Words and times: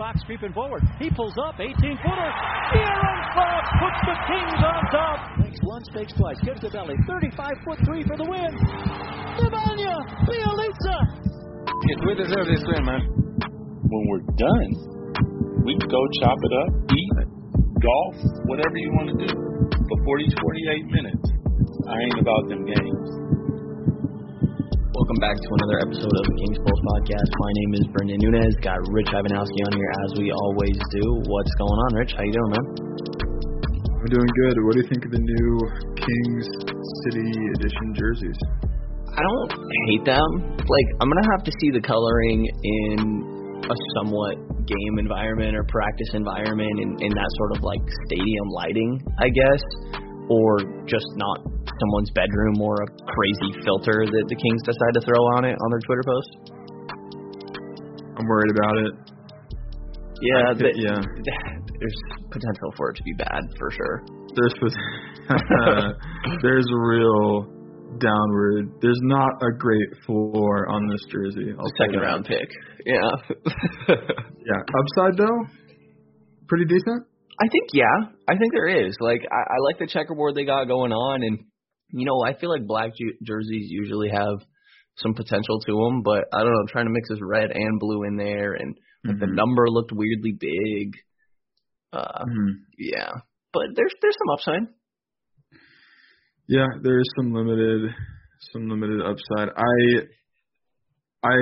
Fox 0.00 0.16
creeping 0.24 0.56
forward. 0.56 0.80
He 0.96 1.12
pulls 1.12 1.36
up, 1.44 1.60
18 1.60 1.76
footer. 1.76 2.30
De'Aaron 2.72 3.20
Fox 3.36 3.64
puts 3.84 4.00
the 4.08 4.16
Kings 4.32 4.60
on 4.64 4.80
top. 4.88 5.18
Makes 5.44 5.60
once, 5.60 5.86
fakes 5.92 6.14
twice, 6.16 6.40
gives 6.40 6.60
the 6.64 6.72
belly. 6.72 6.96
35 7.04 7.36
foot 7.68 7.78
three 7.84 8.00
for 8.08 8.16
the 8.16 8.24
win. 8.24 8.48
Nemanja 9.36 10.00
Bjelica. 10.24 10.96
Yes, 11.84 12.00
we 12.08 12.16
deserve 12.16 12.48
this 12.48 12.64
win, 12.64 12.80
man. 12.88 13.04
When 13.92 14.02
we're 14.08 14.24
done, 14.40 14.70
we 15.68 15.76
can 15.76 15.88
go 15.92 16.00
chop 16.24 16.38
it 16.48 16.52
up, 16.64 16.70
eat, 16.96 17.12
golf, 17.84 18.16
whatever 18.48 18.76
you 18.80 18.88
want 18.96 19.12
to 19.12 19.16
do. 19.20 19.32
But 19.84 19.98
40, 20.00 20.32
48 20.32 20.96
minutes, 20.96 21.28
I 21.92 21.96
ain't 22.08 22.18
about 22.24 22.48
them 22.48 22.64
games. 22.64 23.29
Welcome 25.00 25.16
back 25.16 25.32
to 25.32 25.50
another 25.64 25.80
episode 25.80 26.12
of 26.12 26.24
the 26.28 26.36
Kings 26.44 26.60
Pulse 26.60 26.82
Podcast. 26.92 27.30
My 27.32 27.52
name 27.56 27.72
is 27.80 27.84
Brendan 27.88 28.20
Nunez. 28.20 28.52
Got 28.60 28.76
Rich 28.92 29.08
Ivanowski 29.08 29.60
on 29.64 29.72
here 29.72 29.92
as 30.04 30.10
we 30.20 30.28
always 30.28 30.76
do. 30.92 31.24
What's 31.24 31.54
going 31.56 31.78
on, 31.88 31.90
Rich? 31.96 32.12
How 32.12 32.20
you 32.20 32.36
doing, 32.36 32.52
man? 32.52 32.66
I'm 33.96 34.10
doing 34.12 34.28
good. 34.44 34.60
What 34.60 34.76
do 34.76 34.84
you 34.84 34.88
think 34.92 35.00
of 35.08 35.12
the 35.16 35.24
new 35.24 35.48
Kings 35.96 36.46
City 37.08 37.32
Edition 37.32 37.96
jerseys? 37.96 38.36
I 39.16 39.24
don't 39.24 39.48
hate 39.88 40.04
them. 40.04 40.28
Like, 40.68 40.88
I'm 41.00 41.08
gonna 41.08 41.30
have 41.32 41.48
to 41.48 41.52
see 41.64 41.72
the 41.72 41.80
coloring 41.80 42.44
in 42.44 43.64
a 43.72 43.76
somewhat 43.96 44.36
game 44.68 45.00
environment 45.00 45.56
or 45.56 45.64
practice 45.64 46.12
environment 46.12 46.76
in, 46.76 47.08
in 47.08 47.12
that 47.16 47.30
sort 47.40 47.56
of 47.56 47.64
like 47.64 47.80
stadium 48.04 48.52
lighting, 48.52 49.00
I 49.16 49.32
guess, 49.32 49.64
or 50.30 50.62
just 50.86 51.10
not 51.18 51.42
someone's 51.42 52.10
bedroom 52.14 52.62
or 52.62 52.78
a 52.78 52.88
crazy 53.02 53.50
filter 53.66 54.06
that 54.06 54.24
the 54.30 54.38
Kings 54.38 54.62
decide 54.62 54.94
to 54.94 55.02
throw 55.02 55.18
on 55.36 55.44
it 55.44 55.58
on 55.58 55.68
their 55.74 55.82
Twitter 55.82 56.06
post? 56.06 56.30
I'm 58.16 58.26
worried 58.26 58.54
about 58.54 58.76
it. 58.78 58.92
Yeah, 60.22 60.54
the, 60.54 60.70
yeah. 60.76 61.00
There's 61.80 61.96
potential 62.30 62.70
for 62.76 62.90
it 62.90 62.96
to 62.96 63.02
be 63.02 63.14
bad 63.16 63.40
for 63.58 63.70
sure. 63.72 64.04
There's 64.36 64.54
there's 66.42 66.66
a 66.70 66.78
real 66.78 67.48
downward. 67.98 68.70
There's 68.82 69.00
not 69.02 69.42
a 69.42 69.50
great 69.56 69.88
floor 70.06 70.68
on 70.68 70.86
this 70.88 71.00
jersey. 71.10 71.54
I'll 71.58 71.66
Second 71.80 72.00
round 72.00 72.24
pick. 72.26 72.48
Yeah. 72.84 73.08
yeah. 73.88 74.60
Upside 74.78 75.16
though, 75.16 75.38
pretty 76.48 76.66
decent. 76.66 77.09
I 77.40 77.48
think 77.48 77.70
yeah. 77.72 78.12
I 78.28 78.36
think 78.36 78.52
there 78.52 78.86
is. 78.86 78.96
Like 79.00 79.22
I, 79.30 79.54
I 79.54 79.56
like 79.64 79.78
the 79.78 79.86
checkerboard 79.86 80.34
they 80.34 80.44
got 80.44 80.66
going 80.66 80.92
on, 80.92 81.22
and 81.22 81.38
you 81.88 82.06
know, 82.06 82.22
I 82.24 82.38
feel 82.38 82.50
like 82.50 82.66
black 82.66 82.92
jerseys 83.22 83.66
usually 83.70 84.10
have 84.10 84.44
some 84.96 85.14
potential 85.14 85.60
to 85.60 85.72
them, 85.72 86.02
but 86.02 86.24
I 86.32 86.40
don't 86.40 86.52
know, 86.52 86.60
I'm 86.60 86.68
trying 86.68 86.86
to 86.86 86.92
mix 86.92 87.08
this 87.08 87.20
red 87.22 87.50
and 87.50 87.80
blue 87.80 88.04
in 88.04 88.16
there, 88.16 88.52
and 88.52 88.76
like 89.04 89.16
mm-hmm. 89.16 89.20
the 89.20 89.34
number 89.34 89.68
looked 89.68 89.92
weirdly 89.92 90.32
big. 90.38 90.94
Uh, 91.92 92.24
mm-hmm. 92.24 92.50
Yeah, 92.78 93.10
but 93.52 93.62
there's 93.74 93.94
there's 94.02 94.16
some 94.18 94.34
upside. 94.34 94.68
Yeah, 96.46 96.66
there 96.82 97.00
is 97.00 97.08
some 97.16 97.32
limited 97.32 97.90
some 98.52 98.68
limited 98.68 99.00
upside. 99.00 99.48
I 99.56 100.02
I 101.24 101.36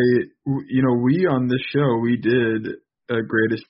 you 0.47 0.83
know 0.83 1.03
we 1.03 1.27
on 1.27 1.49
this 1.49 1.63
show 1.73 1.99
we 2.03 2.17
did 2.17 2.67
a 3.11 3.23
greatest 3.27 3.65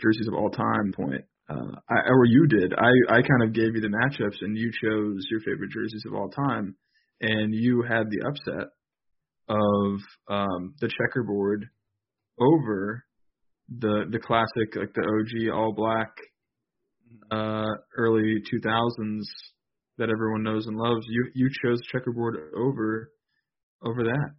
jerseys 0.00 0.28
of 0.28 0.34
all 0.34 0.50
time 0.50 0.92
point 0.94 1.24
uh, 1.50 1.76
I, 1.88 1.94
or 2.08 2.26
you 2.26 2.46
did. 2.46 2.72
I, 2.74 3.16
I 3.16 3.22
kind 3.22 3.42
of 3.42 3.52
gave 3.52 3.74
you 3.74 3.80
the 3.80 3.88
matchups, 3.88 4.36
and 4.40 4.56
you 4.56 4.70
chose 4.82 5.26
your 5.30 5.40
favorite 5.40 5.70
jerseys 5.72 6.04
of 6.06 6.14
all 6.14 6.28
time, 6.28 6.76
and 7.20 7.52
you 7.52 7.82
had 7.82 8.08
the 8.08 8.26
upset 8.28 8.68
of 9.48 10.00
um, 10.28 10.74
the 10.80 10.88
checkerboard 10.88 11.66
over 12.38 13.04
the 13.68 14.04
the 14.10 14.20
classic, 14.20 14.76
like 14.76 14.94
the 14.94 15.02
OG 15.02 15.52
all 15.52 15.72
black, 15.72 16.12
uh, 17.32 17.74
early 17.96 18.36
2000s 18.52 19.22
that 19.98 20.08
everyone 20.08 20.44
knows 20.44 20.66
and 20.66 20.76
loves. 20.76 21.04
You 21.08 21.30
you 21.34 21.50
chose 21.64 21.80
checkerboard 21.92 22.36
over 22.56 23.10
over 23.84 24.04
that. 24.04 24.30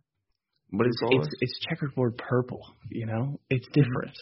But 0.71 0.87
it's 0.87 0.97
it's, 1.09 1.27
it's 1.41 1.59
checkerboard 1.67 2.17
purple. 2.17 2.61
You 2.89 3.05
know, 3.05 3.41
it's 3.49 3.67
different. 3.73 4.15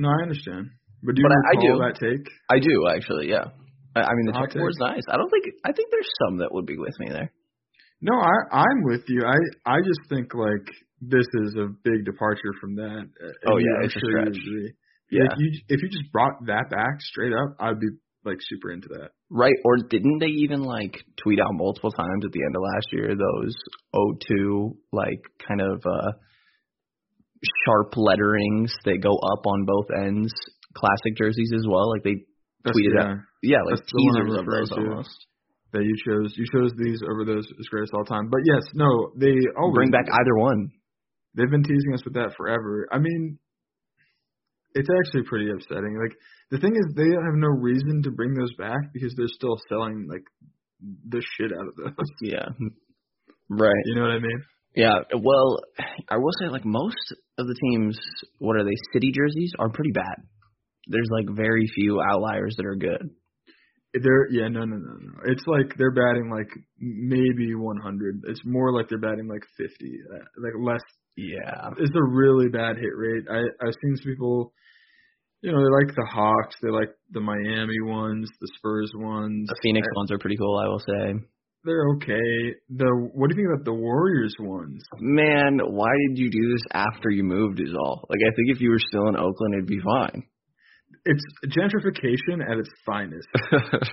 No, 0.00 0.08
I 0.08 0.22
understand. 0.24 0.72
But 1.04 1.14
do 1.14 1.20
you 1.20 1.28
but 1.28 1.36
recall 1.36 1.44
I, 1.44 1.60
I 1.60 1.66
do. 1.68 1.72
that 1.84 1.96
take? 2.00 2.24
I 2.48 2.58
do 2.58 2.88
actually. 2.88 3.28
Yeah. 3.28 3.52
I, 3.94 4.00
I 4.08 4.12
mean, 4.16 4.32
the 4.32 4.36
checkerboard's 4.40 4.80
nice. 4.80 5.04
I 5.12 5.16
don't 5.16 5.28
think. 5.28 5.44
I 5.64 5.72
think 5.72 5.90
there's 5.90 6.08
some 6.24 6.38
that 6.38 6.52
would 6.52 6.64
be 6.64 6.78
with 6.78 6.94
me 7.00 7.08
there. 7.10 7.32
No, 8.00 8.16
I 8.16 8.64
I'm 8.64 8.80
with 8.84 9.04
you. 9.08 9.22
I 9.26 9.36
I 9.68 9.78
just 9.84 10.00
think 10.08 10.32
like 10.32 10.64
this 11.00 11.26
is 11.44 11.56
a 11.56 11.68
big 11.84 12.04
departure 12.04 12.56
from 12.60 12.76
that. 12.76 13.04
Oh 13.46 13.58
yeah, 13.58 13.84
it's 13.84 13.96
a 13.96 14.00
stretch. 14.00 14.38
Yeah. 15.10 15.28
If 15.28 15.32
you 15.38 15.48
if 15.68 15.82
you 15.82 15.88
just 15.90 16.10
brought 16.12 16.46
that 16.46 16.70
back 16.70 17.00
straight 17.00 17.32
up, 17.32 17.56
I'd 17.60 17.80
be 17.80 17.88
like 18.24 18.38
super 18.40 18.70
into 18.70 18.88
that. 18.88 19.10
Right. 19.30 19.56
Or 19.64 19.76
didn't 19.76 20.18
they 20.20 20.32
even 20.44 20.62
like 20.62 20.96
tweet 21.22 21.40
out 21.40 21.52
multiple 21.52 21.90
times 21.90 22.24
at 22.24 22.32
the 22.32 22.42
end 22.44 22.56
of 22.56 22.62
last 22.62 22.88
year 22.92 23.14
those 23.16 23.56
O2 23.94 24.76
like 24.92 25.22
kind 25.46 25.60
of 25.60 25.82
uh 25.84 26.12
sharp 27.64 27.96
letterings 27.96 28.72
that 28.84 29.00
go 29.02 29.16
up 29.16 29.46
on 29.46 29.64
both 29.64 29.86
ends 29.96 30.32
classic 30.74 31.16
jerseys 31.16 31.52
as 31.54 31.66
well. 31.68 31.90
Like 31.90 32.02
they 32.02 32.26
That's, 32.64 32.76
tweeted 32.76 32.94
yeah. 32.94 33.02
out, 33.02 33.18
yeah, 33.42 33.62
like 33.66 33.80
That's 33.80 33.92
teasers 33.92 34.38
of 34.38 34.46
those 34.46 34.72
almost. 34.72 35.26
That 35.72 35.86
you 35.86 35.94
chose, 36.02 36.34
you 36.36 36.46
chose 36.50 36.72
these 36.76 36.98
over 37.06 37.24
those 37.24 37.46
as 37.46 37.66
greatest 37.70 37.94
all 37.94 38.04
time. 38.04 38.28
But 38.28 38.40
yes, 38.44 38.66
no, 38.74 39.12
they 39.16 39.34
always 39.56 39.74
bring 39.74 39.90
back 39.90 40.06
either 40.10 40.34
one. 40.34 40.70
They've 41.36 41.50
been 41.50 41.62
teasing 41.62 41.94
us 41.94 42.04
with 42.04 42.14
that 42.14 42.34
forever. 42.36 42.88
I 42.90 42.98
mean, 42.98 43.38
it's 44.74 44.88
actually 44.90 45.22
pretty 45.30 45.48
upsetting. 45.48 45.94
Like 45.94 46.16
the 46.50 46.58
thing 46.58 46.74
is, 46.74 46.94
they 46.96 47.06
have 47.06 47.38
no 47.38 47.48
reason 47.48 48.02
to 48.02 48.10
bring 48.10 48.34
those 48.34 48.52
back 48.58 48.80
because 48.92 49.14
they're 49.16 49.30
still 49.30 49.56
selling 49.68 50.08
like 50.10 50.24
the 51.08 51.22
shit 51.36 51.52
out 51.52 51.68
of 51.68 51.76
those. 51.76 52.10
Yeah, 52.20 52.48
right. 53.48 53.84
You 53.84 53.94
know 53.94 54.02
what 54.02 54.10
I 54.10 54.18
mean? 54.18 54.42
Yeah. 54.74 54.94
Well, 55.12 55.60
I 56.08 56.16
will 56.16 56.32
say 56.40 56.48
like 56.48 56.64
most 56.64 56.96
of 57.38 57.46
the 57.46 57.54
teams, 57.60 57.98
what 58.38 58.56
are 58.56 58.64
they? 58.64 58.76
City 58.92 59.12
jerseys 59.12 59.52
are 59.58 59.68
pretty 59.68 59.92
bad 59.92 60.24
there's 60.90 61.08
like 61.10 61.26
very 61.34 61.66
few 61.74 62.00
outliers 62.00 62.54
that 62.56 62.66
are 62.66 62.76
good. 62.76 63.10
They're 63.92 64.30
yeah 64.30 64.48
no 64.48 64.64
no 64.64 64.76
no 64.76 64.94
no. 65.00 65.12
It's 65.26 65.42
like 65.46 65.76
they're 65.76 65.94
batting 65.94 66.30
like 66.30 66.48
maybe 66.78 67.54
100. 67.54 68.22
It's 68.28 68.42
more 68.44 68.72
like 68.72 68.88
they're 68.88 69.00
batting 69.00 69.28
like 69.28 69.42
50, 69.56 69.68
uh, 70.14 70.18
like 70.38 70.52
less. 70.60 70.82
Yeah, 71.16 71.70
it's 71.76 71.94
a 71.94 72.08
really 72.08 72.48
bad 72.48 72.76
hit 72.76 72.94
rate. 72.94 73.24
I 73.28 73.38
I've 73.38 73.74
seen 73.82 73.96
some 73.96 74.12
people, 74.12 74.52
you 75.42 75.50
know, 75.50 75.58
they 75.58 75.86
like 75.86 75.94
the 75.96 76.06
Hawks, 76.08 76.54
they 76.62 76.70
like 76.70 76.90
the 77.10 77.20
Miami 77.20 77.80
ones, 77.82 78.28
the 78.40 78.48
Spurs 78.58 78.92
ones. 78.94 79.48
The 79.48 79.60
Phoenix 79.62 79.86
I, 79.90 79.96
ones 79.96 80.12
are 80.12 80.18
pretty 80.18 80.36
cool, 80.36 80.56
I 80.56 80.68
will 80.68 80.78
say. 80.86 81.14
They're 81.64 81.88
okay. 81.96 82.56
The 82.70 82.88
what 83.12 83.28
do 83.28 83.36
you 83.36 83.42
think 83.42 83.54
about 83.54 83.64
the 83.64 83.74
Warriors 83.74 84.34
ones? 84.38 84.82
Man, 84.98 85.58
why 85.62 85.90
did 86.08 86.18
you 86.18 86.30
do 86.30 86.52
this 86.52 86.62
after 86.72 87.10
you 87.10 87.22
moved? 87.22 87.60
Is 87.60 87.74
all. 87.78 88.06
Like 88.08 88.20
I 88.20 88.34
think 88.34 88.48
if 88.48 88.60
you 88.60 88.70
were 88.70 88.78
still 88.78 89.08
in 89.08 89.16
Oakland, 89.16 89.54
it'd 89.54 89.66
be 89.66 89.80
fine. 89.84 90.22
it's 91.04 91.24
gentrification 91.46 92.42
at 92.50 92.58
its 92.58 92.70
finest. 92.86 93.28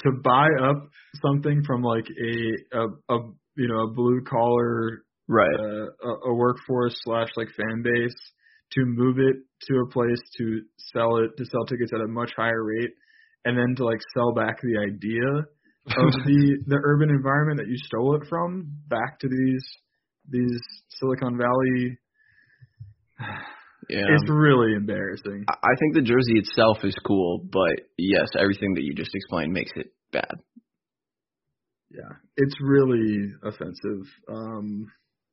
to 0.00 0.12
buy 0.22 0.48
up 0.62 0.88
something 1.22 1.62
from 1.66 1.82
like 1.82 2.06
a 2.06 2.78
a, 2.78 3.14
a 3.14 3.18
you 3.56 3.68
know 3.68 3.84
a 3.84 3.92
blue 3.92 4.20
collar 4.28 5.02
right 5.28 5.58
uh, 5.58 6.08
a, 6.08 6.30
a 6.30 6.34
workforce 6.34 6.96
slash 7.02 7.28
like 7.36 7.48
fan 7.56 7.82
base 7.82 8.14
to 8.72 8.84
move 8.84 9.18
it 9.18 9.36
to 9.62 9.74
a 9.78 9.90
place 9.90 10.20
to 10.36 10.60
sell 10.92 11.16
it 11.18 11.30
to 11.36 11.44
sell 11.46 11.64
tickets 11.64 11.92
at 11.94 12.00
a 12.00 12.08
much 12.08 12.30
higher 12.36 12.64
rate 12.64 12.90
and 13.44 13.56
then 13.56 13.74
to 13.76 13.84
like 13.84 14.00
sell 14.14 14.34
back 14.34 14.60
the 14.60 14.78
idea 14.78 15.46
of 15.86 16.12
the 16.26 16.58
the 16.66 16.78
urban 16.84 17.10
environment 17.10 17.58
that 17.58 17.68
you 17.68 17.76
stole 17.86 18.16
it 18.16 18.28
from 18.28 18.70
back 18.88 19.18
to 19.20 19.28
these 19.28 19.64
these 20.28 20.60
Silicon 20.98 21.38
Valley 21.38 21.98
yeah. 23.88 24.04
It's 24.08 24.28
really 24.28 24.74
embarrassing. 24.74 25.44
I 25.48 25.74
think 25.78 25.94
the 25.94 26.02
jersey 26.02 26.38
itself 26.38 26.78
is 26.82 26.94
cool, 27.06 27.40
but 27.50 27.86
yes, 27.96 28.26
everything 28.38 28.74
that 28.74 28.82
you 28.82 28.94
just 28.94 29.14
explained 29.14 29.52
makes 29.52 29.72
it 29.76 29.92
bad. 30.12 30.34
Yeah, 31.90 32.16
it's 32.36 32.54
really 32.60 33.32
offensive. 33.42 34.06
Um 34.28 34.90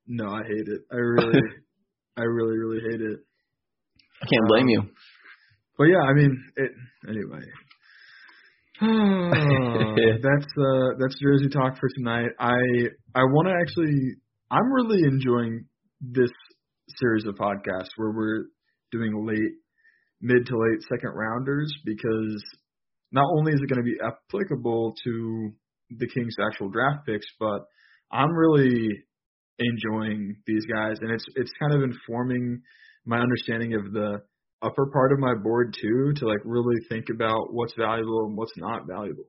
no, 0.07 0.29
I 0.29 0.43
hate 0.43 0.67
it. 0.67 0.81
I 0.91 0.97
really 0.97 1.41
I 2.17 2.21
really 2.23 2.57
really 2.57 2.81
hate 2.91 3.01
it. 3.01 3.19
I 4.21 4.25
can't 4.25 4.47
blame 4.47 4.63
um, 4.63 4.69
you. 4.69 4.81
But 5.77 5.85
yeah, 5.85 6.03
I 6.07 6.13
mean, 6.13 6.43
it 6.55 6.71
anyway. 7.09 7.41
that's 10.23 10.51
uh 10.57 10.89
that's 10.99 11.19
jersey 11.21 11.49
talk 11.49 11.77
for 11.79 11.89
tonight. 11.97 12.31
I 12.39 12.57
I 13.15 13.23
want 13.23 13.47
to 13.47 13.55
actually 13.59 14.15
I'm 14.51 14.71
really 14.71 15.03
enjoying 15.03 15.65
this 16.01 16.31
series 16.99 17.25
of 17.25 17.35
podcasts 17.35 17.89
where 17.95 18.11
we're 18.11 18.45
doing 18.91 19.25
late, 19.25 19.53
mid 20.21 20.45
to 20.47 20.57
late 20.57 20.81
second 20.89 21.11
rounders 21.15 21.73
because 21.85 22.43
not 23.11 23.25
only 23.37 23.53
is 23.53 23.61
it 23.61 23.73
going 23.73 23.83
to 23.83 23.89
be 23.89 23.97
applicable 24.03 24.95
to 25.05 25.51
the 25.89 26.07
Kings' 26.07 26.35
actual 26.45 26.69
draft 26.69 27.05
picks, 27.05 27.27
but 27.39 27.61
I'm 28.11 28.31
really 28.31 28.89
enjoying 29.59 30.35
these 30.45 30.65
guys, 30.65 30.97
and 30.99 31.11
it's 31.11 31.25
it's 31.35 31.51
kind 31.59 31.73
of 31.73 31.83
informing 31.83 32.61
my 33.05 33.19
understanding 33.19 33.75
of 33.75 33.93
the 33.93 34.21
upper 34.63 34.87
part 34.87 35.11
of 35.11 35.19
my 35.19 35.35
board 35.35 35.75
too, 35.79 36.13
to 36.17 36.27
like 36.27 36.39
really 36.45 36.77
think 36.89 37.05
about 37.13 37.53
what's 37.53 37.73
valuable 37.77 38.25
and 38.25 38.37
what's 38.37 38.53
not 38.57 38.87
valuable. 38.87 39.25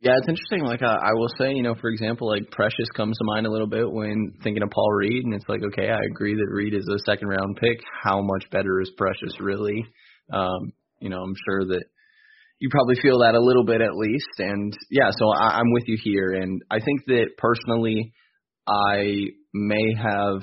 Yeah, 0.00 0.16
it's 0.18 0.28
interesting. 0.28 0.64
Like 0.64 0.82
uh, 0.82 0.98
I 1.00 1.12
will 1.14 1.28
say, 1.38 1.52
you 1.52 1.62
know, 1.62 1.76
for 1.80 1.88
example, 1.88 2.28
like 2.28 2.50
Precious 2.50 2.88
comes 2.96 3.16
to 3.16 3.24
mind 3.24 3.46
a 3.46 3.50
little 3.50 3.68
bit 3.68 3.90
when 3.90 4.32
thinking 4.42 4.64
of 4.64 4.70
Paul 4.70 4.90
Reed, 4.92 5.24
and 5.24 5.32
it's 5.32 5.48
like, 5.48 5.62
okay, 5.62 5.90
I 5.90 5.98
agree 6.10 6.34
that 6.34 6.50
Reed 6.50 6.74
is 6.74 6.88
a 6.92 6.98
second 7.06 7.28
round 7.28 7.56
pick. 7.56 7.78
How 8.02 8.20
much 8.20 8.50
better 8.50 8.80
is 8.80 8.90
Precious 8.96 9.38
really? 9.38 9.86
Um, 10.32 10.72
you 11.00 11.08
know, 11.08 11.22
I'm 11.22 11.36
sure 11.46 11.64
that 11.66 11.84
you 12.58 12.68
probably 12.68 12.96
feel 13.00 13.20
that 13.20 13.36
a 13.36 13.40
little 13.40 13.64
bit 13.64 13.80
at 13.80 13.94
least. 13.94 14.38
And 14.38 14.72
yeah, 14.90 15.10
so 15.16 15.28
I, 15.30 15.58
I'm 15.58 15.72
with 15.72 15.84
you 15.86 15.98
here. 16.02 16.32
And 16.32 16.62
I 16.68 16.80
think 16.80 17.04
that 17.06 17.36
personally, 17.38 18.12
I 18.66 19.26
may 19.54 19.94
have, 19.96 20.42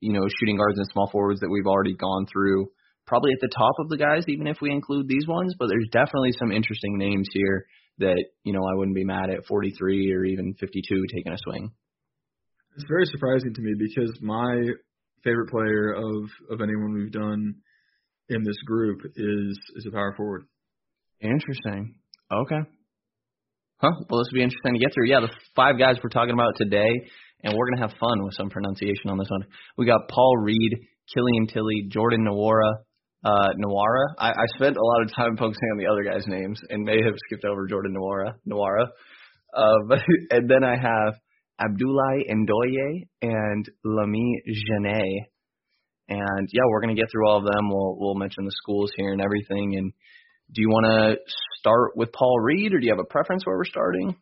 you 0.00 0.12
know, 0.12 0.26
shooting 0.38 0.56
guards 0.56 0.78
and 0.78 0.86
small 0.92 1.08
forwards 1.10 1.40
that 1.40 1.50
we've 1.50 1.66
already 1.66 1.94
gone 1.94 2.26
through 2.32 2.68
probably 3.12 3.32
at 3.32 3.40
the 3.42 3.54
top 3.54 3.74
of 3.78 3.90
the 3.90 3.98
guys, 3.98 4.24
even 4.26 4.46
if 4.46 4.56
we 4.62 4.70
include 4.70 5.06
these 5.06 5.26
ones. 5.28 5.54
But 5.58 5.68
there's 5.68 5.88
definitely 5.92 6.32
some 6.38 6.50
interesting 6.50 6.96
names 6.96 7.28
here 7.34 7.66
that 7.98 8.24
you 8.42 8.54
know 8.54 8.64
I 8.64 8.74
wouldn't 8.74 8.96
be 8.96 9.04
mad 9.04 9.28
at 9.28 9.44
43 9.44 10.14
or 10.14 10.24
even 10.24 10.54
52 10.58 11.04
taking 11.14 11.32
a 11.32 11.36
swing. 11.36 11.70
It's 12.74 12.86
very 12.88 13.04
surprising 13.04 13.52
to 13.52 13.60
me 13.60 13.74
because 13.78 14.16
my 14.22 14.56
favorite 15.22 15.50
player 15.50 15.92
of 15.92 16.30
of 16.50 16.62
anyone 16.62 16.94
we've 16.94 17.12
done 17.12 17.56
in 18.30 18.42
this 18.44 18.56
group 18.64 19.00
is 19.04 19.58
is 19.76 19.86
a 19.86 19.90
power 19.90 20.14
forward. 20.16 20.44
Interesting. 21.20 21.96
Okay. 22.32 22.62
Huh. 23.76 23.90
Well, 24.08 24.20
this 24.20 24.28
will 24.32 24.38
be 24.38 24.42
interesting 24.42 24.72
to 24.72 24.78
get 24.78 24.94
through. 24.94 25.10
Yeah, 25.10 25.20
the 25.20 25.34
five 25.54 25.78
guys 25.78 25.96
we're 26.02 26.08
talking 26.08 26.32
about 26.32 26.54
today, 26.56 26.92
and 27.44 27.52
we're 27.52 27.68
gonna 27.68 27.86
have 27.86 27.98
fun 27.98 28.24
with 28.24 28.32
some 28.36 28.48
pronunciation 28.48 29.10
on 29.10 29.18
this 29.18 29.28
one. 29.28 29.44
We 29.76 29.84
got 29.84 30.08
Paul 30.08 30.38
Reed, 30.38 30.78
Killian 31.12 31.46
Tillie, 31.48 31.88
Jordan 31.90 32.24
Nwora, 32.24 32.72
uh, 33.24 33.48
Nwara. 33.58 34.14
I, 34.18 34.30
I 34.30 34.46
spent 34.56 34.76
a 34.76 34.84
lot 34.84 35.02
of 35.02 35.14
time 35.14 35.36
focusing 35.36 35.68
on 35.72 35.78
the 35.78 35.86
other 35.86 36.04
guys' 36.04 36.26
names 36.26 36.60
and 36.68 36.84
may 36.84 36.98
have 37.04 37.14
skipped 37.26 37.44
over 37.44 37.66
Jordan 37.66 37.94
Nwara. 37.96 38.34
Nwara. 38.48 38.86
Uh, 39.54 39.78
but, 39.88 40.00
and 40.30 40.50
then 40.50 40.64
I 40.64 40.76
have 40.76 41.14
Abdoulaye 41.60 42.30
Ndoye 42.30 43.06
and 43.22 43.68
Lamine 43.84 44.40
Diane. 44.46 45.26
And 46.08 46.48
yeah, 46.52 46.62
we're 46.68 46.80
gonna 46.80 46.94
get 46.94 47.10
through 47.10 47.28
all 47.28 47.38
of 47.38 47.44
them. 47.44 47.70
We'll 47.70 47.96
we'll 47.98 48.14
mention 48.16 48.44
the 48.44 48.52
schools 48.52 48.92
here 48.96 49.12
and 49.12 49.22
everything. 49.22 49.76
And 49.76 49.92
do 50.52 50.60
you 50.60 50.68
want 50.68 50.86
to 50.86 51.32
start 51.58 51.96
with 51.96 52.12
Paul 52.12 52.40
Reed, 52.40 52.74
or 52.74 52.80
do 52.80 52.86
you 52.86 52.92
have 52.92 52.98
a 52.98 53.08
preference 53.08 53.46
where 53.46 53.56
we're 53.56 53.64
starting? 53.64 54.16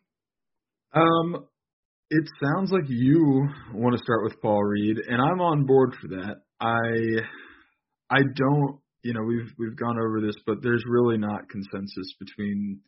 Um, 0.93 1.47
it 2.09 2.29
sounds 2.43 2.71
like 2.71 2.83
you 2.87 3.47
want 3.73 3.97
to 3.97 4.03
start 4.03 4.23
with 4.23 4.39
Paul 4.41 4.63
Reed, 4.63 4.97
and 5.07 5.21
I'm 5.21 5.41
on 5.41 5.65
board 5.65 5.95
for 5.99 6.07
that. 6.09 6.35
I 6.59 7.25
I 8.15 8.21
don't 8.35 8.79
you 9.03 9.13
know, 9.13 9.21
we've 9.23 9.51
we've 9.57 9.75
gone 9.75 9.97
over 9.97 10.21
this, 10.21 10.35
but 10.45 10.61
there's 10.61 10.83
really 10.87 11.17
not 11.17 11.49
consensus 11.49 12.13
between 12.19 12.79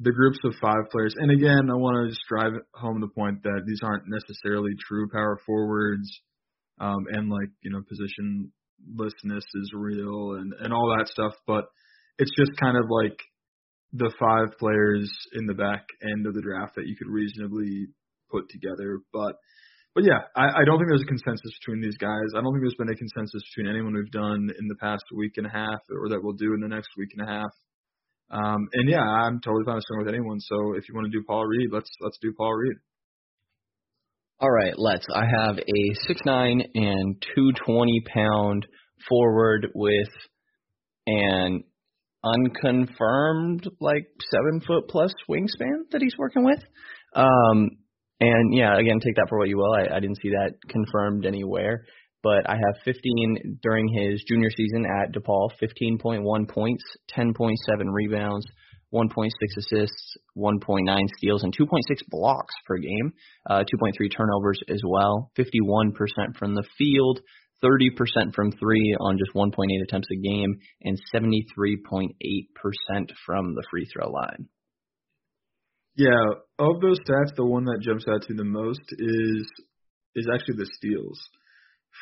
the 0.00 0.12
groups 0.12 0.38
of 0.44 0.54
five 0.60 0.90
players. 0.90 1.14
And 1.16 1.30
again, 1.30 1.70
I 1.70 1.76
want 1.76 1.96
to 2.04 2.10
just 2.10 2.26
drive 2.28 2.52
home 2.74 3.00
the 3.00 3.08
point 3.08 3.42
that 3.42 3.62
these 3.66 3.80
aren't 3.82 4.04
necessarily 4.06 4.72
true 4.88 5.08
power 5.12 5.38
forwards, 5.46 6.08
um, 6.80 7.06
and 7.10 7.30
like 7.30 7.50
you 7.62 7.70
know, 7.70 7.80
positionlessness 7.80 9.44
is 9.54 9.70
real 9.74 10.32
and 10.38 10.52
and 10.60 10.72
all 10.72 10.94
that 10.98 11.08
stuff. 11.08 11.34
But 11.46 11.64
it's 12.18 12.32
just 12.38 12.58
kind 12.60 12.76
of 12.76 12.84
like 12.90 13.18
the 13.92 14.12
five 14.18 14.58
players 14.58 15.10
in 15.32 15.46
the 15.46 15.54
back 15.54 15.84
end 16.02 16.26
of 16.26 16.34
the 16.34 16.42
draft 16.42 16.76
that 16.76 16.86
you 16.86 16.96
could 16.96 17.10
reasonably 17.10 17.88
put 18.30 18.48
together. 18.50 19.00
But 19.12 19.36
but 19.94 20.04
yeah, 20.04 20.20
I, 20.36 20.62
I 20.62 20.64
don't 20.64 20.78
think 20.78 20.88
there's 20.88 21.02
a 21.02 21.10
consensus 21.10 21.50
between 21.60 21.82
these 21.82 21.96
guys. 21.96 22.30
I 22.36 22.40
don't 22.40 22.52
think 22.54 22.62
there's 22.62 22.78
been 22.78 22.92
a 22.92 22.96
consensus 22.96 23.42
between 23.50 23.70
anyone 23.70 23.94
we've 23.94 24.10
done 24.10 24.50
in 24.58 24.68
the 24.68 24.76
past 24.76 25.04
week 25.14 25.34
and 25.36 25.46
a 25.46 25.50
half, 25.50 25.80
or 25.90 26.08
that 26.10 26.20
we'll 26.22 26.38
do 26.38 26.54
in 26.54 26.60
the 26.60 26.68
next 26.68 26.90
week 26.96 27.10
and 27.16 27.28
a 27.28 27.30
half. 27.30 27.50
Um, 28.30 28.68
and 28.74 28.88
yeah, 28.88 29.02
I'm 29.02 29.40
totally 29.40 29.64
fine 29.64 29.80
with 29.98 30.08
anyone. 30.08 30.38
So 30.40 30.74
if 30.76 30.88
you 30.88 30.94
want 30.94 31.10
to 31.10 31.18
do 31.18 31.24
Paul 31.26 31.44
Reed, 31.44 31.70
let's 31.72 31.90
let's 32.00 32.18
do 32.22 32.32
Paul 32.36 32.54
Reed. 32.54 32.76
All 34.40 34.50
right, 34.50 34.72
let's. 34.78 35.06
I 35.12 35.24
have 35.42 35.58
a 35.58 35.94
six 36.06 36.20
nine 36.24 36.62
and 36.74 37.22
two 37.34 37.50
twenty 37.66 38.02
pound 38.06 38.66
forward 39.08 39.68
with 39.74 40.08
an 41.06 41.64
unconfirmed 42.22 43.68
like 43.80 44.06
seven 44.30 44.60
foot 44.66 44.84
plus 44.88 45.12
wingspan 45.28 45.90
that 45.90 46.00
he's 46.00 46.16
working 46.16 46.44
with. 46.44 46.60
Um, 47.14 47.70
and 48.20 48.54
yeah, 48.54 48.76
again, 48.78 49.00
take 49.00 49.16
that 49.16 49.26
for 49.28 49.38
what 49.38 49.48
you 49.48 49.56
will. 49.56 49.72
I, 49.72 49.96
I 49.96 50.00
didn't 50.00 50.20
see 50.22 50.30
that 50.30 50.54
confirmed 50.68 51.26
anywhere. 51.26 51.84
But 52.22 52.48
I 52.48 52.54
have 52.54 52.82
15 52.84 53.58
during 53.62 53.88
his 53.88 54.22
junior 54.28 54.50
season 54.54 54.84
at 54.84 55.12
DePaul, 55.14 55.50
15.1 55.62 56.48
points, 56.48 56.84
10.7 57.16 57.54
rebounds, 57.90 58.44
1.6 58.92 59.28
assists, 59.56 60.16
1.9 60.36 60.98
steals, 61.16 61.44
and 61.44 61.56
2.6 61.56 61.78
blocks 62.08 62.54
per 62.66 62.76
game. 62.76 63.12
Uh, 63.48 63.60
2.3 63.60 63.92
turnovers 64.14 64.60
as 64.68 64.82
well. 64.86 65.30
51% 65.38 65.92
from 66.38 66.54
the 66.54 66.64
field, 66.76 67.20
30% 67.64 68.34
from 68.34 68.52
three 68.52 68.96
on 69.00 69.16
just 69.16 69.34
1.8 69.34 69.82
attempts 69.82 70.08
a 70.12 70.16
game, 70.16 70.58
and 70.82 71.00
73.8% 71.14 72.10
from 73.24 73.54
the 73.54 73.64
free 73.70 73.86
throw 73.86 74.10
line. 74.10 74.48
Yeah, 75.96 76.24
of 76.58 76.80
those 76.80 76.98
stats, 77.00 77.34
the 77.36 77.44
one 77.44 77.64
that 77.64 77.80
jumps 77.82 78.06
out 78.08 78.22
to 78.22 78.34
the 78.34 78.44
most 78.44 78.80
is 78.92 79.50
is 80.14 80.26
actually 80.32 80.56
the 80.56 80.70
steals. 80.76 81.20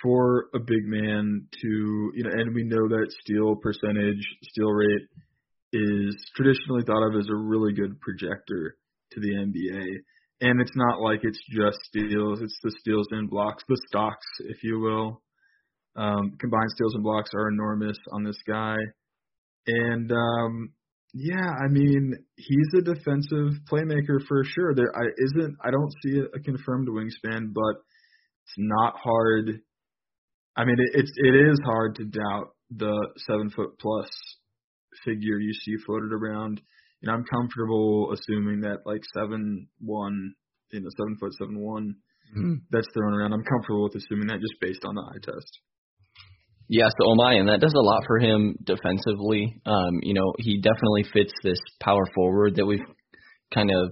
For 0.02 0.46
a 0.54 0.58
big 0.58 0.84
man 0.84 1.46
to 1.62 2.12
you 2.14 2.24
know, 2.24 2.30
and 2.30 2.54
we 2.54 2.64
know 2.64 2.88
that 2.88 3.14
steal 3.22 3.56
percentage, 3.56 4.22
steal 4.42 4.70
rate 4.70 5.08
is 5.72 6.16
traditionally 6.36 6.82
thought 6.86 7.06
of 7.08 7.18
as 7.18 7.28
a 7.28 7.36
really 7.36 7.72
good 7.72 8.00
projector 8.00 8.76
to 9.12 9.20
the 9.20 9.34
NBA. 9.34 9.84
And 10.40 10.60
it's 10.60 10.76
not 10.76 11.00
like 11.00 11.20
it's 11.22 11.40
just 11.50 11.78
steals; 11.84 12.40
it's 12.42 12.58
the 12.62 12.72
steals 12.80 13.08
and 13.10 13.28
blocks, 13.28 13.64
the 13.68 13.80
stocks, 13.88 14.26
if 14.40 14.62
you 14.62 14.78
will. 14.78 15.22
Um, 15.96 16.36
combined 16.38 16.70
steals 16.76 16.94
and 16.94 17.02
blocks 17.02 17.30
are 17.34 17.48
enormous 17.48 17.96
on 18.12 18.22
this 18.22 18.38
guy, 18.46 18.76
and 19.66 20.12
um, 20.12 20.70
yeah, 21.14 21.50
I 21.64 21.68
mean, 21.68 22.12
he's 22.36 22.68
a 22.78 22.82
defensive 22.82 23.60
playmaker 23.70 24.24
for 24.26 24.44
sure. 24.44 24.74
There 24.74 24.92
I 24.94 25.06
isn't 25.16 25.56
I 25.64 25.70
don't 25.70 25.92
see 26.02 26.20
a 26.20 26.38
confirmed 26.40 26.88
wingspan, 26.88 27.52
but 27.54 27.76
it's 28.44 28.54
not 28.58 28.94
hard. 29.02 29.60
I 30.56 30.64
mean, 30.64 30.76
it, 30.78 31.00
it's 31.00 31.12
it 31.16 31.34
is 31.34 31.58
hard 31.64 31.96
to 31.96 32.04
doubt 32.04 32.50
the 32.70 33.08
seven 33.26 33.50
foot 33.50 33.78
plus 33.80 34.08
figure 35.04 35.38
you 35.38 35.52
see 35.54 35.76
floated 35.86 36.12
around. 36.12 36.60
And 37.02 37.10
I'm 37.10 37.24
comfortable 37.24 38.12
assuming 38.12 38.60
that 38.62 38.78
like 38.84 39.02
seven 39.14 39.68
one, 39.80 40.34
you 40.72 40.80
know, 40.80 40.88
seven 40.98 41.16
foot 41.18 41.32
seven 41.38 41.58
one 41.58 41.94
mm-hmm. 42.36 42.54
that's 42.70 42.88
thrown 42.92 43.14
around. 43.14 43.32
I'm 43.32 43.44
comfortable 43.44 43.84
with 43.84 43.94
assuming 43.94 44.26
that 44.28 44.40
just 44.40 44.60
based 44.60 44.84
on 44.84 44.94
the 44.94 45.02
eye 45.02 45.22
test. 45.22 45.58
Yeah, 46.68 46.88
so 46.88 47.08
Omai, 47.08 47.40
and 47.40 47.48
that 47.48 47.60
does 47.60 47.72
a 47.74 47.80
lot 47.80 48.04
for 48.06 48.18
him 48.18 48.56
defensively. 48.62 49.60
Um, 49.64 50.00
you 50.02 50.12
know, 50.12 50.34
he 50.38 50.60
definitely 50.60 51.04
fits 51.12 51.32
this 51.42 51.58
power 51.80 52.04
forward 52.14 52.56
that 52.56 52.66
we've 52.66 52.84
kind 53.54 53.70
of, 53.70 53.90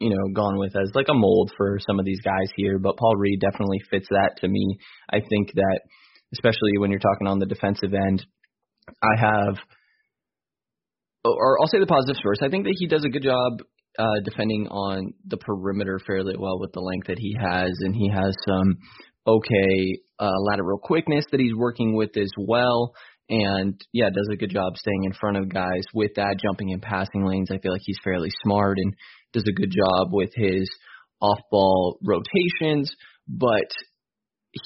you 0.00 0.10
know, 0.10 0.34
gone 0.34 0.58
with 0.58 0.74
as 0.74 0.90
like 0.94 1.06
a 1.08 1.14
mold 1.14 1.52
for 1.56 1.78
some 1.86 2.00
of 2.00 2.04
these 2.04 2.20
guys 2.24 2.50
here. 2.56 2.80
But 2.80 2.96
Paul 2.96 3.14
Reed 3.16 3.40
definitely 3.40 3.78
fits 3.90 4.08
that 4.10 4.38
to 4.40 4.48
me. 4.48 4.78
I 5.08 5.20
think 5.20 5.52
that, 5.54 5.80
especially 6.32 6.78
when 6.78 6.90
you're 6.90 6.98
talking 6.98 7.28
on 7.28 7.38
the 7.38 7.46
defensive 7.46 7.94
end, 7.94 8.26
I 8.88 9.20
have, 9.20 9.58
or 11.24 11.60
I'll 11.60 11.68
say 11.68 11.78
the 11.78 11.86
positives 11.86 12.20
first. 12.24 12.42
I 12.42 12.48
think 12.48 12.64
that 12.64 12.76
he 12.76 12.88
does 12.88 13.04
a 13.04 13.08
good 13.08 13.22
job 13.22 13.62
uh, 13.98 14.20
defending 14.24 14.66
on 14.66 15.14
the 15.26 15.36
perimeter 15.36 16.00
fairly 16.04 16.34
well 16.36 16.58
with 16.58 16.72
the 16.72 16.80
length 16.80 17.06
that 17.06 17.18
he 17.18 17.36
has, 17.38 17.70
and 17.80 17.94
he 17.94 18.08
has 18.08 18.34
some 18.48 18.78
okay 19.26 20.00
uh, 20.18 20.38
lateral 20.50 20.78
quickness 20.78 21.24
that 21.30 21.40
he's 21.40 21.54
working 21.54 21.94
with 21.94 22.16
as 22.16 22.30
well. 22.38 22.94
And 23.28 23.80
yeah, 23.92 24.10
does 24.10 24.28
a 24.32 24.36
good 24.36 24.50
job 24.50 24.76
staying 24.76 25.04
in 25.04 25.12
front 25.12 25.36
of 25.36 25.48
guys 25.48 25.84
with 25.94 26.12
that, 26.16 26.40
jumping 26.42 26.70
in 26.70 26.80
passing 26.80 27.24
lanes. 27.24 27.50
I 27.50 27.58
feel 27.58 27.72
like 27.72 27.82
he's 27.84 28.00
fairly 28.02 28.30
smart 28.42 28.78
and 28.78 28.94
does 29.32 29.44
a 29.48 29.52
good 29.52 29.70
job 29.70 30.08
with 30.10 30.30
his 30.34 30.68
off 31.20 31.38
ball 31.50 31.98
rotations, 32.02 32.92
but 33.28 33.70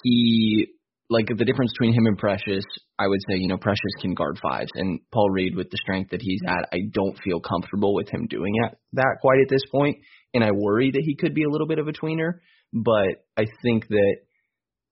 he 0.02 0.68
like 1.10 1.26
the 1.26 1.44
difference 1.44 1.72
between 1.72 1.92
him 1.92 2.06
and 2.06 2.16
Precious, 2.16 2.64
I 2.98 3.06
would 3.06 3.20
say, 3.28 3.36
you 3.36 3.48
know, 3.48 3.58
Precious 3.58 3.92
can 4.00 4.14
guard 4.14 4.38
fives, 4.42 4.70
and 4.74 5.00
Paul 5.12 5.30
Reed 5.30 5.54
with 5.54 5.70
the 5.70 5.76
strength 5.82 6.10
that 6.10 6.22
he's 6.22 6.40
at, 6.48 6.68
I 6.72 6.78
don't 6.92 7.18
feel 7.22 7.40
comfortable 7.40 7.94
with 7.94 8.08
him 8.08 8.26
doing 8.26 8.54
that 8.94 9.16
quite 9.20 9.40
at 9.40 9.50
this 9.50 9.60
point, 9.70 9.98
and 10.32 10.42
I 10.42 10.50
worry 10.52 10.90
that 10.90 11.02
he 11.04 11.14
could 11.14 11.34
be 11.34 11.44
a 11.44 11.50
little 11.50 11.66
bit 11.66 11.78
of 11.78 11.88
a 11.88 11.92
tweener. 11.92 12.40
But 12.72 13.26
I 13.36 13.44
think 13.62 13.86
that 13.88 14.16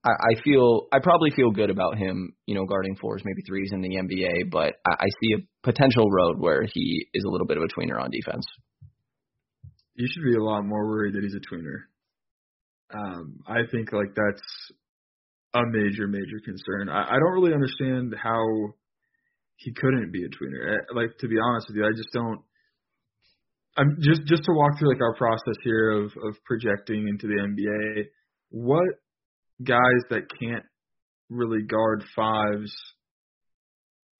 I, 0.05 0.09
I 0.09 0.41
feel 0.43 0.87
I 0.91 0.99
probably 0.99 1.31
feel 1.35 1.51
good 1.51 1.69
about 1.69 1.97
him, 1.97 2.33
you 2.45 2.55
know, 2.55 2.65
guarding 2.65 2.95
fours, 2.95 3.21
maybe 3.23 3.41
threes 3.47 3.71
in 3.71 3.81
the 3.81 3.95
NBA. 3.95 4.51
But 4.51 4.75
I, 4.85 5.05
I 5.05 5.07
see 5.21 5.33
a 5.33 5.45
potential 5.63 6.09
road 6.11 6.39
where 6.39 6.63
he 6.71 7.07
is 7.13 7.23
a 7.23 7.29
little 7.29 7.47
bit 7.47 7.57
of 7.57 7.63
a 7.63 7.67
tweener 7.67 8.01
on 8.01 8.09
defense. 8.11 8.45
You 9.95 10.07
should 10.11 10.23
be 10.23 10.35
a 10.35 10.43
lot 10.43 10.63
more 10.63 10.87
worried 10.87 11.13
that 11.13 11.23
he's 11.23 11.35
a 11.35 11.53
tweener. 11.53 11.87
Um, 12.93 13.39
I 13.47 13.61
think 13.71 13.91
like 13.93 14.13
that's 14.15 14.41
a 15.53 15.61
major, 15.71 16.07
major 16.07 16.39
concern. 16.43 16.89
I, 16.89 17.03
I 17.09 17.13
don't 17.13 17.33
really 17.33 17.53
understand 17.53 18.13
how 18.21 18.43
he 19.55 19.71
couldn't 19.73 20.11
be 20.11 20.23
a 20.23 20.29
tweener. 20.29 20.77
Like 20.93 21.17
to 21.19 21.27
be 21.27 21.35
honest 21.41 21.67
with 21.69 21.77
you, 21.77 21.85
I 21.85 21.95
just 21.95 22.09
don't. 22.11 22.41
I'm 23.75 23.97
just 24.01 24.21
just 24.27 24.43
to 24.43 24.51
walk 24.51 24.77
through 24.77 24.93
like 24.93 25.01
our 25.01 25.15
process 25.15 25.55
here 25.63 25.91
of 25.91 26.11
of 26.27 26.35
projecting 26.45 27.07
into 27.07 27.27
the 27.27 27.41
NBA. 27.41 28.05
What 28.49 28.85
guys 29.61 30.01
that 30.09 30.23
can't 30.39 30.65
really 31.29 31.63
guard 31.63 32.03
fives 32.15 32.73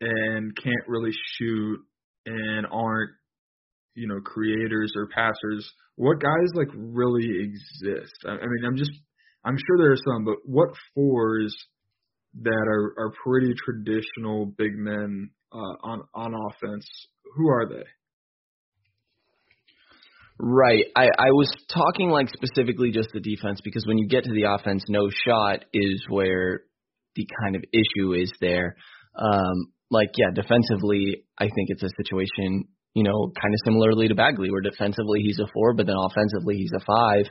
and 0.02 0.56
can't 0.56 0.88
really 0.88 1.14
shoot 1.38 1.80
and 2.26 2.66
aren't 2.72 3.12
you 3.96 4.08
know 4.08 4.20
creators 4.22 4.94
or 4.96 5.08
passers 5.08 5.72
what 5.96 6.20
guys 6.20 6.50
like 6.56 6.70
really 6.76 7.28
exist? 7.44 8.14
I, 8.26 8.32
I 8.32 8.46
mean 8.48 8.66
i'm 8.66 8.78
just 8.78 8.92
i'm 9.46 9.58
sure 9.58 9.78
there 9.78 9.92
are 9.92 10.14
some 10.14 10.26
but 10.26 10.38
what 10.46 10.70
fours 10.96 11.56
that 12.42 12.66
are 12.68 12.94
are 12.98 13.14
pretty 13.24 13.54
traditional 13.54 14.48
big 14.58 14.76
men 14.76 15.30
uh 15.52 15.76
on 15.84 16.02
on 16.14 16.34
offense 16.34 16.88
who 17.36 17.50
are 17.50 17.68
they 17.68 17.84
Right. 20.40 20.86
I, 20.96 21.04
I 21.04 21.32
was 21.32 21.52
talking 21.74 22.10
like 22.10 22.30
specifically 22.30 22.92
just 22.92 23.10
the 23.14 23.20
defense 23.20 23.62
because 23.64 23.86
when 23.86 23.98
you 23.98 24.08
get 24.08 24.24
to 24.24 24.34
the 24.34 24.54
offense, 24.54 24.84
no 24.90 25.10
shot 25.26 25.66
is 25.74 26.04
where 26.10 26.62
the 27.16 27.28
kind 27.42 27.56
of 27.56 27.64
issue 27.72 28.14
is 28.14 28.32
there. 28.42 28.76
Um, 29.16 29.72
like, 29.92 30.10
yeah, 30.18 30.34
defensively, 30.34 31.24
I 31.38 31.44
think 31.44 31.70
it's 31.70 31.84
a 31.84 31.90
situation, 31.98 32.66
you 32.94 33.04
know, 33.04 33.32
kind 33.40 33.54
of 33.54 33.60
similarly 33.64 34.08
to 34.08 34.16
Bagley, 34.16 34.50
where 34.50 34.62
defensively 34.62 35.22
he's 35.22 35.40
a 35.40 35.48
four, 35.54 35.76
but 35.76 35.86
then 35.86 35.96
offensively 35.98 36.56
he's 36.56 36.72
a 36.76 36.84
five, 36.84 37.26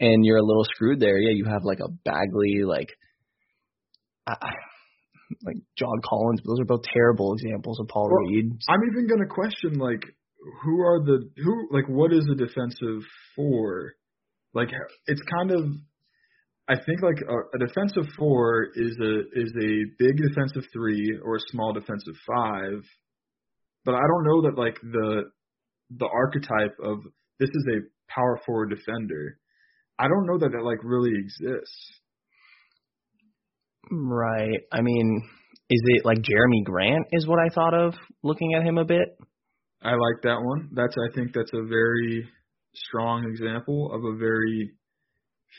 and 0.00 0.24
you're 0.24 0.38
a 0.38 0.44
little 0.44 0.64
screwed 0.64 0.98
there. 0.98 1.18
Yeah, 1.18 1.32
you 1.32 1.44
have 1.44 1.62
like 1.62 1.78
a 1.78 1.88
Bagley, 2.04 2.64
like, 2.66 2.88
I, 4.26 4.34
like 5.44 5.56
John 5.76 6.00
Collins. 6.04 6.40
Those 6.44 6.60
are 6.60 6.64
both 6.64 6.82
terrible 6.92 7.34
examples 7.34 7.78
of 7.80 7.88
Paul 7.88 8.08
well, 8.10 8.30
Reed. 8.30 8.50
I'm 8.68 8.80
even 8.90 9.06
going 9.06 9.20
to 9.20 9.26
question 9.26 9.78
like 9.78 10.02
who 10.62 10.80
are 10.80 11.04
the 11.04 11.28
who 11.36 11.68
like 11.70 11.88
what 11.88 12.12
is 12.12 12.26
a 12.30 12.36
defensive 12.36 13.02
four? 13.34 13.92
Like 14.54 14.68
it's 15.06 15.22
kind 15.36 15.50
of 15.50 15.64
I 16.68 16.74
think 16.74 17.02
like 17.02 17.20
a, 17.26 17.56
a 17.56 17.66
defensive 17.66 18.12
four 18.18 18.68
is 18.74 18.96
a 19.00 19.20
is 19.32 19.52
a 19.60 19.84
big 19.98 20.16
defensive 20.16 20.64
three 20.72 21.18
or 21.24 21.36
a 21.36 21.40
small 21.50 21.72
defensive 21.72 22.14
five, 22.26 22.82
but 23.84 23.94
I 23.94 24.00
don't 24.00 24.24
know 24.24 24.42
that 24.42 24.58
like 24.58 24.78
the 24.82 25.24
the 25.98 26.06
archetype 26.06 26.76
of 26.82 26.98
this 27.40 27.48
is 27.48 27.66
a 27.72 28.12
power 28.12 28.38
forward 28.44 28.70
defender. 28.70 29.38
I 29.98 30.08
don't 30.08 30.26
know 30.26 30.38
that 30.38 30.50
that 30.52 30.64
like 30.64 30.78
really 30.84 31.12
exists. 31.16 32.00
Right. 33.90 34.60
I 34.70 34.82
mean, 34.82 35.22
is 35.70 35.80
it 35.86 36.04
like 36.04 36.18
Jerami 36.18 36.64
Grant 36.64 37.06
is 37.12 37.26
what 37.26 37.38
I 37.38 37.48
thought 37.54 37.74
of 37.74 37.94
looking 38.22 38.54
at 38.54 38.62
him 38.62 38.78
a 38.78 38.84
bit? 38.84 39.18
I 39.82 39.90
like 39.92 40.22
that 40.22 40.40
one. 40.42 40.70
That's 40.72 40.94
I 40.96 41.14
think 41.14 41.32
that's 41.34 41.52
a 41.54 41.62
very 41.66 42.28
strong 42.74 43.24
example 43.24 43.92
of 43.92 44.04
a 44.04 44.16
very 44.18 44.72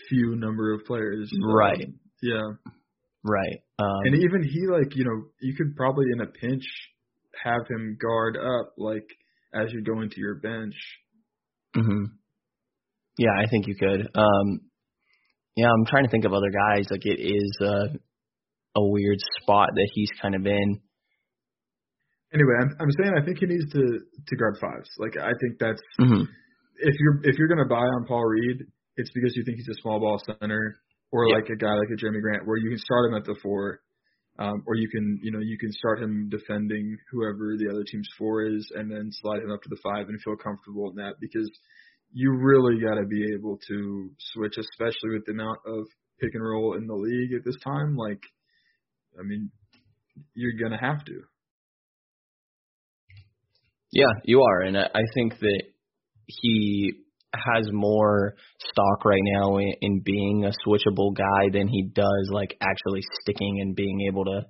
few 0.10 0.36
number 0.36 0.74
of 0.74 0.86
players. 0.86 1.30
Right. 1.42 1.86
Um, 1.86 2.00
yeah. 2.22 2.72
Right. 3.24 3.60
Um, 3.80 4.00
and 4.06 4.16
even 4.16 4.44
he 4.44 4.68
like, 4.68 4.96
you 4.96 5.06
know, 5.06 5.26
you 5.42 5.56
could 5.56 5.76
probably 5.76 6.06
in 6.14 6.22
a 6.22 6.28
pinch 6.28 6.64
have 7.44 7.62
him 7.70 7.98
guard 8.02 8.38
up 8.38 8.74
like 8.78 9.08
as 9.54 9.72
you 9.72 9.84
go 9.84 10.02
into 10.02 10.20
your 10.20 10.36
bench. 10.36 10.76
Mhm. 11.76 12.12
Yeah, 13.18 13.34
I 13.38 13.48
think 13.50 13.68
you 13.68 13.76
could. 13.76 14.10
Um 14.16 14.62
yeah, 15.56 15.68
I'm 15.68 15.86
trying 15.86 16.06
to 16.06 16.10
think 16.10 16.26
of 16.26 16.34
other 16.34 16.52
guys 16.52 16.88
like 16.90 17.06
it 17.06 17.20
is 17.20 17.58
uh, 17.62 17.88
a 18.78 18.88
weird 18.88 19.18
spot 19.42 19.70
that 19.74 19.90
he's 19.94 20.10
kind 20.22 20.36
of 20.36 20.46
in. 20.46 20.80
Anyway, 22.34 22.54
I'm 22.62 22.70
I'm 22.80 22.92
saying 23.02 23.14
I 23.18 23.26
think 23.26 23.40
he 23.40 23.48
needs 23.48 23.72
to 23.74 23.82
to 24.28 24.36
guard 24.36 24.58
fives. 24.62 24.90
Like 24.98 25.18
I 25.18 25.34
think 25.42 25.58
that's 25.60 25.82
mm-hmm. 26.00 26.24
if 26.78 26.96
you're 27.00 27.20
if 27.24 27.38
you're 27.38 27.48
gonna 27.48 27.68
buy 27.68 27.86
on 27.86 28.06
Paul 28.06 28.26
Reed, 28.26 28.66
it's 28.98 29.12
because 29.14 29.36
you 29.36 29.44
think 29.46 29.58
he's 29.58 29.70
a 29.70 29.82
small 29.82 30.00
ball 30.00 30.22
center 30.26 30.78
or 31.12 31.28
Yep. 31.28 31.36
like 31.36 31.50
a 31.50 31.58
guy 31.58 31.74
like 31.74 31.90
a 31.90 31.98
Jerami 31.98 32.22
Grant 32.22 32.46
where 32.46 32.58
you 32.58 32.70
can 32.70 32.78
start 32.78 33.10
him 33.10 33.18
at 33.18 33.26
the 33.26 33.36
four, 33.42 33.82
um, 34.38 34.64
or 34.68 34.76
you 34.76 34.88
can 34.90 35.20
you 35.24 35.32
know 35.32 35.40
you 35.40 35.58
can 35.58 35.72
start 35.72 36.02
him 36.02 36.30
defending 36.30 36.98
whoever 37.12 37.58
the 37.58 37.70
other 37.70 37.84
team's 37.84 38.10
four 38.18 38.44
is, 38.44 38.72
and 38.76 38.92
then 38.92 39.10
slide 39.12 39.42
him 39.42 39.52
up 39.52 39.64
to 39.64 39.70
the 39.70 39.82
five 39.82 40.08
and 40.08 40.22
feel 40.22 40.36
comfortable 40.36 40.90
in 40.90 40.96
that 40.98 41.16
because 41.20 41.50
you 42.12 42.32
really 42.32 42.82
got 42.82 42.96
to 42.96 43.06
be 43.06 43.34
able 43.34 43.58
to 43.68 44.10
switch, 44.34 44.56
especially 44.58 45.14
with 45.14 45.26
the 45.26 45.32
amount 45.32 45.60
of 45.66 45.86
pick 46.20 46.34
and 46.34 46.44
roll 46.44 46.76
in 46.76 46.88
the 46.88 46.94
league 46.94 47.34
at 47.34 47.46
this 47.46 47.58
time. 47.64 47.96
Like, 47.96 48.22
I 49.20 49.24
mean, 49.24 49.52
you're 50.34 50.58
gonna 50.62 50.80
have 50.80 51.04
to. 51.06 51.22
Yeah, 53.92 54.14
you 54.24 54.42
are, 54.42 54.62
and 54.62 54.78
I 54.78 55.04
think 55.16 55.40
that 55.40 55.64
he 56.28 56.94
has 57.34 57.70
more 57.72 58.36
stock 58.72 59.06
right 59.06 59.22
now 59.24 59.58
in, 59.58 59.74
in 59.82 60.02
being 60.04 60.46
a 60.46 60.54
switchable 60.68 61.14
guy 61.16 61.50
than 61.52 61.68
he 61.68 61.90
does 61.94 62.30
like 62.32 62.56
actually 62.62 63.02
sticking 63.22 63.60
and 63.62 63.76
being 63.76 64.08
able 64.08 64.26
to 64.26 64.42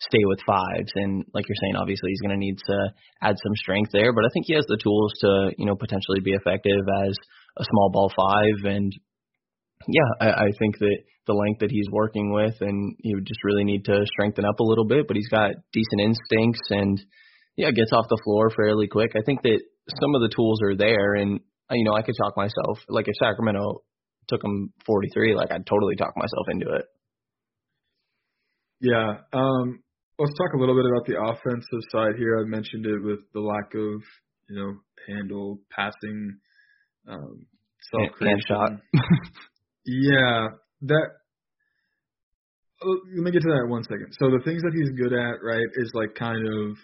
stay 0.00 0.24
with 0.24 0.38
fives. 0.46 0.92
And 0.94 1.24
like 1.32 1.48
you're 1.48 1.56
saying, 1.62 1.76
obviously 1.76 2.10
he's 2.10 2.20
going 2.20 2.34
to 2.34 2.44
need 2.44 2.58
to 2.58 2.78
add 3.22 3.36
some 3.42 3.54
strength 3.56 3.90
there, 3.92 4.12
but 4.12 4.24
I 4.24 4.28
think 4.32 4.46
he 4.46 4.54
has 4.54 4.66
the 4.66 4.78
tools 4.82 5.12
to 5.20 5.50
you 5.58 5.66
know 5.66 5.76
potentially 5.76 6.20
be 6.20 6.32
effective 6.32 6.82
as 7.06 7.16
a 7.58 7.64
small 7.64 7.90
ball 7.92 8.12
five. 8.16 8.64
And 8.64 8.92
yeah, 9.88 10.10
I, 10.20 10.28
I 10.46 10.48
think 10.58 10.78
that 10.78 10.98
the 11.26 11.34
length 11.34 11.60
that 11.60 11.70
he's 11.70 11.88
working 11.90 12.32
with, 12.32 12.54
and 12.60 12.96
he 13.00 13.14
would 13.14 13.26
just 13.26 13.42
really 13.44 13.64
need 13.64 13.84
to 13.86 14.04
strengthen 14.06 14.44
up 14.44 14.60
a 14.60 14.64
little 14.64 14.86
bit. 14.86 15.06
But 15.08 15.16
he's 15.16 15.28
got 15.28 15.52
decent 15.72 16.00
instincts 16.00 16.60
and 16.70 16.98
yeah, 17.56 17.70
gets 17.70 17.92
off 17.92 18.06
the 18.08 18.20
floor 18.24 18.50
fairly 18.50 18.88
quick. 18.88 19.12
I 19.14 19.22
think 19.24 19.42
that 19.42 19.60
some 20.00 20.14
of 20.14 20.20
the 20.22 20.30
tools 20.34 20.60
are 20.62 20.76
there, 20.76 21.14
and 21.14 21.40
you 21.70 21.84
know, 21.84 21.94
I 21.94 22.02
could 22.02 22.16
talk 22.20 22.36
myself. 22.36 22.78
Like 22.88 23.08
if 23.08 23.14
Sacramento 23.16 23.82
took 24.28 24.42
him 24.42 24.72
43, 24.86 25.34
like 25.34 25.50
I'd 25.50 25.66
totally 25.66 25.96
talk 25.96 26.14
myself 26.16 26.46
into 26.50 26.66
it. 26.74 26.84
Yeah. 28.80 29.18
Um, 29.32 29.82
let's 30.18 30.34
talk 30.36 30.52
a 30.54 30.58
little 30.58 30.74
bit 30.74 30.84
about 30.84 31.06
the 31.06 31.20
offensive 31.20 31.82
side 31.90 32.16
here. 32.18 32.38
I 32.38 32.44
mentioned 32.44 32.86
it 32.86 33.02
with 33.02 33.20
the 33.32 33.40
lack 33.40 33.74
of, 33.74 34.02
you 34.48 34.56
know, 34.56 34.74
handle, 35.08 35.58
passing, 35.70 36.38
um, 37.08 37.46
self 37.90 38.18
Hand 38.20 38.42
shot. 38.46 38.70
yeah, 39.86 40.48
that. 40.82 41.08
Let 42.82 43.24
me 43.24 43.30
get 43.30 43.40
to 43.40 43.48
that 43.48 43.64
in 43.64 43.70
one 43.70 43.84
second. 43.84 44.08
So 44.20 44.28
the 44.28 44.42
things 44.44 44.60
that 44.60 44.72
he's 44.74 44.90
good 44.90 45.14
at, 45.14 45.40
right, 45.42 45.64
is 45.76 45.90
like 45.94 46.14
kind 46.14 46.46
of, 46.46 46.76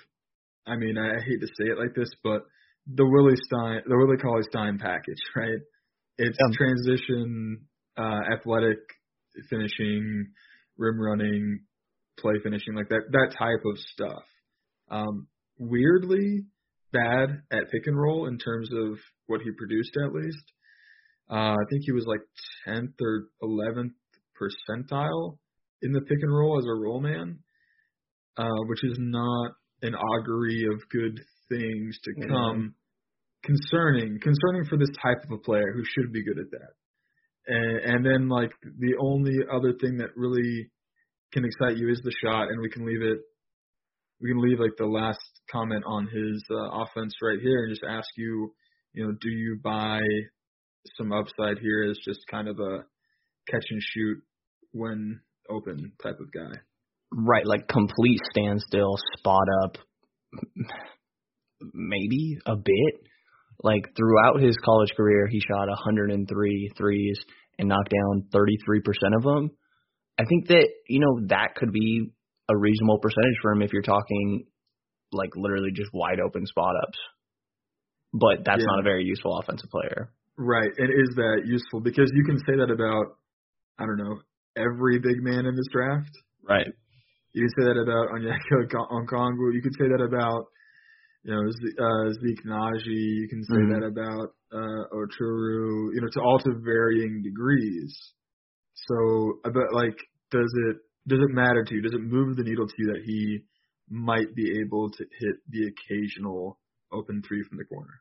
I 0.70 0.76
mean, 0.76 0.96
I 0.96 1.20
hate 1.20 1.40
to 1.40 1.46
say 1.46 1.70
it 1.70 1.78
like 1.78 1.94
this, 1.94 2.10
but 2.22 2.42
the 2.86 3.06
Willie 3.06 3.36
Stein, 3.46 3.82
the 3.86 3.96
Willie 3.96 4.18
Cauley 4.18 4.42
Stein 4.50 4.78
package, 4.78 5.20
right? 5.36 5.58
It's 6.18 6.38
Yeah. 6.40 6.56
transition, 6.56 7.66
uh, 7.96 8.20
athletic 8.32 8.78
finishing, 9.48 10.32
rim 10.76 11.00
running, 11.00 11.60
play 12.18 12.34
finishing, 12.42 12.74
like 12.74 12.88
that 12.88 13.10
that 13.10 13.34
type 13.38 13.64
of 13.64 13.78
stuff. 13.78 14.24
Um, 14.90 15.28
weirdly 15.58 16.44
bad 16.92 17.42
at 17.52 17.70
pick 17.70 17.86
and 17.86 17.98
roll 17.98 18.26
in 18.26 18.38
terms 18.38 18.68
of 18.72 18.98
what 19.26 19.40
he 19.42 19.50
produced 19.52 19.96
at 20.04 20.12
least. 20.12 20.44
Uh, 21.30 21.54
I 21.54 21.64
think 21.70 21.82
he 21.84 21.92
was 21.92 22.06
like 22.06 22.20
10th 22.66 22.94
or 23.00 23.28
11th 23.42 23.94
percentile 24.40 25.38
in 25.82 25.92
the 25.92 26.00
pick 26.00 26.18
and 26.20 26.34
roll 26.36 26.58
as 26.58 26.64
a 26.66 26.74
roll 26.74 27.00
man, 27.00 27.38
uh, 28.36 28.60
which 28.66 28.82
is 28.84 28.96
not 28.98 29.52
an 29.82 29.94
augury 29.94 30.66
of 30.72 30.88
good 30.90 31.20
things 31.48 31.98
to 32.04 32.28
come. 32.28 32.58
Mm-hmm. 32.58 32.66
Concerning, 33.42 34.20
concerning 34.20 34.66
for 34.68 34.76
this 34.76 34.90
type 35.02 35.24
of 35.24 35.32
a 35.32 35.38
player 35.38 35.72
who 35.72 35.82
should 35.82 36.12
be 36.12 36.22
good 36.22 36.38
at 36.38 36.50
that. 36.50 36.72
And, 37.46 37.78
and 37.78 38.06
then 38.06 38.28
like 38.28 38.50
the 38.62 38.94
only 39.00 39.38
other 39.50 39.72
thing 39.80 39.96
that 39.98 40.10
really 40.14 40.70
can 41.32 41.44
excite 41.44 41.78
you 41.78 41.90
is 41.90 42.00
the 42.04 42.12
shot, 42.22 42.48
and 42.48 42.60
we 42.60 42.68
can 42.68 42.84
leave 42.84 43.02
it. 43.02 43.18
We 44.20 44.30
can 44.30 44.42
leave 44.42 44.60
like 44.60 44.76
the 44.76 44.86
last 44.86 45.20
comment 45.50 45.84
on 45.86 46.06
his 46.06 46.44
uh, 46.50 46.82
offense 46.82 47.14
right 47.22 47.38
here, 47.40 47.64
and 47.64 47.72
just 47.72 47.84
ask 47.88 48.08
you, 48.16 48.52
you 48.92 49.06
know, 49.06 49.12
do 49.20 49.30
you 49.30 49.58
buy 49.62 50.00
some 50.98 51.12
upside 51.12 51.58
here 51.58 51.86
as 51.90 51.98
just 52.04 52.20
kind 52.30 52.48
of 52.48 52.58
a 52.58 52.84
catch 53.48 53.64
and 53.70 53.82
shoot 53.82 54.18
when 54.72 55.20
open 55.48 55.92
type 56.02 56.20
of 56.20 56.32
guy? 56.32 56.58
Right, 57.12 57.44
like 57.44 57.66
complete 57.68 58.20
standstill, 58.30 58.94
spot 59.18 59.46
up, 59.64 59.78
maybe 61.74 62.38
a 62.46 62.56
bit. 62.56 62.94
Like 63.62 63.94
throughout 63.96 64.40
his 64.40 64.56
college 64.64 64.92
career, 64.96 65.26
he 65.26 65.40
shot 65.40 65.68
103 65.68 66.70
threes 66.76 67.18
and 67.58 67.68
knocked 67.68 67.90
down 67.90 68.24
33% 68.32 69.16
of 69.16 69.22
them. 69.22 69.50
I 70.18 70.24
think 70.24 70.48
that, 70.48 70.68
you 70.88 71.00
know, 71.00 71.26
that 71.28 71.54
could 71.56 71.72
be 71.72 72.12
a 72.48 72.56
reasonable 72.56 72.98
percentage 72.98 73.36
for 73.42 73.52
him 73.52 73.62
if 73.62 73.72
you're 73.72 73.82
talking 73.82 74.46
like 75.12 75.30
literally 75.36 75.70
just 75.74 75.90
wide 75.92 76.20
open 76.20 76.46
spot 76.46 76.74
ups. 76.82 76.98
But 78.12 78.44
that's 78.44 78.60
yeah. 78.60 78.66
not 78.66 78.80
a 78.80 78.82
very 78.82 79.04
useful 79.04 79.38
offensive 79.38 79.70
player. 79.70 80.12
Right. 80.36 80.70
And 80.76 80.88
is 80.88 81.14
that 81.16 81.42
useful? 81.44 81.80
Because 81.80 82.10
you 82.14 82.24
can 82.24 82.38
say 82.38 82.56
that 82.56 82.70
about, 82.70 83.16
I 83.78 83.84
don't 83.84 83.98
know, 83.98 84.20
every 84.56 84.98
big 84.98 85.22
man 85.22 85.46
in 85.46 85.54
this 85.54 85.68
draft. 85.70 86.10
Right. 86.48 86.66
You 87.32 87.42
can 87.42 87.50
say 87.50 87.64
that 87.68 87.78
about 87.80 88.10
Onyeka 88.14 88.66
Okongwu. 89.06 89.54
You 89.54 89.62
could 89.62 89.74
say 89.78 89.88
that 89.88 90.02
about, 90.02 90.46
you 91.22 91.32
know, 91.32 91.40
uh, 91.40 92.12
Zeke 92.12 92.44
Nnaji. 92.44 93.00
You 93.22 93.28
can 93.28 93.44
say 93.44 93.56
mm-hmm. 93.56 93.72
that 93.72 93.86
about 93.86 94.34
uh, 94.52 94.82
Oturu. 94.92 95.94
You 95.94 96.00
know, 96.00 96.08
to 96.12 96.20
all 96.20 96.38
to 96.40 96.52
varying 96.64 97.22
degrees. 97.22 97.96
So, 98.74 99.40
but 99.44 99.72
like, 99.72 99.96
does 100.30 100.52
it 100.68 100.76
does 101.06 101.20
it 101.20 101.34
matter 101.34 101.64
to 101.64 101.74
you? 101.74 101.82
Does 101.82 101.94
it 101.94 102.02
move 102.02 102.36
the 102.36 102.42
needle 102.42 102.66
to 102.66 102.74
you 102.78 102.92
that 102.92 103.02
he 103.04 103.40
might 103.88 104.34
be 104.34 104.60
able 104.64 104.90
to 104.90 105.04
hit 105.18 105.36
the 105.48 105.70
occasional 105.70 106.58
open 106.92 107.22
three 107.26 107.42
from 107.48 107.58
the 107.58 107.64
corner? 107.64 108.00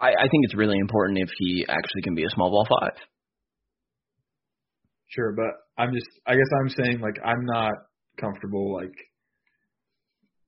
I, 0.00 0.08
I 0.08 0.26
think 0.28 0.44
it's 0.44 0.56
really 0.56 0.78
important 0.78 1.18
if 1.18 1.28
he 1.38 1.64
actually 1.68 2.02
can 2.02 2.14
be 2.14 2.24
a 2.24 2.30
small 2.30 2.50
ball 2.50 2.66
five. 2.68 2.98
Sure, 5.08 5.32
but 5.36 5.82
I'm 5.82 5.92
just 5.92 6.08
I 6.26 6.32
guess 6.32 6.48
I'm 6.60 6.68
saying 6.70 7.00
like 7.00 7.16
I'm 7.24 7.44
not 7.44 7.72
comfortable 8.20 8.74
like 8.74 8.94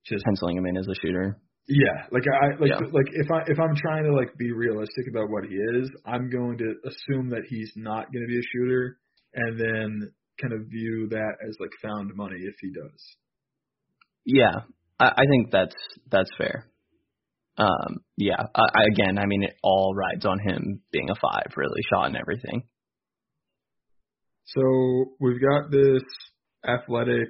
just 0.05 0.23
penciling 0.25 0.57
him 0.57 0.65
in 0.65 0.77
as 0.77 0.87
a 0.87 0.95
shooter. 1.01 1.39
Yeah, 1.67 2.05
like 2.11 2.23
I 2.27 2.59
like 2.59 2.69
yeah. 2.69 2.87
like 2.91 3.07
if 3.13 3.31
I 3.31 3.41
if 3.47 3.59
I'm 3.59 3.75
trying 3.75 4.03
to 4.03 4.13
like 4.13 4.37
be 4.37 4.51
realistic 4.51 5.05
about 5.09 5.29
what 5.29 5.45
he 5.45 5.55
is, 5.55 5.89
I'm 6.05 6.29
going 6.29 6.59
to 6.59 6.75
assume 6.85 7.29
that 7.29 7.41
he's 7.49 7.71
not 7.75 8.11
going 8.13 8.23
to 8.23 8.27
be 8.27 8.37
a 8.37 8.49
shooter, 8.53 8.99
and 9.33 9.59
then 9.59 10.11
kind 10.39 10.53
of 10.53 10.67
view 10.67 11.07
that 11.09 11.33
as 11.47 11.55
like 11.59 11.71
found 11.81 12.11
money 12.15 12.37
if 12.37 12.55
he 12.61 12.71
does. 12.71 13.15
Yeah, 14.25 14.53
I, 14.99 15.05
I 15.17 15.23
think 15.27 15.51
that's 15.51 15.75
that's 16.11 16.29
fair. 16.37 16.67
Um, 17.57 18.03
yeah, 18.17 18.41
I, 18.53 18.61
I, 18.61 18.83
again, 18.91 19.17
I 19.17 19.25
mean, 19.25 19.43
it 19.43 19.55
all 19.63 19.95
rides 19.95 20.25
on 20.25 20.39
him 20.39 20.81
being 20.91 21.09
a 21.09 21.15
five, 21.15 21.53
really, 21.55 21.81
shot 21.89 22.07
and 22.07 22.17
everything. 22.17 22.63
So 24.45 25.15
we've 25.19 25.41
got 25.41 25.71
this 25.71 26.03
athletic, 26.67 27.29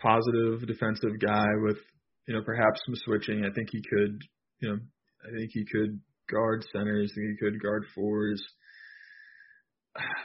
positive 0.00 0.66
defensive 0.66 1.20
guy 1.20 1.46
with, 1.62 1.78
you 2.26 2.34
know, 2.34 2.42
perhaps 2.42 2.80
some 2.86 2.94
switching. 3.04 3.44
I 3.44 3.52
think 3.54 3.68
he 3.70 3.82
could, 3.82 4.20
you 4.60 4.68
know, 4.68 4.78
I 5.24 5.36
think 5.36 5.50
he 5.52 5.64
could 5.64 6.00
guard 6.30 6.64
centers. 6.72 7.12
I 7.12 7.14
think 7.14 7.38
he 7.38 7.44
could 7.44 7.62
guard 7.62 7.84
fours. 7.94 8.42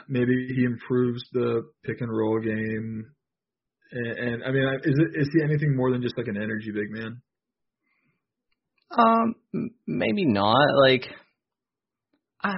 Maybe 0.08 0.48
he 0.54 0.64
improves 0.64 1.24
the 1.32 1.62
pick 1.84 2.00
and 2.00 2.10
roll 2.10 2.40
game. 2.40 3.06
And, 3.92 4.18
and 4.18 4.44
I 4.44 4.50
mean, 4.50 4.64
is 4.84 4.98
it 4.98 5.20
is 5.20 5.28
he 5.32 5.44
anything 5.44 5.76
more 5.76 5.90
than 5.90 6.02
just 6.02 6.16
like 6.16 6.28
an 6.28 6.36
energy 6.36 6.70
big 6.72 6.90
man? 6.90 7.22
Um, 8.96 9.34
maybe 9.86 10.26
not. 10.26 10.66
Like, 10.86 11.06
uh, 12.44 12.54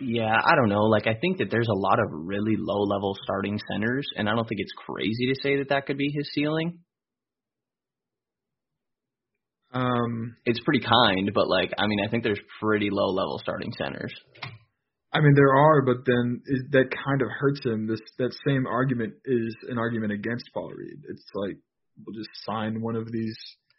yeah, 0.00 0.34
I 0.34 0.54
don't 0.56 0.68
know. 0.68 0.84
Like, 0.84 1.06
I 1.06 1.14
think 1.20 1.38
that 1.38 1.50
there's 1.50 1.68
a 1.68 1.78
lot 1.78 1.98
of 1.98 2.06
really 2.10 2.56
low 2.58 2.82
level 2.82 3.16
starting 3.22 3.58
centers, 3.70 4.06
and 4.16 4.28
I 4.28 4.34
don't 4.34 4.48
think 4.48 4.60
it's 4.60 4.72
crazy 4.86 5.32
to 5.32 5.40
say 5.42 5.58
that 5.58 5.68
that 5.70 5.86
could 5.86 5.98
be 5.98 6.10
his 6.14 6.30
ceiling. 6.34 6.80
Um, 9.72 10.36
it's 10.44 10.60
pretty 10.60 10.80
kind, 10.80 11.30
but 11.32 11.48
like, 11.48 11.72
I 11.78 11.86
mean, 11.86 12.00
I 12.04 12.10
think 12.10 12.24
there's 12.24 12.40
pretty 12.60 12.88
low 12.90 13.12
level 13.12 13.38
starting 13.40 13.72
centers. 13.78 14.12
I 15.12 15.20
mean, 15.20 15.34
there 15.34 15.54
are, 15.54 15.82
but 15.82 16.06
then 16.06 16.40
it, 16.44 16.72
that 16.72 16.90
kind 17.04 17.22
of 17.22 17.28
hurts 17.38 17.64
him. 17.64 17.86
This 17.86 18.00
that 18.18 18.34
same 18.46 18.66
argument 18.66 19.14
is 19.24 19.56
an 19.68 19.78
argument 19.78 20.12
against 20.12 20.50
Paul 20.54 20.70
Reed. 20.70 21.02
It's 21.08 21.26
like 21.34 21.56
we'll 22.04 22.16
just 22.16 22.30
sign 22.46 22.80
one 22.80 22.96
of 22.96 23.10
these 23.10 23.36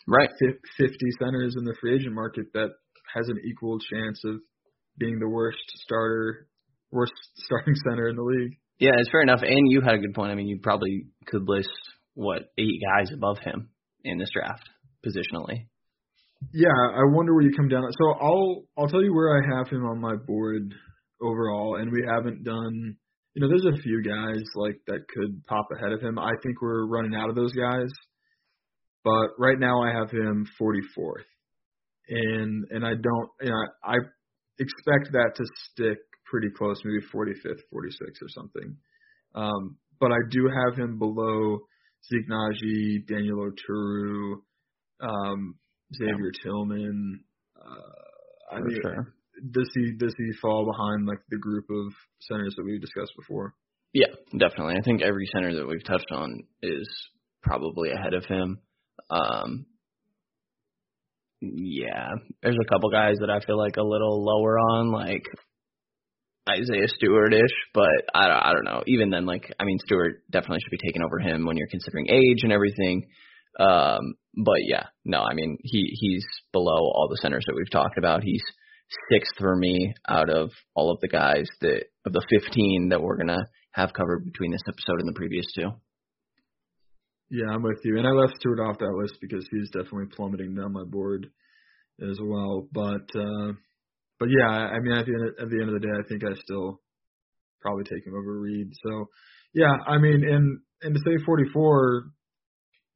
right 0.07 0.29
50 0.77 0.95
centers 1.19 1.55
in 1.57 1.63
the 1.63 1.75
free 1.79 1.95
agent 1.95 2.13
market 2.13 2.47
that 2.53 2.69
has 3.15 3.27
an 3.27 3.39
equal 3.45 3.77
chance 3.79 4.21
of 4.25 4.36
being 4.97 5.19
the 5.19 5.30
worst 5.30 5.63
starter, 5.84 6.47
worst 6.91 7.13
starting 7.36 7.75
center 7.88 8.10
in 8.10 8.15
the 8.15 8.23
league. 8.23 8.58
Yeah, 8.80 8.91
it's 8.97 9.12
fair 9.12 9.21
enough. 9.21 9.41
And 9.43 9.71
you 9.71 9.82
had 9.82 9.95
a 9.95 9.99
good 9.99 10.13
point. 10.13 10.32
I 10.32 10.36
mean, 10.36 10.47
you 10.47 10.60
probably 10.62 11.06
could 11.27 11.47
list 11.47 11.69
what 12.15 12.51
eight 12.58 12.82
guys 12.82 13.12
above 13.13 13.38
him 13.39 13.69
in 14.04 14.17
this 14.17 14.30
draft 14.34 14.67
positionally. 15.06 15.67
Yeah, 16.54 16.69
I 16.69 17.04
wonder 17.13 17.34
where 17.34 17.43
you 17.43 17.54
come 17.56 17.67
down. 17.67 17.84
So 17.91 18.13
I'll 18.19 18.63
I'll 18.77 18.88
tell 18.88 19.04
you 19.04 19.13
where 19.13 19.38
I 19.38 19.58
have 19.58 19.69
him 19.69 19.86
on 19.86 20.01
my 20.01 20.15
board 20.15 20.73
overall, 21.21 21.77
and 21.80 21.91
we 21.91 22.04
haven't 22.08 22.43
done. 22.43 22.95
You 23.34 23.41
know, 23.41 23.47
there's 23.47 23.77
a 23.77 23.82
few 23.82 24.04
guys 24.04 24.43
like 24.56 24.82
that 24.88 25.08
could 25.08 25.43
pop 25.45 25.67
ahead 25.77 25.93
of 25.93 26.01
him. 26.01 26.17
I 26.17 26.32
think 26.43 26.62
we're 26.62 26.88
running 26.88 27.15
out 27.15 27.30
of 27.30 27.36
those 27.36 27.54
guys, 27.54 27.89
but 29.04 29.30
right 29.38 29.58
now 29.58 29.82
I 29.82 29.93
have 29.93 30.12
him 30.12 30.45
44th, 30.60 31.23
and 32.10 32.65
and 32.71 32.86
I 32.86 32.95
don't. 32.95 33.30
You 33.41 33.51
know, 33.51 33.65
I 33.84 33.95
expect 34.62 35.12
that 35.13 35.34
to 35.36 35.43
stick 35.71 35.97
pretty 36.26 36.50
close, 36.56 36.82
maybe 36.86 37.06
45th, 37.13 37.62
46th 37.74 38.21
or 38.21 38.30
something. 38.30 38.78
Um, 39.36 39.78
but 40.00 40.12
I 40.12 40.17
do 40.30 40.50
have 40.50 40.78
him 40.78 40.97
below 40.97 41.60
Zeke 42.10 42.30
Nnaji, 42.30 43.08
Daniel 43.08 43.50
Oturu, 43.50 44.36
um, 45.02 45.56
Xavier 45.95 46.32
yeah. 46.34 46.43
Tillman. 46.43 47.24
Uh, 47.56 48.56
I 48.56 48.60
mean, 48.62 48.80
sure. 48.82 49.13
does 49.52 49.69
he 49.76 49.93
does 49.97 50.13
he 50.17 50.32
fall 50.41 50.65
behind 50.65 51.06
like 51.06 51.19
the 51.30 51.38
group 51.38 51.65
of 51.69 51.93
centers 52.21 52.56
that 52.58 52.63
we've 52.63 52.82
discussed 52.82 53.13
before? 53.17 53.54
Yeah, 53.93 54.13
definitely. 54.38 54.76
I 54.78 54.82
think 54.84 55.02
every 55.02 55.28
center 55.34 55.54
that 55.56 55.67
we've 55.67 55.84
touched 55.84 56.12
on 56.12 56.43
is 56.62 56.88
probably 57.43 57.91
ahead 57.91 58.13
of 58.13 58.26
him. 58.26 58.60
Um, 59.10 59.65
yeah, 61.41 62.10
there's 62.43 62.58
a 62.62 62.73
couple 62.73 62.89
guys 62.91 63.17
that 63.19 63.30
I 63.30 63.39
feel 63.39 63.58
like 63.58 63.77
a 63.77 63.84
little 63.84 64.23
lower 64.23 64.60
on, 64.60 64.91
like 64.91 65.23
Isaiah 66.47 66.88
Stewart-ish, 66.88 67.51
but 67.73 67.89
I 68.13 68.27
don't, 68.27 68.38
I 68.38 68.54
don't 68.54 68.65
know. 68.65 68.84
Even 68.88 69.10
then, 69.10 69.25
like 69.25 69.54
I 69.60 69.65
mean, 69.65 69.80
Stewart 69.86 70.23
definitely 70.32 70.60
should 70.63 70.80
be 70.80 70.88
taken 70.88 71.04
over 71.04 71.19
him 71.19 71.45
when 71.45 71.58
you're 71.58 71.67
considering 71.67 72.10
age 72.10 72.43
and 72.43 72.51
everything. 72.51 73.08
Um, 73.60 74.15
but 74.36 74.60
yeah, 74.65 74.86
no, 75.04 75.21
I 75.21 75.34
mean 75.34 75.58
he 75.62 75.89
he's 75.99 76.25
below 76.54 76.77
all 76.77 77.08
the 77.10 77.19
centers 77.21 77.43
that 77.47 77.56
we've 77.56 77.69
talked 77.71 77.97
about. 77.97 78.23
He's 78.23 78.43
sixth 79.12 79.34
for 79.38 79.56
me 79.56 79.93
out 80.08 80.30
of 80.30 80.51
all 80.75 80.91
of 80.91 80.99
the 81.01 81.08
guys 81.08 81.47
that 81.62 81.86
of 82.06 82.13
the 82.13 82.25
15 82.30 82.89
that 82.89 83.01
we're 83.01 83.17
gonna 83.17 83.47
have 83.71 83.93
covered 83.93 84.25
between 84.25 84.51
this 84.51 84.63
episode 84.67 84.99
and 84.99 85.08
the 85.08 85.17
previous 85.17 85.45
two. 85.54 85.71
Yeah, 87.31 87.47
I'm 87.49 87.63
with 87.63 87.79
you. 87.85 87.97
And 87.97 88.05
I 88.05 88.11
left 88.11 88.35
Stewart 88.39 88.59
off 88.59 88.77
that 88.79 88.93
list 89.01 89.15
because 89.21 89.47
he's 89.49 89.69
definitely 89.69 90.13
plummeting 90.13 90.53
down 90.53 90.73
my 90.73 90.83
board 90.83 91.27
as 92.01 92.19
well. 92.21 92.67
But 92.73 93.07
uh 93.15 93.53
but 94.19 94.27
yeah, 94.29 94.51
I 94.51 94.79
mean 94.79 94.91
at 94.91 95.05
the 95.05 95.13
end 95.13 95.23
of, 95.23 95.33
at 95.39 95.49
the 95.49 95.59
end 95.61 95.69
of 95.69 95.81
the 95.81 95.87
day 95.87 95.93
I 95.97 96.03
think 96.09 96.23
I 96.25 96.35
still 96.43 96.81
probably 97.61 97.85
take 97.85 98.05
him 98.05 98.15
over 98.15 98.37
Reed. 98.37 98.67
So 98.83 99.05
yeah, 99.53 99.71
I 99.87 99.97
mean 99.97 100.23
and 100.27 100.59
and 100.81 100.93
to 100.93 100.99
say 101.05 101.23
44, 101.25 102.11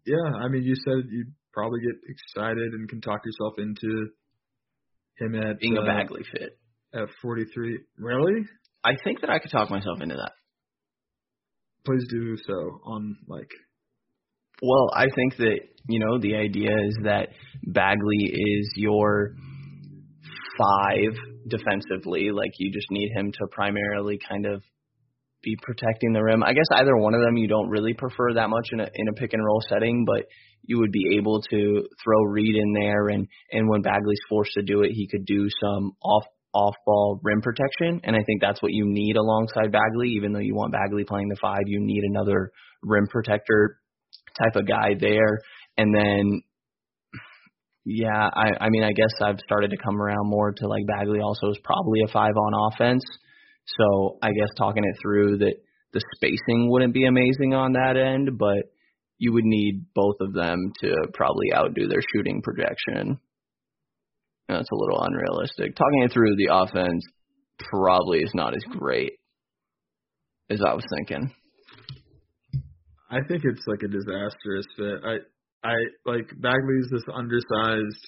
yeah, 0.05 0.15
I 0.37 0.49
mean 0.49 0.63
you 0.63 0.75
said 0.75 1.07
you'd 1.09 1.33
probably 1.53 1.79
get 1.79 1.95
excited 2.09 2.73
and 2.73 2.89
can 2.89 2.99
talk 2.99 3.21
yourself 3.25 3.53
into 3.57 4.09
him 5.17 5.35
at 5.35 5.59
being 5.59 5.77
uh, 5.77 5.83
a 5.83 5.85
Bagley 5.85 6.23
fit 6.29 6.59
at 6.93 7.07
43. 7.21 7.79
Really? 7.97 8.41
I 8.83 8.95
think 9.01 9.21
that 9.21 9.29
I 9.29 9.39
could 9.39 9.51
talk 9.51 9.69
myself 9.69 10.01
into 10.01 10.15
that. 10.15 10.33
Please 11.85 12.03
do 12.09 12.35
so 12.45 12.81
on 12.83 13.15
like 13.27 13.49
Well, 14.61 14.89
I 14.93 15.05
think 15.13 15.37
that 15.37 15.59
you 15.87 15.99
know 15.99 16.19
the 16.19 16.35
idea 16.35 16.71
is 16.87 16.97
that 17.03 17.29
Bagley 17.65 18.23
is 18.23 18.71
your 18.75 19.35
five 20.57 21.13
defensively. 21.47 22.31
Like 22.31 22.51
you 22.57 22.71
just 22.71 22.87
need 22.89 23.11
him 23.15 23.31
to 23.31 23.47
primarily 23.51 24.19
kind 24.27 24.45
of 24.45 24.63
be 25.43 25.57
protecting 25.61 26.13
the 26.13 26.23
rim. 26.23 26.43
I 26.43 26.53
guess 26.53 26.65
either 26.71 26.95
one 26.97 27.13
of 27.13 27.21
them 27.21 27.37
you 27.37 27.47
don't 27.47 27.69
really 27.69 27.93
prefer 27.93 28.33
that 28.35 28.49
much 28.49 28.67
in 28.71 28.79
a 28.79 28.87
in 28.93 29.07
a 29.09 29.13
pick 29.13 29.33
and 29.33 29.45
roll 29.45 29.61
setting, 29.69 30.05
but 30.05 30.25
you 30.63 30.79
would 30.79 30.91
be 30.91 31.17
able 31.17 31.41
to 31.51 31.83
throw 32.03 32.23
Reed 32.23 32.55
in 32.55 32.73
there 32.73 33.09
and 33.09 33.27
and 33.51 33.69
when 33.69 33.81
Bagley's 33.81 34.19
forced 34.29 34.53
to 34.53 34.63
do 34.63 34.81
it, 34.81 34.91
he 34.91 35.07
could 35.07 35.25
do 35.25 35.47
some 35.61 35.91
off 36.01 36.25
off 36.53 36.75
ball 36.85 37.19
rim 37.21 37.41
protection 37.41 37.99
and 38.05 38.15
I 38.15 38.23
think 38.25 38.39
that's 38.39 38.61
what 38.61 38.71
you 38.71 38.85
need 38.87 39.17
alongside 39.17 39.73
Bagley 39.73 40.11
even 40.15 40.31
though 40.31 40.39
you 40.39 40.55
want 40.55 40.71
Bagley 40.71 41.03
playing 41.03 41.27
the 41.27 41.35
5, 41.35 41.57
you 41.65 41.79
need 41.81 42.03
another 42.05 42.51
rim 42.81 43.07
protector 43.07 43.77
type 44.41 44.55
of 44.55 44.67
guy 44.67 44.95
there 44.99 45.39
and 45.77 45.93
then 45.93 46.41
yeah, 47.85 48.29
I 48.33 48.65
I 48.65 48.69
mean 48.69 48.83
I 48.83 48.91
guess 48.93 49.13
I've 49.21 49.39
started 49.39 49.69
to 49.69 49.77
come 49.77 50.01
around 50.01 50.27
more 50.27 50.51
to 50.51 50.67
like 50.67 50.85
Bagley 50.87 51.19
also 51.19 51.51
is 51.51 51.59
probably 51.63 52.01
a 52.03 52.11
5 52.11 52.31
on 52.35 52.73
offense. 52.73 53.03
So, 53.77 54.17
I 54.21 54.31
guess 54.31 54.49
talking 54.57 54.83
it 54.83 54.97
through 55.01 55.39
that 55.39 55.55
the 55.93 56.01
spacing 56.15 56.69
wouldn't 56.69 56.93
be 56.93 57.05
amazing 57.05 57.53
on 57.53 57.73
that 57.73 57.97
end, 57.97 58.37
but 58.37 58.69
you 59.17 59.33
would 59.33 59.45
need 59.45 59.85
both 59.95 60.17
of 60.19 60.33
them 60.33 60.71
to 60.81 60.93
probably 61.13 61.53
outdo 61.53 61.87
their 61.87 62.01
shooting 62.13 62.41
projection. 62.41 63.17
That's 64.47 64.69
a 64.71 64.75
little 64.75 65.01
unrealistic. 65.01 65.75
Talking 65.75 66.03
it 66.03 66.11
through, 66.11 66.35
the 66.35 66.53
offense 66.53 67.03
probably 67.57 68.19
is 68.19 68.31
not 68.35 68.53
as 68.53 68.63
great 68.77 69.13
as 70.49 70.61
I 70.61 70.73
was 70.73 70.83
thinking. 70.97 71.33
I 73.09 73.19
think 73.27 73.43
it's 73.43 73.65
like 73.67 73.81
a 73.83 73.87
disastrous 73.87 74.65
fit. 74.77 74.99
I 75.03 75.17
I 75.67 75.75
like 76.05 76.29
Bagley's 76.41 76.89
this 76.91 77.03
undersized 77.13 78.05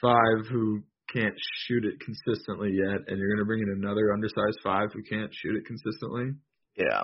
five 0.00 0.46
who 0.50 0.82
can't 1.12 1.34
shoot 1.66 1.84
it 1.84 2.00
consistently 2.00 2.70
yet, 2.72 3.00
and 3.06 3.18
you're 3.18 3.34
gonna 3.34 3.46
bring 3.46 3.62
in 3.62 3.82
another 3.82 4.12
undersized 4.12 4.58
five 4.62 4.88
who 4.92 5.02
can't 5.02 5.30
shoot 5.32 5.56
it 5.56 5.66
consistently. 5.66 6.32
Yeah. 6.76 7.02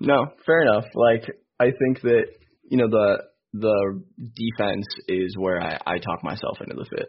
No, 0.00 0.26
fair 0.46 0.62
enough. 0.62 0.86
Like 0.94 1.24
I 1.60 1.70
think 1.70 2.02
that 2.02 2.26
you 2.68 2.76
know 2.76 2.88
the 2.88 3.22
the 3.52 4.02
defense 4.18 4.86
is 5.08 5.36
where 5.36 5.60
I, 5.60 5.78
I 5.86 5.98
talk 5.98 6.24
myself 6.24 6.58
into 6.60 6.74
the 6.74 6.86
fit. 6.86 7.08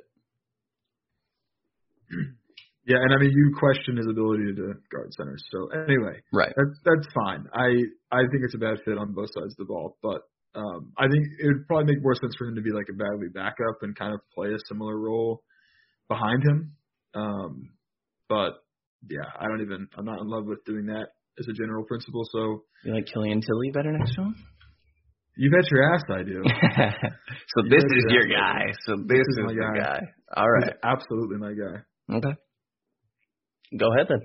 Yeah, 2.85 2.97
and 2.97 3.13
I 3.13 3.17
mean 3.17 3.31
you 3.31 3.55
question 3.57 3.97
his 3.97 4.07
ability 4.07 4.55
to 4.55 4.73
guard 4.91 5.13
centers. 5.15 5.43
So 5.51 5.69
anyway, 5.71 6.19
right, 6.33 6.53
that's 6.55 6.79
that's 6.83 7.07
fine. 7.13 7.45
I 7.53 7.69
I 8.11 8.27
think 8.27 8.43
it's 8.43 8.55
a 8.55 8.59
bad 8.59 8.77
fit 8.83 8.97
on 8.97 9.13
both 9.13 9.29
sides 9.33 9.53
of 9.53 9.57
the 9.57 9.65
ball, 9.65 9.97
but 10.03 10.21
um, 10.55 10.91
I 10.97 11.07
think 11.07 11.25
it 11.39 11.47
would 11.47 11.67
probably 11.67 11.93
make 11.95 12.03
more 12.03 12.15
sense 12.15 12.33
for 12.37 12.47
him 12.47 12.55
to 12.55 12.61
be 12.61 12.71
like 12.71 12.87
a 12.89 12.93
Bagley 12.93 13.29
backup 13.33 13.81
and 13.81 13.95
kind 13.95 14.13
of 14.13 14.19
play 14.35 14.49
a 14.53 14.59
similar 14.67 14.99
role 14.99 15.43
behind 16.09 16.43
him. 16.43 16.75
Um, 17.15 17.69
but 18.29 18.61
yeah, 19.09 19.31
I 19.39 19.47
don't 19.47 19.61
even. 19.61 19.87
I'm 19.97 20.05
not 20.05 20.19
in 20.19 20.27
love 20.27 20.45
with 20.45 20.63
doing 20.65 20.87
that 20.87 21.07
as 21.39 21.47
a 21.47 21.53
general 21.53 21.85
principle. 21.85 22.23
So 22.31 22.63
you 22.83 22.93
like 22.93 23.07
Killian 23.11 23.41
Tillie 23.41 23.71
better 23.73 23.91
next 23.91 24.13
to 24.15 24.21
him? 24.21 24.35
You 25.35 25.49
bet 25.49 25.69
your 25.71 25.93
ass 25.93 26.03
I 26.09 26.21
do. 26.21 26.43
so 26.45 27.63
you 27.63 27.69
this 27.69 27.83
is 27.83 28.05
your 28.09 28.27
guy. 28.27 28.61
So 28.85 28.97
this, 28.97 29.17
this 29.17 29.27
is, 29.29 29.37
is, 29.37 29.45
my 29.45 29.53
guy. 29.53 29.79
guy. 29.79 29.99
All 30.37 30.49
right. 30.49 30.65
He's 30.65 30.73
absolutely 30.83 31.37
my 31.37 31.53
guy. 31.53 32.17
Okay. 32.17 32.37
Go 33.77 33.93
ahead 33.93 34.07
then. 34.09 34.21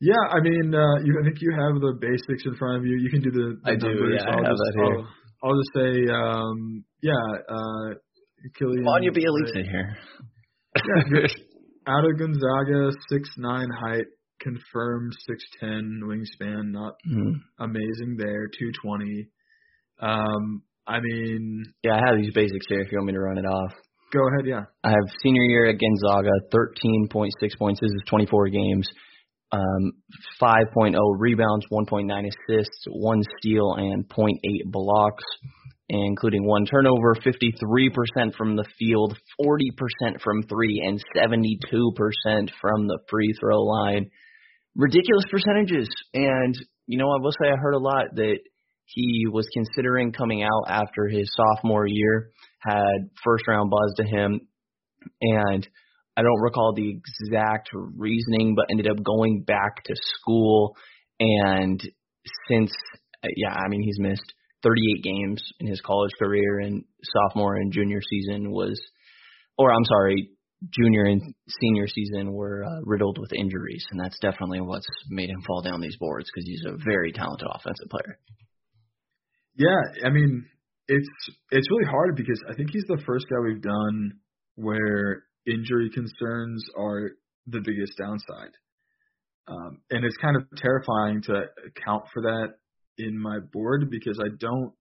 Yeah, 0.00 0.20
I 0.28 0.40
mean, 0.40 0.74
uh, 0.74 1.00
you, 1.04 1.16
I 1.20 1.24
think 1.24 1.40
you 1.40 1.52
have 1.52 1.80
the 1.80 1.96
basics 1.98 2.44
in 2.44 2.54
front 2.56 2.78
of 2.78 2.84
you. 2.84 2.98
You 3.00 3.10
can 3.10 3.22
do 3.22 3.30
the, 3.30 3.56
the 3.64 3.70
I 3.70 3.74
numbers. 3.76 3.96
do. 3.96 4.14
Yeah, 4.14 4.28
I'll 4.28 4.44
I 4.44 4.48
have 4.48 4.52
just, 4.52 4.62
that 4.62 4.74
here. 4.76 4.96
I'll, 4.96 5.08
I'll 5.42 5.56
just 5.56 5.72
say, 5.72 5.92
um, 6.12 6.84
yeah, 7.00 7.24
uh, 7.48 7.94
Killian. 8.58 8.84
You 9.02 9.12
be 9.12 9.24
elite 9.24 9.54
here. 9.54 9.96
yeah, 10.76 11.26
out 11.88 12.04
of 12.04 12.12
Gonzaga, 12.18 12.90
six 13.08 13.28
nine 13.38 13.68
height, 13.70 14.06
confirmed 14.40 15.12
six 15.26 15.42
ten 15.60 16.02
wingspan, 16.04 16.72
not 16.72 16.94
mm-hmm. 17.08 17.38
amazing 17.58 18.16
there, 18.18 18.48
two 18.48 18.70
twenty. 18.82 19.28
Um, 19.98 20.62
I 20.86 21.00
mean, 21.00 21.64
yeah, 21.82 21.94
I 21.94 22.00
have 22.06 22.18
these 22.20 22.34
basics 22.34 22.66
here. 22.68 22.80
If 22.80 22.92
you 22.92 22.98
want 22.98 23.06
me 23.06 23.12
to 23.14 23.20
run 23.20 23.38
it 23.38 23.46
off. 23.46 23.72
Go 24.12 24.20
ahead, 24.28 24.46
yeah. 24.46 24.64
I 24.84 24.90
have 24.90 25.18
senior 25.22 25.42
year 25.42 25.66
at 25.66 25.78
Gonzaga, 25.78 26.30
13.6 26.52 27.30
points. 27.58 27.80
This 27.80 27.90
is 27.90 28.02
24 28.08 28.48
games. 28.48 28.88
Um, 29.52 29.92
5.0 30.40 30.96
rebounds, 31.18 31.66
1.9 31.72 32.28
assists, 32.28 32.84
one 32.88 33.22
steal, 33.38 33.74
and 33.74 34.08
0.8 34.08 34.32
blocks, 34.66 35.24
including 35.88 36.44
one 36.44 36.66
turnover, 36.66 37.14
53% 37.14 38.34
from 38.36 38.56
the 38.56 38.64
field, 38.78 39.16
40% 39.40 40.20
from 40.22 40.42
three, 40.44 40.82
and 40.84 41.02
72% 41.16 42.50
from 42.60 42.86
the 42.88 42.98
free 43.08 43.32
throw 43.40 43.62
line. 43.62 44.10
Ridiculous 44.74 45.24
percentages. 45.30 45.88
And, 46.12 46.56
you 46.86 46.98
know, 46.98 47.10
I 47.10 47.20
will 47.20 47.32
say 47.32 47.48
I 47.48 47.56
heard 47.56 47.74
a 47.74 47.78
lot 47.78 48.14
that 48.14 48.38
he 48.86 49.26
was 49.30 49.48
considering 49.52 50.12
coming 50.12 50.42
out 50.42 50.64
after 50.68 51.08
his 51.08 51.30
sophomore 51.36 51.86
year, 51.86 52.30
had 52.66 53.10
first 53.24 53.46
round 53.46 53.70
buzz 53.70 53.94
to 53.96 54.04
him, 54.04 54.40
and 55.20 55.66
I 56.16 56.22
don't 56.22 56.40
recall 56.40 56.72
the 56.74 56.90
exact 56.90 57.68
reasoning, 57.74 58.54
but 58.54 58.66
ended 58.70 58.88
up 58.88 59.02
going 59.02 59.42
back 59.42 59.84
to 59.84 59.94
school. 60.18 60.76
And 61.20 61.80
since, 62.48 62.72
yeah, 63.36 63.52
I 63.52 63.68
mean, 63.68 63.82
he's 63.82 63.98
missed 63.98 64.32
38 64.62 65.02
games 65.02 65.42
in 65.60 65.66
his 65.66 65.80
college 65.80 66.12
career, 66.18 66.60
and 66.60 66.84
sophomore 67.04 67.56
and 67.56 67.72
junior 67.72 68.00
season 68.08 68.50
was, 68.50 68.80
or 69.58 69.70
I'm 69.70 69.84
sorry, 69.84 70.30
junior 70.70 71.04
and 71.04 71.34
senior 71.60 71.86
season 71.86 72.32
were 72.32 72.64
uh, 72.64 72.80
riddled 72.84 73.18
with 73.18 73.32
injuries, 73.32 73.84
and 73.90 74.00
that's 74.00 74.18
definitely 74.20 74.60
what's 74.60 74.86
made 75.08 75.28
him 75.28 75.42
fall 75.46 75.62
down 75.62 75.80
these 75.80 75.96
boards 75.98 76.28
because 76.32 76.48
he's 76.48 76.64
a 76.66 76.76
very 76.84 77.12
talented 77.12 77.46
offensive 77.50 77.88
player. 77.90 78.18
Yeah, 79.56 80.06
I 80.06 80.10
mean, 80.10 80.46
it's 80.88 81.08
it's 81.50 81.70
really 81.70 81.90
hard 81.90 82.16
because 82.16 82.42
I 82.48 82.54
think 82.54 82.70
he's 82.72 82.84
the 82.88 83.02
first 83.06 83.26
guy 83.28 83.36
we've 83.44 83.62
done 83.62 84.18
where 84.54 85.24
injury 85.46 85.90
concerns 85.90 86.64
are 86.76 87.10
the 87.46 87.60
biggest 87.64 87.98
downside. 87.98 88.52
Um, 89.48 89.80
and 89.90 90.04
it's 90.04 90.16
kind 90.16 90.36
of 90.36 90.42
terrifying 90.56 91.22
to 91.22 91.44
account 91.66 92.04
for 92.12 92.22
that 92.22 92.54
in 92.98 93.18
my 93.18 93.38
board 93.52 93.90
because 93.90 94.18
I 94.20 94.28
don't 94.38 94.72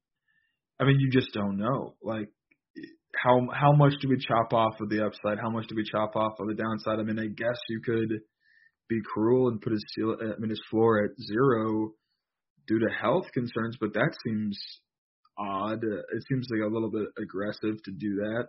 I 0.80 0.86
mean 0.86 1.00
you 1.00 1.10
just 1.12 1.34
don't 1.34 1.58
know. 1.58 1.96
Like 2.04 2.30
how 3.16 3.48
how 3.54 3.72
much 3.72 3.94
do 4.02 4.10
we 4.10 4.18
chop 4.18 4.54
off 4.54 4.74
of 4.80 4.90
the 4.90 5.06
upside? 5.06 5.40
How 5.40 5.50
much 5.50 5.68
do 5.68 5.76
we 5.76 5.86
chop 5.90 6.16
off 6.16 6.40
of 6.40 6.48
the 6.48 6.54
downside? 6.54 7.00
I 7.00 7.04
mean, 7.04 7.20
I 7.20 7.28
guess 7.28 7.60
you 7.70 7.82
could 7.84 8.22
be 8.88 9.00
cruel 9.14 9.50
and 9.50 9.62
put 9.62 9.74
his 9.74 9.84
seal 9.96 10.16
I 10.22 10.40
mean 10.40 10.50
his 10.50 10.62
floor 10.70 11.04
at 11.04 11.12
zero 11.20 11.94
due 12.68 12.80
to 12.80 12.88
health 13.02 13.26
concerns, 13.34 13.78
but 13.80 13.94
that 13.94 14.16
seems 14.26 14.60
odd. 15.38 15.84
It 15.84 16.24
seems 16.30 16.48
like 16.52 16.70
a 16.70 16.74
little 16.74 16.92
bit 16.92 17.08
aggressive 17.22 17.82
to 17.84 17.92
do 17.92 18.16
that. 18.16 18.48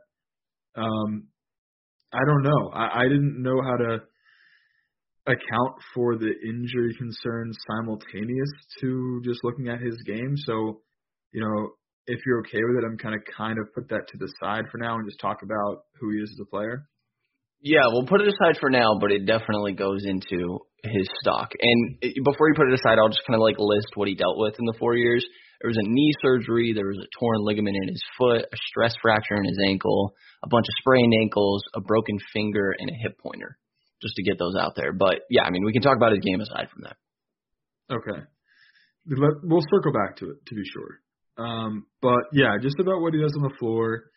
Um, 0.81 1.29
I 2.13 2.21
don't 2.27 2.43
know. 2.43 2.71
I, 2.73 3.01
I 3.01 3.03
didn't 3.05 3.43
know 3.43 3.61
how 3.63 3.77
to 3.77 3.99
account 5.27 5.75
for 5.95 6.17
the 6.17 6.33
injury 6.49 6.95
concerns 6.97 7.57
simultaneous 7.69 8.51
to 8.81 9.21
just 9.25 9.41
looking 9.43 9.69
at 9.69 9.81
his 9.81 9.97
game. 10.07 10.35
So, 10.37 10.83
you 11.33 11.43
know, 11.43 11.73
if 12.07 12.21
you're 12.25 12.41
okay 12.41 12.61
with 12.63 12.85
it, 12.85 12.87
I'm 12.87 12.97
kind 12.99 13.15
of 13.15 13.23
kind 13.37 13.59
of 13.59 13.73
put 13.75 13.89
that 13.89 14.07
to 14.09 14.19
the 14.19 14.33
side 14.41 14.65
for 14.71 14.79
now 14.79 14.95
and 14.95 15.09
just 15.09 15.21
talk 15.21 15.43
about 15.43 15.83
who 16.01 16.13
he 16.13 16.19
is 16.19 16.31
as 16.31 16.41
a 16.41 16.49
player. 16.49 16.87
Yeah, 17.61 17.83
we'll 17.87 18.07
put 18.07 18.21
it 18.21 18.29
aside 18.29 18.61
for 18.61 18.71
now, 18.71 18.99
but 19.01 19.11
it 19.11 19.27
definitely 19.27 19.73
goes 19.73 20.05
into 20.05 20.61
his 20.85 21.09
stock. 21.21 21.51
And 21.59 21.99
before 22.01 22.49
you 22.49 22.55
put 22.55 22.69
it 22.69 22.79
aside, 22.79 22.99
I'll 22.99 23.09
just 23.09 23.27
kind 23.27 23.35
of 23.35 23.41
like 23.41 23.57
list 23.59 23.89
what 23.97 24.07
he 24.09 24.15
dealt 24.15 24.39
with 24.39 24.55
in 24.59 24.67
the 24.67 24.79
four 24.79 24.95
years. 24.95 25.27
There 25.61 25.69
was 25.69 25.79
a 25.79 25.89
knee 25.89 26.13
surgery, 26.23 26.73
there 26.75 26.87
was 26.87 26.99
a 26.99 27.09
torn 27.19 27.39
ligament 27.41 27.77
in 27.83 27.89
his 27.89 28.03
foot, 28.19 28.43
a 28.45 28.57
stress 28.69 28.95
fracture 29.01 29.37
in 29.37 29.45
his 29.45 29.59
ankle, 29.67 30.15
a 30.45 30.49
bunch 30.49 30.67
of 30.67 30.75
sprained 30.81 31.13
ankles, 31.23 31.63
a 31.75 31.81
broken 31.81 32.19
finger, 32.33 32.75
and 32.79 32.91
a 32.91 32.95
hip 33.03 33.19
pointer. 33.19 33.59
Just 34.03 34.15
to 34.17 34.23
get 34.23 34.39
those 34.39 34.55
out 34.61 34.75
there. 34.77 34.93
But 34.93 35.23
yeah, 35.31 35.43
I 35.43 35.51
mean, 35.51 35.65
we 35.65 35.73
can 35.73 35.81
talk 35.81 35.97
about 35.97 36.13
his 36.13 36.21
game 36.21 36.41
aside 36.41 36.69
from 36.71 36.83
that. 36.85 36.97
Okay. 37.91 38.21
We'll 39.09 39.65
circle 39.71 39.93
back 39.93 40.17
to 40.19 40.31
it 40.31 40.37
to 40.47 40.55
be 40.55 40.63
sure. 40.71 41.01
Um, 41.39 41.87
but 42.03 42.25
yeah, 42.33 42.57
just 42.61 42.79
about 42.79 43.01
what 43.01 43.15
he 43.15 43.21
does 43.21 43.33
on 43.37 43.43
the 43.43 43.57
floor. 43.59 44.11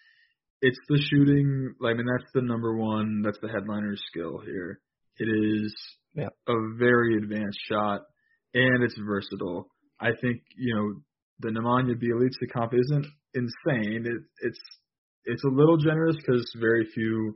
It's 0.62 0.80
the 0.90 1.00
shooting. 1.10 1.76
I 1.82 1.94
mean, 1.94 2.06
that's 2.06 2.30
the 2.34 2.42
number 2.42 2.76
one. 2.76 3.22
That's 3.24 3.40
the 3.42 3.48
headliner's 3.48 4.02
skill 4.12 4.42
here. 4.46 4.82
It 5.18 5.26
is 5.26 5.74
yeah. 6.14 6.28
a 6.48 6.54
very 6.78 7.16
advanced 7.16 7.60
shot, 7.70 8.02
and 8.54 8.84
it's 8.84 8.98
versatile. 8.98 9.68
I 10.02 10.10
think 10.22 10.42
you 10.58 10.76
know 10.76 11.02
the 11.40 11.50
Nemanja 11.50 11.96
Bjelica 11.96 12.52
comp 12.52 12.74
isn't 12.74 13.06
insane. 13.34 14.06
It, 14.06 14.22
it's 14.42 14.60
it's 15.26 15.44
a 15.44 15.50
little 15.50 15.78
generous 15.78 16.16
because 16.18 16.50
very 16.60 16.86
few 16.94 17.36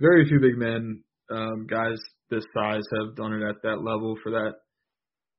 very 0.00 0.26
few 0.28 0.40
big 0.40 0.56
men 0.56 1.02
um, 1.30 1.66
guys 1.66 1.98
this 2.30 2.44
size 2.54 2.82
have 2.98 3.16
done 3.16 3.32
it 3.32 3.42
at 3.42 3.56
that 3.62 3.82
level 3.82 4.16
for 4.22 4.30
that 4.32 4.52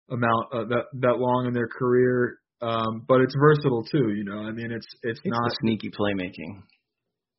amount 0.09 0.45
uh, 0.53 0.65
that 0.69 0.85
that 1.01 1.19
long 1.19 1.45
in 1.47 1.53
their 1.53 1.67
career. 1.67 2.39
um, 2.61 3.05
but 3.07 3.21
it's 3.21 3.35
versatile 3.39 3.83
too. 3.83 4.09
You 4.15 4.25
know, 4.25 4.39
I 4.39 4.51
mean, 4.51 4.71
it's 4.71 4.87
it's, 5.03 5.19
it's 5.23 5.25
not 5.25 5.51
sneaky 5.61 5.89
playmaking. 5.89 6.63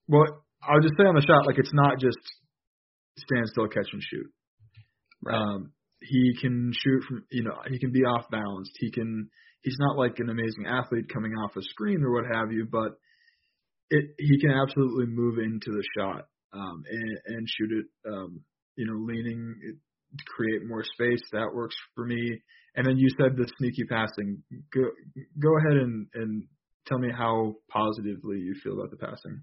Well, 0.08 0.44
I'll 0.62 0.80
just 0.80 0.94
say 0.96 1.04
on 1.04 1.14
the 1.14 1.22
shot, 1.22 1.46
like 1.46 1.58
it's 1.58 1.74
not 1.74 1.98
just 1.98 2.18
stand 3.18 3.46
still, 3.48 3.68
catch 3.68 3.88
and 3.92 4.02
shoot. 4.02 4.26
Right. 5.22 5.36
Um, 5.36 5.72
he 6.02 6.34
can 6.40 6.72
shoot 6.72 7.02
from, 7.06 7.24
you 7.30 7.44
know, 7.44 7.56
he 7.68 7.78
can 7.78 7.92
be 7.92 8.00
off 8.00 8.24
balanced. 8.30 8.72
He 8.78 8.90
can, 8.90 9.28
he's 9.62 9.76
not 9.78 9.96
like 9.96 10.18
an 10.18 10.30
amazing 10.30 10.66
athlete 10.66 11.12
coming 11.12 11.32
off 11.32 11.56
a 11.56 11.62
screen 11.62 12.02
or 12.02 12.12
what 12.12 12.24
have 12.32 12.52
you, 12.52 12.66
but 12.70 12.98
it, 13.90 14.04
he 14.18 14.40
can 14.40 14.52
absolutely 14.52 15.06
move 15.06 15.38
into 15.38 15.70
the 15.70 15.84
shot, 15.96 16.26
um, 16.52 16.82
and, 16.90 17.18
and 17.26 17.48
shoot 17.48 17.70
it, 17.72 18.12
um, 18.12 18.40
you 18.76 18.86
know, 18.86 18.98
leaning, 18.98 19.54
to 20.16 20.24
create 20.34 20.66
more 20.66 20.84
space. 20.84 21.22
That 21.32 21.54
works 21.54 21.76
for 21.94 22.04
me. 22.04 22.40
And 22.76 22.86
then 22.86 22.96
you 22.96 23.08
said 23.10 23.36
the 23.36 23.50
sneaky 23.58 23.84
passing. 23.84 24.42
Go, 24.72 24.82
go 25.40 25.56
ahead 25.58 25.82
and, 25.82 26.06
and 26.14 26.44
tell 26.86 26.98
me 26.98 27.08
how 27.16 27.56
positively 27.68 28.38
you 28.38 28.54
feel 28.62 28.74
about 28.74 28.90
the 28.90 28.96
passing. 28.96 29.42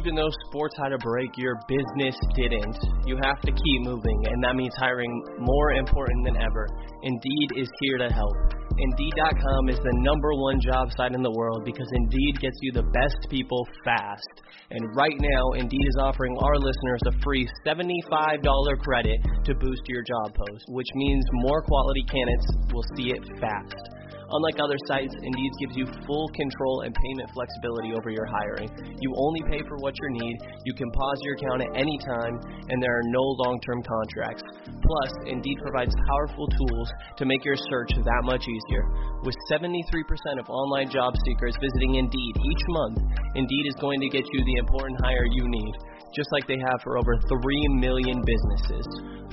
Even 0.00 0.14
though 0.14 0.32
sports 0.48 0.74
had 0.80 0.92
a 0.92 0.98
break, 0.98 1.28
your 1.36 1.60
business 1.68 2.16
didn't. 2.34 2.78
You 3.04 3.20
have 3.20 3.38
to 3.44 3.52
keep 3.52 3.80
moving, 3.84 4.24
and 4.32 4.42
that 4.42 4.56
means 4.56 4.72
hiring 4.78 5.12
more 5.38 5.72
important 5.72 6.24
than 6.24 6.36
ever. 6.40 6.66
Indeed 7.02 7.48
is 7.56 7.68
here 7.80 7.98
to 7.98 8.08
help. 8.08 8.36
Indeed.com 8.80 9.68
is 9.68 9.76
the 9.76 9.92
number 10.00 10.32
one 10.40 10.58
job 10.64 10.88
site 10.96 11.12
in 11.12 11.22
the 11.22 11.30
world 11.36 11.66
because 11.66 11.86
Indeed 11.92 12.40
gets 12.40 12.56
you 12.62 12.72
the 12.72 12.88
best 12.96 13.28
people 13.28 13.60
fast. 13.84 14.40
And 14.70 14.80
right 14.96 15.20
now, 15.20 15.52
Indeed 15.60 15.84
is 15.84 15.96
offering 16.00 16.34
our 16.40 16.56
listeners 16.56 17.02
a 17.04 17.12
free 17.22 17.46
$75 17.66 18.40
credit 18.80 19.20
to 19.44 19.54
boost 19.54 19.82
your 19.84 20.02
job 20.02 20.34
post, 20.34 20.64
which 20.68 20.88
means 20.94 21.24
more 21.44 21.60
quality 21.60 22.04
candidates 22.08 22.72
will 22.72 22.84
see 22.96 23.12
it 23.12 23.20
fast. 23.38 23.99
Unlike 24.30 24.62
other 24.62 24.78
sites, 24.86 25.14
Indeed 25.18 25.52
gives 25.58 25.74
you 25.76 25.86
full 26.06 26.28
control 26.34 26.82
and 26.86 26.94
payment 26.94 27.30
flexibility 27.34 27.94
over 27.98 28.10
your 28.10 28.26
hiring. 28.26 28.70
You 29.02 29.10
only 29.18 29.42
pay 29.50 29.62
for 29.66 29.76
what 29.82 29.94
you 29.98 30.08
need, 30.22 30.36
you 30.64 30.74
can 30.74 30.90
pause 30.92 31.18
your 31.22 31.34
account 31.34 31.62
at 31.62 31.72
any 31.74 31.98
time, 32.06 32.38
and 32.70 32.78
there 32.82 32.94
are 32.94 33.06
no 33.10 33.24
long 33.42 33.60
term 33.66 33.82
contracts. 33.82 34.42
Plus, 34.70 35.12
Indeed 35.26 35.58
provides 35.62 35.94
powerful 36.06 36.46
tools 36.46 36.88
to 37.18 37.24
make 37.26 37.44
your 37.44 37.56
search 37.56 37.90
that 37.98 38.22
much 38.22 38.46
easier. 38.46 38.84
With 39.26 39.34
73% 39.50 40.38
of 40.38 40.48
online 40.48 40.90
job 40.90 41.14
seekers 41.26 41.58
visiting 41.60 41.96
Indeed 41.96 42.34
each 42.38 42.64
month, 42.68 42.98
Indeed 43.34 43.64
is 43.66 43.76
going 43.82 44.00
to 44.00 44.08
get 44.08 44.24
you 44.32 44.40
the 44.44 44.56
important 44.62 45.00
hire 45.02 45.26
you 45.26 45.44
need 45.48 45.74
just 46.14 46.28
like 46.32 46.46
they 46.46 46.58
have 46.58 46.80
for 46.82 46.98
over 46.98 47.14
3 47.28 47.68
million 47.78 48.22
businesses. 48.24 48.86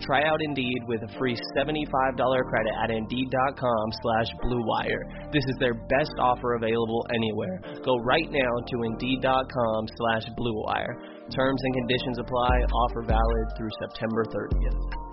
Try 0.05 0.23
out 0.23 0.39
Indeed 0.41 0.77
with 0.87 1.01
a 1.01 1.17
free 1.17 1.35
$75 1.57 2.17
credit 2.49 2.73
at 2.83 2.91
Indeed.com 2.91 3.85
slash 4.01 4.29
BlueWire. 4.43 5.31
This 5.33 5.43
is 5.47 5.55
their 5.59 5.73
best 5.73 6.13
offer 6.19 6.55
available 6.55 7.05
anywhere. 7.13 7.61
Go 7.83 7.97
right 8.05 8.29
now 8.29 8.53
to 8.67 8.83
Indeed.com 8.83 9.87
slash 9.97 10.25
BlueWire. 10.37 10.93
Terms 11.33 11.61
and 11.63 11.73
conditions 11.73 12.19
apply. 12.19 12.53
Offer 12.85 13.01
valid 13.03 13.45
through 13.57 13.71
September 13.81 14.23
30th. 14.25 15.07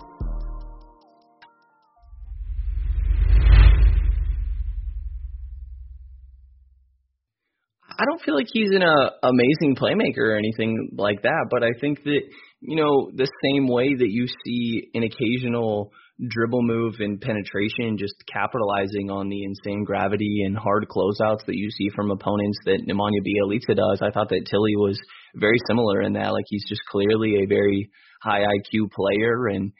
I 7.97 8.05
don't 8.05 8.21
feel 8.21 8.35
like 8.35 8.47
he's 8.51 8.71
an 8.71 8.83
uh, 8.83 9.09
amazing 9.23 9.75
playmaker 9.75 10.33
or 10.33 10.37
anything 10.37 10.89
like 10.97 11.21
that, 11.21 11.47
but 11.49 11.63
I 11.63 11.71
think 11.79 12.03
that 12.03 12.21
you 12.61 12.75
know 12.75 13.11
the 13.13 13.27
same 13.43 13.67
way 13.67 13.93
that 13.93 14.09
you 14.09 14.27
see 14.45 14.89
an 14.93 15.03
occasional 15.03 15.91
dribble 16.29 16.63
move 16.63 16.95
and 16.99 17.19
penetration, 17.19 17.97
just 17.97 18.15
capitalizing 18.31 19.11
on 19.11 19.29
the 19.29 19.43
insane 19.43 19.83
gravity 19.83 20.43
and 20.45 20.57
hard 20.57 20.87
closeouts 20.89 21.45
that 21.45 21.55
you 21.55 21.69
see 21.71 21.89
from 21.95 22.11
opponents 22.11 22.57
that 22.65 22.83
Nemanja 22.87 23.19
Bjelica 23.19 23.75
does. 23.75 24.01
I 24.01 24.11
thought 24.11 24.29
that 24.29 24.47
Tillie 24.49 24.77
was 24.77 24.99
very 25.35 25.57
similar 25.67 26.01
in 26.01 26.13
that, 26.13 26.31
like 26.31 26.45
he's 26.47 26.67
just 26.67 26.81
clearly 26.89 27.43
a 27.43 27.47
very 27.47 27.89
high 28.21 28.41
IQ 28.41 28.91
player, 28.91 29.47
and 29.47 29.71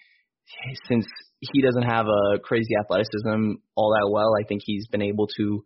since 0.87 1.05
he 1.39 1.61
doesn't 1.61 1.83
have 1.83 2.05
a 2.07 2.39
crazy 2.39 2.75
athleticism 2.79 3.55
all 3.75 3.91
that 3.91 4.09
well, 4.09 4.31
I 4.39 4.47
think 4.47 4.61
he's 4.63 4.87
been 4.87 5.01
able 5.01 5.27
to 5.37 5.63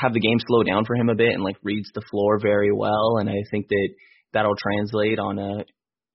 have 0.00 0.12
the 0.12 0.20
game 0.20 0.38
slow 0.46 0.62
down 0.62 0.84
for 0.84 0.94
him 0.96 1.08
a 1.08 1.14
bit 1.14 1.32
and 1.32 1.42
like 1.42 1.56
reads 1.62 1.90
the 1.94 2.02
floor 2.10 2.38
very 2.40 2.72
well. 2.72 3.18
And 3.18 3.28
I 3.28 3.42
think 3.50 3.68
that 3.68 3.88
that'll 4.32 4.56
translate 4.56 5.18
on 5.18 5.38
a, 5.38 5.64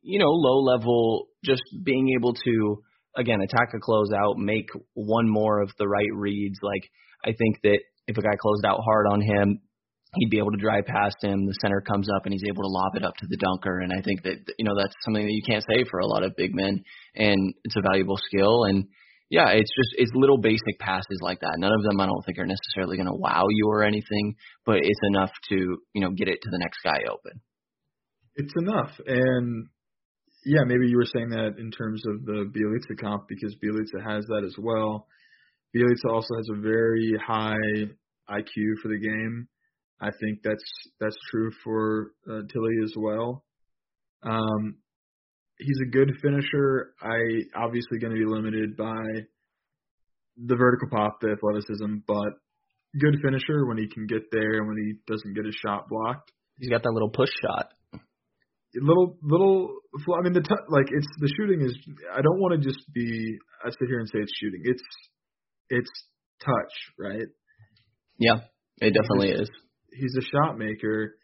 you 0.02 0.20
know, 0.20 0.30
low 0.30 0.62
level, 0.64 1.28
just 1.44 1.64
being 1.84 2.16
able 2.18 2.34
to, 2.34 2.84
again, 3.16 3.42
attack 3.42 3.70
a 3.74 3.80
closeout, 3.80 4.38
make 4.38 4.70
one 4.94 5.30
more 5.30 5.62
of 5.62 5.72
the 5.78 5.88
right 5.88 6.14
reads. 6.14 6.60
Like, 6.62 6.90
I 7.24 7.34
think 7.38 7.62
that 7.64 7.80
if 8.08 8.18
a 8.18 8.22
guy 8.22 8.36
closed 8.40 8.66
out 8.66 8.80
hard 8.84 9.06
on 9.12 9.22
him, 9.22 9.62
he'd 10.16 10.30
be 10.30 10.40
able 10.40 10.52
to 10.52 10.58
drive 10.58 10.86
past 10.86 11.18
him. 11.22 11.46
The 11.46 11.58
center 11.62 11.82
comes 11.82 12.08
up 12.16 12.26
and 12.26 12.34
he's 12.34 12.48
able 12.48 12.64
to 12.64 12.70
lob 12.70 12.96
it 12.96 13.04
up 13.04 13.16
to 13.18 13.28
the 13.30 13.38
dunker. 13.38 13.80
And 13.80 13.94
I 13.94 14.02
think 14.02 14.24
that, 14.24 14.38
you 14.58 14.66
know, 14.66 14.76
that's 14.76 14.96
something 15.06 15.26
that 15.26 15.34
you 15.34 15.44
can't 15.48 15.64
say 15.70 15.84
for 15.90 16.00
a 16.00 16.08
lot 16.08 16.24
of 16.24 16.36
big 16.36 16.56
men. 16.56 16.84
And 17.16 17.54
it's 17.64 17.76
a 17.76 17.82
valuable 17.82 18.18
skill. 18.18 18.64
And, 18.64 18.88
yeah, 19.30 19.50
it's 19.50 19.70
just 19.70 19.90
it's 19.98 20.12
little 20.16 20.40
basic 20.40 20.80
passes 20.80 21.20
like 21.22 21.42
that. 21.42 21.56
None 21.58 21.72
of 21.72 21.84
them 21.84 22.00
I 22.00 22.08
don't 22.08 22.26
think 22.26 22.40
are 22.40 22.48
necessarily 22.48 22.98
going 22.98 23.08
to 23.08 23.16
wow 23.16 23.46
you 23.50 23.68
or 23.68 23.84
anything, 23.84 24.36
but 24.66 24.78
it's 24.78 25.00
enough 25.10 25.32
to 25.50 25.56
you 25.94 26.02
know 26.02 26.12
get 26.12 26.28
it 26.28 26.40
to 26.42 26.50
the 26.50 26.58
next 26.58 26.80
guy 26.84 27.02
open. 27.10 27.42
It's 28.36 28.54
enough, 28.58 28.92
and 29.06 29.68
yeah, 30.46 30.62
maybe 30.66 30.88
you 30.88 30.98
were 30.98 31.06
saying 31.06 31.30
that 31.30 31.56
in 31.60 31.70
terms 31.70 32.02
of 32.08 32.26
the 32.26 32.52
Bjelica 32.52 33.00
comp 33.00 33.28
because 33.28 33.56
Bjelica 33.64 34.04
has 34.04 34.26
that 34.26 34.44
as 34.46 34.56
well. 34.58 35.08
Bjelica 35.76 36.12
also 36.12 36.36
has 36.36 36.48
a 36.52 36.62
very 36.62 37.14
high 37.26 37.54
IQ 38.30 38.82
for 38.82 38.88
the 38.88 39.00
game. 39.00 39.48
I 40.02 40.10
think 40.20 40.40
that's 40.44 40.64
that's 41.00 41.18
true 41.30 41.52
for 41.64 42.14
uh, 42.28 42.42
Tillie 42.52 42.84
as 42.84 42.94
well. 42.98 43.44
Um, 44.24 44.78
he's 45.60 45.80
a 45.86 45.92
good 45.92 46.12
finisher. 46.22 46.94
I 47.02 47.20
obviously 47.56 48.00
going 48.00 48.14
to 48.14 48.20
be 48.20 48.26
limited 48.26 48.76
by 48.78 49.28
the 50.38 50.56
vertical 50.56 50.88
pop, 50.90 51.20
the 51.22 51.36
athleticism, 51.36 52.00
but 52.08 52.40
good 53.00 53.20
finisher 53.22 53.66
when 53.68 53.78
he 53.78 53.88
can 53.94 54.08
get 54.08 54.32
there 54.32 54.60
and 54.60 54.68
when 54.68 54.78
he 54.78 54.94
doesn't 55.06 55.36
get 55.36 55.46
his 55.46 55.56
shot 55.56 55.88
blocked. 55.90 56.32
He's 56.58 56.70
got 56.70 56.84
that 56.84 56.92
little 56.92 57.10
push 57.10 57.30
shot. 57.42 57.68
Little, 58.76 59.18
little. 59.24 59.80
I 60.18 60.22
mean, 60.22 60.34
the 60.34 60.42
t- 60.42 60.70
like 60.70 60.86
it's 60.92 61.08
the 61.20 61.32
shooting 61.38 61.62
is. 61.62 61.76
I 62.14 62.22
don't 62.22 62.40
want 62.40 62.62
to 62.62 62.68
just 62.68 62.82
be. 62.94 63.38
I 63.66 63.70
sit 63.70 63.88
here 63.88 64.00
and 64.00 64.08
say 64.08 64.20
it's 64.20 64.32
shooting. 64.40 64.62
It's, 64.64 64.84
it's 65.70 65.90
touch, 66.40 66.74
right? 67.00 67.28
Yeah, 68.20 68.46
it 68.80 68.94
definitely 68.94 69.32
he's, 69.32 69.40
is. 69.40 69.50
He's 69.92 70.16
a 70.20 70.22
shot 70.22 70.60
maker 70.60 71.16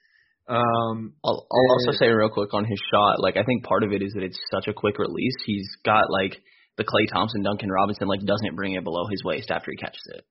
um, 0.47 1.13
I'll, 1.23 1.47
I'll 1.51 1.71
also 1.71 1.97
say 1.97 2.07
real 2.07 2.29
quick 2.29 2.53
on 2.53 2.65
his 2.65 2.79
shot, 2.91 3.19
like 3.19 3.37
I 3.37 3.43
think 3.43 3.63
part 3.63 3.83
of 3.83 3.91
it 3.91 4.01
is 4.01 4.13
that 4.13 4.23
it's 4.23 4.39
such 4.51 4.67
a 4.67 4.73
quick 4.73 4.99
release. 4.99 5.35
He's 5.45 5.67
got 5.83 6.11
like 6.11 6.37
the 6.77 6.83
Klay 6.83 7.11
Thompson, 7.11 7.41
Duncan 7.41 7.71
Robinson, 7.71 8.07
like 8.07 8.21
doesn't 8.21 8.55
bring 8.55 8.73
it 8.73 8.83
below 8.83 9.07
his 9.09 9.23
waist 9.23 9.49
after 9.49 9.71
he 9.71 9.77
catches 9.77 10.03
it. 10.13 10.25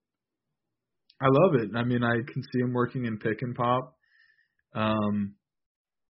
I 1.20 1.26
love 1.28 1.54
it. 1.54 1.70
I 1.76 1.84
mean, 1.84 2.04
I 2.04 2.14
can 2.32 2.42
see 2.52 2.60
him 2.60 2.72
working 2.72 3.06
in 3.06 3.18
pick 3.18 3.42
and 3.42 3.54
pop, 3.54 3.96
um, 4.74 5.34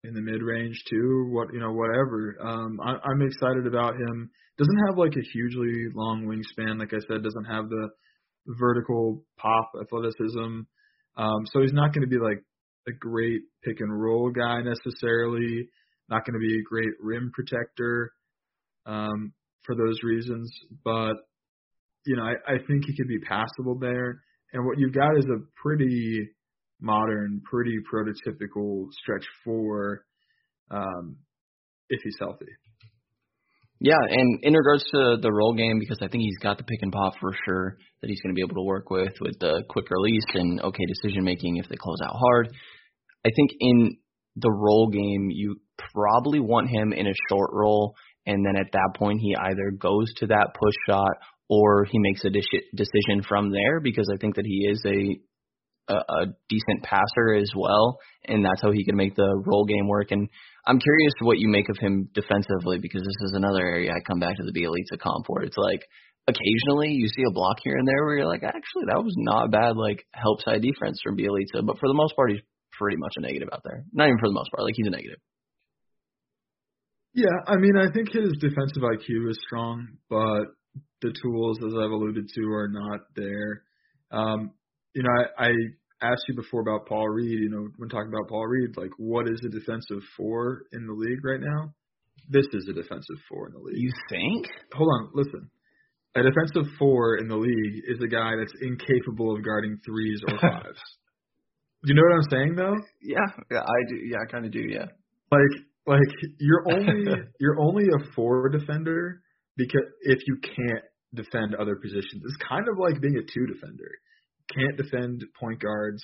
in 0.04 0.14
the 0.14 0.22
mid 0.22 0.42
range 0.42 0.82
too. 0.90 1.30
What 1.32 1.54
you 1.54 1.60
know, 1.60 1.74
whatever. 1.74 2.38
Um, 2.42 2.80
I, 2.82 2.96
I'm 3.04 3.22
excited 3.22 3.68
about 3.68 3.96
him. 3.96 4.30
Doesn't 4.58 4.88
have 4.88 4.98
like 4.98 5.14
a 5.18 5.28
hugely 5.34 5.88
long 5.94 6.26
wingspan. 6.26 6.80
Like 6.80 6.94
I 6.94 7.00
said, 7.00 7.24
doesn't 7.24 7.46
have 7.46 7.70
the 7.70 7.90
vertical 8.48 9.24
pop 9.38 9.72
athleticism. 9.82 10.62
Um, 11.18 11.42
so 11.52 11.62
he's 11.62 11.74
not 11.74 11.94
going 11.94 12.08
to 12.08 12.08
be 12.08 12.22
like 12.22 12.44
a 12.90 12.98
great 13.00 13.42
pick 13.64 13.80
and 13.80 14.02
roll 14.02 14.32
guy 14.32 14.62
necessarily. 14.62 15.68
Not 16.10 16.26
going 16.26 16.34
to 16.34 16.40
be 16.40 16.60
a 16.60 16.64
great 16.64 16.94
rim 17.02 17.32
protector 17.34 18.12
um, 18.86 19.34
for 19.64 19.76
those 19.76 20.00
reasons, 20.04 20.52
but 20.84 21.14
you 22.06 22.16
know 22.16 22.24
I, 22.24 22.54
I 22.54 22.58
think 22.68 22.86
he 22.86 22.96
could 22.96 23.08
be 23.08 23.20
passable 23.20 23.78
there. 23.80 24.22
And 24.52 24.66
what 24.66 24.80
you've 24.80 24.96
got 24.96 25.18
is 25.18 25.26
a 25.26 25.44
pretty 25.62 26.28
modern, 26.82 27.42
pretty 27.50 27.78
prototypical 27.92 28.88
stretch 29.02 29.26
four 29.44 30.06
um, 30.72 31.18
if 31.90 32.00
he's 32.04 32.16
healthy. 32.20 32.48
Yeah, 33.82 33.96
and 34.10 34.40
in 34.44 34.54
regards 34.54 34.84
to 34.92 35.18
the 35.22 35.32
roll 35.32 35.54
game, 35.54 35.80
because 35.80 36.00
I 36.02 36.10
think 36.10 36.24
he's 36.24 36.38
got 36.40 36.58
the 36.58 36.66
pick 36.66 36.80
and 36.82 36.92
pop 36.92 37.14
for 37.22 37.32
sure 37.46 37.78
that 38.02 38.10
he's 38.10 38.20
going 38.22 38.36
to 38.36 38.38
be 38.38 38.44
able 38.44 38.62
to 38.62 38.68
work 38.68 38.90
with, 38.90 39.14
with 39.22 39.40
the 39.40 39.64
quick 39.70 39.86
release 39.90 40.26
and 40.34 40.60
okay 40.60 40.84
decision 40.86 41.24
making 41.24 41.58
if 41.58 41.70
they 41.70 41.78
close 41.78 42.00
out 42.04 42.16
hard. 42.16 42.50
I 43.26 43.30
think 43.36 43.52
in 43.60 43.98
the 44.36 44.52
roll 44.52 44.88
game, 44.88 45.30
you 45.30 45.60
probably 45.94 46.40
want 46.40 46.70
him 46.70 46.94
in 46.94 47.08
a 47.08 47.14
short 47.30 47.52
roll, 47.54 47.96
and 48.26 48.46
then 48.46 48.56
at 48.56 48.72
that 48.74 48.92
point, 48.96 49.20
he 49.22 49.36
either 49.36 49.72
goes 49.72 50.14
to 50.18 50.28
that 50.28 50.50
push 50.54 50.76
shot 50.88 51.12
or 51.50 51.86
he 51.86 51.98
makes 51.98 52.24
a 52.24 52.30
decision 52.30 53.24
from 53.28 53.52
there 53.52 53.80
because 53.80 54.10
I 54.14 54.18
think 54.18 54.36
that 54.36 54.46
he 54.46 54.68
is 54.70 54.84
a 54.86 55.20
a, 55.90 55.96
a 55.96 56.26
decent 56.48 56.84
passer 56.84 57.34
as 57.36 57.52
well, 57.56 57.98
and 58.26 58.46
that's 58.46 58.62
how 58.62 58.72
he 58.72 58.86
can 58.86 58.96
make 58.96 59.16
the 59.16 59.42
roll 59.46 59.66
game 59.66 59.88
work. 59.88 60.12
And 60.12 60.30
I'm 60.66 60.80
curious 60.80 61.14
what 61.20 61.40
you 61.40 61.50
make 61.50 61.68
of 61.70 61.78
him 61.80 62.10
defensively 62.14 62.78
because 62.78 63.02
this 63.02 63.22
is 63.26 63.34
another 63.34 63.66
area 63.66 63.92
I 63.92 64.00
come 64.08 64.20
back 64.20 64.38
to 64.38 64.44
the 64.44 64.54
Bjelica 64.54 65.00
comp 65.02 65.26
where 65.28 65.44
it's 65.44 65.58
like 65.58 65.82
occasionally 66.28 66.90
you 66.90 67.08
see 67.08 67.24
a 67.28 67.34
block 67.34 67.58
here 67.64 67.76
and 67.76 67.88
there 67.88 68.06
where 68.06 68.18
you're 68.18 68.28
like, 68.28 68.44
actually 68.44 68.86
that 68.88 69.04
was 69.04 69.16
not 69.18 69.50
bad 69.52 69.76
like 69.76 70.06
help 70.14 70.42
side 70.44 70.62
defense 70.62 71.00
from 71.04 71.18
Bjelica, 71.18 71.66
but 71.66 71.80
for 71.80 71.88
the 71.88 71.98
most 71.98 72.16
part 72.16 72.32
he's 72.32 72.42
pretty 72.80 72.98
much 72.98 73.14
a 73.18 73.22
negative 73.22 73.50
out 73.54 73.62
there. 73.64 73.84
Not 73.94 74.08
even 74.08 74.18
for 74.20 74.30
the 74.30 74.34
most 74.34 74.50
part, 74.52 74.64
like 74.64 74.74
he's 74.76 74.88
a 74.88 74.92
negative. 74.92 75.20
Yeah, 77.14 77.36
I 77.46 77.58
mean 77.58 77.76
I 77.78 77.92
think 77.92 78.10
his 78.12 78.32
defensive 78.40 78.82
IQ 78.82 79.30
is 79.30 79.40
strong, 79.46 79.88
but 80.10 80.56
the 81.02 81.14
tools 81.22 81.58
as 81.66 81.74
I've 81.74 81.92
alluded 81.92 82.30
to 82.34 82.42
are 82.52 82.70
not 82.70 83.02
there. 83.16 83.64
Um, 84.12 84.52
you 84.94 85.04
know, 85.04 85.10
I, 85.10 85.48
I 85.48 85.52
asked 86.02 86.24
you 86.28 86.36
before 86.36 86.62
about 86.62 86.88
Paul 86.88 87.10
Reed, 87.10 87.40
you 87.40 87.50
know, 87.50 87.68
when 87.78 87.90
talking 87.90 88.10
about 88.10 88.30
Paul 88.30 88.48
Reed, 88.48 88.78
like 88.78 88.92
what 88.98 89.28
is 89.28 89.40
a 89.46 89.50
defensive 89.50 90.04
four 90.18 90.64
in 90.72 90.86
the 90.88 90.94
league 90.94 91.24
right 91.24 91.42
now? 91.42 91.74
This 92.30 92.46
is 92.54 92.68
a 92.70 92.74
defensive 92.74 93.18
four 93.28 93.48
in 93.48 93.54
the 93.54 93.60
league. 93.60 93.78
You 93.78 93.92
think? 94.10 94.48
Hold 94.74 94.90
on, 95.00 95.10
listen. 95.14 95.50
A 96.16 96.24
defensive 96.24 96.72
four 96.78 97.18
in 97.18 97.28
the 97.28 97.36
league 97.36 97.84
is 97.88 98.00
a 98.04 98.08
guy 98.08 98.32
that's 98.38 98.54
incapable 98.62 99.36
of 99.36 99.44
guarding 99.44 99.80
threes 99.86 100.20
or 100.28 100.38
fives. 100.42 100.80
Do 101.84 101.94
you 101.94 101.96
know 101.96 102.04
what 102.04 102.16
I'm 102.16 102.30
saying 102.32 102.56
though? 102.56 102.76
Yeah, 103.02 103.28
yeah, 103.52 103.62
I 103.62 103.90
do. 103.90 103.96
Yeah, 103.96 104.18
I 104.28 104.32
kind 104.32 104.46
of 104.46 104.52
do. 104.52 104.66
Yeah. 104.68 104.86
Like, 105.32 105.64
like 105.86 106.32
you're 106.40 106.66
only 106.74 107.06
you're 107.40 107.60
only 107.60 107.86
a 107.86 108.12
four 108.16 108.50
defender 108.50 109.22
because 109.58 109.86
if 110.02 110.20
you 110.28 110.38
can't 110.42 110.84
defend 111.14 111.56
other 111.56 111.76
positions, 111.76 112.24
it's 112.24 112.38
kind 112.48 112.68
of 112.68 112.78
like 112.78 113.02
being 113.02 113.18
a 113.18 113.22
two 113.22 113.46
defender 113.48 113.92
can't 114.54 114.78
defend 114.78 115.24
point 115.40 115.60
guards. 115.62 116.04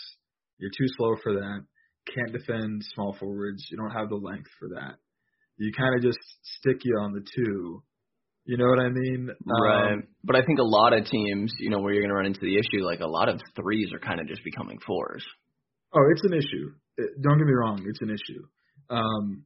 You're 0.57 0.71
too 0.71 0.87
slow 0.97 1.15
for 1.21 1.33
that. 1.33 1.65
Can't 2.13 2.31
defend 2.31 2.83
small 2.93 3.15
forwards. 3.19 3.65
You 3.69 3.77
don't 3.77 3.91
have 3.91 4.09
the 4.09 4.15
length 4.15 4.49
for 4.59 4.69
that. 4.69 4.95
You 5.57 5.71
kind 5.75 5.95
of 5.95 6.01
just 6.01 6.19
stick 6.59 6.77
you 6.83 6.97
on 7.01 7.13
the 7.13 7.25
two. 7.35 7.83
You 8.45 8.57
know 8.57 8.67
what 8.67 8.79
I 8.79 8.89
mean? 8.89 9.29
Right. 9.45 9.93
Um, 9.93 10.03
but 10.23 10.35
I 10.35 10.45
think 10.45 10.59
a 10.59 10.63
lot 10.63 10.93
of 10.93 11.05
teams, 11.05 11.51
you 11.59 11.71
know, 11.71 11.79
where 11.79 11.93
you're 11.93 12.03
going 12.03 12.11
to 12.11 12.15
run 12.15 12.27
into 12.27 12.41
the 12.41 12.57
issue, 12.57 12.85
like 12.85 12.99
a 12.99 13.07
lot 13.07 13.29
of 13.29 13.39
threes 13.55 13.91
are 13.91 13.99
kind 13.99 14.19
of 14.19 14.27
just 14.27 14.43
becoming 14.43 14.77
fours. 14.85 15.25
Oh, 15.95 16.01
it's 16.11 16.23
an 16.23 16.33
issue. 16.33 16.71
It, 16.97 17.21
don't 17.21 17.37
get 17.37 17.47
me 17.47 17.53
wrong, 17.53 17.83
it's 17.87 18.01
an 18.01 18.09
issue. 18.09 18.43
Um, 18.89 19.45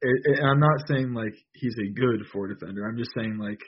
it, 0.00 0.20
it, 0.24 0.44
I'm 0.44 0.60
not 0.60 0.86
saying 0.86 1.12
like 1.14 1.34
he's 1.54 1.74
a 1.78 1.92
good 1.92 2.26
four 2.32 2.48
defender. 2.48 2.86
I'm 2.86 2.96
just 2.96 3.10
saying 3.16 3.38
like, 3.38 3.60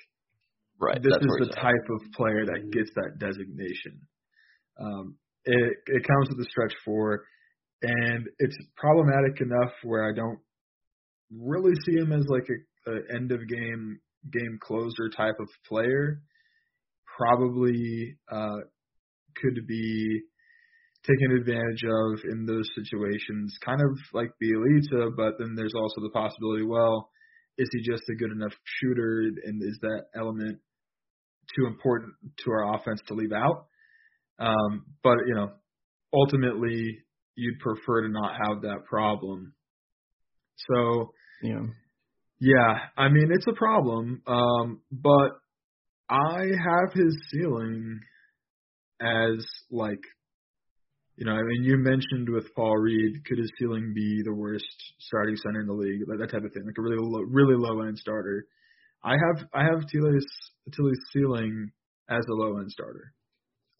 right. 0.81 1.03
This 1.03 1.17
is 1.21 1.49
the 1.49 1.55
type 1.55 1.87
of 1.91 2.13
player 2.15 2.45
that 2.47 2.71
gets 2.73 2.91
that 2.95 3.19
designation. 3.19 4.07
Um, 4.81 5.17
it 5.45 5.77
it 5.87 6.07
comes 6.07 6.29
with 6.29 6.47
a 6.47 6.51
stretch 6.51 6.75
four, 6.85 7.25
and 7.83 8.29
it's 8.39 8.57
problematic 8.77 9.41
enough 9.41 9.73
where 9.83 10.09
I 10.09 10.15
don't 10.15 10.39
really 11.37 11.75
see 11.87 11.97
him 11.97 12.13
as 12.13 12.27
like 12.29 12.47
a, 12.49 12.91
a 12.93 13.17
end 13.17 13.33
of 13.33 13.41
game 13.49 14.01
game 14.33 14.59
closer 14.63 15.09
type 15.17 15.37
of 15.41 15.49
player. 15.67 16.21
Probably 17.17 18.17
uh, 18.31 18.61
could 19.37 19.67
be 19.67 20.23
taken 21.07 21.37
advantage 21.39 21.83
of 21.85 22.21
in 22.31 22.45
those 22.47 22.69
situations, 22.75 23.57
kind 23.65 23.81
of 23.81 23.97
like 24.13 24.31
Bjelica, 24.43 25.11
but 25.17 25.35
then 25.39 25.55
there's 25.57 25.75
also 25.75 26.01
the 26.03 26.11
possibility, 26.11 26.65
well, 26.65 27.11
is 27.59 27.69
he 27.73 27.83
just 27.83 28.03
a 28.11 28.15
good 28.15 28.33
enough 28.33 28.53
shooter 28.65 29.23
and 29.45 29.63
is 29.63 29.79
that 29.83 30.05
element 30.15 30.59
too 31.57 31.67
important 31.67 32.13
to 32.45 32.51
our 32.51 32.75
offense 32.75 33.01
to 33.09 33.15
leave 33.15 33.33
out? 33.33 33.67
Um, 34.39 34.87
but 35.03 35.17
you 35.27 35.35
know, 35.35 35.53
ultimately, 36.13 36.99
you'd 37.35 37.59
prefer 37.61 38.03
to 38.03 38.09
not 38.09 38.35
have 38.47 38.63
that 38.63 38.85
problem. 38.89 39.53
So 40.69 41.13
yeah, 41.43 41.67
yeah. 42.41 42.79
I 42.97 43.09
mean, 43.09 43.31
it's 43.33 43.47
a 43.47 43.53
problem. 43.53 44.23
Um, 44.27 44.81
but 44.91 45.33
I 46.09 46.41
have 46.41 46.93
his 46.93 47.17
ceiling 47.31 48.01
as 49.01 49.47
like, 49.71 50.01
you 51.21 51.27
know, 51.27 51.33
I 51.33 51.43
mean, 51.43 51.65
you 51.65 51.77
mentioned 51.77 52.31
with 52.31 52.47
Paul 52.57 52.79
Reed, 52.79 53.23
could 53.27 53.37
his 53.37 53.51
ceiling 53.59 53.93
be 53.95 54.23
the 54.25 54.33
worst 54.33 54.65
starting 55.01 55.37
center 55.37 55.61
in 55.61 55.67
the 55.67 55.75
league? 55.75 56.09
Like 56.09 56.19
that 56.19 56.33
type 56.33 56.45
of 56.45 56.53
thing, 56.55 56.65
like 56.65 56.79
a 56.79 56.81
really 56.81 56.97
low, 56.99 57.21
really 57.21 57.57
low 57.59 57.83
end 57.83 57.99
starter. 57.99 58.47
I 59.05 59.13
have 59.13 59.47
I 59.53 59.65
have 59.65 59.87
Tillie's 59.87 60.27
Tillie's 60.75 60.99
ceiling 61.13 61.73
as 62.09 62.25
a 62.27 62.33
low 62.33 62.57
end 62.59 62.71
starter. 62.71 63.13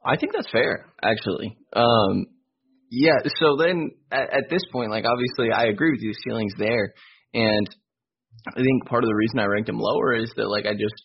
I 0.05 0.19
think 0.19 0.33
that's 0.35 0.51
fair, 0.51 0.93
actually. 1.03 1.57
Um, 1.73 2.27
yeah. 2.91 3.17
So 3.41 3.57
then, 3.57 3.93
at, 4.13 4.33
at 4.35 4.51
this 4.51 4.63
point, 4.71 4.91
like 4.91 5.07
obviously, 5.07 5.51
I 5.51 5.73
agree 5.73 5.93
with 5.93 6.03
you. 6.03 6.13
Ceiling's 6.27 6.55
there, 6.59 6.93
and 7.33 7.67
I 8.49 8.61
think 8.61 8.85
part 8.87 9.03
of 9.03 9.09
the 9.09 9.17
reason 9.17 9.39
I 9.39 9.47
ranked 9.47 9.71
him 9.71 9.79
lower 9.79 10.15
is 10.15 10.31
that 10.37 10.47
like 10.47 10.67
I 10.67 10.73
just 10.73 11.05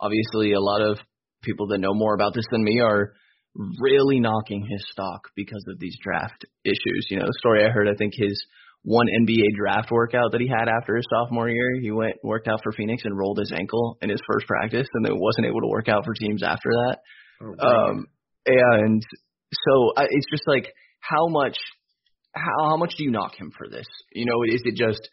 obviously 0.00 0.52
a 0.52 0.60
lot 0.60 0.82
of 0.82 0.98
people 1.44 1.68
that 1.68 1.78
know 1.78 1.94
more 1.94 2.14
about 2.14 2.34
this 2.34 2.46
than 2.50 2.64
me 2.64 2.80
are 2.80 3.12
really 3.54 4.20
knocking 4.20 4.66
his 4.68 4.84
stock 4.92 5.28
because 5.34 5.64
of 5.68 5.78
these 5.78 5.96
draft 6.02 6.44
issues. 6.64 7.06
You 7.10 7.18
know, 7.18 7.26
the 7.26 7.38
story 7.38 7.64
I 7.64 7.70
heard, 7.70 7.88
I 7.88 7.94
think 7.94 8.12
his 8.16 8.40
one 8.82 9.06
NBA 9.06 9.56
draft 9.56 9.90
workout 9.90 10.32
that 10.32 10.40
he 10.40 10.48
had 10.48 10.68
after 10.68 10.96
his 10.96 11.06
sophomore 11.10 11.48
year, 11.48 11.78
he 11.80 11.90
went 11.90 12.16
worked 12.22 12.48
out 12.48 12.60
for 12.62 12.72
Phoenix 12.72 13.02
and 13.04 13.16
rolled 13.16 13.38
his 13.38 13.52
ankle 13.52 13.98
in 14.00 14.08
his 14.08 14.20
first 14.26 14.46
practice, 14.46 14.86
and 14.94 15.04
then 15.04 15.18
wasn't 15.18 15.46
able 15.46 15.60
to 15.60 15.68
work 15.68 15.88
out 15.88 16.04
for 16.04 16.14
teams 16.14 16.42
after 16.42 16.70
that. 16.70 16.98
Oh, 17.42 17.66
um, 17.66 18.06
and 18.46 19.02
so 19.52 19.92
uh, 19.96 20.06
it's 20.08 20.26
just 20.30 20.44
like 20.46 20.72
how 21.00 21.28
much 21.28 21.56
how 22.34 22.70
how 22.70 22.76
much 22.76 22.94
do 22.96 23.04
you 23.04 23.10
knock 23.10 23.34
him 23.34 23.50
for 23.56 23.68
this? 23.68 23.86
You 24.12 24.26
know, 24.26 24.42
is 24.46 24.62
it 24.64 24.76
just 24.76 25.08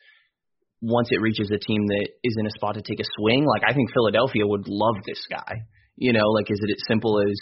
once 0.82 1.10
it 1.12 1.22
reaches 1.22 1.50
a 1.52 1.58
team 1.58 1.88
that 1.88 2.08
is 2.24 2.36
in 2.40 2.46
a 2.46 2.52
spot 2.52 2.76
to 2.76 2.82
take 2.82 3.00
a 3.00 3.10
swing? 3.18 3.46
Like 3.46 3.64
I 3.68 3.74
think 3.74 3.92
Philadelphia 3.94 4.46
would 4.46 4.68
love 4.68 4.96
this 5.06 5.26
guy. 5.30 5.66
You 5.96 6.14
know, 6.14 6.30
like 6.30 6.50
is 6.52 6.60
it 6.62 6.72
as 6.72 6.88
simple 6.88 7.20
as 7.20 7.36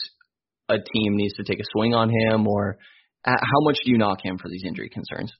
a 0.69 0.75
team 0.77 1.15
needs 1.15 1.33
to 1.35 1.43
take 1.43 1.59
a 1.59 1.65
swing 1.71 1.93
on 1.93 2.09
him, 2.09 2.47
or 2.47 2.77
how 3.23 3.59
much 3.61 3.77
do 3.83 3.91
you 3.91 3.97
knock 3.97 4.19
him 4.23 4.37
for 4.37 4.49
these 4.49 4.63
injury 4.65 4.89
concerns? 4.89 5.31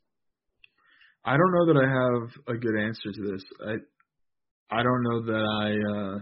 I 1.24 1.38
don't 1.38 1.52
know 1.52 1.74
that 1.74 1.78
I 1.78 1.90
have 1.90 2.56
a 2.56 2.60
good 2.60 2.80
answer 2.80 3.12
to 3.12 3.32
this. 3.32 3.44
I 3.66 4.80
I 4.80 4.84
don't 4.84 5.04
know 5.04 5.22
that 5.26 5.44
I 5.62 5.70
uh 5.98 6.20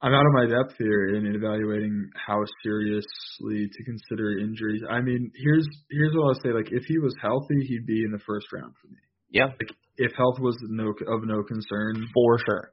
I'm 0.00 0.14
out 0.14 0.26
of 0.26 0.32
my 0.32 0.46
depth 0.46 0.76
here 0.78 1.16
in 1.16 1.26
evaluating 1.34 2.08
how 2.14 2.44
seriously 2.62 3.68
to 3.72 3.84
consider 3.84 4.38
injuries. 4.38 4.82
I 4.88 5.00
mean, 5.00 5.32
here's 5.34 5.66
here's 5.90 6.14
what 6.14 6.28
I'll 6.28 6.42
say. 6.42 6.50
Like, 6.50 6.70
if 6.70 6.84
he 6.84 6.98
was 6.98 7.14
healthy, 7.20 7.66
he'd 7.66 7.86
be 7.86 8.04
in 8.04 8.12
the 8.12 8.20
first 8.24 8.46
round 8.52 8.74
for 8.80 8.88
me. 8.88 8.98
Yeah. 9.30 9.46
Like, 9.46 9.74
if 9.96 10.12
health 10.16 10.38
was 10.38 10.56
no 10.62 10.90
of 10.90 11.24
no 11.24 11.42
concern, 11.42 12.06
for 12.14 12.38
sure. 12.46 12.72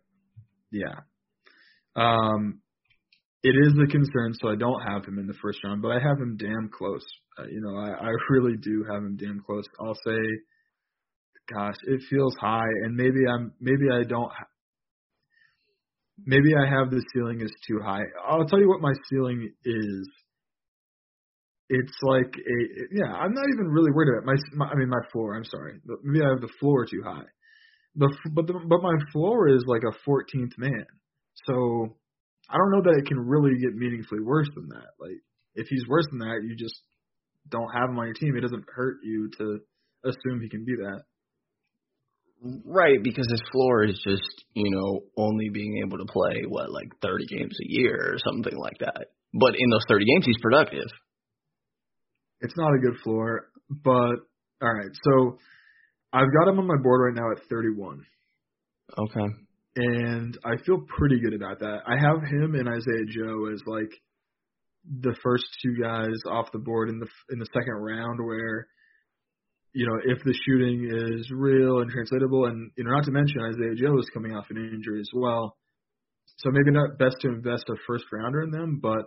Yeah. 0.71 0.99
Um, 1.95 2.61
it 3.45 3.55
is 3.62 3.73
a 3.77 3.86
concern, 3.86 4.34
so 4.41 4.49
I 4.49 4.55
don't 4.55 4.81
have 4.81 5.05
him 5.05 5.19
in 5.19 5.27
the 5.27 5.38
first 5.39 5.60
round, 5.63 5.84
but 5.84 5.91
I 5.91 5.99
have 5.99 6.17
him 6.17 6.36
damn 6.36 6.67
close. 6.75 7.05
Uh, 7.38 7.43
you 7.43 7.62
know, 7.62 7.77
I, 7.77 8.08
I 8.08 8.12
really 8.29 8.58
do 8.58 8.84
have 8.91 9.03
him 9.03 9.17
damn 9.17 9.43
close. 9.45 9.65
I'll 9.79 9.97
say, 10.03 10.17
gosh, 11.53 11.75
it 11.84 12.01
feels 12.10 12.36
high, 12.41 12.73
and 12.84 12.95
maybe 12.95 13.19
I'm 13.31 13.53
maybe 13.62 13.86
I 13.93 14.03
don't 14.03 14.31
maybe 16.25 16.55
I 16.55 16.67
have 16.67 16.89
the 16.89 17.03
ceiling 17.13 17.41
is 17.41 17.51
too 17.67 17.79
high. 17.86 18.01
I'll 18.27 18.47
tell 18.47 18.60
you 18.60 18.67
what 18.67 18.81
my 18.81 18.93
ceiling 19.10 19.53
is. 19.63 20.10
It's 21.69 21.97
like 22.01 22.34
a 22.34 22.58
yeah. 22.93 23.13
I'm 23.13 23.34
not 23.34 23.45
even 23.53 23.67
really 23.67 23.91
worried 23.91 24.10
about 24.17 24.25
my, 24.25 24.36
my 24.55 24.71
I 24.71 24.75
mean 24.75 24.89
my 24.89 25.05
floor. 25.12 25.36
I'm 25.36 25.45
sorry. 25.45 25.73
Maybe 26.03 26.25
I 26.25 26.29
have 26.29 26.41
the 26.41 26.53
floor 26.60 26.86
too 26.86 27.03
high. 27.05 27.29
The 27.95 28.12
but 28.31 28.47
the, 28.47 28.53
but 28.53 28.81
my 28.81 28.97
floor 29.12 29.49
is 29.49 29.63
like 29.67 29.84
a 29.84 30.10
14th 30.10 30.58
man. 30.58 30.86
So 31.45 31.97
I 32.49 32.58
don't 32.58 32.71
know 32.71 32.84
that 32.84 32.99
it 32.99 33.08
can 33.08 33.19
really 33.19 33.58
get 33.60 33.75
meaningfully 33.75 34.21
worse 34.21 34.49
than 34.55 34.69
that. 34.69 34.93
Like 34.99 35.19
if 35.55 35.67
he's 35.67 35.88
worse 35.88 36.05
than 36.10 36.19
that, 36.19 36.41
you 36.43 36.55
just 36.55 36.75
don't 37.49 37.71
have 37.73 37.89
him 37.89 37.99
on 37.99 38.05
your 38.05 38.13
team. 38.13 38.36
It 38.36 38.41
doesn't 38.41 38.65
hurt 38.73 38.97
you 39.03 39.29
to 39.38 39.60
assume 40.03 40.41
he 40.41 40.49
can 40.49 40.65
be 40.65 40.76
that. 40.76 41.03
Right, 42.65 43.01
because 43.01 43.28
his 43.30 43.41
floor 43.51 43.86
is 43.86 43.99
just, 44.03 44.45
you 44.53 44.69
know, 44.69 45.01
only 45.17 45.49
being 45.49 45.82
able 45.86 45.97
to 45.97 46.05
play 46.05 46.43
what 46.47 46.72
like 46.72 46.89
30 47.01 47.26
games 47.26 47.57
a 47.59 47.67
year 47.67 48.13
or 48.13 48.17
something 48.19 48.55
like 48.55 48.78
that. 48.80 49.07
But 49.34 49.55
in 49.57 49.69
those 49.69 49.86
30 49.88 50.05
games 50.05 50.26
he's 50.26 50.41
productive. 50.41 50.88
It's 52.41 52.53
not 52.57 52.76
a 52.76 52.80
good 52.80 52.99
floor, 53.03 53.49
but 53.69 54.15
all 54.61 54.74
right. 54.74 54.91
So 55.03 55.39
I've 56.13 56.32
got 56.39 56.49
him 56.49 56.59
on 56.59 56.67
my 56.67 56.78
board 56.82 57.01
right 57.01 57.22
now 57.22 57.32
at 57.32 57.47
31. 57.49 58.05
Okay. 58.97 59.34
And 59.76 60.38
I 60.45 60.55
feel 60.65 60.86
pretty 60.97 61.19
good 61.19 61.34
about 61.34 61.59
that. 61.59 61.80
I 61.86 61.95
have 61.99 62.23
him 62.23 62.55
and 62.55 62.69
Isaiah 62.69 63.05
Joe 63.09 63.51
as 63.53 63.61
like 63.65 63.91
the 65.01 65.15
first 65.21 65.45
two 65.63 65.76
guys 65.82 66.15
off 66.30 66.51
the 66.53 66.59
board 66.59 66.89
in 66.89 66.99
the 66.99 67.07
in 67.30 67.39
the 67.39 67.47
second 67.53 67.73
round 67.73 68.19
where 68.23 68.67
you 69.76 69.86
know, 69.86 69.99
if 70.05 70.23
the 70.23 70.34
shooting 70.47 70.88
is 70.89 71.30
real 71.32 71.80
and 71.80 71.91
translatable, 71.91 72.45
and 72.45 72.71
you 72.78 72.86
know, 72.86 72.91
not 72.91 73.03
to 73.03 73.11
mention 73.11 73.43
Isaiah 73.43 73.76
Joe 73.76 73.99
is 73.99 74.09
coming 74.13 74.32
off 74.32 74.45
an 74.49 74.55
injury 74.55 75.01
as 75.01 75.09
well, 75.13 75.57
so 76.38 76.49
maybe 76.49 76.71
not 76.71 76.97
best 76.97 77.17
to 77.21 77.28
invest 77.28 77.65
a 77.67 77.76
first 77.86 78.05
rounder 78.09 78.41
in 78.41 78.51
them, 78.51 78.80
but 78.82 79.03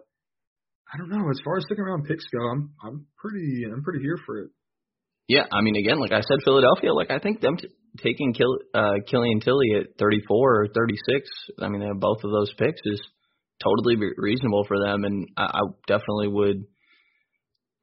I 0.92 0.98
don't 0.98 1.08
know. 1.08 1.24
As 1.30 1.40
far 1.42 1.56
as 1.56 1.64
second 1.68 1.84
round 1.84 2.04
picks 2.04 2.24
go, 2.28 2.38
I'm 2.52 2.70
I'm 2.84 3.06
pretty 3.16 3.64
I'm 3.64 3.82
pretty 3.82 4.00
here 4.04 4.18
for 4.26 4.40
it. 4.40 4.50
Yeah, 5.28 5.44
I 5.52 5.60
mean, 5.60 5.76
again, 5.76 6.00
like 6.00 6.12
I 6.12 6.22
said, 6.22 6.38
Philadelphia, 6.42 6.94
like 6.94 7.10
I 7.10 7.18
think 7.18 7.40
them 7.42 7.58
t- 7.58 7.68
taking 8.02 8.32
Kill, 8.32 8.56
uh, 8.74 8.94
Killian 9.10 9.40
Tillie 9.40 9.74
at 9.78 9.98
34 9.98 10.62
or 10.62 10.68
36, 10.74 11.28
I 11.60 11.68
mean, 11.68 11.80
they 11.80 11.86
have 11.86 12.00
both 12.00 12.24
of 12.24 12.30
those 12.30 12.52
picks 12.54 12.80
is 12.86 13.00
totally 13.62 13.96
re- 13.96 14.14
reasonable 14.16 14.64
for 14.66 14.78
them, 14.82 15.04
and 15.04 15.28
I, 15.36 15.44
I 15.44 15.60
definitely 15.86 16.28
would. 16.28 16.64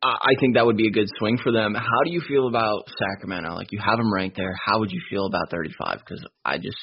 I 0.02 0.08
I 0.08 0.34
think 0.40 0.56
that 0.56 0.66
would 0.66 0.78
be 0.78 0.88
a 0.88 0.92
good 0.92 1.08
swing 1.20 1.38
for 1.38 1.52
them. 1.52 1.76
How 1.76 2.02
do 2.04 2.12
you 2.12 2.22
feel 2.28 2.48
about 2.48 2.90
Sacramento? 2.98 3.54
Like 3.54 3.72
you 3.72 3.80
have 3.80 3.98
them 3.98 4.12
ranked 4.12 4.38
there. 4.38 4.56
How 4.66 4.80
would 4.80 4.92
you 4.92 5.02
feel 5.10 5.28
about 5.28 5.52
35? 5.52 6.00
Because 6.00 6.26
I 6.44 6.58
just, 6.58 6.82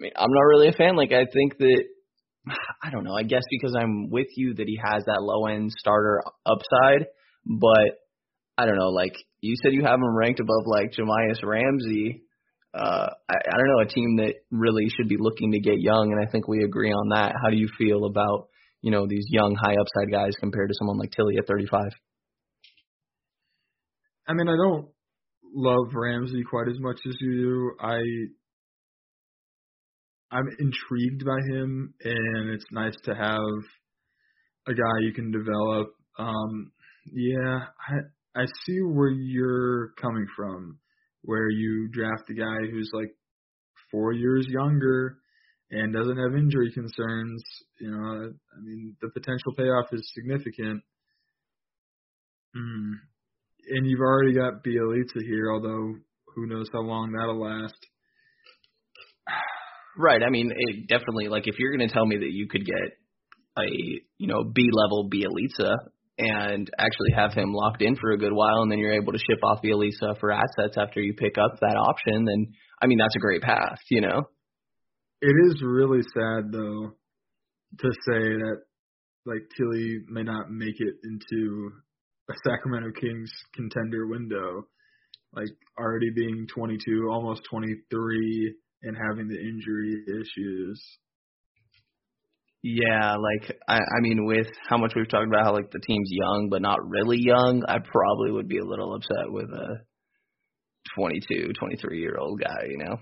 I 0.00 0.02
mean, 0.02 0.12
I'm 0.16 0.32
not 0.32 0.48
really 0.50 0.68
a 0.68 0.72
fan. 0.72 0.96
Like 0.96 1.12
I 1.12 1.26
think 1.32 1.58
that 1.58 1.84
I 2.82 2.90
don't 2.90 3.04
know. 3.04 3.14
I 3.14 3.22
guess 3.22 3.42
because 3.50 3.76
I'm 3.78 4.10
with 4.10 4.28
you 4.36 4.54
that 4.54 4.66
he 4.66 4.80
has 4.82 5.04
that 5.04 5.22
low 5.22 5.46
end 5.46 5.70
starter 5.78 6.22
upside, 6.44 7.06
but 7.46 8.00
I 8.60 8.66
don't 8.66 8.76
know. 8.76 8.90
Like 8.90 9.14
you 9.40 9.56
said, 9.62 9.72
you 9.72 9.82
have 9.84 9.94
him 9.94 10.14
ranked 10.14 10.38
above 10.38 10.64
like 10.66 10.92
Jahmi'us 10.92 11.42
Ramsey. 11.42 12.24
Uh, 12.74 13.08
I, 13.28 13.34
I 13.34 13.56
don't 13.56 13.68
know 13.68 13.80
a 13.80 13.86
team 13.86 14.16
that 14.18 14.34
really 14.50 14.88
should 14.94 15.08
be 15.08 15.16
looking 15.18 15.52
to 15.52 15.60
get 15.60 15.80
young, 15.80 16.12
and 16.12 16.20
I 16.22 16.30
think 16.30 16.46
we 16.46 16.62
agree 16.62 16.92
on 16.92 17.08
that. 17.08 17.32
How 17.42 17.48
do 17.48 17.56
you 17.56 17.68
feel 17.78 18.04
about 18.04 18.48
you 18.82 18.90
know 18.90 19.06
these 19.08 19.24
young 19.30 19.54
high 19.54 19.76
upside 19.80 20.12
guys 20.12 20.32
compared 20.38 20.68
to 20.68 20.74
someone 20.78 20.98
like 20.98 21.10
Tillie 21.10 21.38
at 21.38 21.46
35? 21.46 21.90
I 24.28 24.34
mean, 24.34 24.46
I 24.46 24.56
don't 24.56 24.88
love 25.54 25.94
Ramsey 25.94 26.42
quite 26.48 26.68
as 26.68 26.78
much 26.80 26.98
as 27.08 27.16
you 27.18 27.32
do. 27.42 27.72
I 27.80 27.98
I'm 30.32 30.48
intrigued 30.58 31.24
by 31.24 31.38
him, 31.56 31.94
and 32.04 32.50
it's 32.50 32.66
nice 32.70 32.96
to 33.04 33.14
have 33.14 33.40
a 34.66 34.74
guy 34.74 34.98
you 35.00 35.14
can 35.14 35.32
develop. 35.32 35.94
Um, 36.18 36.72
yeah, 37.10 37.60
I 37.88 37.94
I 38.36 38.44
see 38.64 38.78
where 38.80 39.10
you're 39.10 39.90
coming 40.00 40.26
from, 40.36 40.78
where 41.22 41.50
you 41.50 41.88
draft 41.92 42.30
a 42.30 42.34
guy 42.34 42.70
who's 42.70 42.90
like 42.92 43.10
four 43.90 44.12
years 44.12 44.46
younger 44.48 45.18
and 45.70 45.92
doesn't 45.92 46.16
have 46.16 46.36
injury 46.36 46.70
concerns. 46.72 47.42
You 47.80 47.90
know, 47.90 48.32
I 48.56 48.60
mean, 48.62 48.96
the 49.00 49.08
potential 49.08 49.52
payoff 49.56 49.86
is 49.92 50.10
significant. 50.14 50.82
Mm. 52.56 52.92
And 53.68 53.86
you've 53.86 54.00
already 54.00 54.34
got 54.34 54.64
Bjelica 54.64 55.22
here, 55.24 55.52
although 55.52 55.94
who 56.34 56.46
knows 56.46 56.66
how 56.72 56.80
long 56.80 57.12
that'll 57.12 57.40
last. 57.40 57.74
Right. 59.98 60.22
I 60.22 60.30
mean, 60.30 60.52
it 60.56 60.86
definitely 60.88 61.26
like 61.26 61.48
if 61.48 61.56
you're 61.58 61.76
going 61.76 61.86
to 61.86 61.92
tell 61.92 62.06
me 62.06 62.16
that 62.16 62.30
you 62.30 62.46
could 62.48 62.64
get 62.64 62.96
a 63.58 63.66
you 64.18 64.28
know 64.28 64.44
B 64.44 64.70
level 64.72 65.10
Bjelica 65.10 65.74
and 66.20 66.70
actually 66.78 67.12
have 67.16 67.32
him 67.32 67.52
locked 67.52 67.82
in 67.82 67.96
for 67.96 68.12
a 68.12 68.18
good 68.18 68.32
while, 68.32 68.62
and 68.62 68.70
then 68.70 68.78
you're 68.78 69.00
able 69.00 69.12
to 69.12 69.18
ship 69.18 69.42
off 69.42 69.62
Bjelica 69.62 70.18
for 70.20 70.30
assets 70.30 70.76
after 70.76 71.00
you 71.00 71.14
pick 71.14 71.38
up 71.38 71.58
that 71.60 71.76
option, 71.76 72.24
then 72.24 72.52
I 72.82 72.86
mean 72.86 72.98
that's 72.98 73.16
a 73.16 73.20
great 73.20 73.42
path, 73.42 73.78
you 73.90 74.02
know. 74.02 74.22
It 75.22 75.34
is 75.48 75.62
really 75.62 76.02
sad 76.02 76.52
though 76.52 76.92
to 77.78 77.88
say 78.06 78.20
that 78.20 78.62
like 79.26 79.42
Tillie 79.56 79.98
may 80.08 80.22
not 80.22 80.50
make 80.50 80.76
it 80.78 80.94
into 81.04 81.70
a 82.28 82.34
Sacramento 82.46 82.90
Kings 83.00 83.30
contender 83.54 84.06
window, 84.06 84.66
like 85.32 85.48
already 85.78 86.10
being 86.14 86.46
22, 86.54 87.08
almost 87.10 87.42
23 87.50 88.54
and 88.82 88.96
having 88.96 89.28
the 89.28 89.38
injury 89.38 90.02
issues. 90.08 90.82
Yeah, 92.62 93.16
like 93.16 93.56
I, 93.68 93.76
I 93.76 94.00
mean, 94.00 94.26
with 94.26 94.46
how 94.68 94.76
much 94.76 94.92
we've 94.94 95.08
talked 95.08 95.26
about 95.26 95.44
how 95.44 95.54
like 95.54 95.70
the 95.70 95.80
team's 95.80 96.10
young 96.10 96.48
but 96.50 96.60
not 96.60 96.86
really 96.86 97.18
young, 97.18 97.64
I 97.66 97.78
probably 97.78 98.32
would 98.32 98.48
be 98.48 98.58
a 98.58 98.64
little 98.64 98.94
upset 98.94 99.32
with 99.32 99.48
a 99.48 99.80
22, 100.94 101.52
23 101.58 102.00
year 102.00 102.16
old 102.18 102.40
guy, 102.40 102.66
you 102.68 102.78
know. 102.78 102.96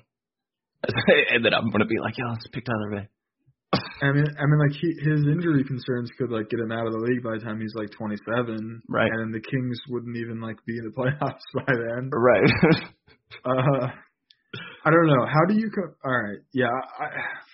and 1.31 1.45
then 1.45 1.55
I'm 1.55 1.71
gonna 1.71 1.87
be 1.87 1.99
like, 2.01 2.17
yeah, 2.17 2.31
let's 2.31 2.47
pick 2.53 2.65
Tyler 2.65 2.91
Bey. 2.91 3.09
I 4.01 4.13
mean, 4.13 4.25
I 4.25 4.47
mean, 4.47 4.59
like 4.59 4.79
he, 4.81 4.89
his 5.03 5.27
injury 5.27 5.65
concerns 5.65 6.11
could 6.17 6.31
like 6.31 6.49
get 6.49 6.61
him 6.61 6.73
out 6.73 6.87
of 6.87 6.93
the 6.93 7.01
league 7.01 7.23
by 7.23 7.35
the 7.35 7.45
time 7.45 7.61
he's 7.61 7.75
like 7.75 7.91
27, 7.91 8.83
right? 8.89 9.11
And 9.11 9.21
then 9.21 9.33
the 9.33 9.45
Kings 9.45 9.79
wouldn't 9.89 10.17
even 10.17 10.41
like 10.41 10.57
be 10.67 10.79
in 10.79 10.85
the 10.85 10.91
playoffs 10.97 11.45
by 11.53 11.67
then, 11.67 12.11
right? 12.15 12.51
uh, 13.45 13.89
I 14.85 14.91
don't 14.91 15.07
know. 15.07 15.27
How 15.27 15.45
do 15.49 15.55
you 15.55 15.69
co- 15.71 15.95
All 16.05 16.17
right, 16.17 16.39
yeah. 16.55 16.71
I, 16.99 17.07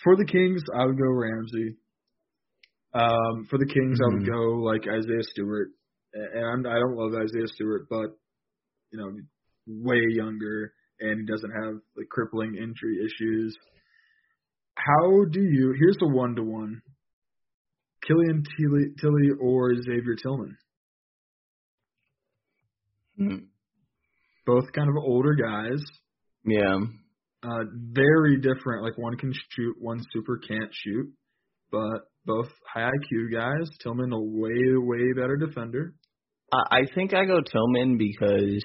for 0.04 0.16
the 0.16 0.26
Kings, 0.26 0.62
I 0.78 0.84
would 0.84 0.98
go 0.98 1.10
Ramsey. 1.10 1.76
Um, 2.94 3.46
for 3.50 3.58
the 3.58 3.66
Kings, 3.66 3.98
mm-hmm. 4.00 4.04
I 4.04 4.18
would 4.18 4.26
go 4.26 4.62
like 4.62 4.82
Isaiah 4.82 5.22
Stewart, 5.22 5.68
and 6.12 6.66
I'm, 6.66 6.72
I 6.72 6.78
don't 6.78 6.96
love 6.96 7.12
Isaiah 7.14 7.48
Stewart, 7.48 7.86
but 7.90 8.10
you 8.92 8.98
know, 8.98 9.10
way 9.66 10.00
younger, 10.10 10.72
and 11.00 11.20
he 11.20 11.26
doesn't 11.26 11.50
have 11.50 11.74
like 11.96 12.08
crippling 12.08 12.54
injury 12.54 12.98
issues. 13.04 13.56
How 14.76 15.24
do 15.30 15.40
you? 15.40 15.74
Here's 15.78 15.98
a 16.02 16.06
one 16.06 16.36
to 16.36 16.42
one. 16.42 16.82
Killian 18.06 18.44
Tilly, 18.56 18.94
Tillie 19.00 19.30
or 19.40 19.74
Xavier 19.74 20.14
Tillman. 20.22 20.56
Hmm. 23.16 23.36
Both 24.46 24.72
kind 24.72 24.88
of 24.88 24.96
older 25.02 25.34
guys. 25.34 25.82
Yeah. 26.44 26.78
Uh, 27.42 27.64
very 27.72 28.40
different. 28.40 28.82
Like 28.82 28.98
one 28.98 29.16
can 29.16 29.32
shoot, 29.50 29.76
one 29.80 30.00
super 30.12 30.38
can't 30.38 30.70
shoot, 30.72 31.12
but 31.70 32.08
both 32.26 32.48
high 32.72 32.90
IQ 32.90 33.32
guys. 33.32 33.68
Tillman 33.82 34.12
a 34.12 34.20
way 34.20 34.76
way 34.76 35.12
better 35.14 35.36
defender. 35.36 35.94
I 36.52 36.82
think 36.94 37.14
I 37.14 37.24
go 37.24 37.40
Tillman 37.40 37.98
because, 37.98 38.62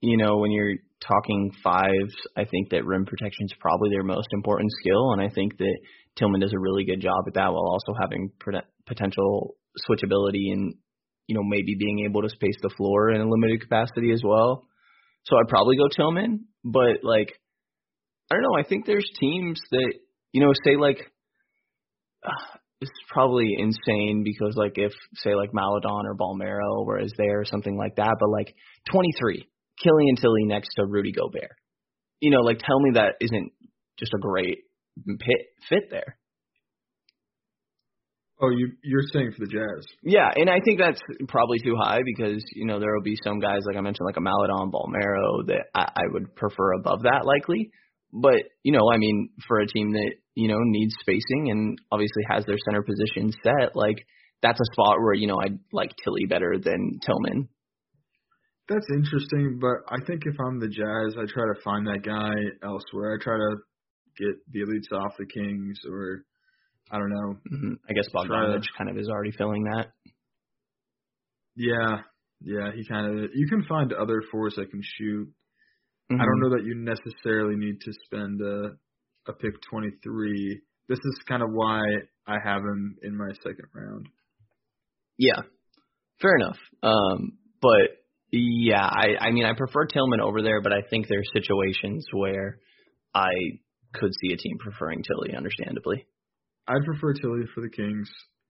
you 0.00 0.16
know, 0.16 0.36
when 0.36 0.52
you're 0.52 0.76
talking 1.06 1.50
fives, 1.64 2.14
I 2.36 2.44
think 2.44 2.70
that 2.70 2.84
rim 2.84 3.06
protection 3.06 3.46
is 3.46 3.54
probably 3.58 3.90
their 3.90 4.04
most 4.04 4.28
important 4.32 4.70
skill, 4.80 5.12
and 5.12 5.20
I 5.20 5.30
think 5.34 5.58
that 5.58 5.78
Tillman 6.16 6.40
does 6.40 6.52
a 6.52 6.58
really 6.58 6.84
good 6.84 7.00
job 7.00 7.24
at 7.26 7.34
that 7.34 7.52
while 7.52 7.66
also 7.66 7.94
having 8.00 8.30
potential 8.86 9.56
switchability 9.88 10.52
and, 10.52 10.74
you 11.26 11.34
know, 11.34 11.42
maybe 11.42 11.74
being 11.78 12.04
able 12.08 12.22
to 12.22 12.28
space 12.28 12.56
the 12.62 12.70
floor 12.76 13.10
in 13.10 13.20
a 13.20 13.28
limited 13.28 13.62
capacity 13.62 14.12
as 14.12 14.22
well. 14.24 14.66
So 15.24 15.36
I'd 15.38 15.48
probably 15.48 15.76
go 15.76 15.88
Tillman, 15.88 16.46
but 16.64 17.02
like, 17.02 17.32
I 18.30 18.34
don't 18.34 18.42
know. 18.42 18.58
I 18.58 18.68
think 18.68 18.86
there's 18.86 19.10
teams 19.18 19.60
that, 19.72 19.92
you 20.32 20.40
know, 20.40 20.52
say 20.64 20.76
like, 20.76 20.98
uh, 22.24 22.58
it's 22.80 22.90
probably 23.12 23.54
insane 23.58 24.22
because 24.24 24.54
like 24.56 24.72
if 24.76 24.92
say 25.16 25.34
like 25.34 25.52
Maledon 25.52 26.06
or 26.06 26.16
Bolmaro 26.16 26.86
were 26.86 26.98
as 26.98 27.12
there 27.18 27.40
or 27.40 27.44
something 27.44 27.76
like 27.76 27.96
that, 27.96 28.16
but 28.18 28.30
like 28.30 28.54
23, 28.90 29.46
Killian 29.82 30.16
Tillie 30.16 30.46
next 30.46 30.70
to 30.76 30.86
Rudy 30.86 31.12
Gobert. 31.12 31.56
You 32.20 32.30
know, 32.30 32.40
like 32.40 32.58
tell 32.58 32.80
me 32.80 32.92
that 32.94 33.14
isn't 33.20 33.52
just 33.98 34.14
a 34.14 34.18
great 34.18 34.58
pit, 35.06 35.46
fit 35.68 35.90
there. 35.90 36.16
Oh, 38.42 38.48
you 38.48 38.72
you're 38.82 39.02
saying 39.12 39.32
for 39.36 39.44
the 39.44 39.52
Jazz? 39.52 39.86
Yeah, 40.02 40.30
and 40.34 40.48
I 40.48 40.60
think 40.64 40.80
that's 40.80 41.00
probably 41.28 41.58
too 41.62 41.76
high 41.78 42.00
because 42.02 42.42
you 42.54 42.64
know 42.64 42.80
there 42.80 42.94
will 42.94 43.02
be 43.02 43.18
some 43.22 43.38
guys 43.38 43.60
like 43.66 43.76
I 43.76 43.82
mentioned, 43.82 44.06
like 44.06 44.16
a 44.16 44.22
Maledon, 44.22 44.72
Bolmaro, 44.72 45.46
that 45.48 45.66
I, 45.74 45.82
I 45.94 46.02
would 46.10 46.34
prefer 46.34 46.72
above 46.72 47.02
that 47.02 47.26
likely. 47.26 47.70
But 48.12 48.40
you 48.62 48.72
know, 48.72 48.90
I 48.92 48.96
mean, 48.96 49.28
for 49.46 49.60
a 49.60 49.66
team 49.66 49.92
that 49.92 50.12
you 50.40 50.48
know 50.48 50.58
needs 50.60 50.94
spacing 51.00 51.50
and 51.50 51.78
obviously 51.92 52.22
has 52.30 52.44
their 52.46 52.56
center 52.64 52.82
position 52.82 53.32
set, 53.44 53.76
like 53.76 54.06
that's 54.42 54.58
a 54.58 54.72
spot 54.72 54.96
where 55.00 55.14
you 55.14 55.26
know 55.26 55.36
I'd 55.42 55.58
like 55.72 55.90
Tillie 56.02 56.26
better 56.28 56.56
than 56.62 56.98
Tillman. 57.04 57.48
That's 58.68 58.86
interesting, 58.94 59.58
but 59.60 59.82
I 59.88 59.98
think 60.06 60.22
if 60.26 60.36
I'm 60.40 60.60
the 60.60 60.68
Jazz, 60.68 61.16
I 61.18 61.26
try 61.26 61.44
to 61.52 61.60
find 61.62 61.86
that 61.88 62.02
guy 62.04 62.32
elsewhere. 62.62 63.18
I 63.18 63.22
try 63.22 63.36
to 63.36 63.56
get 64.16 64.38
Bjelica 64.54 65.04
off 65.04 65.16
the 65.18 65.26
Kings 65.26 65.80
or 65.88 66.24
I 66.90 66.98
don't 66.98 67.10
know. 67.10 67.36
Mm-hmm. 67.52 67.72
I 67.88 67.92
guess 67.92 68.08
Bogdanovich 68.14 68.66
kind 68.76 68.90
of 68.90 68.96
is 68.96 69.08
already 69.08 69.32
filling 69.32 69.64
that. 69.64 69.92
Yeah, 71.56 72.02
yeah, 72.40 72.70
he 72.74 72.86
kind 72.86 73.06
of. 73.06 73.30
You 73.34 73.48
can 73.48 73.64
find 73.64 73.92
other 73.92 74.22
fours 74.30 74.54
that 74.56 74.70
can 74.70 74.82
shoot. 74.82 75.28
Mm-hmm. 76.10 76.20
I 76.20 76.24
don't 76.24 76.40
know 76.40 76.56
that 76.56 76.64
you 76.64 76.74
necessarily 76.74 77.56
need 77.56 77.80
to 77.80 77.92
spend 78.06 78.40
a 78.40 78.70
a 79.26 79.32
pick 79.32 79.54
23. 79.70 80.60
This 80.88 80.98
is 80.98 81.20
kind 81.28 81.42
of 81.42 81.50
why 81.52 81.80
I 82.26 82.36
have 82.42 82.62
him 82.62 82.96
in 83.02 83.16
my 83.16 83.30
second 83.42 83.66
round. 83.74 84.08
Yeah, 85.18 85.42
fair 86.20 86.36
enough. 86.36 86.56
Um, 86.82 87.38
but 87.60 88.00
yeah, 88.32 88.84
I 88.84 89.16
I 89.20 89.30
mean 89.32 89.44
I 89.44 89.52
prefer 89.54 89.86
Tillman 89.86 90.20
over 90.20 90.42
there, 90.42 90.62
but 90.62 90.72
I 90.72 90.82
think 90.88 91.06
there's 91.08 91.28
situations 91.34 92.06
where 92.12 92.58
I 93.14 93.30
could 93.92 94.12
see 94.20 94.32
a 94.32 94.36
team 94.36 94.58
preferring 94.58 95.02
Tillie, 95.02 95.36
understandably. 95.36 96.06
I 96.68 96.74
prefer 96.84 97.14
Tillie 97.14 97.46
for 97.54 97.60
the 97.60 97.68
Kings. 97.68 98.08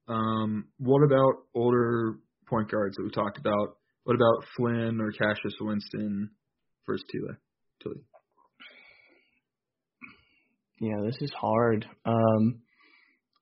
Um, 0.08 0.66
what 0.78 1.02
about 1.02 1.44
older 1.54 2.16
point 2.48 2.70
guards 2.70 2.96
that 2.96 3.04
we 3.04 3.10
talked 3.10 3.38
about? 3.38 3.76
What 4.04 4.16
about 4.16 4.44
Flynn 4.56 5.00
or 5.00 5.12
Cassius 5.12 5.54
Winston 5.60 6.30
versus 6.86 7.04
Tillie? 7.10 7.36
Tillie. 7.82 8.04
Yeah, 10.80 10.96
this 11.04 11.16
is 11.20 11.30
hard. 11.38 11.86
Um, 12.06 12.62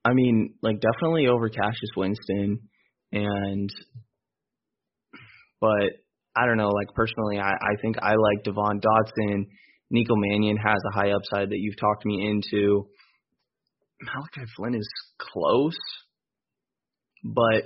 I 0.03 0.13
mean, 0.13 0.55
like 0.61 0.81
definitely 0.81 1.27
over 1.27 1.47
Cassius 1.49 1.91
Winston, 1.95 2.59
and 3.13 3.69
but 5.61 5.91
I 6.35 6.45
don't 6.45 6.57
know, 6.57 6.69
like 6.69 6.93
personally, 6.93 7.39
I, 7.39 7.51
I 7.51 7.81
think 7.81 7.97
I 8.01 8.15
like 8.15 8.43
Devon 8.43 8.81
Dotson. 8.81 9.45
Nico 9.89 10.15
Mannion 10.15 10.57
has 10.57 10.77
a 10.91 10.95
high 10.95 11.11
upside 11.11 11.49
that 11.49 11.57
you've 11.57 11.79
talked 11.79 12.05
me 12.05 12.29
into. 12.29 12.87
Malachi 14.01 14.49
Flynn 14.55 14.75
is 14.75 14.89
close, 15.17 15.77
but 17.23 17.63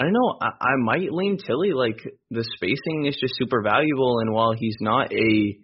I 0.00 0.04
don't 0.04 0.12
know. 0.12 0.38
I, 0.40 0.48
I 0.60 0.76
might 0.78 1.12
lean 1.12 1.38
Tillie. 1.38 1.72
Like 1.74 1.98
the 2.30 2.44
spacing 2.56 3.06
is 3.06 3.16
just 3.20 3.34
super 3.36 3.62
valuable, 3.62 4.18
and 4.20 4.32
while 4.32 4.52
he's 4.52 4.76
not 4.80 5.12
a 5.12 5.56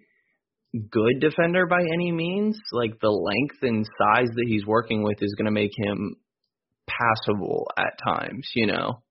good 0.75 1.21
defender 1.21 1.67
by 1.67 1.81
any 1.81 2.13
means, 2.13 2.59
like 2.73 3.01
the 3.01 3.11
length 3.11 3.63
and 3.63 3.87
size 3.87 4.29
that 4.35 4.47
he's 4.47 4.67
working 4.67 5.03
with 5.03 5.23
is 5.23 5.35
going 5.37 5.47
to 5.47 5.53
make 5.53 5.73
him 5.77 6.17
passable 6.89 7.71
at 7.77 7.99
times. 8.05 8.49
You 8.55 8.67
know. 8.67 9.03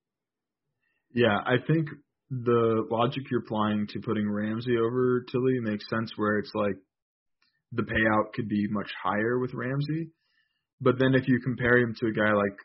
Yeah, 1.13 1.37
I 1.45 1.55
think 1.65 1.87
the 2.29 2.85
logic 2.91 3.23
you're 3.31 3.39
applying 3.39 3.87
to 3.87 3.99
putting 4.01 4.29
Ramsey 4.29 4.75
over 4.77 5.23
Tillie 5.31 5.59
makes 5.61 5.89
sense 5.89 6.11
where 6.17 6.37
it's 6.39 6.51
like 6.53 6.75
the 7.71 7.83
payout 7.83 8.33
could 8.33 8.49
be 8.49 8.67
much 8.69 8.89
higher 9.01 9.39
with 9.39 9.53
Ramsey. 9.53 10.09
But 10.81 10.99
then 10.99 11.15
if 11.15 11.27
you 11.27 11.39
compare 11.43 11.77
him 11.77 11.95
to 11.99 12.07
a 12.07 12.11
guy 12.11 12.33
like 12.33 12.57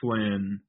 Flynn, 0.00 0.60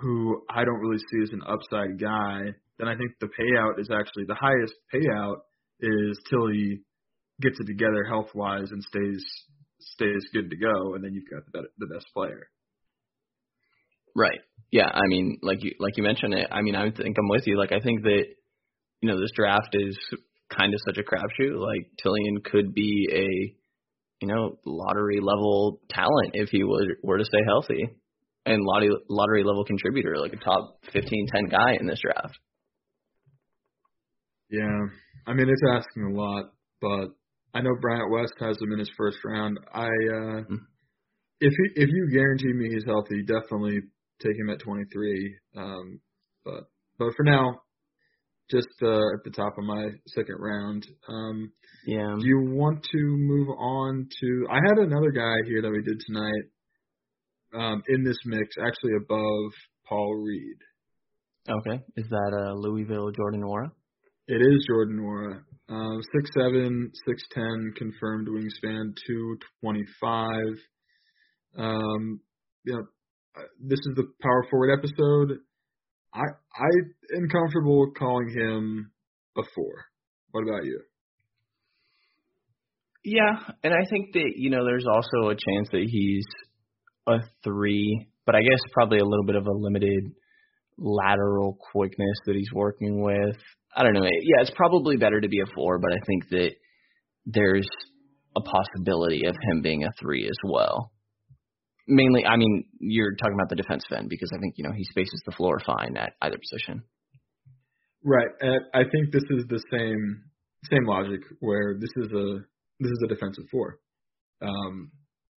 who 0.00 0.42
I 0.50 0.64
don't 0.64 0.80
really 0.80 0.98
see 0.98 1.22
as 1.22 1.30
an 1.30 1.42
upside 1.46 2.00
guy, 2.00 2.52
then 2.78 2.88
I 2.88 2.96
think 2.96 3.12
the 3.20 3.28
payout 3.28 3.78
is 3.78 3.88
actually 3.90 4.24
the 4.26 4.34
highest 4.34 4.74
payout 4.92 5.36
is 5.80 6.18
Tillie 6.30 6.80
gets 7.40 7.58
it 7.60 7.66
together 7.66 8.04
health 8.04 8.30
wise 8.34 8.70
and 8.70 8.82
stays 8.82 9.24
stays 9.80 10.24
good 10.32 10.50
to 10.50 10.56
go, 10.56 10.94
and 10.94 11.04
then 11.04 11.12
you've 11.14 11.30
got 11.30 11.50
the 11.52 11.68
the 11.78 11.92
best 11.92 12.06
player. 12.14 12.48
Right. 14.16 14.40
Yeah. 14.70 14.88
I 14.92 15.06
mean, 15.06 15.38
like 15.42 15.62
you 15.62 15.72
like 15.80 15.96
you 15.96 16.02
mentioned 16.02 16.34
it. 16.34 16.48
I 16.50 16.62
mean, 16.62 16.76
I 16.76 16.90
think 16.90 17.16
I'm 17.18 17.28
with 17.28 17.46
you. 17.46 17.58
Like 17.58 17.72
I 17.72 17.80
think 17.80 18.02
that 18.02 18.24
you 19.00 19.08
know 19.08 19.20
this 19.20 19.32
draft 19.34 19.70
is 19.72 19.98
kind 20.56 20.72
of 20.72 20.80
such 20.86 20.98
a 20.98 21.02
crapshoot. 21.02 21.58
Like 21.58 21.90
Tillman 22.02 22.42
could 22.44 22.74
be 22.74 23.08
a 23.12 24.24
you 24.24 24.28
know 24.28 24.58
lottery 24.64 25.20
level 25.20 25.80
talent 25.90 26.32
if 26.34 26.50
he 26.50 26.62
were 26.62 26.96
were 27.02 27.18
to 27.18 27.24
stay 27.24 27.40
healthy, 27.46 27.88
and 28.46 28.62
lottery 28.64 28.90
lottery 29.08 29.42
level 29.42 29.64
contributor, 29.64 30.16
like 30.18 30.32
a 30.32 30.36
top 30.36 30.78
15, 30.92 31.26
10 31.34 31.44
guy 31.46 31.76
in 31.80 31.86
this 31.86 32.00
draft. 32.00 32.38
Yeah. 34.50 34.86
I 35.26 35.32
mean, 35.32 35.48
it's 35.48 35.62
asking 35.72 36.04
a 36.04 36.14
lot, 36.14 36.52
but 36.80 37.08
I 37.54 37.62
know 37.62 37.70
Bryant 37.80 38.10
West 38.10 38.34
has 38.40 38.56
him 38.60 38.72
in 38.72 38.78
his 38.78 38.90
first 38.96 39.18
round. 39.24 39.58
I 39.72 39.86
uh 39.86 40.42
mm-hmm. 40.42 40.56
if 41.40 41.52
he, 41.52 41.82
if 41.82 41.88
you 41.88 42.10
guarantee 42.12 42.52
me 42.52 42.70
he's 42.70 42.84
healthy, 42.84 43.22
definitely 43.22 43.80
take 44.22 44.36
him 44.36 44.50
at 44.50 44.60
23. 44.60 45.36
Um, 45.56 46.00
but 46.44 46.64
but 46.98 47.14
for 47.16 47.24
now, 47.24 47.60
just 48.50 48.68
uh, 48.82 49.14
at 49.14 49.24
the 49.24 49.30
top 49.30 49.56
of 49.58 49.64
my 49.64 49.88
second 50.08 50.36
round. 50.38 50.86
Um, 51.08 51.52
yeah. 51.86 52.14
Do 52.18 52.26
you 52.26 52.40
want 52.50 52.82
to 52.82 52.98
move 52.98 53.48
on 53.58 54.08
to? 54.20 54.46
I 54.50 54.58
had 54.66 54.78
another 54.78 55.10
guy 55.10 55.36
here 55.46 55.62
that 55.62 55.70
we 55.70 55.82
did 55.82 56.00
tonight 56.06 56.44
um, 57.54 57.82
in 57.88 58.04
this 58.04 58.18
mix, 58.26 58.56
actually 58.60 58.96
above 58.96 59.52
Paul 59.88 60.16
Reed. 60.16 60.58
Okay. 61.48 61.82
Is 61.96 62.06
that 62.08 62.32
uh, 62.32 62.54
Louisville 62.54 63.10
Jordan 63.10 63.42
Nwora? 63.42 63.70
It 64.26 64.40
is 64.40 64.64
Jordan 64.66 65.00
Nwora. 65.00 65.42
Um, 65.68 66.00
six 66.14 66.30
ten, 67.34 67.72
confirmed 67.76 68.28
wingspan, 68.28 68.94
two 69.06 69.36
twenty 69.60 69.84
five. 70.00 70.56
Um, 71.58 72.20
you 72.64 72.72
know, 72.72 72.84
this 73.60 73.78
is 73.78 73.96
the 73.96 74.04
power 74.22 74.46
forward 74.50 74.78
episode. 74.78 75.38
I 76.14 76.20
I 76.20 76.68
am 77.16 77.28
comfortable 77.28 77.92
calling 77.98 78.30
him 78.30 78.90
a 79.36 79.42
four. 79.54 79.84
What 80.30 80.42
about 80.42 80.64
you? 80.64 80.80
Yeah, 83.04 83.52
and 83.62 83.74
I 83.74 83.84
think 83.90 84.14
that 84.14 84.32
you 84.36 84.48
know 84.48 84.64
there's 84.64 84.86
also 84.86 85.28
a 85.28 85.34
chance 85.34 85.68
that 85.72 85.86
he's 85.86 86.24
a 87.06 87.18
three, 87.42 88.08
but 88.24 88.34
I 88.34 88.40
guess 88.40 88.60
probably 88.72 89.00
a 89.00 89.04
little 89.04 89.26
bit 89.26 89.36
of 89.36 89.46
a 89.46 89.52
limited 89.52 90.12
lateral 90.78 91.58
quickness 91.72 92.16
that 92.26 92.34
he's 92.34 92.52
working 92.52 93.02
with. 93.02 93.36
I 93.76 93.82
don't 93.82 93.94
know. 93.94 94.04
Yeah, 94.04 94.42
it's 94.42 94.52
probably 94.54 94.96
better 94.96 95.20
to 95.20 95.28
be 95.28 95.40
a 95.40 95.46
four, 95.54 95.78
but 95.78 95.92
I 95.92 95.98
think 96.06 96.28
that 96.30 96.52
there's 97.26 97.68
a 98.36 98.40
possibility 98.40 99.26
of 99.26 99.34
him 99.50 99.62
being 99.62 99.84
a 99.84 99.90
three 100.00 100.26
as 100.26 100.36
well 100.44 100.92
mainly, 101.86 102.24
I 102.24 102.36
mean, 102.36 102.64
you're 102.78 103.14
talking 103.16 103.34
about 103.34 103.48
the 103.48 103.56
defensive 103.56 103.92
end 103.96 104.08
because 104.08 104.30
I 104.34 104.40
think 104.40 104.54
you 104.56 104.64
know 104.64 104.72
he 104.74 104.84
spaces 104.84 105.20
the 105.24 105.32
floor 105.32 105.60
fine 105.64 105.96
at 105.96 106.14
either 106.22 106.38
position. 106.38 106.82
Right. 108.04 108.28
And 108.40 108.60
I 108.74 108.82
think 108.90 109.12
this 109.12 109.24
is 109.30 109.44
the 109.48 109.62
same 109.70 110.24
same 110.70 110.86
logic 110.86 111.20
where 111.40 111.76
this 111.78 111.90
is 111.96 112.12
a 112.12 112.38
this 112.80 112.90
is 112.90 113.02
a 113.04 113.08
defensive 113.08 113.44
four. 113.50 113.78
Um, 114.42 114.90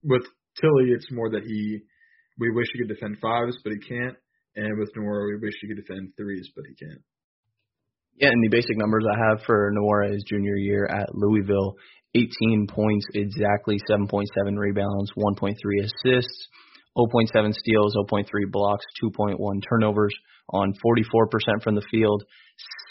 with 0.04 0.24
Tillie, 0.60 0.92
it's 0.92 1.12
more 1.12 1.30
that 1.32 1.44
he 1.44 1.80
we 2.40 2.52
wish 2.52 2.68
he 2.74 2.80
could 2.80 2.94
defend 2.94 3.18
fives, 3.22 3.58
but 3.64 3.74
he 3.74 3.80
can't. 3.80 4.16
And 4.58 4.80
with 4.80 4.90
Nwora, 4.98 5.28
we 5.28 5.38
wish 5.38 5.54
he 5.62 5.68
could 5.68 5.78
defend 5.78 6.14
threes, 6.18 6.50
but 6.56 6.66
he 6.68 6.74
can't. 6.74 7.02
Yeah, 8.16 8.30
and 8.30 8.44
the 8.44 8.50
basic 8.50 8.76
numbers 8.76 9.06
I 9.06 9.30
have 9.30 9.46
for 9.46 9.72
Nwora 9.72 10.12
his 10.12 10.24
junior 10.28 10.56
year 10.56 10.88
at 10.88 11.14
Louisville, 11.14 11.76
18 12.16 12.66
points 12.68 13.06
exactly, 13.14 13.78
7.7 13.88 14.26
rebounds, 14.58 15.12
1.3 15.16 15.54
assists, 15.84 16.48
0.7 16.98 17.54
steals, 17.54 17.96
0.3 17.96 18.26
blocks, 18.52 18.86
2.1 19.04 19.38
turnovers 19.70 20.16
on 20.50 20.74
44% 20.74 21.62
from 21.64 21.76
the 21.76 21.86
field, 21.92 22.24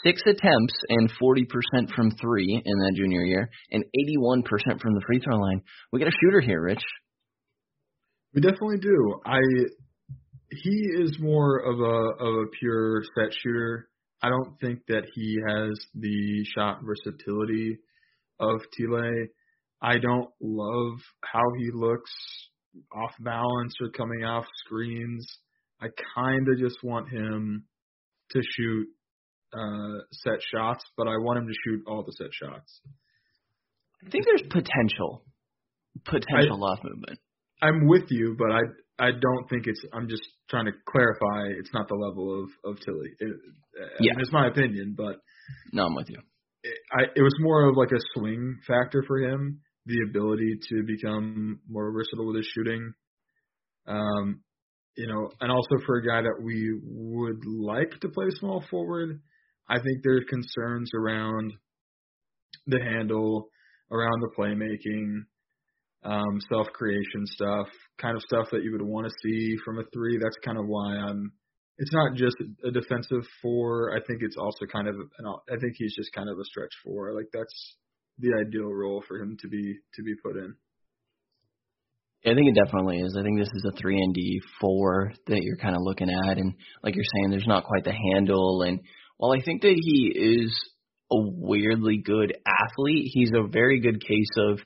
six 0.05 0.21
attempts 0.21 0.73
and 0.87 1.11
40% 1.21 1.93
from 1.93 2.11
three 2.11 2.61
in 2.63 2.77
that 2.79 2.93
junior 2.95 3.23
year, 3.23 3.49
and 3.71 3.83
81% 3.83 4.45
from 4.79 4.93
the 4.93 5.01
free 5.05 5.19
throw 5.19 5.35
line. 5.35 5.61
We 5.91 5.99
got 5.99 6.07
a 6.07 6.17
shooter 6.23 6.39
here, 6.39 6.61
Rich. 6.61 6.83
We 8.33 8.41
definitely 8.41 8.77
do. 8.77 9.19
I 9.25 9.39
he 10.49 10.89
is 10.99 11.17
more 11.19 11.59
of 11.59 11.79
a 11.79 12.23
of 12.23 12.33
a 12.43 12.47
pure 12.59 13.03
set 13.15 13.33
shooter. 13.41 13.89
I 14.21 14.29
don't 14.29 14.59
think 14.59 14.79
that 14.87 15.03
he 15.13 15.37
has 15.47 15.79
the 15.93 16.45
shot 16.55 16.79
versatility 16.83 17.77
of 18.39 18.61
Tillie. 18.77 19.29
I 19.81 19.99
don't 19.99 20.29
love 20.41 20.99
how 21.23 21.43
he 21.57 21.69
looks 21.71 22.11
off 22.91 23.11
balance 23.19 23.75
or 23.81 23.89
coming 23.89 24.23
off 24.23 24.45
screens. 24.65 25.27
I 25.81 25.87
kind 26.15 26.47
of 26.47 26.57
just 26.57 26.77
want 26.83 27.09
him 27.09 27.65
to 28.31 28.41
shoot 28.41 28.87
uh, 29.53 29.99
set 30.11 30.39
shots, 30.51 30.83
but 30.97 31.07
I 31.07 31.17
want 31.17 31.39
him 31.39 31.47
to 31.47 31.53
shoot 31.63 31.83
all 31.87 32.03
the 32.03 32.13
set 32.13 32.33
shots. 32.33 32.81
I 34.05 34.09
think 34.09 34.25
there's 34.25 34.43
potential, 34.43 35.23
potential 36.05 36.63
I, 36.63 36.67
off 36.67 36.79
movement. 36.83 37.19
I'm 37.61 37.87
with 37.87 38.05
you, 38.09 38.35
but 38.37 38.51
I 38.51 38.61
I 38.99 39.11
don't 39.11 39.47
think 39.49 39.67
it's. 39.67 39.81
I'm 39.93 40.09
just 40.09 40.23
trying 40.49 40.65
to 40.65 40.71
clarify. 40.87 41.49
It's 41.59 41.73
not 41.73 41.87
the 41.87 41.95
level 41.95 42.43
of 42.43 42.71
of 42.71 42.79
Tillie. 42.79 43.13
It, 43.19 43.35
yeah, 43.99 44.13
it's 44.17 44.31
my 44.31 44.47
opinion, 44.47 44.95
but 44.97 45.17
no, 45.71 45.85
I'm 45.85 45.95
with 45.95 46.09
you. 46.09 46.19
It, 46.63 46.77
I 46.91 47.03
it 47.15 47.21
was 47.21 47.35
more 47.39 47.69
of 47.69 47.77
like 47.77 47.91
a 47.91 48.01
swing 48.13 48.57
factor 48.67 49.03
for 49.07 49.19
him, 49.19 49.61
the 49.85 49.99
ability 50.09 50.59
to 50.69 50.83
become 50.85 51.59
more 51.69 51.91
versatile 51.91 52.27
with 52.27 52.37
his 52.37 52.49
shooting. 52.55 52.93
Um, 53.87 54.41
you 54.95 55.07
know, 55.07 55.29
and 55.39 55.51
also 55.51 55.77
for 55.85 55.97
a 55.97 56.05
guy 56.05 56.23
that 56.23 56.41
we 56.43 56.79
would 56.83 57.45
like 57.45 57.99
to 58.01 58.09
play 58.09 58.25
small 58.39 58.63
forward, 58.69 59.21
I 59.69 59.75
think 59.75 59.99
there's 60.03 60.25
concerns 60.27 60.89
around 60.95 61.53
the 62.65 62.79
handle, 62.79 63.49
around 63.91 64.21
the 64.21 64.31
playmaking 64.37 65.25
um, 66.03 66.39
self 66.49 66.67
creation 66.73 67.25
stuff, 67.25 67.67
kind 67.99 68.15
of 68.15 68.21
stuff 68.23 68.47
that 68.51 68.63
you 68.63 68.71
would 68.71 68.81
want 68.81 69.07
to 69.07 69.13
see 69.23 69.55
from 69.65 69.79
a 69.79 69.83
three. 69.93 70.17
That's 70.21 70.37
kind 70.43 70.57
of 70.57 70.65
why 70.67 70.95
I'm. 70.95 71.31
It's 71.79 71.93
not 71.93 72.15
just 72.15 72.35
a 72.63 72.71
defensive 72.71 73.23
four. 73.41 73.95
I 73.95 73.99
think 74.07 74.21
it's 74.21 74.37
also 74.37 74.65
kind 74.65 74.87
of. 74.87 74.95
An, 74.95 75.25
I 75.25 75.57
think 75.59 75.73
he's 75.75 75.95
just 75.95 76.11
kind 76.13 76.29
of 76.29 76.37
a 76.37 76.45
stretch 76.45 76.73
four. 76.83 77.13
Like 77.13 77.27
that's 77.33 77.75
the 78.19 78.33
ideal 78.39 78.73
role 78.73 79.03
for 79.07 79.17
him 79.17 79.37
to 79.41 79.47
be 79.47 79.75
to 79.95 80.03
be 80.03 80.13
put 80.23 80.37
in. 80.37 80.55
I 82.25 82.33
think 82.33 82.49
it 82.49 82.59
definitely 82.61 82.99
is. 82.99 83.15
I 83.17 83.23
think 83.23 83.39
this 83.39 83.47
is 83.53 83.65
a 83.69 83.77
three 83.79 83.97
and 84.01 84.13
D 84.13 84.41
four 84.59 85.13
that 85.27 85.39
you're 85.41 85.57
kind 85.57 85.75
of 85.75 85.81
looking 85.83 86.09
at, 86.09 86.37
and 86.37 86.53
like 86.83 86.95
you're 86.95 87.03
saying, 87.15 87.29
there's 87.29 87.47
not 87.47 87.63
quite 87.63 87.83
the 87.83 87.93
handle. 88.13 88.63
And 88.63 88.79
while 89.17 89.31
I 89.31 89.41
think 89.43 89.61
that 89.61 89.79
he 89.79 90.11
is 90.15 90.51
a 91.11 91.15
weirdly 91.15 92.01
good 92.03 92.35
athlete, 92.45 93.11
he's 93.13 93.31
a 93.33 93.47
very 93.47 93.79
good 93.79 94.01
case 94.01 94.31
of 94.37 94.59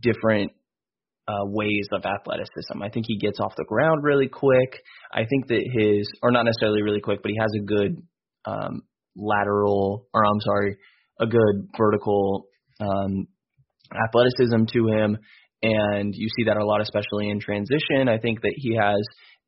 different 0.00 0.52
uh, 1.28 1.44
ways 1.44 1.88
of 1.92 2.04
athleticism. 2.04 2.82
I 2.82 2.88
think 2.88 3.06
he 3.08 3.18
gets 3.18 3.40
off 3.40 3.54
the 3.56 3.64
ground 3.64 4.04
really 4.04 4.28
quick. 4.28 4.80
I 5.12 5.24
think 5.28 5.48
that 5.48 5.62
his, 5.72 6.08
or 6.22 6.30
not 6.30 6.44
necessarily 6.44 6.82
really 6.82 7.00
quick, 7.00 7.20
but 7.22 7.30
he 7.30 7.38
has 7.40 7.50
a 7.56 7.64
good 7.64 8.02
um, 8.44 8.82
lateral, 9.16 10.06
or 10.14 10.24
I'm 10.24 10.40
sorry, 10.40 10.76
a 11.20 11.26
good 11.26 11.68
vertical 11.76 12.46
um, 12.80 13.26
athleticism 13.92 14.66
to 14.72 14.86
him. 14.88 15.18
And 15.62 16.14
you 16.14 16.28
see 16.36 16.44
that 16.44 16.58
a 16.58 16.64
lot, 16.64 16.80
especially 16.80 17.30
in 17.30 17.40
transition. 17.40 18.08
I 18.08 18.18
think 18.18 18.42
that 18.42 18.54
he 18.56 18.76
has 18.76 19.00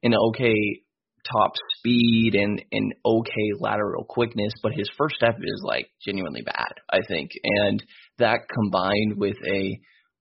an 0.02 0.14
okay 0.14 0.82
top 1.30 1.52
speed 1.76 2.34
and 2.34 2.62
an 2.72 2.90
okay 3.04 3.52
lateral 3.60 4.04
quickness, 4.04 4.52
but 4.62 4.72
his 4.72 4.88
first 4.96 5.16
step 5.16 5.36
is 5.38 5.62
like 5.62 5.88
genuinely 6.04 6.42
bad, 6.42 6.72
I 6.90 7.00
think. 7.06 7.30
And 7.44 7.84
that 8.18 8.48
combined 8.52 9.18
with 9.18 9.36
a 9.46 9.78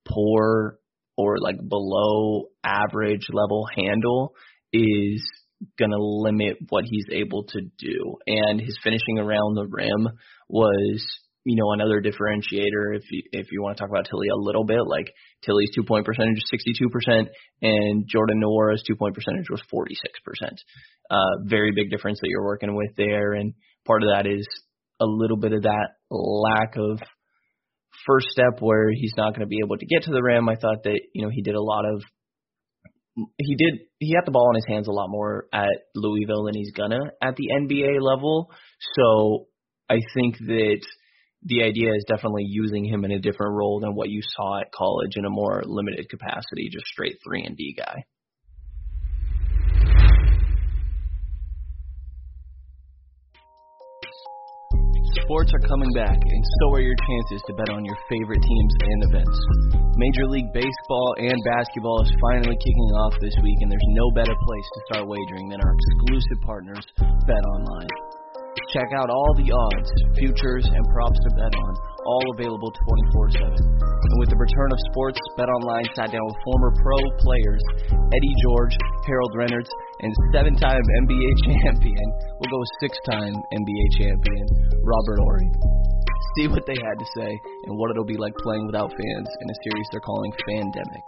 poor 0.08 0.80
or 1.18 1.38
like 1.40 1.58
below 1.58 2.46
average 2.64 3.28
level 3.32 3.68
handle 3.76 4.34
is 4.72 5.28
going 5.80 5.92
to 5.92 5.98
limit 5.98 6.58
what 6.70 6.86
he's 6.88 7.06
able 7.12 7.44
to 7.44 7.62
do. 7.78 8.16
And 8.28 8.62
his 8.62 8.78
finishing 8.84 9.18
around 9.18 9.56
the 9.56 9.68
rim 9.68 10.08
was, 10.48 11.04
you 11.44 11.56
know, 11.56 11.72
another 11.72 12.02
differentiator. 12.02 12.96
If 12.96 13.04
you, 13.10 13.24
if 13.32 13.48
you 13.52 13.64
want 13.64 13.78
to 13.78 13.82
talk 13.82 13.90
about 13.90 14.06
Tillie 14.10 14.28
a 14.28 14.38
little 14.38 14.66
bit, 14.66 14.82
like 14.86 15.12
Tillie's 15.44 15.72
two 15.74 15.84
point 15.84 16.06
percentage 16.06 16.38
is 16.38 16.52
62%, 17.10 17.28
and 17.62 18.08
Jordan 18.08 18.42
Nwora's 18.44 18.84
two 18.86 18.96
point 18.96 19.16
percentage 19.16 19.50
was 19.50 19.62
46%. 19.74 20.52
Uh, 21.10 21.18
very 21.46 21.72
big 21.76 21.90
difference 21.90 22.20
that 22.22 22.28
you're 22.30 22.46
working 22.46 22.76
with 22.76 22.96
there. 22.96 23.34
And 23.34 23.54
part 23.86 24.04
of 24.04 24.10
that 24.10 24.28
is 24.28 24.48
a 25.00 25.06
little 25.06 25.38
bit 25.38 25.54
of 25.54 25.64
that 25.64 25.90
lack 26.12 26.76
of 26.76 27.00
first 28.08 28.28
step 28.30 28.62
where 28.62 28.90
he's 28.92 29.14
not 29.16 29.32
going 29.32 29.42
to 29.42 29.48
be 29.48 29.60
able 29.64 29.78
to 29.78 29.86
get 29.86 30.04
to 30.04 30.12
the 30.12 30.24
rim. 30.24 30.50
I 30.50 30.56
thought 30.56 30.84
that, 30.84 31.00
you 31.14 31.24
know, 31.24 31.30
he 31.30 31.42
did 31.42 31.56
a 31.56 31.62
lot 31.62 31.86
of 31.86 32.02
he 33.38 33.56
did 33.56 33.80
he 34.00 34.14
had 34.14 34.26
the 34.26 34.32
ball 34.32 34.52
in 34.52 34.56
his 34.56 34.66
hands 34.68 34.88
a 34.88 34.92
lot 34.92 35.10
more 35.10 35.48
at 35.52 35.90
Louisville 35.96 36.44
than 36.46 36.54
he's 36.54 36.72
gonna 36.72 37.00
at 37.22 37.36
the 37.36 37.50
NBA 37.60 38.00
level. 38.00 38.52
So 38.96 39.48
I 39.90 40.00
think 40.14 40.38
that 40.38 40.86
the 41.44 41.64
idea 41.64 41.94
is 41.96 42.06
definitely 42.08 42.46
using 42.48 42.86
him 42.86 43.06
in 43.06 43.12
a 43.12 43.20
different 43.20 43.56
role 43.56 43.80
than 43.80 43.96
what 43.96 44.10
you 44.10 44.22
saw 44.24 44.60
at 44.62 44.72
college 44.72 45.14
in 45.16 45.26
a 45.26 45.30
more 45.30 45.64
limited 45.66 46.10
capacity, 46.10 46.70
just 46.72 46.86
straight 46.86 47.18
three 47.24 47.44
and 47.44 47.58
D 47.58 47.76
guy. 47.78 48.04
Sports 55.28 55.52
are 55.52 55.68
coming 55.68 55.92
back, 55.92 56.16
and 56.16 56.44
so 56.64 56.72
are 56.72 56.80
your 56.80 56.96
chances 56.96 57.44
to 57.44 57.54
bet 57.60 57.68
on 57.68 57.84
your 57.84 58.00
favorite 58.08 58.40
teams 58.40 58.74
and 58.80 59.00
events. 59.12 59.36
Major 60.00 60.24
League 60.32 60.48
Baseball 60.56 61.10
and 61.20 61.36
basketball 61.44 62.00
is 62.08 62.12
finally 62.24 62.56
kicking 62.56 62.92
off 63.04 63.12
this 63.20 63.36
week, 63.44 63.60
and 63.60 63.68
there's 63.68 63.92
no 63.92 64.08
better 64.16 64.32
place 64.32 64.68
to 64.72 64.80
start 64.88 65.04
wagering 65.04 65.52
than 65.52 65.60
our 65.60 65.74
exclusive 65.76 66.40
partners, 66.48 66.86
BetOnline. 67.28 67.92
Check 68.72 68.88
out 68.96 69.12
all 69.12 69.36
the 69.36 69.52
odds, 69.52 69.92
futures, 70.16 70.64
and 70.64 70.84
props 70.96 71.20
to 71.20 71.36
bet 71.36 71.52
on, 71.60 71.74
all 72.08 72.24
available 72.32 72.72
24 72.72 73.52
7. 73.52 73.52
And 73.52 74.20
with 74.24 74.32
the 74.32 74.40
return 74.40 74.72
of 74.72 74.80
sports, 74.90 75.20
BetOnline 75.36 75.88
sat 75.92 76.16
down 76.16 76.24
with 76.24 76.40
former 76.48 76.72
pro 76.80 76.98
players 77.20 77.64
Eddie 77.92 78.38
George, 78.48 78.76
Harold 79.04 79.34
Reynolds, 79.36 79.70
and 80.00 80.12
seven 80.32 80.56
time 80.56 80.80
NBA 81.04 81.32
champion, 81.52 82.08
we'll 82.40 82.54
go 82.54 82.64
six 82.80 82.96
time 83.12 83.36
NBA 83.36 83.86
champion, 84.00 84.46
Robert 84.88 85.20
Horry. 85.20 85.52
See 86.40 86.48
what 86.48 86.64
they 86.66 86.80
had 86.80 86.98
to 86.98 87.08
say 87.20 87.32
and 87.68 87.76
what 87.76 87.92
it'll 87.92 88.08
be 88.08 88.18
like 88.18 88.34
playing 88.40 88.66
without 88.66 88.90
fans 88.90 89.30
in 89.42 89.48
a 89.52 89.58
series 89.68 89.88
they're 89.92 90.02
calling 90.02 90.32
Fandemic. 90.48 91.06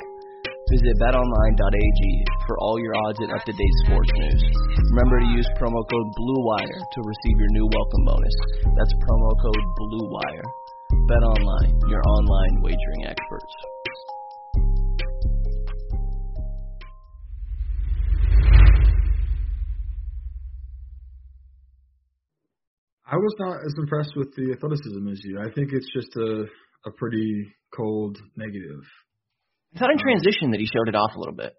Visit 0.69 1.01
betonline.ag 1.01 2.01
for 2.45 2.59
all 2.59 2.77
your 2.77 2.93
odds 3.07 3.17
and 3.19 3.31
up 3.31 3.43
to 3.45 3.51
date 3.51 3.75
sports 3.85 4.09
news. 4.21 4.43
Remember 4.93 5.19
to 5.19 5.25
use 5.33 5.47
promo 5.57 5.81
code 5.81 6.09
BLUEWIRE 6.13 6.77
to 6.77 6.99
receive 7.01 7.37
your 7.41 7.49
new 7.57 7.67
welcome 7.73 8.03
bonus. 8.05 8.35
That's 8.77 8.93
promo 9.01 9.33
code 9.41 9.65
BLUEWIRE. 9.81 10.68
BetOnline, 11.09 11.89
your 11.89 12.03
online 12.03 12.61
wagering 12.61 13.05
experts. 13.05 13.53
I 23.11 23.15
was 23.15 23.35
not 23.39 23.57
as 23.65 23.73
impressed 23.79 24.13
with 24.15 24.35
the 24.35 24.51
athleticism 24.53 25.07
as 25.07 25.19
you. 25.23 25.39
I 25.39 25.51
think 25.51 25.71
it's 25.73 25.91
just 25.95 26.15
a 26.15 26.45
a 26.85 26.91
pretty 26.91 27.55
cold 27.75 28.19
negative. 28.35 28.83
I 29.75 29.79
thought 29.79 29.89
in 29.89 29.97
um, 29.97 30.03
transition 30.03 30.51
that 30.51 30.59
he 30.59 30.67
showed 30.67 30.89
it 30.89 30.95
off 30.95 31.15
a 31.15 31.19
little 31.19 31.35
bit. 31.35 31.53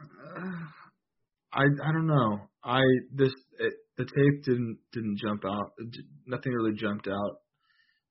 Uh, 0.00 0.64
I 1.52 1.64
I 1.64 1.92
don't 1.92 2.06
know. 2.06 2.38
I 2.64 2.80
this 3.12 3.34
it, 3.58 3.74
the 3.98 4.04
tape 4.04 4.44
didn't 4.44 4.78
didn't 4.94 5.18
jump 5.18 5.44
out. 5.44 5.72
Nothing 6.26 6.52
really 6.54 6.72
jumped 6.74 7.06
out 7.06 7.43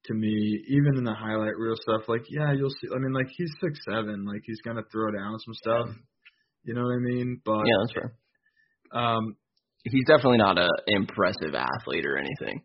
to 0.06 0.14
me. 0.14 0.64
Even 0.70 0.98
in 0.98 1.04
the 1.04 1.14
highlight 1.14 1.58
reel 1.58 1.76
stuff, 1.82 2.08
like 2.08 2.24
yeah, 2.30 2.54
you'll 2.54 2.70
see. 2.70 2.88
I 2.94 3.00
mean, 3.00 3.14
like 3.14 3.28
he's 3.36 3.52
six 3.62 3.80
seven. 3.86 4.26
Like 4.26 4.42
he's 4.46 4.62
gonna 4.62 4.84
throw 4.92 5.12
down 5.12 5.38
some 5.40 5.54
stuff. 5.54 5.96
You 6.64 6.74
know 6.74 6.84
what 6.84 6.96
I 6.96 7.00
mean? 7.00 7.42
But 7.44 7.64
yeah, 7.66 7.78
that's 7.82 7.94
fair. 7.94 8.14
Um, 8.94 9.36
he's 9.84 10.06
definitely 10.08 10.38
not 10.38 10.58
a 10.58 10.70
impressive 10.88 11.56
athlete 11.56 12.06
or 12.06 12.18
anything. 12.18 12.62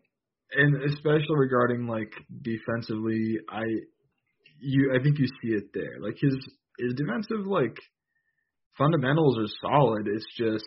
And 0.51 0.83
especially 0.83 1.37
regarding 1.37 1.87
like 1.87 2.11
defensively, 2.41 3.37
I 3.49 3.63
you 4.59 4.93
I 4.97 5.03
think 5.03 5.19
you 5.19 5.27
see 5.41 5.53
it 5.53 5.71
there. 5.73 5.99
Like 5.99 6.17
his 6.19 6.33
his 6.79 6.93
defensive 6.95 7.45
like 7.45 7.77
fundamentals 8.77 9.37
are 9.37 9.69
solid. 9.69 10.07
It's 10.07 10.25
just 10.37 10.65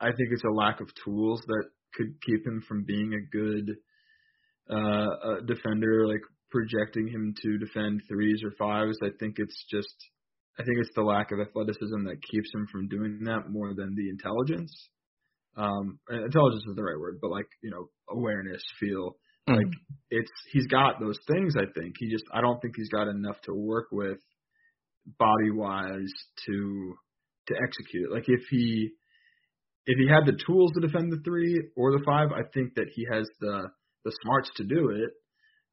I 0.00 0.06
think 0.06 0.30
it's 0.32 0.44
a 0.44 0.54
lack 0.54 0.80
of 0.80 0.88
tools 1.04 1.42
that 1.46 1.64
could 1.94 2.20
keep 2.24 2.46
him 2.46 2.62
from 2.66 2.84
being 2.84 3.12
a 3.12 3.36
good 3.36 3.76
uh 4.70 5.38
a 5.38 5.42
defender 5.46 6.06
like 6.06 6.22
projecting 6.50 7.08
him 7.08 7.34
to 7.42 7.58
defend 7.58 8.02
threes 8.08 8.42
or 8.44 8.52
fives. 8.58 8.98
I 9.02 9.10
think 9.18 9.36
it's 9.38 9.64
just 9.70 9.94
I 10.58 10.62
think 10.62 10.78
it's 10.80 10.94
the 10.94 11.02
lack 11.02 11.32
of 11.32 11.40
athleticism 11.40 12.04
that 12.04 12.22
keeps 12.30 12.50
him 12.52 12.66
from 12.70 12.88
doing 12.88 13.20
that 13.24 13.50
more 13.50 13.74
than 13.74 13.94
the 13.94 14.08
intelligence 14.10 14.72
um 15.56 15.98
intelligence 16.08 16.64
is 16.68 16.76
the 16.76 16.82
right 16.82 16.98
word, 16.98 17.18
but 17.20 17.30
like, 17.30 17.48
you 17.62 17.70
know, 17.70 17.88
awareness, 18.08 18.62
feel. 18.78 19.16
Mm. 19.48 19.56
Like 19.56 19.72
it's 20.10 20.30
he's 20.52 20.66
got 20.66 21.00
those 21.00 21.18
things 21.26 21.54
I 21.56 21.66
think. 21.78 21.94
He 21.98 22.10
just 22.10 22.24
I 22.32 22.40
don't 22.40 22.60
think 22.60 22.74
he's 22.76 22.88
got 22.88 23.08
enough 23.08 23.40
to 23.42 23.54
work 23.54 23.88
with 23.90 24.18
body 25.18 25.50
wise 25.50 26.12
to 26.46 26.94
to 27.48 27.54
execute. 27.62 28.12
Like 28.12 28.24
if 28.26 28.42
he 28.50 28.90
if 29.86 29.98
he 29.98 30.08
had 30.08 30.26
the 30.26 30.38
tools 30.46 30.72
to 30.74 30.80
defend 30.80 31.10
the 31.12 31.20
three 31.24 31.70
or 31.76 31.92
the 31.92 32.04
five, 32.04 32.28
I 32.32 32.42
think 32.54 32.74
that 32.76 32.88
he 32.94 33.06
has 33.10 33.26
the 33.40 33.70
the 34.04 34.12
smarts 34.22 34.50
to 34.56 34.64
do 34.64 34.90
it, 34.90 35.10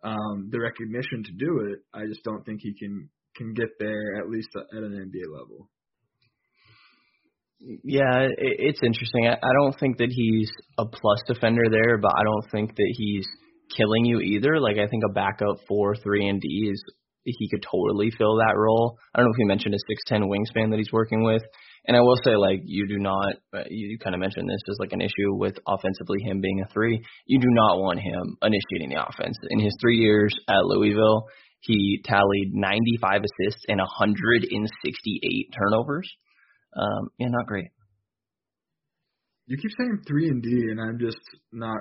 um, 0.04 0.50
the 0.52 0.60
recognition 0.60 1.24
to 1.24 1.32
do 1.32 1.72
it. 1.72 1.80
I 1.94 2.06
just 2.08 2.24
don't 2.24 2.44
think 2.46 2.62
he 2.62 2.74
can 2.78 3.10
can 3.36 3.54
get 3.54 3.70
there 3.80 4.16
at 4.20 4.30
least 4.30 4.50
at 4.56 4.84
an 4.84 4.92
NBA 4.92 5.32
level. 5.32 5.70
Yeah, 7.60 8.28
it's 8.38 8.80
interesting. 8.84 9.28
I 9.28 9.50
don't 9.60 9.80
think 9.80 9.98
that 9.98 10.12
he's 10.12 10.50
a 10.78 10.86
plus 10.86 11.20
defender 11.28 11.64
there, 11.72 11.98
but 11.98 12.12
I 12.16 12.24
don't 12.24 12.52
think 12.52 12.76
that 12.76 12.94
he's 12.98 13.26
killing 13.76 14.06
you 14.06 14.20
either. 14.20 14.60
Like 14.60 14.78
I 14.78 14.88
think 14.88 15.04
a 15.10 15.14
backup 15.14 15.58
four, 15.68 15.96
three, 15.96 16.28
and 16.28 16.40
D 16.40 16.70
is 16.72 16.84
he 17.38 17.50
could 17.50 17.64
totally 17.64 18.12
fill 18.18 18.38
that 18.38 18.56
role. 18.56 18.98
I 19.14 19.20
don't 19.20 19.28
know 19.28 19.34
if 19.34 19.40
you 19.40 19.48
mentioned 19.48 19.76
a 19.76 19.80
six 19.88 20.04
ten 20.08 20.24
wingspan 20.24 20.72
that 20.72 20.78
he's 20.78 20.92
working 20.92 21.24
with. 21.24 21.44
And 21.88 21.96
I 21.96 22.02
will 22.02 22.18
say, 22.24 22.36
like, 22.36 22.60
you 22.66 22.86
do 22.88 22.98
not, 22.98 23.36
you 23.70 23.98
kind 23.98 24.14
of 24.14 24.20
mentioned 24.20 24.50
this 24.50 24.62
as 24.70 24.78
like 24.80 24.92
an 24.92 25.00
issue 25.00 25.34
with 25.36 25.58
offensively 25.66 26.20
him 26.22 26.42
being 26.42 26.62
a 26.62 26.74
three. 26.74 27.02
You 27.26 27.40
do 27.40 27.48
not 27.50 27.80
want 27.80 28.00
him 28.00 28.38
initiating 28.42 28.90
the 28.90 29.08
offense. 29.08 29.38
In 29.50 29.60
his 29.60 29.74
three 29.80 29.98
years 29.98 30.36
at 30.50 30.66
Louisville, 30.66 31.28
he 31.62 32.02
tallied 32.06 32.52
95 32.54 33.22
assists 33.22 33.64
and 33.70 33.80
168 33.80 35.54
turnovers. 35.58 36.10
Um, 36.76 37.10
yeah, 37.18 37.28
not 37.30 37.48
great. 37.48 37.68
You 39.48 39.58
keep 39.58 39.72
saying 39.78 40.02
three 40.06 40.28
and 40.28 40.44
D, 40.44 40.50
and 40.50 40.82
I'm 40.82 41.00
just 41.00 41.22
not 41.54 41.80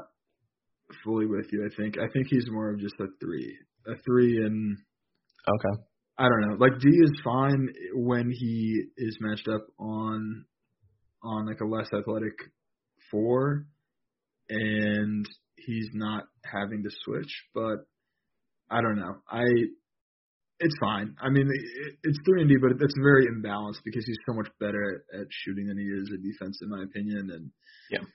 fully 1.05 1.27
with 1.27 1.47
you. 1.53 1.69
I 1.69 1.75
think 1.77 1.99
I 1.99 2.07
think 2.13 2.29
he's 2.31 2.47
more 2.49 2.71
of 2.71 2.79
just 2.79 2.95
a 3.01 3.07
three, 3.21 3.57
a 3.89 3.97
three 4.05 4.37
and 4.39 4.79
okay. 5.49 5.83
I 6.19 6.29
don't 6.29 6.49
know. 6.49 6.57
Like 6.59 6.81
D 6.81 6.89
is 6.89 7.21
fine 7.23 7.69
when 7.95 8.31
he 8.31 8.83
is 8.97 9.19
matched 9.21 9.49
up 9.49 9.67
on 9.79 10.45
on 11.23 11.47
like 11.47 11.61
a 11.61 11.67
less 11.67 11.89
athletic 11.93 12.33
four, 13.11 13.67
and 14.49 15.27
he's 15.57 15.89
not 15.93 16.25
having 16.45 16.83
to 16.85 16.91
switch. 17.05 17.33
But 17.55 17.87
I 18.71 18.81
don't 18.81 18.97
know. 18.97 19.17
I 19.31 19.45
it's 20.59 20.75
fine. 20.81 21.15
I 21.21 21.29
mean, 21.29 21.47
it, 21.47 21.97
it's 22.03 22.19
three 22.25 22.41
and 22.41 22.49
D, 22.49 22.57
but 22.61 22.73
it's 22.81 22.99
very 23.03 23.27
imbalanced 23.27 23.85
because 23.85 24.07
he's 24.07 24.17
so 24.27 24.35
much 24.35 24.49
better 24.59 25.05
at, 25.13 25.21
at 25.21 25.27
shooting 25.31 25.67
than 25.67 25.77
he 25.77 25.85
is 25.85 26.11
at 26.15 26.23
defense, 26.23 26.59
in 26.63 26.71
my 26.71 26.83
opinion. 26.83 27.29
And 27.31 27.51
yeah, 27.91 28.07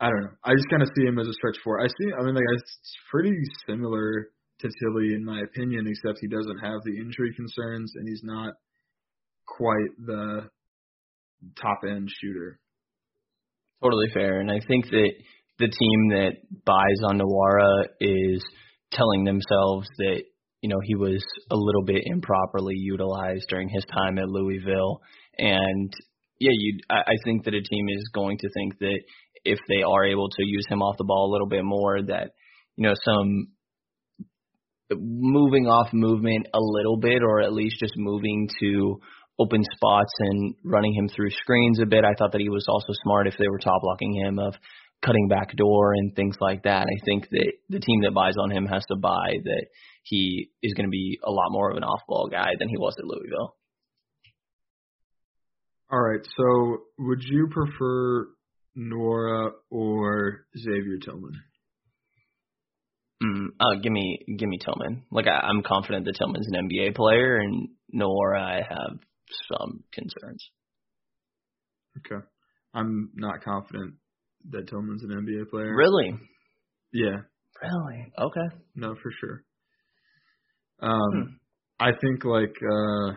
I 0.00 0.08
don't 0.08 0.22
know. 0.22 0.32
I 0.44 0.54
just 0.54 0.70
kind 0.70 0.82
of 0.82 0.88
see 0.96 1.04
him 1.04 1.18
as 1.18 1.28
a 1.28 1.32
stretch 1.34 1.58
four. 1.62 1.80
I 1.80 1.88
see. 1.88 2.08
I 2.18 2.24
mean, 2.24 2.34
like 2.34 2.44
it's 2.56 2.96
pretty 3.10 3.36
similar 3.68 4.30
to 4.60 4.68
Tillie 4.80 5.14
in 5.14 5.24
my 5.24 5.40
opinion, 5.42 5.86
except 5.86 6.18
he 6.20 6.28
doesn't 6.28 6.58
have 6.58 6.82
the 6.84 6.96
injury 6.96 7.34
concerns 7.34 7.92
and 7.96 8.08
he's 8.08 8.22
not 8.22 8.54
quite 9.46 9.90
the 10.06 10.48
top 11.60 11.80
end 11.88 12.08
shooter. 12.20 12.58
Totally 13.82 14.08
fair, 14.12 14.40
and 14.40 14.50
I 14.50 14.60
think 14.66 14.86
that 14.90 15.10
the 15.58 15.68
team 15.68 16.08
that 16.10 16.32
buys 16.64 17.00
on 17.04 17.18
Nwora 17.18 17.84
is 18.00 18.44
telling 18.92 19.24
themselves 19.24 19.88
that 19.98 20.22
you 20.60 20.68
know 20.68 20.80
he 20.82 20.96
was 20.96 21.24
a 21.50 21.56
little 21.56 21.84
bit 21.84 22.02
improperly 22.04 22.74
utilized 22.76 23.46
during 23.48 23.68
his 23.68 23.84
time 23.86 24.18
at 24.18 24.28
Louisville, 24.28 25.00
and 25.38 25.92
yeah, 26.38 26.52
you. 26.52 26.80
I, 26.90 27.12
I 27.12 27.14
think 27.24 27.44
that 27.44 27.54
a 27.54 27.62
team 27.62 27.88
is 27.88 28.10
going 28.12 28.38
to 28.38 28.48
think 28.54 28.78
that 28.80 29.00
if 29.44 29.58
they 29.68 29.82
are 29.82 30.04
able 30.04 30.28
to 30.28 30.44
use 30.44 30.66
him 30.68 30.82
off 30.82 30.98
the 30.98 31.04
ball 31.04 31.30
a 31.30 31.32
little 31.32 31.48
bit 31.48 31.64
more, 31.64 32.02
that 32.02 32.32
you 32.76 32.86
know 32.86 32.94
some 33.02 33.48
moving 34.96 35.66
off 35.66 35.92
movement 35.92 36.48
a 36.52 36.60
little 36.60 36.98
bit, 36.98 37.22
or 37.22 37.40
at 37.40 37.52
least 37.52 37.76
just 37.80 37.94
moving 37.96 38.48
to 38.60 39.00
open 39.38 39.64
spots 39.74 40.12
and 40.18 40.54
running 40.64 40.94
him 40.94 41.08
through 41.08 41.30
screens 41.30 41.80
a 41.80 41.86
bit. 41.86 42.04
I 42.04 42.14
thought 42.18 42.32
that 42.32 42.40
he 42.40 42.48
was 42.48 42.66
also 42.68 42.92
smart 43.02 43.26
if 43.26 43.34
they 43.38 43.48
were 43.48 43.58
top 43.58 43.80
blocking 43.82 44.14
him 44.14 44.38
of 44.38 44.54
cutting 45.02 45.28
back 45.28 45.56
door 45.56 45.94
and 45.94 46.14
things 46.14 46.36
like 46.40 46.64
that. 46.64 46.82
I 46.82 47.04
think 47.04 47.28
that 47.30 47.52
the 47.68 47.80
team 47.80 48.02
that 48.02 48.14
buys 48.14 48.34
on 48.38 48.50
him 48.50 48.66
has 48.66 48.84
to 48.90 48.96
buy 48.96 49.32
that 49.44 49.66
he 50.02 50.50
is 50.62 50.74
going 50.74 50.86
to 50.86 50.90
be 50.90 51.18
a 51.24 51.30
lot 51.30 51.50
more 51.50 51.70
of 51.70 51.76
an 51.76 51.84
off 51.84 52.00
ball 52.06 52.28
guy 52.30 52.50
than 52.58 52.68
he 52.68 52.76
was 52.76 52.94
at 52.98 53.04
Louisville. 53.04 53.56
All 55.90 56.00
right. 56.00 56.20
So 56.36 56.78
would 56.98 57.22
you 57.22 57.48
prefer 57.50 58.28
Nwora 58.76 59.50
or 59.70 60.46
Xavier 60.56 60.98
Tillman? 61.02 61.32
Mm, 63.22 63.48
uh, 63.60 63.80
give 63.82 63.92
me 63.92 64.18
give 64.38 64.48
me 64.48 64.58
Tillman. 64.64 65.04
Like 65.10 65.26
I, 65.26 65.46
I'm 65.46 65.62
confident 65.62 66.06
that 66.06 66.16
Tillman's 66.16 66.48
an 66.50 66.68
NBA 66.68 66.94
player, 66.94 67.36
and 67.36 67.68
Nwora 67.94 68.40
I 68.40 68.62
have 68.66 68.98
some 69.52 69.84
concerns. 69.92 70.48
Okay, 71.98 72.24
I'm 72.72 73.10
not 73.14 73.44
confident 73.44 73.94
that 74.50 74.68
Tillman's 74.68 75.02
an 75.02 75.10
NBA 75.10 75.50
player. 75.50 75.74
Really? 75.74 76.14
Yeah. 76.92 77.18
Really? 77.62 78.12
Okay. 78.18 78.56
No, 78.74 78.94
for 79.02 79.12
sure. 79.20 79.44
Um, 80.80 81.12
hmm. 81.12 81.22
I 81.78 81.90
think 82.00 82.24
like 82.24 82.54
uh, 82.62 83.16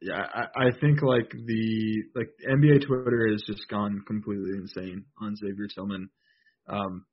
yeah, 0.00 0.26
I, 0.34 0.66
I 0.66 0.70
think 0.80 1.02
like 1.02 1.30
the 1.30 2.02
like 2.14 2.30
NBA 2.48 2.86
Twitter 2.86 3.28
has 3.30 3.42
just 3.46 3.68
gone 3.68 4.02
completely 4.06 4.50
insane 4.56 5.04
on 5.20 5.36
Xavier 5.36 5.68
Tillman. 5.72 6.10
Um, 6.68 7.06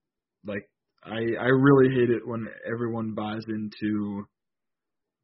like 0.45 0.67
I 1.03 1.19
I 1.39 1.47
really 1.47 1.93
hate 1.95 2.09
it 2.09 2.27
when 2.27 2.47
everyone 2.71 3.13
buys 3.13 3.43
into 3.47 4.25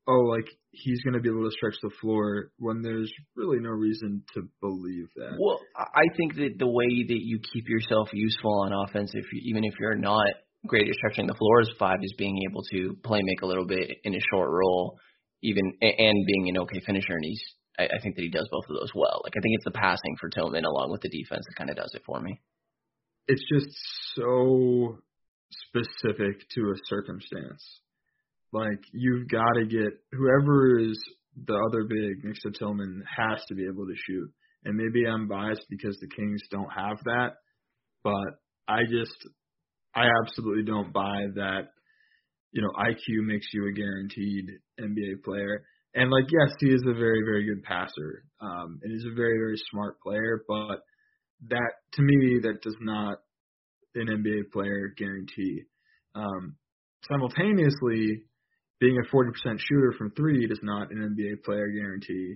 oh 0.07 0.21
like 0.29 0.47
he's 0.71 1.01
going 1.03 1.13
to 1.13 1.19
be 1.19 1.29
able 1.29 1.43
to 1.43 1.55
stretch 1.55 1.75
the 1.81 1.91
floor 2.01 2.51
when 2.57 2.81
there's 2.81 3.11
really 3.35 3.59
no 3.59 3.69
reason 3.69 4.23
to 4.33 4.41
believe 4.61 5.07
that. 5.15 5.37
Well, 5.39 5.59
I 5.77 6.05
think 6.15 6.35
that 6.35 6.55
the 6.57 6.67
way 6.67 7.05
that 7.07 7.21
you 7.21 7.39
keep 7.53 7.67
yourself 7.67 8.09
useful 8.13 8.61
on 8.61 8.73
offense, 8.73 9.11
if 9.13 9.25
you, 9.33 9.41
even 9.45 9.63
if 9.63 9.73
you're 9.79 9.95
not 9.95 10.27
great 10.65 10.87
at 10.87 10.95
stretching 10.95 11.27
the 11.27 11.35
floor 11.35 11.61
is 11.61 11.71
five, 11.79 11.99
is 12.01 12.13
being 12.17 12.39
able 12.49 12.63
to 12.71 12.95
play 13.03 13.21
make 13.23 13.41
a 13.41 13.45
little 13.45 13.65
bit 13.65 13.89
in 14.03 14.13
a 14.13 14.19
short 14.31 14.49
role, 14.49 14.97
even 15.43 15.63
and 15.81 16.25
being 16.25 16.49
an 16.49 16.57
okay 16.59 16.81
finisher. 16.85 17.13
And 17.13 17.25
he's 17.25 17.43
I, 17.77 17.83
I 17.83 18.01
think 18.01 18.15
that 18.15 18.23
he 18.23 18.29
does 18.29 18.47
both 18.51 18.65
of 18.69 18.75
those 18.79 18.91
well. 18.95 19.21
Like 19.23 19.33
I 19.37 19.41
think 19.41 19.55
it's 19.55 19.65
the 19.65 19.71
passing 19.71 20.15
for 20.19 20.29
Tillman 20.29 20.65
along 20.65 20.91
with 20.91 21.01
the 21.01 21.09
defense 21.09 21.45
that 21.47 21.57
kind 21.57 21.69
of 21.69 21.75
does 21.75 21.91
it 21.93 22.03
for 22.05 22.19
me. 22.19 22.41
It's 23.27 23.43
just 23.51 23.67
so 24.15 24.99
specific 25.51 26.47
to 26.55 26.61
a 26.61 26.75
circumstance. 26.85 27.81
Like 28.53 28.79
you've 28.93 29.27
got 29.29 29.53
to 29.53 29.65
get 29.65 29.93
whoever 30.11 30.79
is 30.79 30.97
the 31.45 31.55
other 31.69 31.83
big 31.83 32.23
next 32.23 32.41
to 32.41 32.51
Tillman 32.51 33.03
has 33.17 33.43
to 33.47 33.55
be 33.55 33.65
able 33.65 33.85
to 33.85 33.95
shoot. 34.07 34.31
And 34.63 34.75
maybe 34.75 35.07
I'm 35.07 35.27
biased 35.27 35.65
because 35.69 35.97
the 35.99 36.07
Kings 36.07 36.41
don't 36.49 36.69
have 36.75 36.97
that, 37.03 37.35
but 38.03 38.39
I 38.67 38.79
just 38.89 39.15
I 39.95 40.05
absolutely 40.23 40.63
don't 40.63 40.93
buy 40.93 41.25
that. 41.35 41.69
You 42.51 42.61
know, 42.61 42.69
IQ 42.79 43.25
makes 43.25 43.47
you 43.53 43.67
a 43.67 43.71
guaranteed 43.71 44.45
NBA 44.79 45.23
player. 45.23 45.63
And 45.93 46.11
like, 46.11 46.25
yes, 46.25 46.55
he 46.59 46.67
is 46.67 46.83
a 46.87 46.93
very, 46.93 47.21
very 47.25 47.45
good 47.45 47.63
passer, 47.63 48.23
um, 48.39 48.79
and 48.83 48.91
he's 48.91 49.05
a 49.11 49.15
very, 49.15 49.37
very 49.37 49.59
smart 49.71 49.99
player. 50.01 50.43
But 50.47 50.81
that, 51.49 51.71
to 51.93 52.01
me, 52.01 52.39
that 52.43 52.61
does 52.61 52.77
not 52.81 53.17
an 53.95 54.07
NBA 54.07 54.51
player 54.51 54.93
guarantee. 54.97 55.63
Um, 56.15 56.55
simultaneously, 57.09 58.23
being 58.79 58.97
a 58.97 59.15
40% 59.15 59.59
shooter 59.59 59.93
from 59.97 60.11
three 60.11 60.47
does 60.47 60.59
not 60.61 60.91
an 60.91 61.15
NBA 61.15 61.43
player 61.43 61.67
guarantee. 61.67 62.35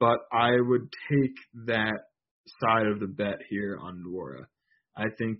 But 0.00 0.18
I 0.32 0.52
would 0.58 0.92
take 1.10 1.34
that 1.66 1.98
side 2.60 2.86
of 2.86 3.00
the 3.00 3.06
bet 3.06 3.38
here 3.48 3.78
on 3.80 4.04
Nwora. 4.06 4.44
I 4.96 5.06
think 5.18 5.38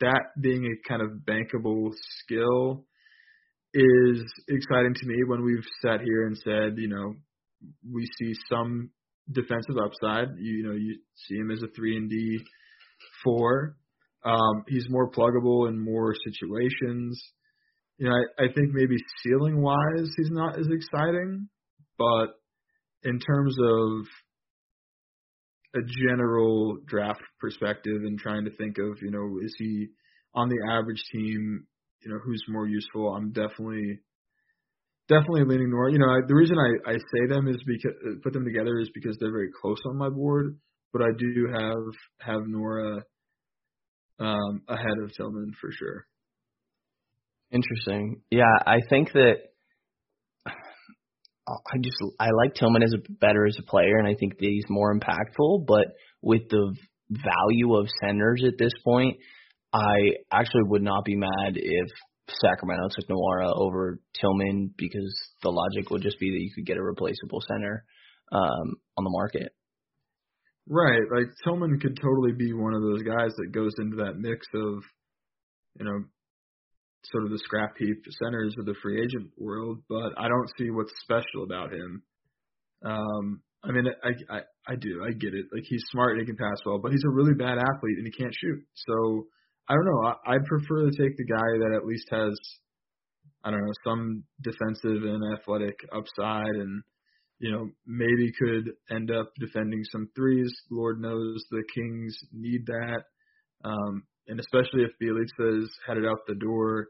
that 0.00 0.30
being 0.40 0.66
a 0.66 0.88
kind 0.88 1.02
of 1.02 1.18
bankable 1.24 1.90
skill 2.20 2.84
is 3.72 4.22
exciting 4.48 4.94
to 4.94 5.06
me 5.06 5.24
when 5.26 5.42
we've 5.42 5.64
sat 5.82 6.00
here 6.00 6.26
and 6.26 6.36
said, 6.38 6.78
you 6.78 6.88
know, 6.88 7.14
we 7.92 8.06
see 8.18 8.34
some 8.48 8.90
defensive 9.30 9.76
upside. 9.82 10.28
You, 10.38 10.56
you 10.56 10.62
know, 10.64 10.74
you 10.74 10.98
see 11.14 11.36
him 11.36 11.50
as 11.50 11.62
a 11.62 11.68
three 11.74 11.96
and 11.96 12.08
D 12.08 12.38
four. 13.24 13.76
Um, 14.24 14.64
he's 14.68 14.86
more 14.88 15.10
pluggable 15.10 15.68
in 15.68 15.78
more 15.78 16.14
situations. 16.24 17.22
You 17.98 18.08
know, 18.08 18.14
I, 18.14 18.44
I 18.44 18.46
think 18.46 18.70
maybe 18.72 18.96
ceiling 19.22 19.60
wise, 19.60 20.10
he's 20.16 20.30
not 20.30 20.58
as 20.58 20.66
exciting, 20.70 21.48
but 21.98 22.28
in 23.02 23.20
terms 23.20 23.56
of 23.62 24.06
a 25.76 25.80
general 26.08 26.78
draft 26.86 27.20
perspective 27.40 28.02
and 28.04 28.18
trying 28.18 28.44
to 28.44 28.56
think 28.56 28.78
of, 28.78 28.98
you 29.02 29.10
know, 29.10 29.38
is 29.44 29.54
he 29.58 29.88
on 30.34 30.48
the 30.48 30.58
average 30.72 31.02
team, 31.12 31.66
you 32.02 32.10
know, 32.10 32.18
who's 32.24 32.42
more 32.48 32.66
useful? 32.66 33.14
I'm 33.14 33.32
definitely 33.32 34.00
definitely 35.08 35.44
leaning 35.44 35.70
Nwora. 35.70 35.92
You 35.92 35.98
know, 35.98 36.08
I, 36.08 36.20
the 36.26 36.34
reason 36.34 36.56
I 36.58 36.92
I 36.92 36.94
say 36.94 37.26
them 37.28 37.48
is 37.48 37.62
because 37.66 37.92
put 38.22 38.32
them 38.32 38.44
together 38.44 38.78
is 38.78 38.90
because 38.94 39.16
they're 39.18 39.32
very 39.32 39.50
close 39.60 39.80
on 39.86 39.96
my 39.98 40.08
board, 40.08 40.58
but 40.92 41.02
I 41.02 41.10
do 41.18 41.48
have 41.52 41.84
have 42.20 42.42
Nwora 42.42 43.02
um, 44.18 44.62
ahead 44.68 44.98
of 45.02 45.12
Tillman 45.14 45.52
for 45.60 45.70
sure. 45.72 46.06
Interesting. 47.50 48.22
Yeah, 48.30 48.52
I 48.66 48.78
think 48.88 49.12
that 49.12 49.34
I 50.46 51.78
just 51.80 51.96
I 52.18 52.30
like 52.30 52.54
Tillman 52.54 52.82
as 52.82 52.94
a 52.94 53.12
better 53.12 53.46
as 53.46 53.56
a 53.58 53.70
player, 53.70 53.98
and 53.98 54.08
I 54.08 54.14
think 54.18 54.38
that 54.38 54.46
he's 54.46 54.64
more 54.68 54.94
impactful. 54.94 55.66
But 55.66 55.86
with 56.22 56.48
the 56.48 56.74
value 57.10 57.76
of 57.76 57.88
centers 58.00 58.42
at 58.46 58.58
this 58.58 58.72
point, 58.84 59.18
I 59.72 60.16
actually 60.32 60.62
would 60.64 60.82
not 60.82 61.04
be 61.04 61.16
mad 61.16 61.54
if 61.54 61.88
Sacramento 62.28 62.88
took 62.90 63.08
Nwora 63.08 63.52
over 63.54 63.98
Tillman 64.18 64.72
because 64.76 65.14
the 65.42 65.50
logic 65.50 65.90
would 65.90 66.02
just 66.02 66.18
be 66.18 66.30
that 66.30 66.40
you 66.40 66.50
could 66.54 66.66
get 66.66 66.78
a 66.78 66.82
replaceable 66.82 67.42
center 67.46 67.84
um, 68.32 68.76
on 68.96 69.04
the 69.04 69.10
market. 69.10 69.52
Right, 70.68 71.02
like 71.14 71.26
Tillman 71.44 71.78
could 71.78 71.96
totally 72.00 72.32
be 72.32 72.52
one 72.54 72.74
of 72.74 72.82
those 72.82 73.02
guys 73.02 73.34
that 73.36 73.52
goes 73.52 73.72
into 73.78 73.96
that 73.96 74.16
mix 74.16 74.46
of, 74.54 74.82
you 75.78 75.84
know, 75.84 76.04
sort 77.12 77.24
of 77.24 77.30
the 77.30 77.38
scrap 77.38 77.76
heap 77.76 78.02
centers 78.22 78.54
of 78.58 78.64
the 78.64 78.74
free 78.82 79.02
agent 79.02 79.30
world, 79.36 79.80
but 79.88 80.12
I 80.16 80.28
don't 80.28 80.50
see 80.56 80.70
what's 80.70 80.92
special 81.02 81.44
about 81.44 81.72
him. 81.72 82.02
Um, 82.84 83.42
I 83.62 83.72
mean, 83.72 83.84
I, 84.02 84.36
I 84.36 84.40
I 84.68 84.76
do, 84.76 85.04
I 85.04 85.12
get 85.12 85.34
it. 85.34 85.46
Like 85.52 85.64
he's 85.68 85.84
smart 85.90 86.12
and 86.12 86.20
he 86.20 86.26
can 86.26 86.36
pass 86.36 86.60
well, 86.64 86.78
but 86.78 86.92
he's 86.92 87.04
a 87.04 87.12
really 87.12 87.34
bad 87.34 87.58
athlete 87.58 87.98
and 87.98 88.06
he 88.06 88.12
can't 88.12 88.34
shoot. 88.34 88.64
So 88.74 89.26
I 89.68 89.74
don't 89.74 89.84
know. 89.84 90.02
I, 90.06 90.34
I'd 90.34 90.44
prefer 90.44 90.90
to 90.90 90.96
take 90.96 91.16
the 91.16 91.26
guy 91.26 91.48
that 91.60 91.76
at 91.76 91.86
least 91.86 92.08
has, 92.10 92.32
I 93.44 93.50
don't 93.50 93.60
know, 93.60 93.72
some 93.84 94.24
defensive 94.42 95.04
and 95.04 95.34
athletic 95.34 95.76
upside 95.92 96.56
and 96.56 96.82
you 97.38 97.50
know, 97.50 97.68
maybe 97.86 98.32
could 98.38 98.72
end 98.90 99.10
up 99.10 99.32
defending 99.38 99.82
some 99.90 100.08
threes. 100.14 100.52
Lord 100.70 101.00
knows 101.00 101.44
the 101.50 101.62
Kings 101.74 102.16
need 102.32 102.66
that. 102.66 103.02
Um, 103.64 104.04
and 104.28 104.40
especially 104.40 104.82
if 104.82 104.90
Bjelica 105.02 105.62
is 105.62 105.70
headed 105.86 106.06
out 106.06 106.18
the 106.26 106.34
door, 106.34 106.88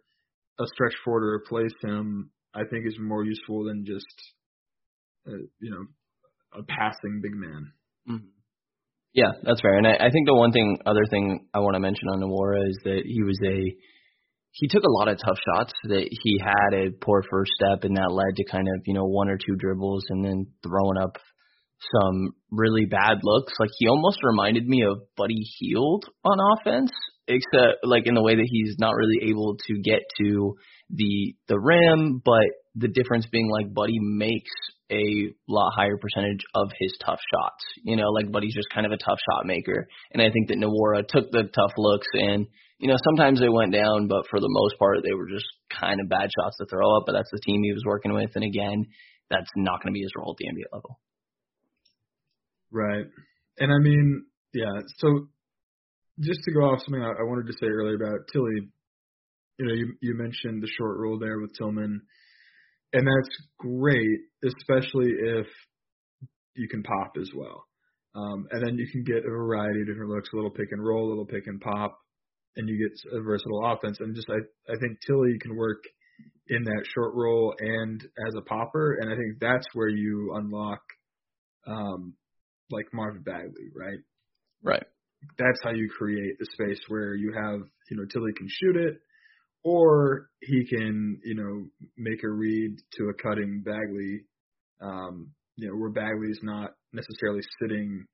a 0.61 0.65
stretch 0.75 0.95
four 1.05 1.21
to 1.21 1.27
replace 1.27 1.75
him, 1.83 2.31
I 2.55 2.63
think 2.71 2.87
is 2.87 2.97
more 3.01 3.25
useful 3.25 3.65
than 3.65 3.85
just, 3.85 4.07
uh, 5.27 5.43
you 5.61 5.71
know, 5.71 5.87
a 6.61 6.63
passing 6.63 7.21
big 7.23 7.35
man. 7.35 7.73
Mm-hmm. 8.09 8.27
Yeah, 9.15 9.31
that's 9.43 9.61
fair. 9.61 9.79
And 9.79 9.87
I, 9.87 9.95
I 9.95 10.11
think 10.11 10.27
the 10.27 10.35
one 10.35 10.53
thing, 10.53 10.79
other 10.87 11.07
thing 11.09 11.47
I 11.55 11.61
want 11.61 11.75
to 11.75 11.81
mention 11.81 12.09
on 12.09 12.21
Nwora 12.21 12.69
is 12.69 12.79
that 12.85 13.03
he 13.05 13.23
was 13.23 13.39
a 13.45 13.77
he 14.55 14.69
took 14.69 14.85
a 14.85 14.93
lot 14.93 15.09
of 15.09 15.19
tough 15.19 15.39
shots 15.45 15.73
that 15.85 16.09
he 16.23 16.41
had 16.41 16.79
a 16.79 16.91
poor 16.93 17.23
first 17.29 17.51
step 17.57 17.83
and 17.83 17.97
that 17.97 18.13
led 18.13 18.37
to 18.37 18.45
kind 18.45 18.69
of, 18.69 18.83
you 18.87 18.95
know, 18.95 19.05
one 19.05 19.29
or 19.29 19.37
two 19.37 19.57
dribbles 19.59 20.05
and 20.11 20.25
then 20.25 20.47
throwing 20.63 20.97
up 20.97 21.19
some 21.93 22.35
really 22.53 22.85
bad 22.85 23.19
looks. 23.25 23.53
Like 23.59 23.71
he 23.79 23.89
almost 23.89 24.19
reminded 24.23 24.67
me 24.67 24.85
of 24.85 24.99
Buddy 25.17 25.43
Hield 25.59 26.05
on 26.25 26.39
offense, 26.57 26.93
except 27.27 27.83
like 27.83 28.07
in 28.07 28.15
the 28.15 28.23
way 28.23 28.37
that 28.37 28.49
he's 28.49 28.77
not 28.79 28.95
really 28.95 29.29
able 29.31 29.57
to 29.67 29.75
get 29.83 30.03
to 30.23 30.55
the 30.89 31.35
the 31.49 31.59
rim, 31.59 32.23
but 32.25 32.47
the 32.77 32.89
difference 32.89 33.27
being 33.27 33.51
like 33.51 33.75
Buddy 33.75 33.99
makes 33.99 34.51
a 34.89 35.33
lot 35.49 35.73
higher 35.75 35.97
percentage 35.97 36.45
of 36.55 36.71
his 36.79 36.97
tough 37.05 37.21
shots. 37.35 37.65
You 37.83 37.97
know, 37.97 38.11
like 38.11 38.31
Buddy's 38.31 38.55
just 38.55 38.69
kind 38.73 38.87
of 38.87 38.93
a 38.93 38.99
tough 38.99 39.19
shot 39.31 39.47
maker. 39.47 39.89
And 40.13 40.23
I 40.23 40.31
think 40.31 40.49
that 40.49 40.59
Nwora 40.59 41.09
took 41.09 41.33
the 41.33 41.43
tough 41.43 41.73
looks 41.77 42.07
and 42.13 42.47
you 42.79 42.89
know, 42.89 42.97
sometimes 43.05 43.41
they 43.41 43.49
went 43.49 43.73
down, 43.73 44.09
but 44.09 44.27
for 44.29 44.41
the 44.41 44.51
most 44.51 44.79
part, 44.79 44.99
they 45.03 45.15
were 45.15 45.29
just 45.29 45.47
kind 45.71 46.01
of 46.01 46.09
bad 46.09 46.31
shots 46.35 46.57
to 46.59 46.67
throw 46.67 46.97
up. 46.97 47.05
But 47.07 47.13
that's 47.13 47.31
the 47.31 47.41
team 47.45 47.63
he 47.63 47.73
was 47.73 47.85
working 47.87 48.13
with, 48.13 48.31
and 48.35 48.45
again, 48.45 48.87
that's 49.31 49.51
not 49.57 49.83
going 49.83 49.93
to 49.93 49.97
be 49.97 50.03
his 50.03 50.13
role 50.17 50.35
at 50.35 50.37
the 50.39 50.51
NBA 50.51 50.73
level. 50.73 50.99
Right. 52.71 53.07
and 53.59 53.73
I 53.73 53.79
mean, 53.79 54.25
yeah. 54.53 54.83
So 54.99 55.29
just 56.21 56.41
to 56.45 56.53
go 56.53 56.61
off 56.61 56.81
something 56.81 57.03
I, 57.03 57.23
wanted 57.23 57.47
to 57.47 57.53
say 57.61 57.67
earlier 57.67 57.95
about 57.95 58.27
Tillie, 58.33 58.69
you 59.59 59.67
know, 59.67 59.73
you 59.73 59.95
you 60.01 60.15
mentioned 60.17 60.63
the 60.63 60.71
short 60.77 60.99
roll 60.99 61.19
there 61.19 61.39
with 61.39 61.55
Tillman, 61.57 62.03
and 62.93 63.07
that's 63.07 63.37
great, 63.59 64.19
especially 64.45 65.11
if 65.11 65.47
you 66.57 66.69
can 66.69 66.83
pop 66.83 67.13
as 67.21 67.31
well. 67.35 67.65
Um, 68.15 68.47
and 68.51 68.65
then 68.65 68.79
you 68.79 68.87
can 68.91 69.03
get 69.03 69.27
a 69.27 69.31
variety 69.31 69.81
of 69.81 69.87
different 69.89 70.11
looks, 70.11 70.31
a 70.33 70.37
little 70.37 70.51
pick 70.51 70.69
and 70.71 70.85
roll, 70.85 71.09
a 71.09 71.11
little 71.11 71.27
pick 71.27 71.47
and 71.47 71.61
pop, 71.61 71.99
and 72.57 72.69
you 72.69 72.79
get 72.79 73.19
a 73.19 73.23
versatile 73.23 73.65
offense. 73.65 73.99
And 74.01 74.15
just 74.15 74.29
I 74.31 74.73
I 74.73 74.77
think 74.81 74.99
Tillie 75.07 75.39
can 75.41 75.57
work 75.57 75.83
in 76.49 76.63
that 76.65 76.85
short 76.95 77.15
role 77.15 77.55
and 77.59 78.03
as 78.27 78.35
a 78.37 78.43
popper, 78.43 78.99
and 79.01 79.11
I 79.11 79.17
think 79.17 79.41
that's 79.41 79.67
where 79.73 79.89
you 79.89 80.33
unlock 80.35 80.81
um 81.67 82.15
like 82.71 82.87
Marvin 82.93 83.23
Bagley, 83.23 83.71
right? 83.75 83.99
Right. 84.63 84.85
That's 85.39 85.61
how 85.63 85.71
you 85.71 85.89
create 85.97 86.39
the 86.39 86.47
space 86.53 86.81
where 86.89 87.15
you 87.15 87.33
have, 87.33 87.61
you 87.91 87.97
know, 87.97 88.05
Tillie 88.11 88.33
can 88.37 88.49
shoot 88.49 88.77
it 88.77 89.01
or 89.63 90.29
he 90.41 90.67
can, 90.67 91.19
you 91.25 91.35
know, 91.35 91.67
make 91.97 92.23
a 92.23 92.29
read 92.29 92.77
to 92.99 93.05
a 93.09 93.15
cutting 93.15 93.63
Bagley, 93.65 94.25
um, 94.83 95.31
you 95.57 95.69
know, 95.69 95.77
where 95.77 95.91
Bagley's 95.91 96.41
not 96.43 96.73
necessarily 96.93 97.41
sitting 97.61 98.07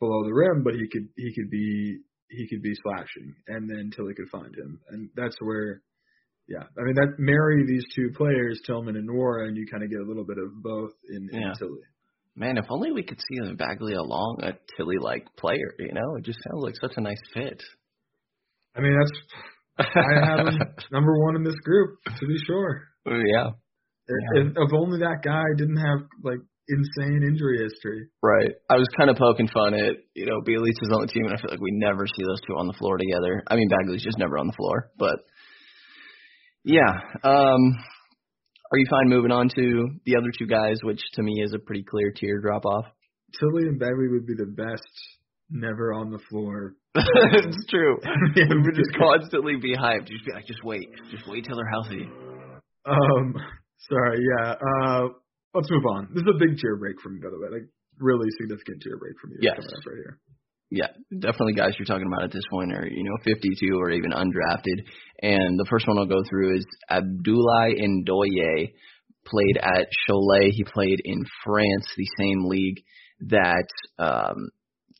below 0.00 0.24
the 0.24 0.32
rim, 0.32 0.62
but 0.62 0.74
he 0.74 0.88
could 0.90 1.08
he 1.16 1.34
could 1.34 1.50
be 1.50 1.98
he 2.30 2.48
could 2.48 2.62
be 2.62 2.74
slashing, 2.82 3.34
and 3.48 3.68
then 3.68 3.90
Tillie 3.94 4.14
could 4.14 4.28
find 4.30 4.54
him, 4.54 4.80
and 4.90 5.08
that's 5.16 5.36
where, 5.40 5.82
yeah, 6.48 6.62
I 6.78 6.82
mean 6.84 6.94
that 6.96 7.14
marry 7.18 7.64
these 7.66 7.84
two 7.94 8.10
players, 8.16 8.60
Tillman 8.66 8.96
and 8.96 9.08
Nwora, 9.08 9.48
and 9.48 9.56
you 9.56 9.66
kind 9.70 9.82
of 9.84 9.90
get 9.90 10.00
a 10.00 10.06
little 10.06 10.24
bit 10.24 10.38
of 10.38 10.50
both 10.62 10.92
in, 11.08 11.28
in 11.32 11.40
Yeah. 11.42 11.52
Tillie. 11.58 11.86
Man, 12.38 12.58
if 12.58 12.66
only 12.68 12.92
we 12.92 13.02
could 13.02 13.18
see 13.18 13.36
him 13.42 13.56
Bagley 13.56 13.94
along 13.94 14.40
a 14.42 14.52
Tillie 14.76 14.98
like 15.00 15.24
player, 15.38 15.72
you 15.78 15.92
know? 15.94 16.16
It 16.18 16.24
just 16.26 16.38
sounds 16.44 16.62
like 16.62 16.74
such 16.80 16.92
a 16.98 17.00
nice 17.00 17.20
fit. 17.32 17.62
I 18.74 18.80
mean 18.80 18.94
that's 18.98 19.88
I 19.96 20.26
have 20.26 20.46
him 20.48 20.58
number 20.92 21.18
one 21.18 21.36
in 21.36 21.44
this 21.44 21.56
group 21.64 21.98
to 22.04 22.26
be 22.26 22.36
sure. 22.46 22.82
yeah. 23.06 23.50
If, 24.08 24.48
if 24.54 24.72
only 24.74 25.00
that 25.00 25.22
guy 25.24 25.44
didn't 25.56 25.78
have 25.78 26.06
like 26.22 26.38
insane 26.68 27.22
injury 27.22 27.62
history. 27.62 28.08
Right. 28.22 28.50
I 28.70 28.76
was 28.76 28.86
kind 28.96 29.10
of 29.10 29.16
poking 29.16 29.48
fun 29.48 29.74
at, 29.74 29.96
you 30.14 30.26
know, 30.26 30.40
Bjelica 30.40 30.82
is 30.82 30.92
on 30.92 31.02
the 31.02 31.06
team, 31.06 31.24
and 31.26 31.34
I 31.34 31.40
feel 31.40 31.50
like 31.50 31.60
we 31.60 31.72
never 31.72 32.06
see 32.06 32.24
those 32.24 32.40
two 32.46 32.54
on 32.56 32.66
the 32.66 32.74
floor 32.74 32.98
together. 32.98 33.42
I 33.48 33.56
mean, 33.56 33.68
Bagley's 33.68 34.02
just 34.02 34.18
never 34.18 34.38
on 34.38 34.46
the 34.46 34.56
floor, 34.56 34.90
but 34.98 35.16
yeah. 36.64 36.90
Um, 37.22 37.60
are 38.72 38.78
you 38.78 38.86
fine 38.90 39.08
moving 39.08 39.30
on 39.30 39.48
to 39.54 39.88
the 40.04 40.16
other 40.16 40.30
two 40.36 40.46
guys, 40.46 40.78
which 40.82 41.00
to 41.14 41.22
me 41.22 41.40
is 41.42 41.54
a 41.54 41.58
pretty 41.58 41.84
clear 41.84 42.10
tier 42.10 42.40
drop 42.40 42.64
off? 42.64 42.86
Tillie 43.38 43.68
and 43.68 43.78
Bagley 43.78 44.08
would 44.08 44.26
be 44.26 44.34
the 44.34 44.46
best 44.46 44.82
never 45.50 45.92
on 45.94 46.10
the 46.10 46.18
floor. 46.28 46.74
it's 46.94 47.66
true. 47.70 47.98
we 48.36 48.62
would 48.62 48.74
just 48.74 48.96
constantly 48.98 49.56
be 49.56 49.76
hyped. 49.76 50.08
Just 50.08 50.24
be 50.24 50.32
like, 50.32 50.46
just 50.46 50.64
wait, 50.64 50.88
just 51.10 51.28
wait 51.28 51.44
till 51.44 51.56
they're 51.56 51.70
healthy. 51.70 52.08
Um, 52.84 53.34
sorry, 53.88 54.18
yeah. 54.18 54.54
Uh, 54.54 55.08
let's 55.56 55.70
move 55.70 55.86
on. 55.88 56.08
This 56.12 56.22
is 56.22 56.28
a 56.28 56.38
big 56.38 56.58
tier 56.60 56.76
break 56.76 57.00
for 57.00 57.08
me, 57.08 57.18
by 57.22 57.30
the 57.30 57.40
way. 57.40 57.48
Like 57.50 57.68
really 57.98 58.28
significant 58.38 58.82
tier 58.82 58.96
break 59.00 59.16
for 59.20 59.28
me. 59.28 59.36
Yes. 59.40 59.56
coming 59.56 59.72
up 59.72 59.86
right 59.86 59.96
here. 59.96 60.18
Yeah, 60.68 60.90
definitely 61.10 61.54
guys 61.54 61.74
you're 61.78 61.86
talking 61.86 62.08
about 62.10 62.24
at 62.24 62.32
this 62.32 62.42
point 62.50 62.72
are, 62.74 62.86
you 62.86 63.04
know, 63.04 63.16
52 63.24 63.78
or 63.78 63.90
even 63.90 64.10
undrafted. 64.10 64.82
And 65.22 65.58
the 65.58 65.66
first 65.70 65.86
one 65.86 65.96
I'll 65.98 66.06
go 66.06 66.22
through 66.28 66.58
is 66.58 66.66
Abdoulaye 66.90 67.78
Ndoye, 67.80 68.72
played 69.24 69.58
at 69.62 69.86
Cholet. 70.08 70.50
He 70.50 70.64
played 70.64 71.00
in 71.04 71.22
France, 71.44 71.86
the 71.96 72.08
same 72.18 72.46
league 72.46 72.82
that 73.28 73.68
um 73.98 74.48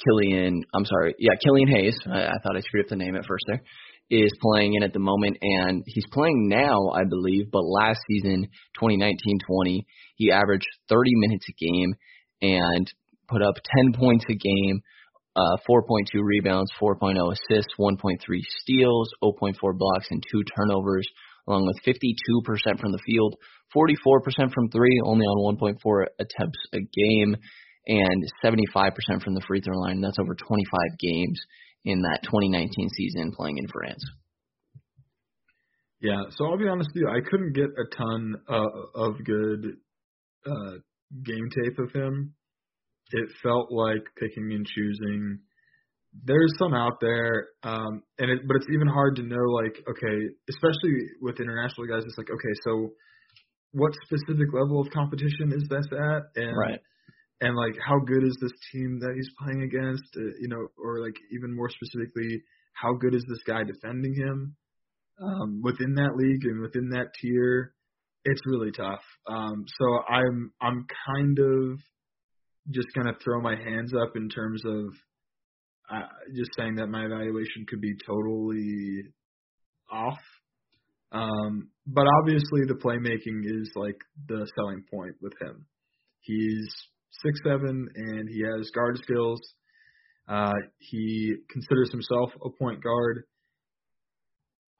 Killian, 0.04 0.62
I'm 0.74 0.84
sorry, 0.84 1.14
yeah, 1.18 1.32
Killian 1.42 1.68
Hayes, 1.68 1.98
I, 2.06 2.26
I 2.26 2.34
thought 2.42 2.56
I 2.56 2.60
screwed 2.60 2.84
up 2.84 2.90
the 2.90 2.96
name 2.96 3.16
at 3.16 3.24
first 3.24 3.44
there, 3.48 3.62
is 4.10 4.30
playing 4.40 4.74
in 4.74 4.82
at 4.82 4.92
the 4.92 4.98
moment. 4.98 5.38
And 5.40 5.82
he's 5.86 6.06
playing 6.12 6.48
now, 6.48 6.90
I 6.94 7.04
believe, 7.08 7.50
but 7.50 7.64
last 7.64 8.00
season, 8.08 8.48
2019-20, 8.80 9.84
he 10.16 10.30
averaged 10.30 10.68
30 10.88 11.10
minutes 11.14 11.46
a 11.48 11.64
game 11.64 11.94
and 12.42 12.92
put 13.28 13.42
up 13.42 13.54
10 13.76 13.92
points 13.98 14.24
a 14.28 14.34
game, 14.34 14.80
uh, 15.34 15.56
4.2 15.68 16.04
rebounds, 16.22 16.70
4.0 16.80 17.32
assists, 17.32 17.72
1.3 17.78 18.16
steals, 18.60 19.10
0.4 19.22 19.54
blocks, 19.76 20.06
and 20.10 20.22
two 20.30 20.42
turnovers, 20.56 21.06
along 21.48 21.66
with 21.66 21.76
52% 21.84 22.80
from 22.80 22.92
the 22.92 22.98
field, 23.04 23.34
44% 23.74 24.52
from 24.52 24.70
three, 24.70 25.00
only 25.04 25.26
on 25.26 25.56
1.4 25.58 26.06
attempts 26.20 26.58
a 26.72 26.78
game, 26.78 27.36
and 27.88 28.24
75% 28.44 29.22
from 29.22 29.34
the 29.34 29.42
free 29.46 29.60
throw 29.60 29.76
line. 29.76 30.00
That's 30.00 30.18
over 30.18 30.34
25 30.34 30.98
games 30.98 31.40
in 31.86 32.02
that 32.02 32.20
2019 32.24 32.90
season 32.90 33.32
playing 33.32 33.58
in 33.58 33.68
France. 33.68 34.04
Yeah, 36.00 36.24
so 36.30 36.44
I'll 36.44 36.58
be 36.58 36.68
honest 36.68 36.90
with 36.92 37.02
you, 37.02 37.08
I 37.08 37.20
couldn't 37.28 37.54
get 37.54 37.66
a 37.66 37.96
ton 37.96 38.34
uh, 38.48 39.00
of 39.00 39.24
good 39.24 39.76
uh, 40.44 40.72
game 41.24 41.48
tape 41.48 41.78
of 41.78 41.92
him. 41.92 42.34
It 43.12 43.28
felt 43.42 43.72
like 43.72 44.04
picking 44.18 44.52
and 44.52 44.66
choosing. 44.66 45.38
There's 46.24 46.52
some 46.58 46.74
out 46.74 46.98
there, 47.00 47.48
um, 47.62 48.02
and 48.18 48.30
it, 48.30 48.40
but 48.46 48.56
it's 48.56 48.66
even 48.72 48.88
hard 48.88 49.16
to 49.16 49.22
know. 49.22 49.42
Like, 49.62 49.78
okay, 49.88 50.16
especially 50.50 51.06
with 51.20 51.40
international 51.40 51.86
guys, 51.86 52.02
it's 52.04 52.18
like, 52.18 52.30
okay, 52.30 52.54
so 52.64 52.90
what 53.72 53.92
specific 54.04 54.52
level 54.52 54.80
of 54.80 54.90
competition 54.90 55.52
is 55.52 55.64
this 55.68 55.86
at? 55.92 56.22
And 56.34 56.56
Right. 56.56 56.80
And 57.40 57.54
like 57.56 57.74
how 57.86 57.98
good 58.00 58.24
is 58.24 58.36
this 58.40 58.52
team 58.72 58.98
that 59.00 59.14
he's 59.14 59.30
playing 59.42 59.62
against? 59.62 60.04
Uh, 60.16 60.32
you 60.40 60.48
know 60.48 60.68
or 60.78 61.00
like 61.00 61.16
even 61.32 61.54
more 61.54 61.70
specifically 61.70 62.42
how 62.72 62.94
good 62.94 63.14
is 63.14 63.24
this 63.28 63.42
guy 63.46 63.62
defending 63.64 64.14
him? 64.14 64.56
Um 65.20 65.60
within 65.62 65.94
that 65.94 66.16
league 66.16 66.44
and 66.44 66.60
within 66.60 66.90
that 66.90 67.12
tier 67.20 67.74
it's 68.24 68.40
really 68.46 68.72
tough. 68.72 69.02
Um 69.28 69.64
so 69.78 70.02
i'm 70.08 70.52
i'm 70.60 70.86
kind 71.14 71.38
of 71.38 71.78
just 72.70 72.88
to 72.96 73.12
throw 73.22 73.40
my 73.40 73.54
hands 73.54 73.92
up 73.94 74.16
in 74.16 74.28
terms 74.28 74.60
of 74.66 74.86
uh, 75.88 76.08
just 76.34 76.50
saying 76.58 76.74
that 76.74 76.88
my 76.88 77.04
evaluation 77.04 77.64
could 77.68 77.80
be 77.80 77.94
totally 78.04 79.04
off. 79.90 80.18
Um 81.12 81.68
but 81.86 82.06
obviously 82.18 82.62
the 82.66 82.74
playmaking 82.74 83.44
is 83.44 83.70
like 83.76 84.00
the 84.26 84.46
selling 84.56 84.82
point 84.92 85.14
with 85.20 85.34
him. 85.40 85.66
He's 86.20 86.66
six 87.10 87.38
seven 87.44 87.88
and 87.94 88.28
he 88.28 88.42
has 88.42 88.70
guard 88.70 88.98
skills. 89.02 89.40
Uh, 90.28 90.52
he 90.78 91.34
considers 91.50 91.90
himself 91.90 92.30
a 92.44 92.50
point 92.58 92.82
guard. 92.82 93.24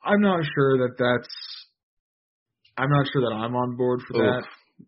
I'm 0.05 0.21
not 0.21 0.45
sure 0.55 0.79
that 0.79 0.95
that's. 0.99 1.35
I'm 2.77 2.91
not 2.91 3.07
sure 3.13 3.23
that 3.23 3.35
I'm 3.35 3.55
on 3.57 3.77
board 3.77 4.03
for 4.07 4.19
that. 4.19 4.45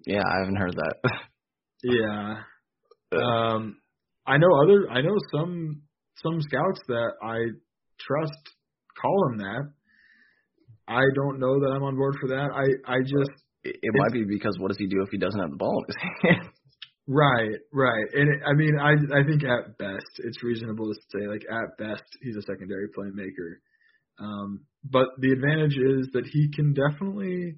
Yeah, 0.06 0.22
I 0.26 0.40
haven't 0.40 0.56
heard 0.56 0.74
that. 0.74 1.10
Yeah. 1.82 2.34
Um, 3.12 3.76
I 4.26 4.36
know 4.36 4.48
other. 4.62 4.90
I 4.90 5.00
know 5.00 5.14
some 5.32 5.82
some 6.22 6.40
scouts 6.40 6.80
that 6.88 7.12
I 7.22 7.38
trust 8.00 8.42
call 9.00 9.28
him 9.30 9.38
that. 9.38 9.72
I 10.88 11.02
don't 11.14 11.38
know 11.38 11.60
that 11.60 11.72
I'm 11.74 11.82
on 11.84 11.96
board 11.96 12.16
for 12.20 12.28
that. 12.28 12.50
I 12.52 12.92
I 12.92 12.98
just 13.02 13.30
it, 13.62 13.76
it 13.80 13.92
might 13.94 14.12
be 14.12 14.24
because 14.28 14.56
what 14.58 14.68
does 14.68 14.78
he 14.78 14.86
do 14.86 15.02
if 15.02 15.08
he 15.10 15.18
doesn't 15.18 15.38
have 15.38 15.50
the 15.50 15.56
ball 15.56 15.84
in 15.86 15.94
his 15.94 15.96
hand? 16.36 16.50
Right, 17.10 17.56
right. 17.72 18.04
And 18.12 18.28
it, 18.28 18.40
I 18.46 18.52
mean, 18.52 18.78
I 18.78 18.92
I 19.18 19.24
think 19.24 19.42
at 19.42 19.78
best 19.78 20.12
it's 20.18 20.44
reasonable 20.44 20.92
to 20.92 21.00
say 21.10 21.26
like 21.26 21.42
at 21.50 21.78
best 21.78 22.04
he's 22.20 22.36
a 22.36 22.42
secondary 22.42 22.88
playmaker. 22.88 23.56
Um, 24.20 24.66
but 24.84 25.08
the 25.18 25.32
advantage 25.32 25.78
is 25.78 26.08
that 26.12 26.26
he 26.30 26.50
can 26.54 26.74
definitely, 26.74 27.56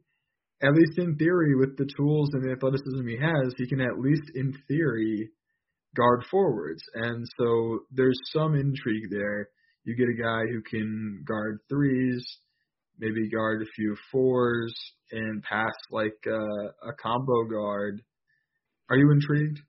at 0.63 0.73
least 0.73 0.99
in 0.99 1.17
theory, 1.17 1.57
with 1.57 1.77
the 1.77 1.89
tools 1.97 2.31
and 2.33 2.45
the 2.45 2.53
athleticism 2.53 3.07
he 3.09 3.19
has, 3.21 3.53
he 3.57 3.67
can 3.67 3.81
at 3.81 3.99
least 3.99 4.31
in 4.37 4.55
theory 4.69 5.31
guard 5.97 6.23
forwards. 6.31 6.83
And 6.95 7.27
so 7.39 7.81
there's 7.91 8.21
some 8.33 8.55
intrigue 8.55 9.11
there. 9.11 9.49
You 9.85 9.97
get 9.97 10.09
a 10.09 10.23
guy 10.23 10.43
who 10.53 10.63
can 10.63 11.25
guard 11.27 11.59
threes, 11.69 12.25
maybe 13.01 13.29
guard 13.31 13.63
a 13.63 13.73
few 13.75 13.97
fours, 14.13 14.73
and 15.11 15.43
pass 15.43 15.75
like 15.91 16.19
uh, 16.25 16.89
a 16.89 16.93
combo 17.03 17.45
guard. 17.51 18.03
Are 18.91 18.97
you 18.97 19.13
intrigued? 19.13 19.61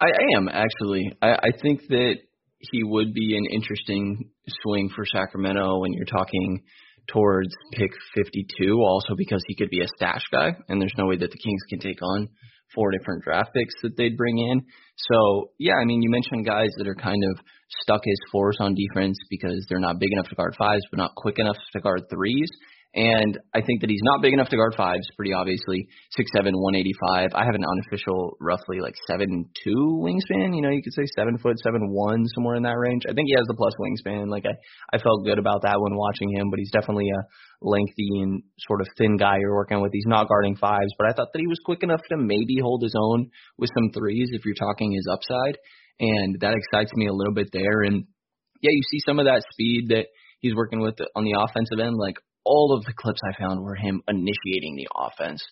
I, 0.00 0.06
am 0.36 0.48
actually. 0.48 1.12
I, 1.20 1.32
I 1.32 1.50
think 1.60 1.82
that 1.88 2.14
he 2.58 2.82
would 2.82 3.12
be 3.12 3.36
an 3.36 3.46
interesting 3.52 4.30
swing 4.62 4.90
for 4.94 5.04
Sacramento 5.04 5.80
when 5.80 5.92
you're 5.92 6.06
talking 6.06 6.62
towards 7.08 7.50
pick 7.72 7.90
52. 8.14 8.80
Also 8.80 9.14
because 9.16 9.42
he 9.46 9.56
could 9.56 9.70
be 9.70 9.80
a 9.80 9.88
stash 9.96 10.22
guy, 10.30 10.50
and 10.68 10.80
there's 10.80 10.94
no 10.96 11.06
way 11.06 11.16
that 11.16 11.30
the 11.30 11.38
Kings 11.38 11.62
can 11.68 11.80
take 11.80 12.02
on 12.02 12.28
four 12.74 12.90
different 12.90 13.22
draft 13.22 13.50
picks 13.54 13.74
that 13.82 13.96
they'd 13.96 14.16
bring 14.16 14.38
in. 14.38 14.62
So 14.96 15.50
yeah, 15.58 15.74
I 15.80 15.84
mean, 15.84 16.02
you 16.02 16.10
mentioned 16.10 16.46
guys 16.46 16.70
that 16.78 16.88
are 16.88 16.94
kind 16.94 17.22
of 17.32 17.44
stuck 17.82 18.02
as 18.06 18.30
fours 18.32 18.56
on 18.60 18.74
defense 18.74 19.18
because 19.30 19.66
they're 19.68 19.80
not 19.80 19.98
big 19.98 20.12
enough 20.12 20.28
to 20.28 20.34
guard 20.34 20.54
fives, 20.56 20.84
but 20.90 20.98
not 20.98 21.14
quick 21.16 21.38
enough 21.38 21.56
to 21.72 21.80
guard 21.80 22.02
threes. 22.10 22.50
And 22.94 23.38
I 23.52 23.60
think 23.60 23.80
that 23.80 23.90
he's 23.90 24.06
not 24.06 24.22
big 24.22 24.32
enough 24.32 24.48
to 24.50 24.56
guard 24.56 24.74
fives, 24.76 25.02
pretty 25.16 25.32
obviously. 25.32 25.88
Six 26.14 26.30
seven, 26.30 26.54
one 26.54 26.76
eighty 26.76 26.92
five. 27.08 27.30
I 27.34 27.44
have 27.44 27.56
an 27.56 27.66
unofficial 27.66 28.36
roughly 28.40 28.78
like 28.78 28.94
seven 29.10 29.50
two 29.64 29.98
wingspan. 29.98 30.54
You 30.54 30.62
know, 30.62 30.70
you 30.70 30.80
could 30.80 30.94
say 30.94 31.02
seven 31.16 31.36
foot, 31.38 31.58
seven 31.58 31.90
one, 31.90 32.24
somewhere 32.34 32.54
in 32.54 32.62
that 32.62 32.78
range. 32.78 33.02
I 33.08 33.12
think 33.12 33.26
he 33.26 33.34
has 33.34 33.46
the 33.48 33.58
plus 33.58 33.74
wingspan. 33.82 34.30
Like 34.30 34.44
I, 34.46 34.54
I 34.94 35.02
felt 35.02 35.24
good 35.24 35.40
about 35.40 35.62
that 35.62 35.80
when 35.80 35.96
watching 35.96 36.30
him, 36.36 36.50
but 36.50 36.60
he's 36.60 36.70
definitely 36.70 37.10
a 37.10 37.26
lengthy 37.66 38.22
and 38.22 38.44
sort 38.60 38.80
of 38.80 38.86
thin 38.96 39.16
guy 39.16 39.38
you're 39.40 39.56
working 39.56 39.82
with. 39.82 39.90
He's 39.92 40.06
not 40.06 40.28
guarding 40.28 40.54
fives, 40.54 40.94
but 40.96 41.08
I 41.08 41.14
thought 41.14 41.32
that 41.32 41.40
he 41.40 41.48
was 41.48 41.58
quick 41.64 41.82
enough 41.82 42.02
to 42.10 42.16
maybe 42.16 42.58
hold 42.62 42.82
his 42.82 42.94
own 42.96 43.30
with 43.58 43.70
some 43.74 43.90
threes 43.90 44.28
if 44.30 44.44
you're 44.44 44.54
talking 44.54 44.92
his 44.92 45.08
upside. 45.10 45.58
And 45.98 46.38
that 46.40 46.54
excites 46.54 46.92
me 46.94 47.08
a 47.08 47.12
little 47.12 47.34
bit 47.34 47.50
there. 47.52 47.82
And 47.82 48.04
yeah, 48.62 48.70
you 48.70 48.82
see 48.88 49.00
some 49.04 49.18
of 49.18 49.26
that 49.26 49.42
speed 49.50 49.88
that 49.88 50.06
he's 50.38 50.54
working 50.54 50.78
with 50.78 50.94
on 51.16 51.24
the 51.24 51.34
offensive 51.42 51.80
end. 51.80 51.96
Like 51.96 52.16
all 52.44 52.76
of 52.76 52.84
the 52.84 52.92
clips 52.92 53.20
I 53.24 53.38
found 53.38 53.62
were 53.62 53.74
him 53.74 54.02
initiating 54.08 54.76
the 54.76 54.88
offense. 54.94 55.44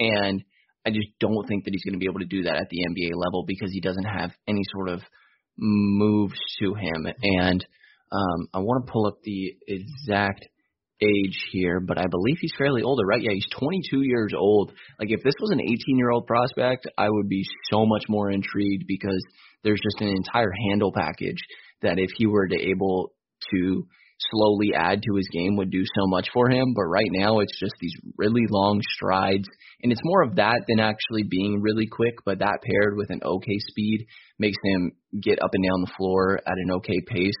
And 0.00 0.42
I 0.86 0.90
just 0.90 1.08
don't 1.20 1.46
think 1.46 1.64
that 1.64 1.72
he's 1.72 1.84
going 1.84 1.94
to 1.94 1.98
be 1.98 2.08
able 2.08 2.20
to 2.20 2.26
do 2.26 2.44
that 2.44 2.56
at 2.56 2.68
the 2.70 2.84
NBA 2.88 3.10
level 3.14 3.44
because 3.46 3.70
he 3.72 3.80
doesn't 3.80 4.04
have 4.04 4.30
any 4.46 4.62
sort 4.72 4.88
of 4.88 5.02
moves 5.56 6.38
to 6.60 6.74
him. 6.74 7.06
And 7.22 7.66
um, 8.12 8.48
I 8.54 8.58
want 8.60 8.86
to 8.86 8.92
pull 8.92 9.06
up 9.06 9.18
the 9.22 9.56
exact 9.66 10.46
age 11.02 11.38
here, 11.52 11.80
but 11.80 11.98
I 11.98 12.06
believe 12.10 12.36
he's 12.40 12.54
fairly 12.56 12.82
older, 12.82 13.04
right? 13.06 13.22
Yeah, 13.22 13.32
he's 13.32 13.46
22 13.58 14.02
years 14.02 14.32
old. 14.36 14.72
Like 14.98 15.10
if 15.10 15.22
this 15.22 15.34
was 15.40 15.50
an 15.50 15.60
18 15.60 15.76
year 15.98 16.10
old 16.10 16.26
prospect, 16.26 16.88
I 16.96 17.08
would 17.08 17.28
be 17.28 17.44
so 17.70 17.86
much 17.86 18.04
more 18.08 18.30
intrigued 18.30 18.84
because 18.86 19.22
there's 19.62 19.80
just 19.82 20.00
an 20.00 20.08
entire 20.08 20.52
handle 20.68 20.92
package 20.92 21.38
that 21.82 21.98
if 21.98 22.10
he 22.16 22.26
were 22.26 22.48
to 22.48 22.56
able 22.70 23.12
to 23.52 23.86
slowly 24.30 24.72
add 24.74 25.02
to 25.02 25.16
his 25.16 25.28
game 25.32 25.56
would 25.56 25.70
do 25.70 25.82
so 25.84 26.06
much 26.06 26.28
for 26.32 26.50
him. 26.50 26.74
But 26.74 26.84
right 26.84 27.10
now, 27.10 27.40
it's 27.40 27.58
just 27.58 27.74
these 27.80 27.94
really 28.16 28.44
long 28.50 28.80
strides. 28.94 29.48
And 29.82 29.92
it's 29.92 30.00
more 30.04 30.22
of 30.22 30.36
that 30.36 30.62
than 30.68 30.80
actually 30.80 31.22
being 31.22 31.60
really 31.62 31.86
quick. 31.86 32.14
But 32.24 32.40
that 32.40 32.62
paired 32.62 32.96
with 32.96 33.10
an 33.10 33.20
okay 33.24 33.58
speed 33.70 34.06
makes 34.38 34.58
him 34.64 34.92
get 35.22 35.42
up 35.42 35.50
and 35.52 35.64
down 35.64 35.80
the 35.80 35.92
floor 35.96 36.38
at 36.46 36.58
an 36.58 36.70
okay 36.76 37.00
pace. 37.06 37.38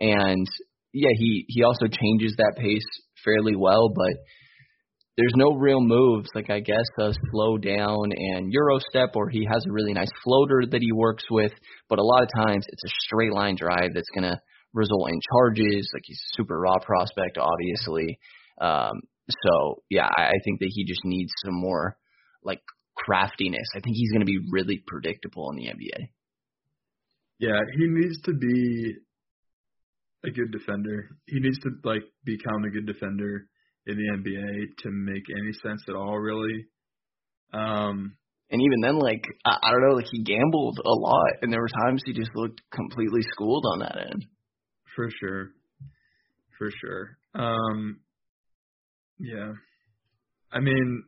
And 0.00 0.46
yeah, 0.92 1.12
he, 1.16 1.44
he 1.48 1.62
also 1.62 1.86
changes 1.86 2.34
that 2.38 2.56
pace 2.56 2.86
fairly 3.24 3.56
well. 3.56 3.90
But 3.94 4.16
there's 5.16 5.32
no 5.34 5.54
real 5.54 5.80
moves, 5.80 6.28
like 6.34 6.50
I 6.50 6.60
guess 6.60 6.84
a 6.98 7.12
slow 7.30 7.56
down 7.56 8.10
and 8.14 8.52
Euro 8.52 8.78
step, 8.90 9.10
or 9.14 9.30
he 9.30 9.46
has 9.50 9.64
a 9.66 9.72
really 9.72 9.94
nice 9.94 10.10
floater 10.22 10.64
that 10.70 10.82
he 10.82 10.92
works 10.92 11.24
with. 11.30 11.52
But 11.88 11.98
a 11.98 12.04
lot 12.04 12.22
of 12.22 12.28
times 12.46 12.66
it's 12.68 12.84
a 12.84 12.94
straight 13.06 13.32
line 13.32 13.56
drive 13.56 13.94
that's 13.94 14.10
going 14.14 14.30
to 14.30 14.38
result 14.72 15.10
in 15.10 15.20
charges. 15.32 15.90
Like 15.92 16.02
he's 16.04 16.18
a 16.18 16.36
super 16.36 16.58
raw 16.58 16.78
prospect, 16.78 17.38
obviously. 17.38 18.18
Um, 18.60 19.00
so 19.28 19.82
yeah, 19.90 20.08
I, 20.16 20.22
I 20.22 20.38
think 20.44 20.60
that 20.60 20.70
he 20.72 20.84
just 20.84 21.04
needs 21.04 21.32
some 21.44 21.54
more 21.54 21.96
like 22.42 22.60
craftiness. 22.96 23.68
I 23.74 23.80
think 23.80 23.96
he's 23.96 24.10
going 24.10 24.20
to 24.20 24.26
be 24.26 24.38
really 24.50 24.82
predictable 24.86 25.50
in 25.50 25.56
the 25.56 25.66
NBA. 25.66 26.08
Yeah, 27.38 27.60
he 27.76 27.86
needs 27.86 28.20
to 28.22 28.32
be 28.32 28.94
a 30.24 30.30
good 30.30 30.50
defender. 30.52 31.10
He 31.26 31.40
needs 31.40 31.58
to 31.60 31.70
like 31.84 32.02
become 32.24 32.64
a 32.64 32.70
good 32.70 32.86
defender 32.86 33.46
in 33.86 33.96
the 33.96 34.18
NBA 34.18 34.82
to 34.82 34.90
make 34.90 35.24
any 35.30 35.52
sense 35.62 35.82
at 35.88 35.94
all, 35.94 36.18
really. 36.18 36.66
Um, 37.52 38.16
and 38.50 38.62
even 38.62 38.80
then, 38.80 38.98
like 38.98 39.24
I, 39.44 39.56
I 39.62 39.70
don't 39.70 39.88
know, 39.88 39.96
like 39.96 40.06
he 40.10 40.22
gambled 40.22 40.78
a 40.84 40.92
lot, 40.92 41.42
and 41.42 41.52
there 41.52 41.60
were 41.60 41.84
times 41.84 42.02
he 42.04 42.12
just 42.12 42.34
looked 42.34 42.60
completely 42.72 43.22
schooled 43.32 43.64
on 43.72 43.80
that 43.80 43.98
end. 43.98 44.26
For 44.96 45.08
sure. 45.20 45.50
For 46.58 46.70
sure. 46.80 47.18
Um 47.34 48.00
yeah. 49.18 49.52
I 50.50 50.60
mean 50.60 51.04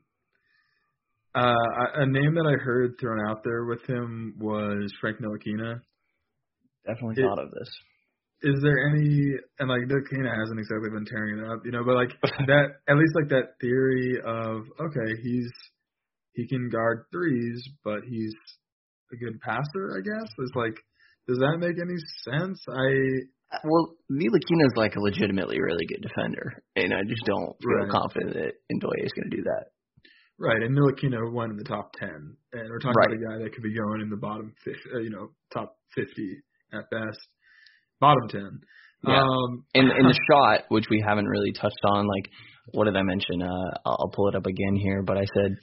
uh 1.34 1.54
a 1.94 2.06
name 2.06 2.34
that 2.34 2.46
I 2.46 2.62
heard 2.62 2.94
thrown 3.00 3.18
out 3.28 3.42
there 3.42 3.64
with 3.64 3.82
him 3.88 4.34
was 4.38 4.92
Frank 5.00 5.18
Ntilikina. 5.18 5.80
Definitely 6.86 7.22
it, 7.22 7.26
thought 7.26 7.42
of 7.42 7.50
this. 7.50 7.68
Is 8.42 8.62
there 8.62 8.90
any 8.90 9.32
and 9.58 9.70
like 9.70 9.80
Ntilikina 9.80 10.38
hasn't 10.38 10.60
exactly 10.60 10.90
been 10.90 11.06
tearing 11.06 11.38
it 11.38 11.50
up, 11.50 11.60
you 11.64 11.72
know, 11.72 11.82
but 11.84 11.94
like 11.94 12.10
that 12.22 12.66
at 12.88 12.96
least 12.96 13.14
like 13.16 13.30
that 13.30 13.58
theory 13.60 14.20
of 14.24 14.64
okay, 14.80 15.20
he's 15.22 15.50
he 16.34 16.46
can 16.46 16.68
guard 16.68 17.06
threes, 17.10 17.66
but 17.84 18.00
he's 18.06 18.34
a 19.12 19.16
good 19.16 19.40
passer, 19.40 19.96
I 19.96 20.00
guess. 20.04 20.28
Is 20.38 20.52
like 20.54 20.76
does 21.26 21.38
that 21.38 21.56
make 21.58 21.76
any 21.80 21.96
sense? 22.24 22.62
I 22.68 23.26
well, 23.64 23.94
Ntilikina 24.10 24.66
is 24.66 24.76
like 24.76 24.96
a 24.96 25.00
legitimately 25.00 25.60
really 25.60 25.86
good 25.86 26.02
defender, 26.02 26.62
and 26.76 26.92
I 26.92 27.02
just 27.02 27.24
don't 27.24 27.56
feel 27.62 27.86
right. 27.86 27.90
confident 27.90 28.34
that 28.34 28.52
Ndoye 28.72 29.04
is 29.04 29.12
going 29.12 29.30
to 29.30 29.36
do 29.36 29.42
that. 29.44 29.72
Right, 30.38 30.62
and 30.62 30.76
Ntilikina 30.76 31.32
went 31.32 31.52
in 31.52 31.56
the 31.56 31.64
top 31.64 31.92
ten, 31.98 32.36
and 32.52 32.68
we're 32.68 32.78
talking 32.78 32.94
right. 32.96 33.12
about 33.12 33.18
a 33.18 33.38
guy 33.38 33.44
that 33.44 33.54
could 33.54 33.62
be 33.62 33.74
going 33.74 34.00
in 34.02 34.10
the 34.10 34.16
bottom, 34.16 34.54
50, 34.64 34.80
uh, 34.94 34.98
you 34.98 35.10
know, 35.10 35.30
top 35.52 35.76
fifty 35.94 36.36
at 36.72 36.90
best, 36.90 37.18
bottom 38.00 38.28
ten. 38.28 38.60
Yeah. 39.06 39.22
Um, 39.22 39.64
and 39.74 39.90
in 39.90 40.06
the 40.06 40.18
shot, 40.30 40.64
which 40.68 40.86
we 40.90 41.02
haven't 41.06 41.26
really 41.26 41.52
touched 41.52 41.80
on, 41.84 42.06
like 42.06 42.30
what 42.72 42.84
did 42.84 42.96
I 42.96 43.02
mention? 43.02 43.42
Uh, 43.42 43.78
I'll 43.86 44.12
pull 44.14 44.28
it 44.28 44.34
up 44.34 44.46
again 44.46 44.76
here, 44.76 45.02
but 45.02 45.16
I 45.16 45.24
said 45.34 45.56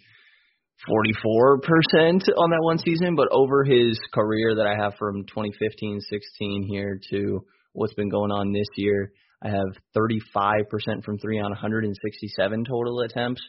44% 0.89 2.27
on 2.37 2.49
that 2.49 2.61
one 2.61 2.79
season, 2.79 3.15
but 3.15 3.27
over 3.31 3.63
his 3.63 3.99
career 4.13 4.55
that 4.55 4.67
I 4.67 4.75
have 4.81 4.93
from 4.97 5.25
2015-16 5.25 6.65
here 6.67 6.99
to 7.11 7.45
what's 7.75 7.93
been 7.93 8.09
going 8.09 8.31
on 8.31 8.51
this 8.51 8.67
year. 8.75 9.11
I 9.43 9.49
have 9.49 9.67
35% 9.95 11.03
from 11.03 11.19
three 11.19 11.39
on 11.39 11.51
167 11.51 12.65
total 12.65 13.01
attempts, 13.01 13.41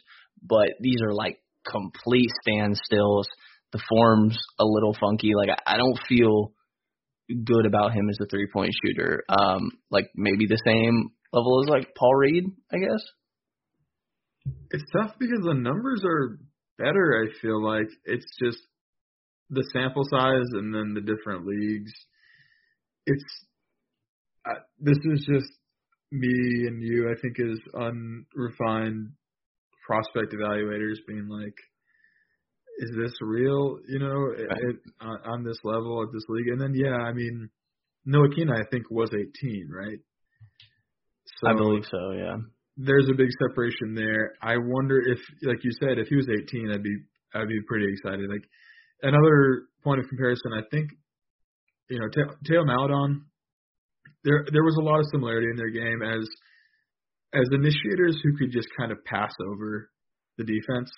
but 0.43 0.69
these 0.79 1.01
are 1.01 1.13
like 1.13 1.39
complete 1.65 2.29
standstills. 2.47 3.25
The 3.71 3.81
form's 3.89 4.37
a 4.59 4.65
little 4.65 4.95
funky. 4.99 5.31
Like 5.35 5.49
I 5.65 5.77
don't 5.77 5.99
feel 6.07 6.53
good 7.43 7.65
about 7.65 7.93
him 7.93 8.09
as 8.09 8.17
a 8.21 8.25
three 8.27 8.47
point 8.51 8.71
shooter. 8.85 9.23
Um, 9.29 9.71
like 9.89 10.09
maybe 10.15 10.45
the 10.47 10.61
same 10.65 11.11
level 11.33 11.63
as 11.63 11.69
like 11.69 11.95
Paul 11.97 12.15
Reed, 12.15 12.45
I 12.71 12.77
guess. 12.77 13.03
It's 14.71 14.85
tough 14.93 15.15
because 15.19 15.41
the 15.43 15.53
numbers 15.53 16.03
are 16.05 16.39
better. 16.77 17.25
I 17.25 17.41
feel 17.41 17.63
like 17.63 17.87
it's 18.05 18.27
just 18.41 18.59
the 19.49 19.63
sample 19.73 20.03
size 20.09 20.47
and 20.53 20.73
then 20.73 20.93
the 20.93 21.01
different 21.01 21.45
leagues. 21.45 21.91
It's 23.05 23.23
this 24.79 24.97
is 24.97 25.27
just 25.31 25.51
me 26.11 26.67
and 26.67 26.81
you. 26.81 27.09
I 27.09 27.19
think 27.21 27.37
as 27.39 27.59
unrefined 27.73 29.11
prospect 29.85 30.33
evaluators 30.33 30.97
being 31.07 31.27
like, 31.27 31.55
is 32.79 32.91
this 32.97 33.13
real? 33.21 33.79
You 33.87 33.99
know, 33.99 34.27
it, 34.37 34.75
on, 35.01 35.17
on 35.25 35.43
this 35.43 35.57
level 35.63 36.03
at 36.03 36.13
this 36.13 36.23
league, 36.29 36.47
and 36.49 36.61
then 36.61 36.73
yeah, 36.75 36.95
I 36.95 37.13
mean, 37.13 37.49
Ntilikina 38.07 38.53
I 38.53 38.63
think 38.71 38.89
was 38.89 39.09
18, 39.13 39.69
right? 39.71 39.99
So 41.39 41.49
I 41.49 41.53
believe 41.53 41.83
so. 41.89 42.11
Yeah. 42.11 42.37
There's 42.77 43.09
a 43.09 43.17
big 43.17 43.29
separation 43.41 43.95
there. 43.95 44.33
I 44.41 44.57
wonder 44.57 44.99
if, 44.99 45.17
like 45.43 45.63
you 45.63 45.71
said, 45.79 45.97
if 45.97 46.07
he 46.07 46.15
was 46.15 46.27
18, 46.29 46.71
I'd 46.71 46.83
be 46.83 46.95
I'd 47.33 47.47
be 47.47 47.61
pretty 47.67 47.87
excited. 47.91 48.29
Like 48.29 48.47
another 49.01 49.63
point 49.83 49.99
of 49.99 50.07
comparison, 50.07 50.53
I 50.53 50.61
think, 50.69 50.91
you 51.89 51.99
know, 51.99 52.07
Theo 52.47 52.63
Maledon 52.63 53.25
there 54.23 54.45
there 54.51 54.63
was 54.63 54.77
a 54.79 54.83
lot 54.83 54.99
of 54.99 55.05
similarity 55.11 55.47
in 55.49 55.57
their 55.57 55.69
game 55.69 56.01
as 56.01 56.27
as 57.33 57.47
initiators 57.51 58.19
who 58.23 58.37
could 58.37 58.51
just 58.51 58.67
kind 58.77 58.91
of 58.91 59.03
pass 59.05 59.31
over 59.49 59.89
the 60.37 60.43
defense. 60.43 60.91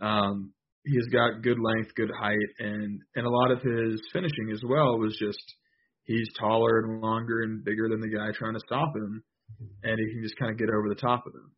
Um, 0.00 0.52
he's 0.84 1.06
got 1.12 1.42
good 1.42 1.58
length, 1.58 1.94
good 1.94 2.10
height, 2.10 2.48
and 2.58 3.00
and 3.14 3.26
a 3.26 3.30
lot 3.30 3.50
of 3.50 3.62
his 3.62 4.00
finishing 4.12 4.50
as 4.52 4.62
well 4.66 4.98
was 4.98 5.16
just 5.18 5.42
he's 6.04 6.28
taller 6.38 6.80
and 6.80 7.00
longer 7.00 7.42
and 7.42 7.64
bigger 7.64 7.88
than 7.88 8.00
the 8.00 8.08
guy 8.08 8.30
trying 8.32 8.54
to 8.54 8.60
stop 8.66 8.94
him, 8.96 9.22
and 9.82 9.98
he 9.98 10.12
can 10.12 10.22
just 10.22 10.38
kind 10.38 10.50
of 10.50 10.58
get 10.58 10.68
over 10.68 10.88
the 10.88 11.00
top 11.00 11.26
of 11.26 11.34
him. 11.34 11.52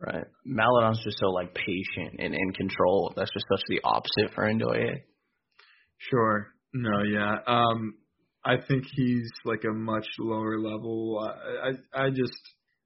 Right. 0.00 0.24
Maledon's 0.46 1.02
just 1.04 1.18
so 1.18 1.26
like 1.26 1.54
patient 1.54 2.16
and 2.18 2.34
in 2.34 2.52
control. 2.54 3.12
That's 3.14 3.30
just 3.32 3.44
such 3.52 3.60
the 3.68 3.80
opposite 3.84 4.34
for 4.34 4.44
Ndoye. 4.44 5.02
Sure. 5.98 6.46
No, 6.72 7.02
yeah. 7.02 7.36
Um 7.46 7.94
I 8.44 8.56
think 8.68 8.84
he's 8.94 9.30
like 9.44 9.64
a 9.64 9.72
much 9.72 10.06
lower 10.18 10.58
level. 10.58 11.18
I 11.20 11.68
I, 11.68 12.06
I 12.06 12.10
just 12.10 12.32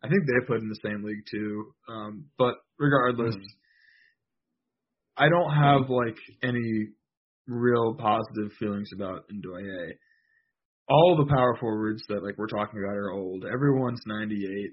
I 0.02 0.08
think 0.08 0.22
they 0.26 0.46
put 0.46 0.60
in 0.60 0.68
the 0.68 0.80
same 0.84 1.04
league 1.04 1.24
too. 1.30 1.74
Um, 1.88 2.26
but 2.38 2.54
regardless, 2.78 3.36
mm. 3.36 3.44
I 5.16 5.28
don't 5.28 5.54
have 5.54 5.88
like 5.88 6.18
any 6.42 6.88
real 7.46 7.94
positive 7.94 8.52
feelings 8.58 8.90
about 8.94 9.24
Ndoye. 9.32 9.92
All 10.88 11.16
the 11.16 11.32
power 11.32 11.56
forwards 11.58 12.02
that 12.08 12.22
like 12.22 12.36
we're 12.36 12.48
talking 12.48 12.82
about 12.82 12.96
are 12.96 13.12
old. 13.12 13.44
Everyone's 13.44 14.02
98. 14.06 14.72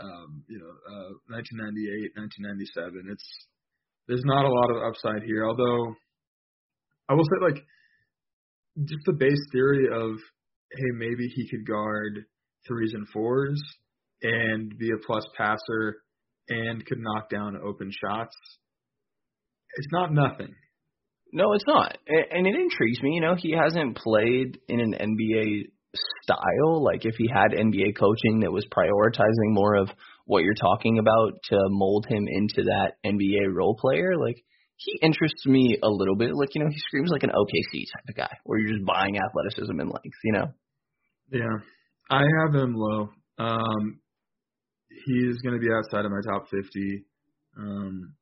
Um, 0.00 0.44
you 0.48 0.58
know, 0.58 0.72
uh, 0.88 1.12
1998, 1.28 2.16
1997. 2.16 3.12
It's 3.12 3.28
there's 4.08 4.24
not 4.24 4.46
a 4.46 4.48
lot 4.48 4.70
of 4.70 4.82
upside 4.88 5.22
here. 5.24 5.44
Although 5.44 5.94
I 7.08 7.14
will 7.14 7.24
say 7.24 7.44
like 7.44 7.62
just 8.78 9.04
the 9.06 9.12
base 9.12 9.46
theory 9.52 9.86
of 9.92 10.16
hey 10.72 10.90
maybe 10.96 11.26
he 11.34 11.48
could 11.48 11.66
guard 11.66 12.24
threes 12.66 12.92
and 12.94 13.08
fours 13.08 13.60
and 14.22 14.76
be 14.78 14.90
a 14.90 15.06
plus 15.06 15.24
passer 15.36 16.02
and 16.48 16.84
could 16.84 16.98
knock 16.98 17.30
down 17.30 17.56
open 17.56 17.90
shots. 17.90 18.36
It's 19.76 19.92
not 19.92 20.12
nothing. 20.12 20.54
No, 21.32 21.52
it's 21.52 21.66
not. 21.66 21.96
And 22.08 22.46
it 22.46 22.54
intrigues 22.56 23.00
me. 23.02 23.12
You 23.14 23.20
know, 23.20 23.36
he 23.36 23.52
hasn't 23.52 23.96
played 23.96 24.58
in 24.68 24.80
an 24.80 24.94
NBA 24.94 25.70
style. 26.22 26.82
Like 26.82 27.04
if 27.04 27.14
he 27.16 27.28
had 27.32 27.52
NBA 27.52 27.96
coaching 27.96 28.40
that 28.40 28.52
was 28.52 28.66
prioritizing 28.66 29.54
more 29.54 29.76
of 29.76 29.88
what 30.26 30.42
you're 30.42 30.54
talking 30.54 30.98
about 30.98 31.34
to 31.44 31.56
mold 31.68 32.06
him 32.08 32.26
into 32.28 32.64
that 32.64 32.94
NBA 33.06 33.54
role 33.54 33.76
player, 33.80 34.16
like 34.18 34.42
he 34.80 34.98
interests 35.02 35.44
me 35.46 35.78
a 35.82 35.88
little 35.88 36.16
bit. 36.16 36.34
Like, 36.34 36.54
you 36.54 36.62
know, 36.62 36.70
he 36.70 36.78
screams 36.78 37.10
like 37.10 37.22
an 37.22 37.30
OKC 37.30 37.84
type 37.92 38.08
of 38.08 38.16
guy 38.16 38.30
where 38.44 38.58
you're 38.58 38.72
just 38.72 38.86
buying 38.86 39.18
athleticism 39.18 39.78
and 39.78 39.90
length, 39.90 40.18
you 40.24 40.32
know? 40.32 40.46
Yeah. 41.30 41.58
I 42.10 42.22
have 42.42 42.54
him 42.54 42.74
low. 42.74 43.10
Um 43.38 44.00
he's 45.06 45.36
gonna 45.44 45.58
be 45.58 45.70
outside 45.70 46.04
of 46.04 46.10
my 46.10 46.20
top 46.26 46.48
fifty. 46.48 47.04
Um 47.58 48.14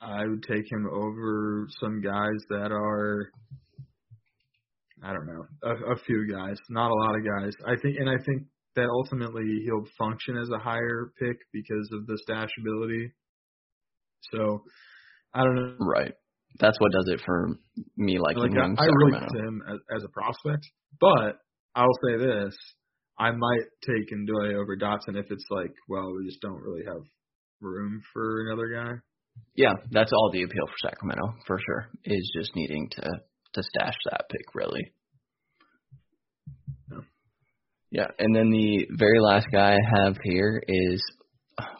I 0.00 0.26
would 0.26 0.42
take 0.44 0.70
him 0.70 0.88
over 0.90 1.66
some 1.80 2.00
guys 2.00 2.40
that 2.48 2.72
are 2.72 3.30
I 5.02 5.12
don't 5.12 5.26
know, 5.26 5.46
a, 5.62 5.92
a 5.92 5.96
few 6.06 6.26
guys, 6.30 6.56
not 6.70 6.90
a 6.90 6.94
lot 6.94 7.14
of 7.14 7.24
guys. 7.24 7.52
I 7.66 7.76
think, 7.80 7.98
and 7.98 8.08
I 8.08 8.16
think 8.24 8.44
that 8.74 8.88
ultimately 8.88 9.62
he'll 9.64 9.86
function 9.96 10.36
as 10.36 10.48
a 10.50 10.58
higher 10.58 11.12
pick 11.20 11.36
because 11.52 11.88
of 11.92 12.06
the 12.06 12.18
stash 12.22 12.50
ability. 12.58 13.12
So, 14.32 14.64
I 15.34 15.44
don't 15.44 15.54
know. 15.54 15.76
Right. 15.80 16.12
That's 16.60 16.78
what 16.80 16.92
does 16.92 17.08
it 17.08 17.20
for 17.24 17.56
me 17.96 18.18
liking 18.18 18.42
like, 18.42 18.52
him. 18.52 18.76
I, 18.78 18.82
I 18.82 18.86
really 18.86 19.12
like 19.12 19.32
him 19.32 19.62
as, 19.68 19.78
as 19.96 20.04
a 20.04 20.08
prospect, 20.08 20.66
but 21.00 21.38
I'll 21.74 21.98
say 22.04 22.16
this: 22.18 22.56
I 23.18 23.30
might 23.30 23.64
take 23.86 24.10
Ndoye 24.10 24.54
over 24.54 24.76
Dotson 24.76 25.16
if 25.16 25.30
it's 25.30 25.44
like, 25.50 25.72
well, 25.88 26.12
we 26.16 26.26
just 26.26 26.40
don't 26.40 26.60
really 26.60 26.84
have 26.84 27.02
room 27.60 28.00
for 28.12 28.46
another 28.46 28.68
guy. 28.68 28.92
Yeah, 29.54 29.74
that's 29.90 30.12
all 30.12 30.30
the 30.32 30.42
appeal 30.42 30.66
for 30.66 30.88
Sacramento 30.88 31.34
for 31.46 31.58
sure. 31.64 31.90
Is 32.04 32.32
just 32.36 32.56
needing 32.56 32.88
to 32.92 33.02
to 33.54 33.62
stash 33.62 33.94
that 34.10 34.28
pick 34.30 34.54
really. 34.54 34.92
Yeah. 36.90 36.98
yeah, 37.90 38.06
and 38.18 38.34
then 38.34 38.50
the 38.50 38.86
very 38.96 39.20
last 39.20 39.46
guy 39.52 39.74
I 39.74 40.02
have 40.04 40.16
here 40.24 40.60
is 40.66 41.02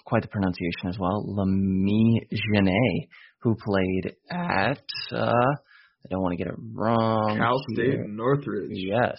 quite 0.05 0.23
the 0.23 0.29
pronunciation 0.29 0.89
as 0.89 0.99
well, 0.99 1.25
Lamine 1.27 2.27
Diane, 2.31 3.07
who 3.41 3.57
played 3.65 4.17
at 4.31 4.83
uh 5.13 5.33
I 6.05 6.09
don't 6.11 6.23
want 6.23 6.39
to 6.39 6.43
get 6.43 6.53
it 6.53 6.59
wrong. 6.75 7.37
Cal 7.37 7.61
here. 7.77 8.07
Northridge. 8.09 8.71
Yes. 8.73 9.19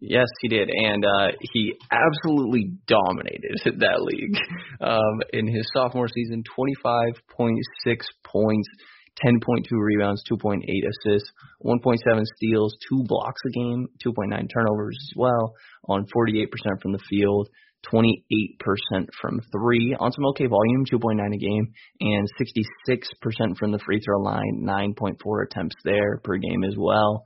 Yes, 0.00 0.26
he 0.40 0.48
did, 0.48 0.68
and 0.70 1.04
uh, 1.04 1.28
he 1.52 1.74
absolutely 1.90 2.72
dominated 2.86 3.58
that 3.80 4.00
league. 4.00 4.36
Um, 4.80 5.20
in 5.32 5.46
his 5.46 5.68
sophomore 5.74 6.08
season, 6.08 6.42
25.6 6.58 7.56
points, 8.24 8.68
10.2 9.24 9.64
rebounds, 9.72 10.22
2.8 10.30 10.62
assists, 10.62 11.30
1.7 11.64 12.24
steals, 12.36 12.74
two 12.88 13.04
blocks 13.04 13.40
a 13.46 13.50
game, 13.50 13.88
2.9 14.06 14.48
turnovers 14.52 14.96
as 14.98 15.16
well, 15.16 15.54
on 15.88 16.06
48% 16.06 16.46
from 16.80 16.92
the 16.92 17.00
field, 17.10 17.48
28% 17.92 19.06
from 19.20 19.40
three, 19.52 19.96
on 19.98 20.12
some 20.12 20.26
okay 20.26 20.46
volume, 20.46 20.84
2.9 20.84 21.34
a 21.34 21.38
game, 21.38 21.72
and 22.00 22.28
66% 22.40 23.56
from 23.58 23.72
the 23.72 23.78
free 23.78 24.00
throw 24.00 24.20
line, 24.20 24.62
9.4 24.64 25.46
attempts 25.46 25.76
there 25.84 26.18
per 26.22 26.36
game 26.36 26.64
as 26.64 26.74
well. 26.76 27.24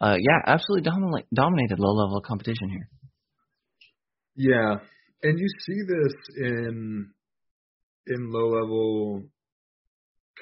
Uh, 0.00 0.16
yeah, 0.18 0.40
absolutely 0.46 0.82
dominate, 0.90 1.26
dominated 1.32 1.78
low 1.78 1.92
level 1.92 2.20
competition 2.20 2.68
here. 2.68 2.88
Yeah, 4.36 4.76
and 5.22 5.38
you 5.38 5.46
see 5.60 5.80
this 5.86 6.14
in 6.36 7.10
in 8.06 8.30
low 8.30 8.60
level 8.60 9.22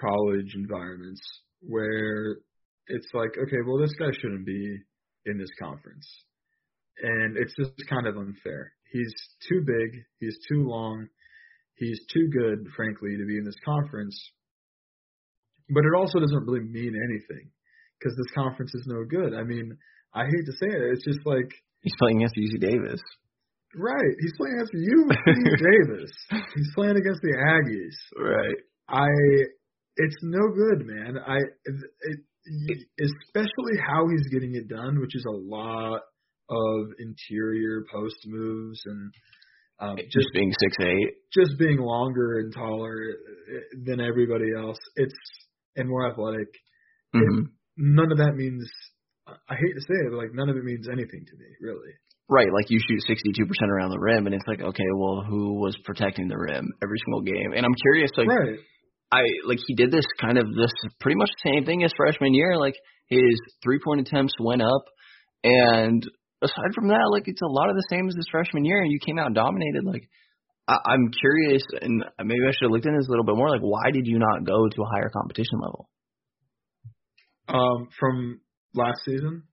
college 0.01 0.55
environments 0.55 1.21
where 1.61 2.39
it's 2.89 3.09
like, 3.15 3.31
okay, 3.41 3.59
well, 3.67 3.79
this 3.79 3.95
guy 3.99 4.11
shouldn't 4.21 4.47
be 4.47 4.79
in 5.27 5.39
this 5.39 5.51
conference. 5.61 6.07
And 7.03 7.37
it's 7.37 7.55
just 7.57 7.89
kind 7.89 8.07
of 8.07 8.17
unfair. 8.17 8.73
He's 8.93 9.15
too 9.49 9.63
big, 9.65 10.05
he's 10.21 10.37
too 10.49 10.69
long, 10.69 11.09
he's 11.77 12.01
too 12.13 12.29
good, 12.29 12.69
frankly, 12.77 13.17
to 13.17 13.25
be 13.27 13.39
in 13.39 13.45
this 13.45 13.59
conference. 13.65 14.15
But 15.71 15.85
it 15.85 15.97
also 15.97 16.21
doesn't 16.21 16.45
really 16.47 16.61
mean 16.61 16.93
anything 16.93 17.51
because 17.99 18.15
this 18.17 18.35
conference 18.35 18.75
is 18.75 18.85
no 18.87 19.05
good. 19.09 19.33
I 19.33 19.45
mean, 19.45 19.77
I 20.15 20.25
hate 20.27 20.45
to 20.45 20.53
say 20.53 20.69
it, 20.69 20.93
it's 20.93 21.05
just 21.05 21.25
like 21.25 21.49
he's 21.81 21.97
playing 21.99 22.19
against 22.19 22.37
UC 22.37 22.61
Davis. 22.61 23.01
Right, 23.75 24.15
he's 24.21 24.35
playing 24.37 24.57
against 24.61 24.75
UC 24.75 25.57
Davis. 25.73 26.13
He's 26.55 26.71
playing 26.75 26.97
against 26.97 27.23
the 27.23 27.33
Aggies. 27.33 27.97
Right. 28.21 28.61
I 28.89 29.09
it's 29.97 30.17
no 30.23 30.49
good, 30.53 30.87
man. 30.87 31.17
I 31.27 31.37
it, 31.37 32.21
it, 32.69 32.79
especially 33.01 33.79
how 33.81 34.09
he's 34.09 34.29
getting 34.29 34.55
it 34.55 34.69
done, 34.69 35.01
which 35.01 35.15
is 35.15 35.25
a 35.27 35.33
lot 35.33 36.01
of 36.53 36.87
interior 36.99 37.85
post 37.93 38.17
moves 38.27 38.81
and 38.85 39.13
um, 39.81 39.97
just, 39.97 40.11
just 40.11 40.29
being 40.33 40.53
six 40.61 40.77
eight, 40.81 41.15
just 41.33 41.59
being 41.59 41.79
longer 41.79 42.39
and 42.39 42.55
taller 42.55 42.95
uh, 42.95 43.61
than 43.85 44.01
everybody 44.01 44.47
else. 44.57 44.79
It's 44.97 45.15
and 45.77 45.89
more 45.89 46.11
athletic. 46.11 46.49
Mm-hmm. 47.15 47.45
None 47.77 48.13
of 48.13 48.19
that 48.19 48.35
means. 48.37 48.69
I 49.27 49.55
hate 49.55 49.75
to 49.75 49.81
say 49.81 49.99
it, 50.05 50.11
but 50.11 50.19
like 50.19 50.35
none 50.35 50.49
of 50.49 50.57
it 50.57 50.65
means 50.65 50.89
anything 50.91 51.25
to 51.25 51.37
me, 51.39 51.47
really. 51.61 51.95
Right, 52.29 52.49
like 52.53 52.71
you 52.71 52.79
shoot 52.81 53.03
62% 53.09 53.69
around 53.69 53.91
the 53.91 53.99
rim, 53.99 54.27
and 54.27 54.35
it's 54.35 54.47
like, 54.47 54.61
okay, 54.61 54.87
well, 54.97 55.23
who 55.27 55.61
was 55.61 55.77
protecting 55.85 56.29
the 56.29 56.39
rim 56.39 56.67
every 56.83 56.99
single 57.05 57.23
game? 57.23 57.53
And 57.55 57.67
I'm 57.67 57.75
curious, 57.75 58.11
like, 58.17 58.29
right. 58.29 58.59
I 59.13 59.23
like 59.47 59.59
he 59.67 59.75
did 59.75 59.91
this 59.91 60.07
kind 60.21 60.39
of 60.39 60.47
this 60.55 60.73
pretty 61.01 61.17
much 61.17 61.29
the 61.29 61.51
same 61.51 61.65
thing 61.67 61.85
as 61.85 61.93
freshman 61.97 62.33
year. 62.33 62.57
Like 62.59 62.75
his 63.09 63.39
three 63.63 63.79
point 63.85 64.01
attempts 64.01 64.33
went 64.41 64.63
up, 64.63 64.85
and 65.45 66.03
aside 66.43 66.75
from 66.75 66.89
that, 66.89 67.09
like 67.11 67.25
it's 67.27 67.43
a 67.43 67.47
lot 67.47 67.71
of 67.71 67.77
the 67.77 67.87
same 67.89 68.09
as 68.09 68.15
his 68.15 68.29
freshman 68.31 68.65
year, 68.65 68.83
and 68.83 68.91
you 68.91 68.99
came 69.05 69.19
out 69.19 69.27
and 69.27 69.35
dominated. 69.35 69.85
Like 69.85 70.09
I, 70.69 70.77
I'm 70.87 71.11
curious, 71.19 71.63
and 71.81 72.05
maybe 72.21 72.45
I 72.47 72.53
should 72.53 72.67
have 72.67 72.73
looked 72.73 72.87
into 72.87 72.99
this 72.99 73.09
a 73.09 73.11
little 73.11 73.25
bit 73.25 73.37
more. 73.37 73.49
Like 73.49 73.63
why 73.63 73.91
did 73.93 74.07
you 74.07 74.19
not 74.19 74.45
go 74.45 74.69
to 74.69 74.83
a 74.83 74.91
higher 74.95 75.11
competition 75.11 75.59
level? 75.61 75.89
Um, 77.49 77.89
from 77.99 78.41
last 78.75 79.01
season. 79.05 79.45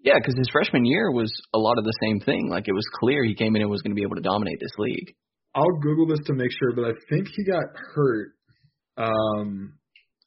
Yeah, 0.00 0.14
because 0.16 0.38
his 0.38 0.48
freshman 0.52 0.84
year 0.84 1.10
was 1.10 1.32
a 1.52 1.58
lot 1.58 1.78
of 1.78 1.84
the 1.84 1.94
same 2.00 2.20
thing. 2.20 2.48
Like 2.48 2.68
it 2.68 2.72
was 2.72 2.86
clear 3.00 3.24
he 3.24 3.34
came 3.34 3.56
in 3.56 3.62
and 3.62 3.70
was 3.70 3.82
going 3.82 3.90
to 3.90 3.98
be 3.98 4.06
able 4.06 4.16
to 4.16 4.22
dominate 4.22 4.60
this 4.60 4.72
league. 4.78 5.14
I'll 5.54 5.80
Google 5.82 6.06
this 6.06 6.24
to 6.26 6.34
make 6.34 6.52
sure, 6.52 6.72
but 6.72 6.84
I 6.84 6.92
think 7.10 7.26
he 7.34 7.44
got 7.44 7.64
hurt 7.94 8.32
um, 8.98 9.74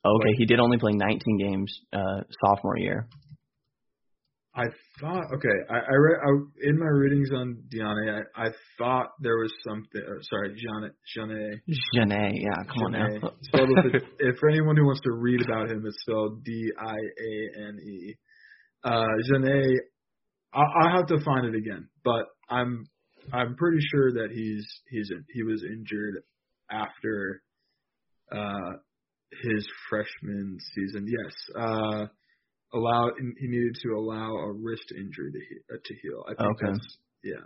okay, 0.05 0.34
he 0.38 0.45
did 0.45 0.59
only 0.59 0.77
play 0.77 0.93
19 0.93 1.38
games 1.38 1.79
uh, 1.91 2.21
sophomore 2.43 2.77
year. 2.77 3.07
I 4.54 4.66
thought 4.99 5.24
okay. 5.36 5.58
I, 5.70 5.76
I 5.76 5.95
read 5.95 6.20
I, 6.26 6.69
in 6.69 6.78
my 6.78 6.88
readings 6.88 7.30
on 7.34 7.64
Diane. 7.72 8.26
I, 8.36 8.48
I 8.48 8.49
thought 8.78 9.11
there 9.22 9.38
was 9.38 9.52
something. 9.65 10.02
Or, 10.06 10.19
sorry, 10.23 10.56
Jeanne. 10.56 10.91
Jeanne. 11.15 11.61
Jeanne. 11.94 12.36
Yeah, 12.36 12.64
come 12.68 12.91
Jeanne. 12.91 13.02
on 13.02 13.22
now. 13.22 13.65
with 13.65 14.03
if 14.19 14.38
for 14.40 14.49
anyone 14.49 14.76
who 14.76 14.86
wants 14.86 15.02
to 15.06 15.11
read 15.14 15.41
about 15.41 15.72
him, 15.72 15.84
it's 15.86 16.02
spelled 16.02 16.44
D 16.44 16.72
I 16.78 16.95
A 16.95 17.68
N 17.69 17.80
E. 17.80 18.15
Uh, 18.84 19.06
Jeanne. 19.32 19.80
I, 20.53 20.60
I'll 20.60 20.98
have 20.98 21.07
to 21.07 21.23
find 21.23 21.45
it 21.45 21.56
again, 21.56 21.88
but 22.03 22.26
I'm 22.49 22.86
I'm 23.32 23.56
pretty 23.56 23.80
sure 23.91 24.11
that 24.14 24.32
he's 24.34 24.68
he's 24.90 25.10
he 25.34 25.44
was 25.44 25.64
injured 25.64 26.23
after 26.69 27.41
uh, 28.34 28.72
his 29.44 29.68
freshman 29.90 30.57
season. 30.76 31.07
Yes, 31.07 31.34
uh, 31.57 32.06
allowed 32.73 33.11
he 33.18 33.48
needed 33.48 33.76
to 33.84 33.89
allow 33.95 34.35
a 34.35 34.52
wrist 34.52 34.93
injury 34.95 35.31
to 35.31 35.39
he, 35.39 35.56
uh, 35.73 35.77
to 35.84 35.93
heal. 36.02 36.23
I 36.26 36.34
think 36.35 36.52
okay. 36.52 36.72
that's 36.72 36.98
yeah. 37.23 37.45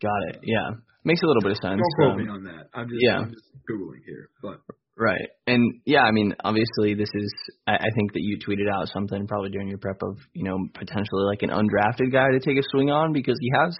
Got 0.00 0.34
it. 0.34 0.40
Yeah, 0.44 0.78
makes 1.04 1.22
a 1.22 1.26
little 1.26 1.42
bit 1.42 1.52
of 1.52 1.58
sense. 1.58 1.80
Don't 1.80 1.96
quote 1.96 2.12
um, 2.12 2.24
me 2.24 2.30
on 2.30 2.44
that. 2.44 2.70
I'm 2.72 2.88
just 2.88 3.00
yeah. 3.02 3.18
I'm 3.18 3.30
just 3.30 3.44
googling 3.68 4.04
here, 4.06 4.30
but 4.40 4.60
right. 4.96 5.28
And 5.46 5.80
yeah, 5.84 6.02
I 6.02 6.12
mean, 6.12 6.36
obviously, 6.44 6.94
this 6.94 7.10
is. 7.14 7.34
I, 7.66 7.74
I 7.74 7.90
think 7.96 8.12
that 8.12 8.22
you 8.22 8.38
tweeted 8.38 8.70
out 8.70 8.88
something 8.88 9.26
probably 9.26 9.50
during 9.50 9.68
your 9.68 9.78
prep 9.78 10.00
of 10.02 10.18
you 10.34 10.44
know 10.44 10.56
potentially 10.74 11.24
like 11.26 11.42
an 11.42 11.50
undrafted 11.50 12.12
guy 12.12 12.30
to 12.30 12.40
take 12.40 12.58
a 12.58 12.66
swing 12.70 12.90
on 12.90 13.12
because 13.12 13.36
he 13.40 13.50
has 13.58 13.76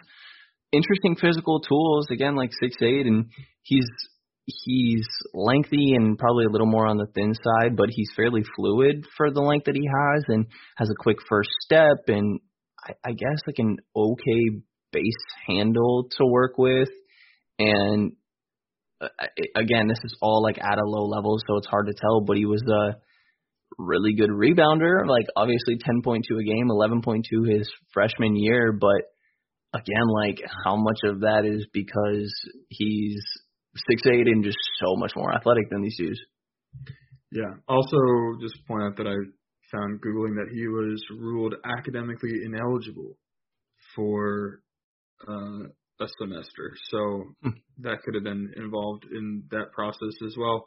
interesting 0.72 1.14
physical 1.14 1.60
tools. 1.60 2.06
Again, 2.10 2.35
like 2.35 2.51
six 2.60 2.74
eight, 2.82 3.06
and 3.06 3.26
he's 3.62 3.86
he's 4.48 5.06
lengthy 5.34 5.92
and 5.94 6.18
probably 6.18 6.46
a 6.46 6.50
little 6.50 6.66
more 6.66 6.86
on 6.86 6.96
the 6.96 7.06
thin 7.14 7.34
side, 7.34 7.76
but 7.76 7.88
he's 7.90 8.10
fairly 8.16 8.42
fluid 8.56 9.04
for 9.16 9.30
the 9.30 9.42
length 9.42 9.66
that 9.66 9.76
he 9.76 9.86
has 9.86 10.24
and 10.28 10.46
has 10.76 10.88
a 10.88 11.02
quick 11.02 11.18
first 11.28 11.50
step 11.60 12.08
and 12.08 12.40
I, 12.82 12.92
I 13.04 13.12
guess 13.12 13.40
like 13.46 13.58
an 13.58 13.76
okay 13.94 14.60
base 14.90 15.24
handle 15.46 16.08
to 16.16 16.24
work 16.24 16.56
with. 16.56 16.88
And 17.58 18.12
uh, 19.00 19.08
again, 19.54 19.86
this 19.88 20.00
is 20.02 20.16
all 20.22 20.42
like 20.42 20.58
at 20.58 20.78
a 20.78 20.88
low 20.88 21.06
level, 21.06 21.38
so 21.46 21.58
it's 21.58 21.66
hard 21.66 21.86
to 21.88 21.94
tell, 22.00 22.22
but 22.22 22.36
he 22.36 22.46
was 22.46 22.62
a 22.62 22.96
really 23.78 24.14
good 24.14 24.30
rebounder, 24.30 25.06
like 25.06 25.26
obviously 25.36 25.76
10.2 25.76 26.20
a 26.40 26.44
game, 26.44 26.68
11.2 26.70 27.22
his 27.58 27.70
freshman 27.92 28.34
year, 28.34 28.72
but 28.72 29.02
again, 29.74 30.08
like 30.08 30.40
how 30.64 30.76
much 30.76 30.98
of 31.04 31.20
that 31.20 31.44
is 31.44 31.66
because 31.72 32.32
he's 32.68 33.22
six 33.89 34.03
eight 34.07 34.27
and 34.27 34.45
just 34.45 34.59
so 34.81 34.97
much 34.97 35.12
more 35.16 35.35
athletic 35.35 35.70
than 35.70 35.82
these 35.82 35.97
dudes. 35.99 36.20
Yeah. 37.31 37.55
Also, 37.69 37.99
just 38.40 38.66
point 38.66 38.82
out 38.82 38.97
that 38.97 39.07
I 39.07 39.16
found 39.70 40.01
googling 40.01 40.36
that 40.36 40.51
he 40.53 40.66
was 40.66 41.03
ruled 41.11 41.55
academically 41.65 42.40
ineligible 42.45 43.19
for 43.95 44.61
uh, 45.28 45.65
a 46.01 46.07
semester, 46.20 46.73
so 46.90 47.35
Hmm. 47.43 47.59
that 47.78 48.03
could 48.03 48.15
have 48.15 48.24
been 48.24 48.53
involved 48.57 49.05
in 49.11 49.45
that 49.51 49.73
process 49.73 50.15
as 50.24 50.35
well. 50.39 50.66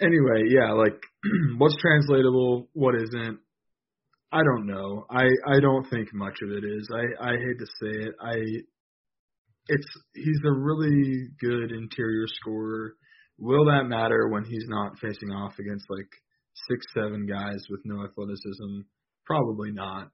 Anyway, 0.00 0.44
yeah, 0.48 0.72
like 0.72 0.98
what's 1.58 1.76
translatable, 1.80 2.68
what 2.72 2.94
isn't. 2.94 3.38
I 4.32 4.42
don't 4.42 4.66
know. 4.66 5.04
I 5.10 5.24
I 5.46 5.60
don't 5.60 5.88
think 5.90 6.12
much 6.14 6.38
of 6.42 6.50
it 6.50 6.64
is. 6.64 6.88
I 6.92 7.28
I 7.28 7.32
hate 7.32 7.58
to 7.58 7.66
say 7.66 8.06
it. 8.08 8.14
I 8.20 8.34
it's 9.68 9.86
he's 10.14 10.40
a 10.44 10.52
really 10.52 11.28
good 11.40 11.72
interior 11.72 12.26
scorer. 12.40 12.94
Will 13.38 13.64
that 13.66 13.84
matter 13.84 14.28
when 14.28 14.44
he's 14.44 14.66
not 14.68 14.98
facing 15.00 15.30
off 15.30 15.58
against 15.58 15.86
like 15.88 16.08
six 16.68 16.84
seven 16.94 17.26
guys 17.26 17.62
with 17.70 17.80
no 17.84 18.04
athleticism? 18.04 18.82
Probably 19.26 19.72
not. 19.72 20.10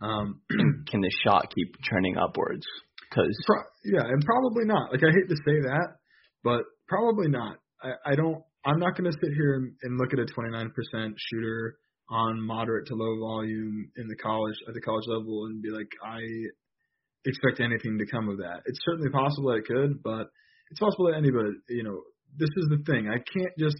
Um, 0.00 0.40
Can 0.90 1.00
the 1.00 1.10
shot 1.24 1.52
keep 1.54 1.74
trending 1.82 2.16
upwards? 2.16 2.66
Because 3.08 3.36
Pro- 3.46 3.70
yeah, 3.84 4.04
and 4.04 4.24
probably 4.24 4.64
not. 4.64 4.92
Like 4.92 5.02
I 5.02 5.12
hate 5.12 5.28
to 5.28 5.36
say 5.36 5.60
that, 5.68 5.96
but 6.42 6.62
probably 6.88 7.28
not. 7.28 7.58
I, 7.82 8.12
I 8.12 8.14
don't. 8.14 8.42
I'm 8.64 8.78
not 8.78 8.96
going 8.96 9.10
to 9.10 9.18
sit 9.20 9.32
here 9.34 9.54
and, 9.54 9.74
and 9.82 9.98
look 9.98 10.12
at 10.12 10.20
a 10.20 10.26
29% 10.32 10.70
shooter 11.16 11.76
on 12.08 12.40
moderate 12.40 12.86
to 12.86 12.94
low 12.94 13.18
volume 13.18 13.90
in 13.96 14.06
the 14.06 14.14
college 14.16 14.54
at 14.68 14.74
the 14.74 14.80
college 14.80 15.04
level 15.08 15.46
and 15.46 15.60
be 15.62 15.70
like, 15.70 15.88
I 16.04 16.20
expect 17.24 17.60
anything 17.60 17.98
to 17.98 18.06
come 18.06 18.28
of 18.28 18.38
that. 18.38 18.62
It's 18.66 18.80
certainly 18.84 19.10
possible 19.10 19.50
that 19.50 19.62
it 19.62 19.66
could, 19.66 20.02
but 20.02 20.30
it's 20.70 20.80
possible 20.80 21.10
that 21.10 21.18
anybody. 21.18 21.50
You 21.68 21.84
know, 21.84 22.02
this 22.36 22.50
is 22.56 22.66
the 22.70 22.82
thing. 22.86 23.08
I 23.08 23.18
can't 23.18 23.54
just. 23.58 23.78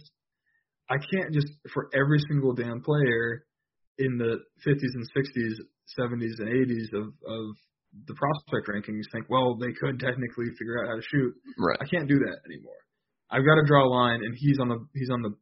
I 0.89 0.97
can't 1.13 1.33
just 1.33 1.47
for 1.73 1.89
every 1.95 2.19
single 2.29 2.53
damn 2.53 2.81
player 2.81 3.45
in 3.97 4.17
the 4.17 4.39
50s 4.67 4.93
and 4.93 5.07
60s, 5.15 5.55
70s 5.97 6.39
and 6.39 6.49
80s 6.49 6.91
of 6.93 7.07
of 7.07 7.55
the 8.07 8.15
prospect 8.15 8.67
rankings 8.67 9.05
think, 9.13 9.29
well, 9.29 9.55
they 9.55 9.71
could 9.71 9.99
technically 9.99 10.49
figure 10.57 10.81
out 10.81 10.89
how 10.89 10.95
to 10.95 11.05
shoot. 11.11 11.33
right, 11.57 11.77
I 11.79 11.85
can't 11.85 12.07
do 12.07 12.19
that 12.19 12.37
anymore. 12.45 12.81
I've 13.29 13.45
got 13.45 13.55
to 13.55 13.65
draw 13.65 13.85
a 13.85 13.89
line, 13.89 14.21
and 14.23 14.35
he's 14.37 14.59
on 14.59 14.69
the 14.69 14.85
he's 14.93 15.09
on 15.09 15.21
the 15.21 15.33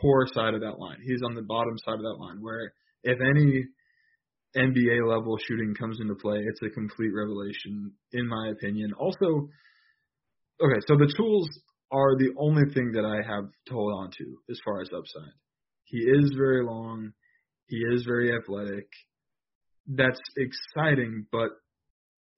poor 0.00 0.26
side 0.32 0.54
of 0.54 0.60
that 0.60 0.78
line. 0.78 0.98
He's 1.02 1.22
on 1.24 1.34
the 1.34 1.42
bottom 1.42 1.74
side 1.84 1.94
of 1.94 2.02
that 2.02 2.18
line. 2.18 2.38
Where 2.40 2.72
if 3.04 3.18
any 3.20 3.64
NBA 4.58 5.08
level 5.08 5.36
shooting 5.46 5.74
comes 5.74 5.98
into 6.00 6.14
play, 6.14 6.38
it's 6.38 6.60
a 6.62 6.70
complete 6.74 7.12
revelation, 7.14 7.92
in 8.12 8.26
my 8.26 8.50
opinion. 8.50 8.92
Also, 8.98 9.48
okay, 10.60 10.80
so 10.86 10.96
the 10.96 11.12
tools 11.16 11.48
are 11.90 12.16
the 12.16 12.30
only 12.38 12.64
thing 12.74 12.92
that 12.92 13.04
I 13.04 13.16
have 13.16 13.44
to 13.66 13.72
hold 13.72 13.92
on 13.94 14.10
to 14.10 14.24
as 14.50 14.58
far 14.64 14.80
as 14.80 14.88
upside. 14.88 15.32
He 15.84 15.98
is 15.98 16.34
very 16.36 16.64
long. 16.64 17.12
He 17.68 17.78
is 17.94 18.04
very 18.06 18.34
athletic. 18.34 18.86
That's 19.86 20.20
exciting, 20.36 21.26
but 21.32 21.50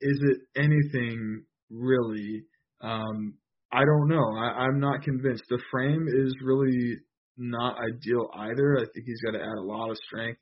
is 0.01 0.21
it 0.23 0.39
anything 0.57 1.45
really? 1.71 2.45
Um, 2.81 3.35
I 3.73 3.85
don't 3.85 4.09
know. 4.09 4.37
I, 4.37 4.67
I'm 4.67 4.81
not 4.81 5.03
convinced. 5.03 5.45
The 5.49 5.61
frame 5.71 6.07
is 6.09 6.35
really 6.43 6.99
not 7.37 7.77
ideal 7.79 8.29
either. 8.35 8.77
I 8.79 8.85
think 8.93 9.07
he's 9.07 9.21
got 9.23 9.33
to 9.33 9.43
add 9.43 9.59
a 9.59 9.63
lot 9.63 9.91
of 9.91 9.97
strength. 10.07 10.41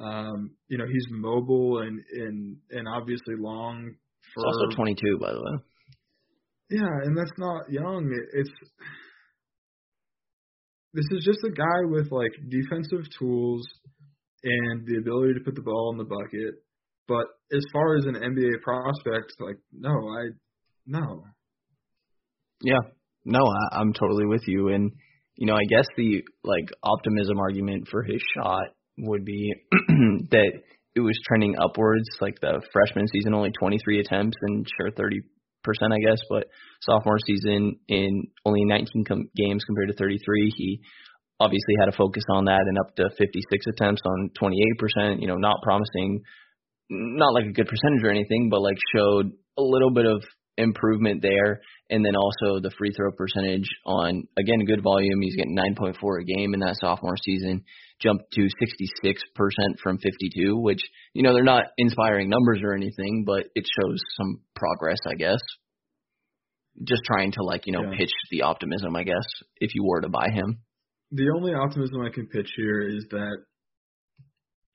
Um, 0.00 0.52
you 0.68 0.78
know, 0.78 0.86
he's 0.90 1.06
mobile 1.10 1.80
and 1.80 2.00
and 2.12 2.56
and 2.70 2.88
obviously 2.88 3.34
long. 3.38 3.88
it's 3.88 4.32
For, 4.34 4.46
also 4.46 4.74
22 4.76 5.18
by 5.20 5.32
the 5.32 5.40
way. 5.40 5.58
yeah, 6.70 7.04
and 7.04 7.16
that's 7.16 7.36
not 7.36 7.70
young. 7.70 8.10
It, 8.10 8.40
it's 8.40 8.50
this 10.94 11.04
is 11.12 11.24
just 11.24 11.40
a 11.44 11.50
guy 11.50 11.84
with 11.84 12.10
like 12.10 12.32
defensive 12.48 13.04
tools 13.18 13.62
and 14.42 14.86
the 14.86 14.98
ability 14.98 15.34
to 15.34 15.44
put 15.44 15.54
the 15.54 15.62
ball 15.62 15.90
in 15.92 15.98
the 15.98 16.04
bucket. 16.04 16.54
But 17.06 17.26
as 17.52 17.62
far 17.72 17.96
as 17.96 18.06
an 18.06 18.14
NBA 18.14 18.62
prospect, 18.62 19.32
like 19.40 19.58
no, 19.72 19.90
I 19.90 20.30
no. 20.86 21.24
Yeah, 22.62 22.80
no, 23.24 23.40
I, 23.40 23.80
I'm 23.80 23.92
totally 23.92 24.26
with 24.26 24.42
you, 24.46 24.68
and 24.68 24.92
you 25.36 25.46
know, 25.46 25.54
I 25.54 25.64
guess 25.68 25.86
the 25.96 26.22
like 26.44 26.70
optimism 26.82 27.38
argument 27.38 27.88
for 27.90 28.02
his 28.02 28.20
shot 28.34 28.68
would 29.02 29.24
be 29.24 29.52
that 30.30 30.52
it 30.94 31.00
was 31.00 31.18
trending 31.26 31.56
upwards. 31.58 32.08
Like 32.20 32.40
the 32.40 32.60
freshman 32.72 33.06
season, 33.08 33.34
only 33.34 33.50
23 33.58 34.00
attempts 34.00 34.36
and 34.42 34.66
sure 34.76 34.90
30 34.90 35.20
percent, 35.62 35.92
I 35.92 35.98
guess, 35.98 36.20
but 36.28 36.46
sophomore 36.82 37.18
season 37.26 37.76
in 37.88 38.28
only 38.44 38.64
19 38.64 39.04
com- 39.06 39.30
games 39.36 39.64
compared 39.64 39.88
to 39.88 39.94
33, 39.94 40.52
he 40.56 40.80
obviously 41.38 41.74
had 41.78 41.88
a 41.88 41.96
focus 41.96 42.24
on 42.30 42.46
that 42.46 42.64
and 42.66 42.78
up 42.78 42.94
to 42.96 43.08
56 43.16 43.66
attempts 43.74 44.02
on 44.04 44.30
28 44.38 44.78
percent. 44.78 45.20
You 45.20 45.28
know, 45.28 45.36
not 45.36 45.62
promising, 45.62 46.22
not 46.88 47.34
like 47.34 47.46
a 47.46 47.52
good 47.52 47.68
percentage 47.68 48.04
or 48.04 48.10
anything, 48.10 48.48
but 48.50 48.60
like 48.60 48.76
showed 48.94 49.32
a 49.58 49.62
little 49.62 49.92
bit 49.92 50.06
of 50.06 50.22
improvement 50.56 51.22
there. 51.22 51.60
And 51.88 52.04
then 52.04 52.14
also 52.16 52.60
the 52.60 52.70
free 52.78 52.92
throw 52.92 53.10
percentage 53.12 53.68
on 53.84 54.24
again 54.38 54.64
good 54.66 54.82
volume. 54.82 55.20
He's 55.22 55.36
getting 55.36 55.56
9.4 55.56 55.94
a 56.20 56.24
game 56.24 56.54
in 56.54 56.60
that 56.60 56.76
sophomore 56.80 57.16
season, 57.16 57.64
jumped 58.02 58.32
to 58.32 58.42
66% 58.42 59.78
from 59.82 59.98
52, 59.98 60.56
which 60.58 60.80
you 61.14 61.22
know 61.22 61.34
they're 61.34 61.44
not 61.44 61.66
inspiring 61.78 62.28
numbers 62.30 62.60
or 62.62 62.74
anything, 62.74 63.24
but 63.26 63.46
it 63.54 63.66
shows 63.80 63.98
some 64.16 64.40
progress, 64.54 64.98
I 65.06 65.14
guess. 65.14 65.40
Just 66.82 67.02
trying 67.04 67.32
to 67.32 67.42
like 67.42 67.66
you 67.66 67.72
know 67.72 67.82
Yeah. 67.82 67.98
pitch 67.98 68.12
the 68.30 68.42
optimism, 68.42 68.96
I 68.96 69.04
guess, 69.04 69.26
if 69.56 69.74
you 69.74 69.84
were 69.84 70.00
to 70.00 70.08
buy 70.08 70.28
him. 70.32 70.60
The 71.12 71.30
only 71.36 71.54
optimism 71.54 72.00
I 72.02 72.10
can 72.10 72.26
pitch 72.28 72.50
here 72.56 72.80
is 72.82 73.04
that 73.10 73.36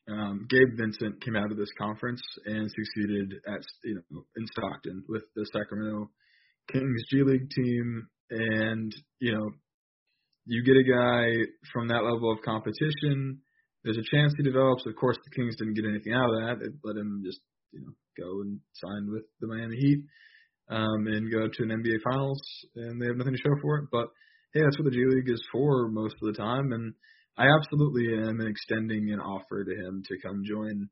um, 0.07 0.45
Gabe 0.49 0.77
Vincent 0.77 1.21
came 1.23 1.35
out 1.35 1.51
of 1.51 1.57
this 1.57 1.71
conference 1.77 2.21
and 2.45 2.69
succeeded 2.69 3.33
at 3.47 3.61
you 3.83 3.95
know 4.11 4.23
in 4.37 4.45
Stockton 4.47 5.03
with 5.07 5.23
the 5.35 5.45
Sacramento 5.51 6.11
Kings 6.71 7.03
G 7.09 7.23
League 7.23 7.49
team, 7.49 8.07
and 8.29 8.93
you 9.19 9.33
know 9.33 9.49
you 10.45 10.63
get 10.63 10.77
a 10.77 10.83
guy 10.83 11.25
from 11.73 11.87
that 11.89 12.03
level 12.03 12.31
of 12.31 12.41
competition. 12.41 13.39
There's 13.83 13.97
a 13.97 14.15
chance 14.15 14.33
he 14.37 14.43
develops. 14.43 14.85
Of 14.85 14.95
course, 14.95 15.17
the 15.17 15.35
Kings 15.35 15.55
didn't 15.57 15.75
get 15.75 15.85
anything 15.85 16.13
out 16.13 16.29
of 16.29 16.41
that. 16.41 16.55
They 16.61 16.69
let 16.83 16.97
him 16.97 17.21
just 17.25 17.39
you 17.71 17.81
know 17.81 17.93
go 18.17 18.41
and 18.41 18.59
sign 18.73 19.11
with 19.11 19.23
the 19.41 19.47
Miami 19.47 19.75
Heat 19.75 19.99
um, 20.69 21.07
and 21.07 21.31
go 21.31 21.47
to 21.47 21.63
an 21.63 21.83
NBA 21.83 22.01
Finals, 22.03 22.41
and 22.75 23.01
they 23.01 23.07
have 23.07 23.17
nothing 23.17 23.33
to 23.33 23.41
show 23.41 23.55
for 23.61 23.77
it. 23.79 23.85
But 23.91 24.07
hey, 24.53 24.61
that's 24.61 24.77
what 24.77 24.85
the 24.85 24.95
G 24.95 25.03
League 25.05 25.29
is 25.29 25.43
for 25.51 25.89
most 25.89 26.15
of 26.21 26.33
the 26.33 26.37
time, 26.37 26.71
and 26.71 26.93
I 27.37 27.45
absolutely 27.49 28.07
am 28.17 28.39
extending 28.41 29.11
an 29.11 29.19
offer 29.19 29.63
to 29.63 29.71
him 29.71 30.01
to 30.07 30.27
come 30.27 30.43
join 30.45 30.89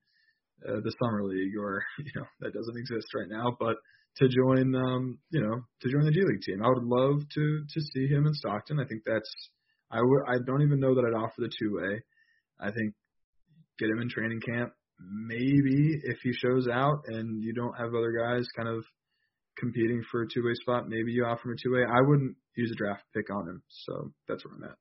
uh, 0.68 0.82
the 0.84 0.94
summer 1.02 1.24
league, 1.24 1.58
or 1.58 1.84
you 2.00 2.12
know 2.16 2.28
that 2.42 2.54
doesn't 2.54 2.78
exist 2.78 3.08
right 3.16 3.30
now, 3.30 3.56
but 3.60 3.76
to 4.18 4.28
join, 4.28 4.76
um, 4.76 5.18
you 5.32 5.42
know, 5.42 5.62
to 5.82 5.90
join 5.90 6.06
the 6.06 6.12
G 6.12 6.22
League 6.22 6.42
team. 6.42 6.64
I 6.64 6.70
would 6.70 6.84
love 6.84 7.22
to 7.34 7.64
to 7.68 7.82
see 7.94 8.08
him 8.08 8.28
in 8.28 8.34
Stockton. 8.34 8.80
I 8.80 8.86
think 8.86 9.02
that's 9.06 9.30
I 9.92 10.00
would 10.02 10.24
I 10.28 10.38
don't 10.46 10.62
even 10.62 10.80
know 10.80 10.96
that 10.96 11.06
I'd 11.06 11.18
offer 11.18 11.40
the 11.40 11.52
two 11.60 11.76
way. 11.76 12.02
I 12.60 12.72
think 12.72 12.94
get 13.80 13.90
him 13.90 14.02
in 14.02 14.10
training 14.10 14.42
camp. 14.42 14.72
Maybe 15.00 16.00
if 16.04 16.18
he 16.24 16.32
shows 16.34 16.68
out 16.68 17.04
and 17.08 17.44
you 17.44 17.54
don't 17.54 17.78
have 17.78 17.94
other 17.96 18.14
guys 18.18 18.46
kind 18.56 18.70
of 18.70 18.84
competing 19.58 20.02
for 20.12 20.24
a 20.24 20.28
two 20.28 20.44
way 20.44 20.54
spot, 20.62 20.88
maybe 20.88 21.12
you 21.12 21.26
offer 21.26 21.50
him 21.50 21.56
a 21.56 21.62
two 21.62 21.74
way. 21.74 21.82
I 21.82 22.02
wouldn't 22.08 22.36
use 22.56 22.72
a 22.72 22.78
draft 22.78 23.04
pick 23.14 23.30
on 23.30 23.48
him, 23.48 23.64
so 23.68 24.12
that's 24.28 24.46
where 24.46 24.56
I'm 24.56 24.64
at. 24.64 24.78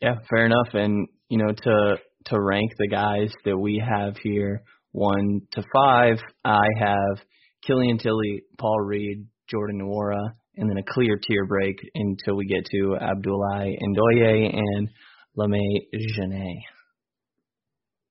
Yeah, 0.00 0.14
fair 0.28 0.46
enough. 0.46 0.74
And 0.74 1.08
you 1.28 1.38
know, 1.38 1.52
to 1.52 1.96
to 2.26 2.40
rank 2.40 2.72
the 2.78 2.88
guys 2.88 3.32
that 3.44 3.58
we 3.58 3.82
have 3.84 4.16
here, 4.16 4.62
one 4.92 5.42
to 5.52 5.62
five, 5.74 6.18
I 6.44 6.64
have 6.78 7.18
Killian 7.66 7.98
Tillie, 7.98 8.42
Paul 8.58 8.80
Reed, 8.80 9.26
Jordan 9.50 9.80
Nwora, 9.80 10.20
and 10.56 10.70
then 10.70 10.78
a 10.78 10.92
clear 10.92 11.18
tier 11.18 11.46
break 11.46 11.76
until 11.94 12.36
we 12.36 12.46
get 12.46 12.64
to 12.66 12.96
Abdoulaye 13.00 13.76
Ndoye 13.82 14.54
and 14.54 14.88
Lamine 15.36 15.80
Diane. 15.92 16.62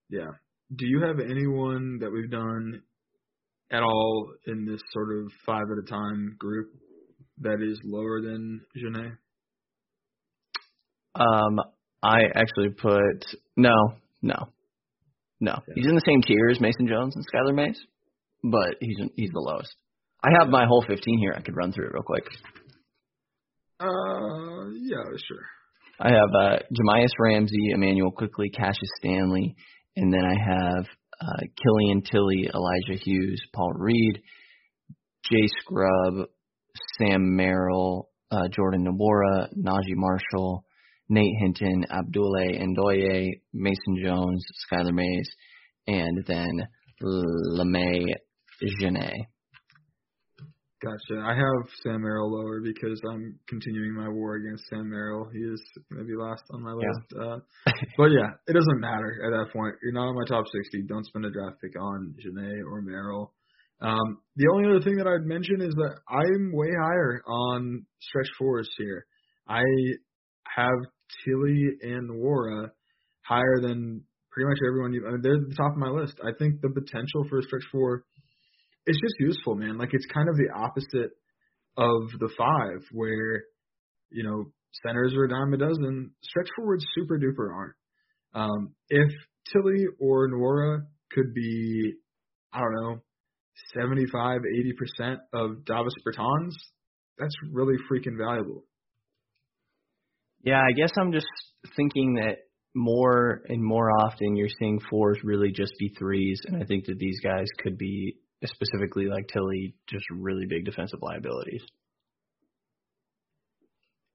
Yeah. 0.09 0.31
Do 0.75 0.85
you 0.85 1.01
have 1.01 1.19
anyone 1.19 1.99
that 2.01 2.11
we've 2.11 2.29
done 2.29 2.81
at 3.71 3.81
all 3.81 4.31
in 4.47 4.65
this 4.65 4.81
sort 4.91 5.17
of 5.17 5.31
five 5.45 5.63
at 5.71 5.83
a 5.83 5.89
time 5.89 6.35
group 6.37 6.67
that 7.41 7.61
is 7.61 7.79
lower 7.83 8.21
than 8.21 8.61
Genet? 8.75 9.13
Um, 11.15 11.59
I 12.01 12.23
actually 12.35 12.69
put 12.69 13.25
no, 13.55 13.73
no, 14.21 14.49
no. 15.39 15.55
He's 15.75 15.87
in 15.87 15.95
the 15.95 16.01
same 16.05 16.21
tier 16.21 16.49
as 16.49 16.59
Mason 16.59 16.87
Jones 16.87 17.15
and 17.15 17.25
Skylar 17.27 17.55
Mays, 17.55 17.79
but 18.43 18.75
he's 18.79 18.97
he's 19.15 19.31
the 19.31 19.39
lowest. 19.39 19.73
I 20.23 20.29
have 20.39 20.49
my 20.49 20.65
whole 20.65 20.83
15 20.87 21.19
here. 21.19 21.33
I 21.35 21.41
could 21.41 21.55
run 21.55 21.73
through 21.73 21.87
it 21.87 21.93
real 21.93 22.03
quick. 22.03 22.23
Uh, 23.79 24.69
yeah, 24.79 25.03
sure. 25.27 25.45
I 25.99 26.09
have 26.09 26.29
uh, 26.33 26.59
Jahmi'us 26.71 27.09
Ramsey, 27.19 27.71
Immanuel 27.73 28.11
Quickley, 28.11 28.49
Cassius 28.49 28.89
Stanley, 28.99 29.55
and 29.95 30.13
then 30.13 30.23
I 30.23 30.35
have 30.49 30.85
uh, 31.21 31.43
Killian 31.61 32.01
Tillie, 32.01 32.49
Elijah 32.53 33.01
Hughes, 33.03 33.41
Paul 33.53 33.73
Reed, 33.73 34.21
Jay 35.29 35.47
Scrubb, 35.59 36.27
Sam 36.97 37.35
Merrill, 37.35 38.09
uh, 38.31 38.47
Jordan 38.49 38.85
Nwora, 38.85 39.49
Naji 39.55 39.95
Marshall, 39.95 40.65
Nate 41.09 41.35
Hinton, 41.39 41.85
Abdoulaye 41.91 42.61
Ndoye, 42.61 43.41
Mason 43.53 44.03
Jones, 44.03 44.45
Skylar 44.65 44.93
Mays, 44.93 45.29
and 45.87 46.25
then 46.25 46.67
Lamine 47.03 48.13
Diane. 48.79 49.27
Gotcha. 50.83 51.21
I 51.23 51.33
have 51.33 51.69
Sam 51.81 52.01
Merrill 52.01 52.29
lower 52.29 52.59
because 52.59 52.99
I'm 53.09 53.39
continuing 53.47 53.95
my 53.95 54.09
war 54.09 54.35
against 54.35 54.67
Sam 54.69 54.89
Merrill. 54.89 55.29
He 55.31 55.39
is 55.39 55.61
going 55.89 56.03
to 56.03 56.07
be 56.07 56.15
last 56.19 56.43
on 56.51 56.61
my 56.61 56.73
list. 56.73 57.07
Yeah. 57.15 57.23
Uh, 57.23 57.37
but 57.97 58.11
yeah, 58.11 58.27
it 58.47 58.53
doesn't 58.53 58.81
matter 58.81 59.23
at 59.25 59.31
that 59.31 59.53
point. 59.53 59.75
You're 59.81 59.93
not 59.93 60.09
in 60.09 60.15
my 60.15 60.25
top 60.27 60.43
60. 60.51 60.83
Don't 60.87 61.05
spend 61.05 61.23
a 61.23 61.31
draft 61.31 61.61
pick 61.61 61.79
on 61.79 62.15
Diane 62.21 62.63
or 62.69 62.81
Merrill. 62.81 63.33
Um, 63.81 64.19
the 64.35 64.47
only 64.53 64.69
other 64.69 64.83
thing 64.83 64.97
that 64.97 65.07
I'd 65.07 65.25
mention 65.25 65.61
is 65.61 65.73
that 65.73 65.95
I'm 66.09 66.51
way 66.53 66.71
higher 66.81 67.21
on 67.27 67.85
stretch 68.01 68.29
fours 68.37 68.69
here. 68.77 69.05
I 69.47 69.63
have 70.55 70.79
Tillie 71.23 71.77
and 71.81 72.09
Nwora 72.09 72.71
higher 73.21 73.61
than 73.61 74.03
pretty 74.31 74.49
much 74.49 74.57
everyone. 74.67 74.93
You, 74.93 75.07
I 75.07 75.11
mean, 75.11 75.21
they're 75.21 75.35
at 75.35 75.47
the 75.47 75.55
top 75.55 75.71
of 75.71 75.77
my 75.77 75.89
list. 75.89 76.15
I 76.23 76.31
think 76.37 76.61
the 76.61 76.69
potential 76.69 77.25
for 77.29 77.39
a 77.39 77.43
stretch 77.43 77.63
four 77.71 78.03
it's 78.85 78.99
just 78.99 79.15
useful, 79.19 79.55
man. 79.55 79.77
Like 79.77 79.89
it's 79.93 80.05
kind 80.13 80.29
of 80.29 80.35
the 80.35 80.49
opposite 80.55 81.11
of 81.77 82.19
the 82.19 82.29
five, 82.37 82.83
where 82.91 83.43
you 84.11 84.23
know 84.23 84.45
centers 84.85 85.13
are 85.15 85.25
a 85.25 85.29
dime 85.29 85.53
a 85.53 85.57
dozen. 85.57 86.11
Stretch 86.21 86.49
forwards 86.55 86.85
super 86.95 87.19
duper 87.19 87.53
aren't. 87.53 87.75
Um, 88.33 88.73
if 88.89 89.11
Tillie 89.51 89.85
or 89.99 90.29
Nwora 90.29 90.85
could 91.11 91.33
be, 91.33 91.93
I 92.51 92.59
don't 92.59 92.73
know, 92.73 93.01
75, 93.75 94.41
80% 95.01 95.17
of 95.33 95.65
Davis 95.65 95.93
Bertans, 96.05 96.53
that's 97.19 97.35
really 97.51 97.75
freaking 97.91 98.17
valuable. 98.17 98.63
Yeah, 100.43 100.59
I 100.59 100.71
guess 100.73 100.91
I'm 100.99 101.11
just 101.11 101.27
thinking 101.75 102.15
that 102.15 102.37
more 102.75 103.41
and 103.47 103.63
more 103.63 103.89
often 104.01 104.35
you're 104.35 104.49
seeing 104.59 104.79
fours 104.89 105.19
really 105.23 105.51
just 105.51 105.73
be 105.79 105.93
threes, 105.97 106.41
and 106.45 106.61
I 106.61 106.65
think 106.65 106.85
that 106.85 106.97
these 106.97 107.19
guys 107.23 107.45
could 107.61 107.77
be 107.77 108.17
specifically 108.51 109.05
like 109.05 109.27
Tillie, 109.27 109.75
just 109.87 110.05
really 110.11 110.45
big 110.45 110.65
defensive 110.65 110.99
liabilities. 111.01 111.61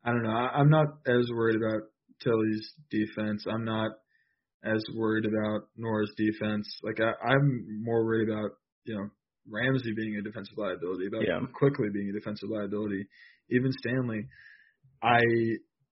I 0.05 0.11
don't 0.11 0.23
know. 0.23 0.31
I'm 0.31 0.71
not 0.71 0.87
as 1.07 1.29
worried 1.33 1.57
about 1.57 1.89
Tillie's 2.23 2.73
defense. 2.91 3.45
I'm 3.51 3.65
not 3.65 3.91
as 4.65 4.83
worried 4.95 5.25
about 5.25 5.69
Nwora's 5.79 6.13
defense. 6.17 6.67
Like 6.83 6.99
I, 7.01 7.13
I'm 7.27 7.83
more 7.83 8.05
worried 8.05 8.29
about 8.29 8.51
you 8.85 8.95
know 8.95 9.09
Ramsey 9.51 9.93
being 9.97 10.17
a 10.17 10.23
defensive 10.23 10.57
liability, 10.57 11.07
about 11.07 11.23
yeah. 11.27 11.41
Quickley 11.55 11.89
being 11.93 12.11
a 12.11 12.13
defensive 12.13 12.49
liability, 12.51 13.07
even 13.51 13.73
Stanley. 13.73 14.27
I 15.03 15.21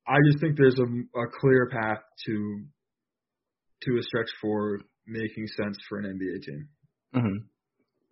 I 0.07 0.17
just 0.31 0.41
think 0.41 0.57
there's 0.57 0.79
a, 0.79 1.19
a 1.19 1.27
clear 1.41 1.69
path 1.71 2.03
to 2.27 2.65
to 3.83 3.99
a 3.99 4.03
stretch 4.03 4.31
for 4.41 4.81
making 5.07 5.47
sense 5.57 5.79
for 5.89 5.99
an 5.99 6.07
NBA 6.07 6.43
team. 6.43 6.69
Mm-hmm. 7.15 7.47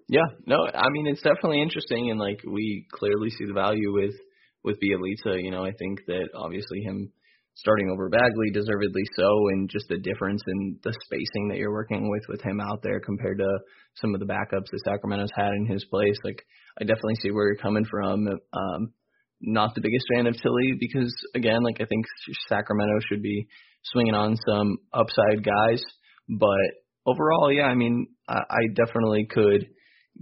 Yeah, 0.09 0.27
no, 0.47 0.67
I 0.67 0.91
mean 0.91 1.07
it's 1.07 1.23
definitely 1.23 1.63
interesting, 1.63 2.11
and 2.11 2.21
like 2.21 2.41
we 2.47 2.87
clearly 2.93 3.31
see 3.31 3.47
the 3.47 3.55
value 3.55 3.93
with 3.93 4.15
with 4.63 4.79
Bjelica. 4.81 5.43
You 5.43 5.51
know, 5.51 5.65
I 5.65 5.73
think 5.79 6.01
that 6.07 6.29
obviously 6.35 6.81
him 6.81 7.11
starting 7.55 7.89
over 7.91 8.09
Bagley, 8.11 8.51
deservedly 8.53 9.05
so, 9.17 9.29
and 9.49 9.71
just 9.71 9.87
the 9.89 9.99
difference 9.99 10.43
in 10.47 10.79
the 10.83 10.93
spacing 11.05 11.49
that 11.49 11.59
you're 11.59 11.73
working 11.73 12.11
with 12.11 12.23
with 12.29 12.43
him 12.43 12.61
out 12.61 12.83
there 12.83 13.01
compared 13.01 13.39
to 13.39 13.49
some 13.97 14.13
of 14.13 14.21
the 14.21 14.27
backups 14.27 14.71
that 14.73 14.83
Sacramento's 14.85 15.31
had 15.35 15.53
in 15.53 15.67
his 15.67 15.85
place. 15.87 16.17
Like 16.25 16.45
I 16.81 16.85
definitely 16.85 17.17
see 17.23 17.31
where 17.31 17.47
you're 17.47 17.63
coming 17.63 17.85
from. 17.91 18.27
Um, 18.53 18.93
not 19.41 19.75
the 19.75 19.81
biggest 19.81 20.07
fan 20.15 20.27
of 20.27 20.37
Tillie 20.37 20.77
because 20.79 21.15
again, 21.35 21.63
like 21.63 21.81
I 21.81 21.87
think 21.87 22.05
Sacramento 22.49 22.95
should 23.09 23.23
be 23.23 23.47
swinging 23.85 24.15
on 24.15 24.37
some 24.47 24.79
upside 24.93 25.45
guys, 25.45 25.83
but 26.29 26.85
overall, 27.07 27.53
yeah, 27.53 27.65
I 27.65 27.75
mean, 27.75 28.09
I, 28.29 28.39
I 28.51 28.61
definitely 28.75 29.27
could 29.31 29.67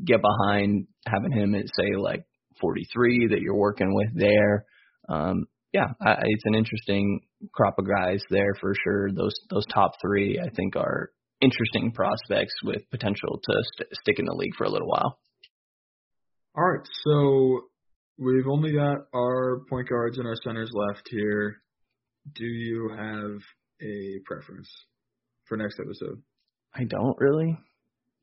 get 0.04 0.20
behind 0.22 0.86
having 1.06 1.32
him 1.32 1.54
at 1.54 1.66
say 1.76 1.96
like 1.96 2.24
43 2.60 3.28
that 3.28 3.40
you're 3.40 3.56
working 3.56 3.94
with 3.94 4.08
there. 4.14 4.66
Um, 5.08 5.46
yeah, 5.72 5.88
I, 6.00 6.16
it's 6.22 6.44
an 6.44 6.54
interesting 6.54 7.20
crop 7.52 7.78
of 7.78 7.86
guys 7.88 8.22
there 8.30 8.54
for 8.60 8.74
sure. 8.84 9.10
Those 9.10 9.34
those 9.50 9.64
top 9.72 9.92
three 10.00 10.38
I 10.38 10.48
think 10.54 10.76
are 10.76 11.10
interesting 11.40 11.92
prospects 11.92 12.54
with 12.62 12.88
potential 12.90 13.40
to 13.42 13.52
st- 13.74 13.88
stick 14.00 14.18
in 14.18 14.26
the 14.26 14.34
league 14.34 14.54
for 14.56 14.64
a 14.64 14.70
little 14.70 14.88
while. 14.88 15.18
All 16.54 16.64
right, 16.64 16.86
so 17.04 17.62
we've 18.18 18.46
only 18.46 18.72
got 18.72 18.98
our 19.14 19.62
point 19.68 19.88
guards 19.88 20.18
and 20.18 20.26
our 20.26 20.36
centers 20.44 20.70
left 20.72 21.08
here. 21.10 21.56
Do 22.34 22.44
you 22.44 22.90
have 22.96 23.40
a 23.80 24.20
preference 24.26 24.70
for 25.46 25.56
next 25.56 25.80
episode? 25.80 26.22
I 26.74 26.84
don't 26.84 27.16
really. 27.18 27.58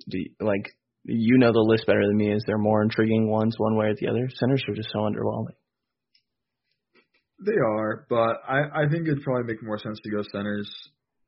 Do 0.08 0.20
you, 0.20 0.30
like 0.40 0.72
you 1.06 1.38
know 1.38 1.52
the 1.52 1.60
list 1.60 1.86
better 1.88 2.06
than 2.06 2.18
me. 2.18 2.32
Is 2.32 2.44
there 2.46 2.58
more 2.58 2.82
intriguing 2.82 3.30
ones 3.30 3.56
one 3.58 3.76
way 3.76 3.88
or 3.88 3.96
the 3.96 4.08
other? 4.08 4.30
Centers 4.36 4.64
are 4.68 4.76
just 4.76 4.90
so 4.92 5.00
underwhelming. 5.00 5.56
They 7.46 7.56
are, 7.56 8.06
but 8.10 8.42
I, 8.48 8.84
I 8.84 8.90
think 8.92 9.08
it'd 9.08 9.24
probably 9.24 9.54
make 9.54 9.64
more 9.64 9.80
sense 9.80 9.98
to 10.04 10.12
go 10.12 10.24
centers, 10.30 10.70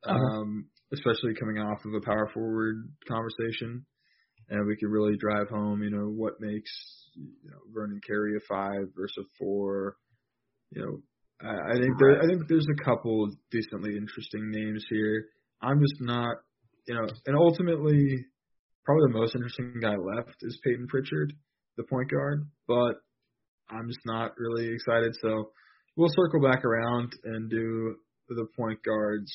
uh-huh. 0.04 0.14
um, 0.14 0.66
especially 0.92 1.34
coming 1.40 1.56
off 1.56 1.78
of 1.86 1.94
a 1.94 2.04
power 2.04 2.30
forward 2.34 2.92
conversation, 3.08 3.86
and 4.50 4.66
we 4.66 4.76
could 4.76 4.90
really 4.90 5.16
drive 5.16 5.48
home, 5.48 5.82
you 5.82 5.90
know, 5.90 6.08
what 6.08 6.34
makes 6.38 6.70
you 7.14 7.50
know 7.50 7.58
Vernon 7.72 8.00
Carey 8.06 8.36
a 8.36 8.40
five 8.46 8.88
versus 8.94 9.24
a 9.24 9.28
four. 9.38 9.96
You 10.70 10.82
know, 10.82 11.48
I, 11.48 11.72
I 11.72 11.80
think 11.80 11.98
there 11.98 12.22
I 12.22 12.26
think 12.26 12.42
there's 12.46 12.68
a 12.68 12.84
couple 12.84 13.30
decently 13.50 13.96
interesting 13.96 14.50
names 14.50 14.84
here. 14.90 15.24
I'm 15.62 15.80
just 15.80 16.00
not, 16.00 16.36
you 16.86 16.94
know, 16.94 17.08
and 17.26 17.36
ultimately 17.36 18.26
probably 18.84 19.12
the 19.12 19.18
most 19.18 19.34
interesting 19.34 19.80
guy 19.80 19.96
left 19.96 20.36
is 20.42 20.58
Payton 20.64 20.86
Pritchard, 20.88 21.32
the 21.76 21.84
point 21.84 22.10
guard, 22.10 22.46
but 22.66 23.02
I'm 23.70 23.88
just 23.88 24.04
not 24.04 24.32
really 24.38 24.68
excited. 24.72 25.14
So 25.20 25.50
we'll 25.96 26.12
circle 26.14 26.40
back 26.42 26.64
around 26.64 27.12
and 27.24 27.50
do 27.50 27.96
the 28.28 28.46
point 28.56 28.82
guards 28.82 29.32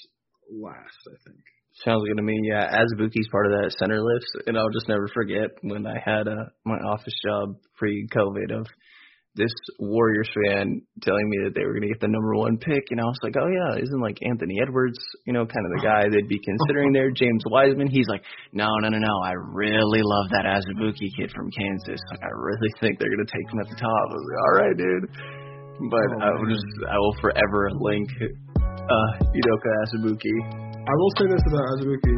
last, 0.52 1.00
I 1.08 1.18
think. 1.26 1.40
Sounds 1.84 2.04
good 2.08 2.18
to 2.18 2.24
me. 2.24 2.40
Yeah, 2.44 2.66
Azubuike's 2.76 3.30
part 3.32 3.46
of 3.46 3.52
that 3.52 3.76
center 3.78 4.02
list, 4.02 4.48
and 4.48 4.58
I'll 4.58 4.72
just 4.72 4.90
never 4.90 5.08
forget 5.14 5.52
when 5.62 5.86
I 5.86 6.00
had 6.04 6.28
uh, 6.28 6.46
my 6.66 6.78
office 6.78 7.14
job 7.24 7.58
pre-COVID 7.76 8.52
of 8.52 8.66
this 9.38 9.54
Warriors 9.78 10.28
fan 10.34 10.82
telling 11.06 11.30
me 11.30 11.38
that 11.46 11.54
they 11.54 11.64
were 11.64 11.78
going 11.78 11.86
to 11.86 11.94
get 11.94 12.02
the 12.02 12.10
number 12.10 12.34
one 12.36 12.58
pick, 12.58 12.90
and 12.90 13.00
I 13.00 13.06
was 13.06 13.22
like, 13.22 13.38
oh 13.38 13.46
yeah, 13.46 13.78
isn't 13.78 14.02
like 14.02 14.18
Anthony 14.26 14.58
Edwards, 14.60 14.98
you 15.30 15.32
know, 15.32 15.46
kind 15.46 15.62
of 15.62 15.72
the 15.78 15.84
guy 15.86 16.10
they'd 16.10 16.28
be 16.28 16.42
considering 16.42 16.92
there? 16.92 17.10
James 17.22 17.46
Wiseman. 17.46 17.88
He's 17.88 18.10
like, 18.10 18.26
no, 18.52 18.68
no, 18.82 18.90
no, 18.90 18.98
no. 18.98 19.16
I 19.24 19.38
really 19.38 20.02
love 20.02 20.28
that 20.34 20.50
Azubuike 20.50 21.08
kid 21.16 21.32
from 21.32 21.54
Kansas. 21.54 22.02
Like, 22.12 22.26
I 22.26 22.34
really 22.34 22.74
think 22.82 22.98
they're 22.98 23.14
going 23.14 23.26
to 23.26 23.32
take 23.32 23.48
him 23.48 23.62
at 23.62 23.70
the 23.70 23.80
top. 23.80 24.06
I 24.10 24.16
was 24.18 24.26
like, 24.26 24.42
all 24.42 24.56
right, 24.60 24.76
dude. 24.76 25.06
But 25.94 26.10
oh, 26.18 26.26
I 26.26 26.30
will 26.34 26.50
just, 26.50 26.68
I 26.90 26.98
will 26.98 27.16
forever 27.22 27.70
link 27.78 28.10
uh, 28.58 29.10
Udoka 29.22 29.72
Azubuike. 29.86 30.68
I 30.88 30.94
will 30.98 31.14
say 31.22 31.26
this 31.30 31.44
about 31.46 31.66
Azubuike: 31.78 32.16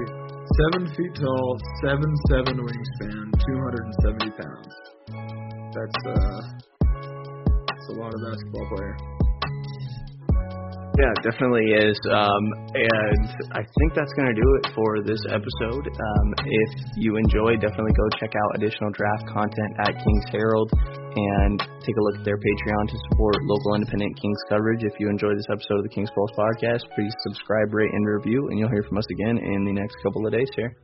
seven 0.63 0.87
feet 0.95 1.13
tall, 1.19 1.59
seven 1.83 2.09
seven 2.29 2.55
wingspan, 2.63 3.27
two 3.35 3.57
hundred 3.59 3.83
and 3.83 3.95
seventy 3.99 4.31
pounds. 4.31 4.73
That's 5.75 5.99
uh 6.05 6.68
a 7.89 7.97
lot 7.99 8.13
of 8.13 8.19
basketball 8.21 8.67
player. 8.75 8.95
Yeah, 10.99 11.15
definitely 11.23 11.71
is. 11.71 11.95
Um, 12.11 12.43
and 12.75 13.23
I 13.55 13.63
think 13.63 13.95
that's 13.95 14.11
going 14.19 14.27
to 14.27 14.35
do 14.35 14.47
it 14.59 14.75
for 14.75 14.99
this 15.07 15.23
episode. 15.31 15.87
Um, 15.87 16.27
if 16.43 16.71
you 16.99 17.15
enjoyed, 17.15 17.63
definitely 17.63 17.95
go 17.95 18.05
check 18.19 18.35
out 18.35 18.59
additional 18.59 18.91
draft 18.91 19.23
content 19.31 19.71
at 19.79 19.95
Kings 19.95 20.27
Herald 20.27 20.67
and 21.15 21.55
take 21.79 21.95
a 21.95 22.03
look 22.03 22.19
at 22.19 22.25
their 22.25 22.35
Patreon 22.35 22.91
to 22.91 22.97
support 23.09 23.35
local 23.47 23.75
independent 23.75 24.19
Kings 24.19 24.43
coverage. 24.49 24.83
If 24.83 24.99
you 24.99 25.07
enjoyed 25.07 25.37
this 25.37 25.47
episode 25.47 25.79
of 25.79 25.83
the 25.83 25.93
Kings 25.95 26.11
Pulse 26.11 26.35
podcast, 26.35 26.83
please 26.95 27.15
subscribe, 27.23 27.73
rate, 27.73 27.93
and 27.93 28.05
review, 28.05 28.49
and 28.49 28.59
you'll 28.59 28.69
hear 28.69 28.83
from 28.83 28.97
us 28.97 29.07
again 29.11 29.37
in 29.39 29.63
the 29.63 29.73
next 29.73 29.95
couple 30.03 30.27
of 30.27 30.33
days 30.33 30.49
here. 30.57 30.75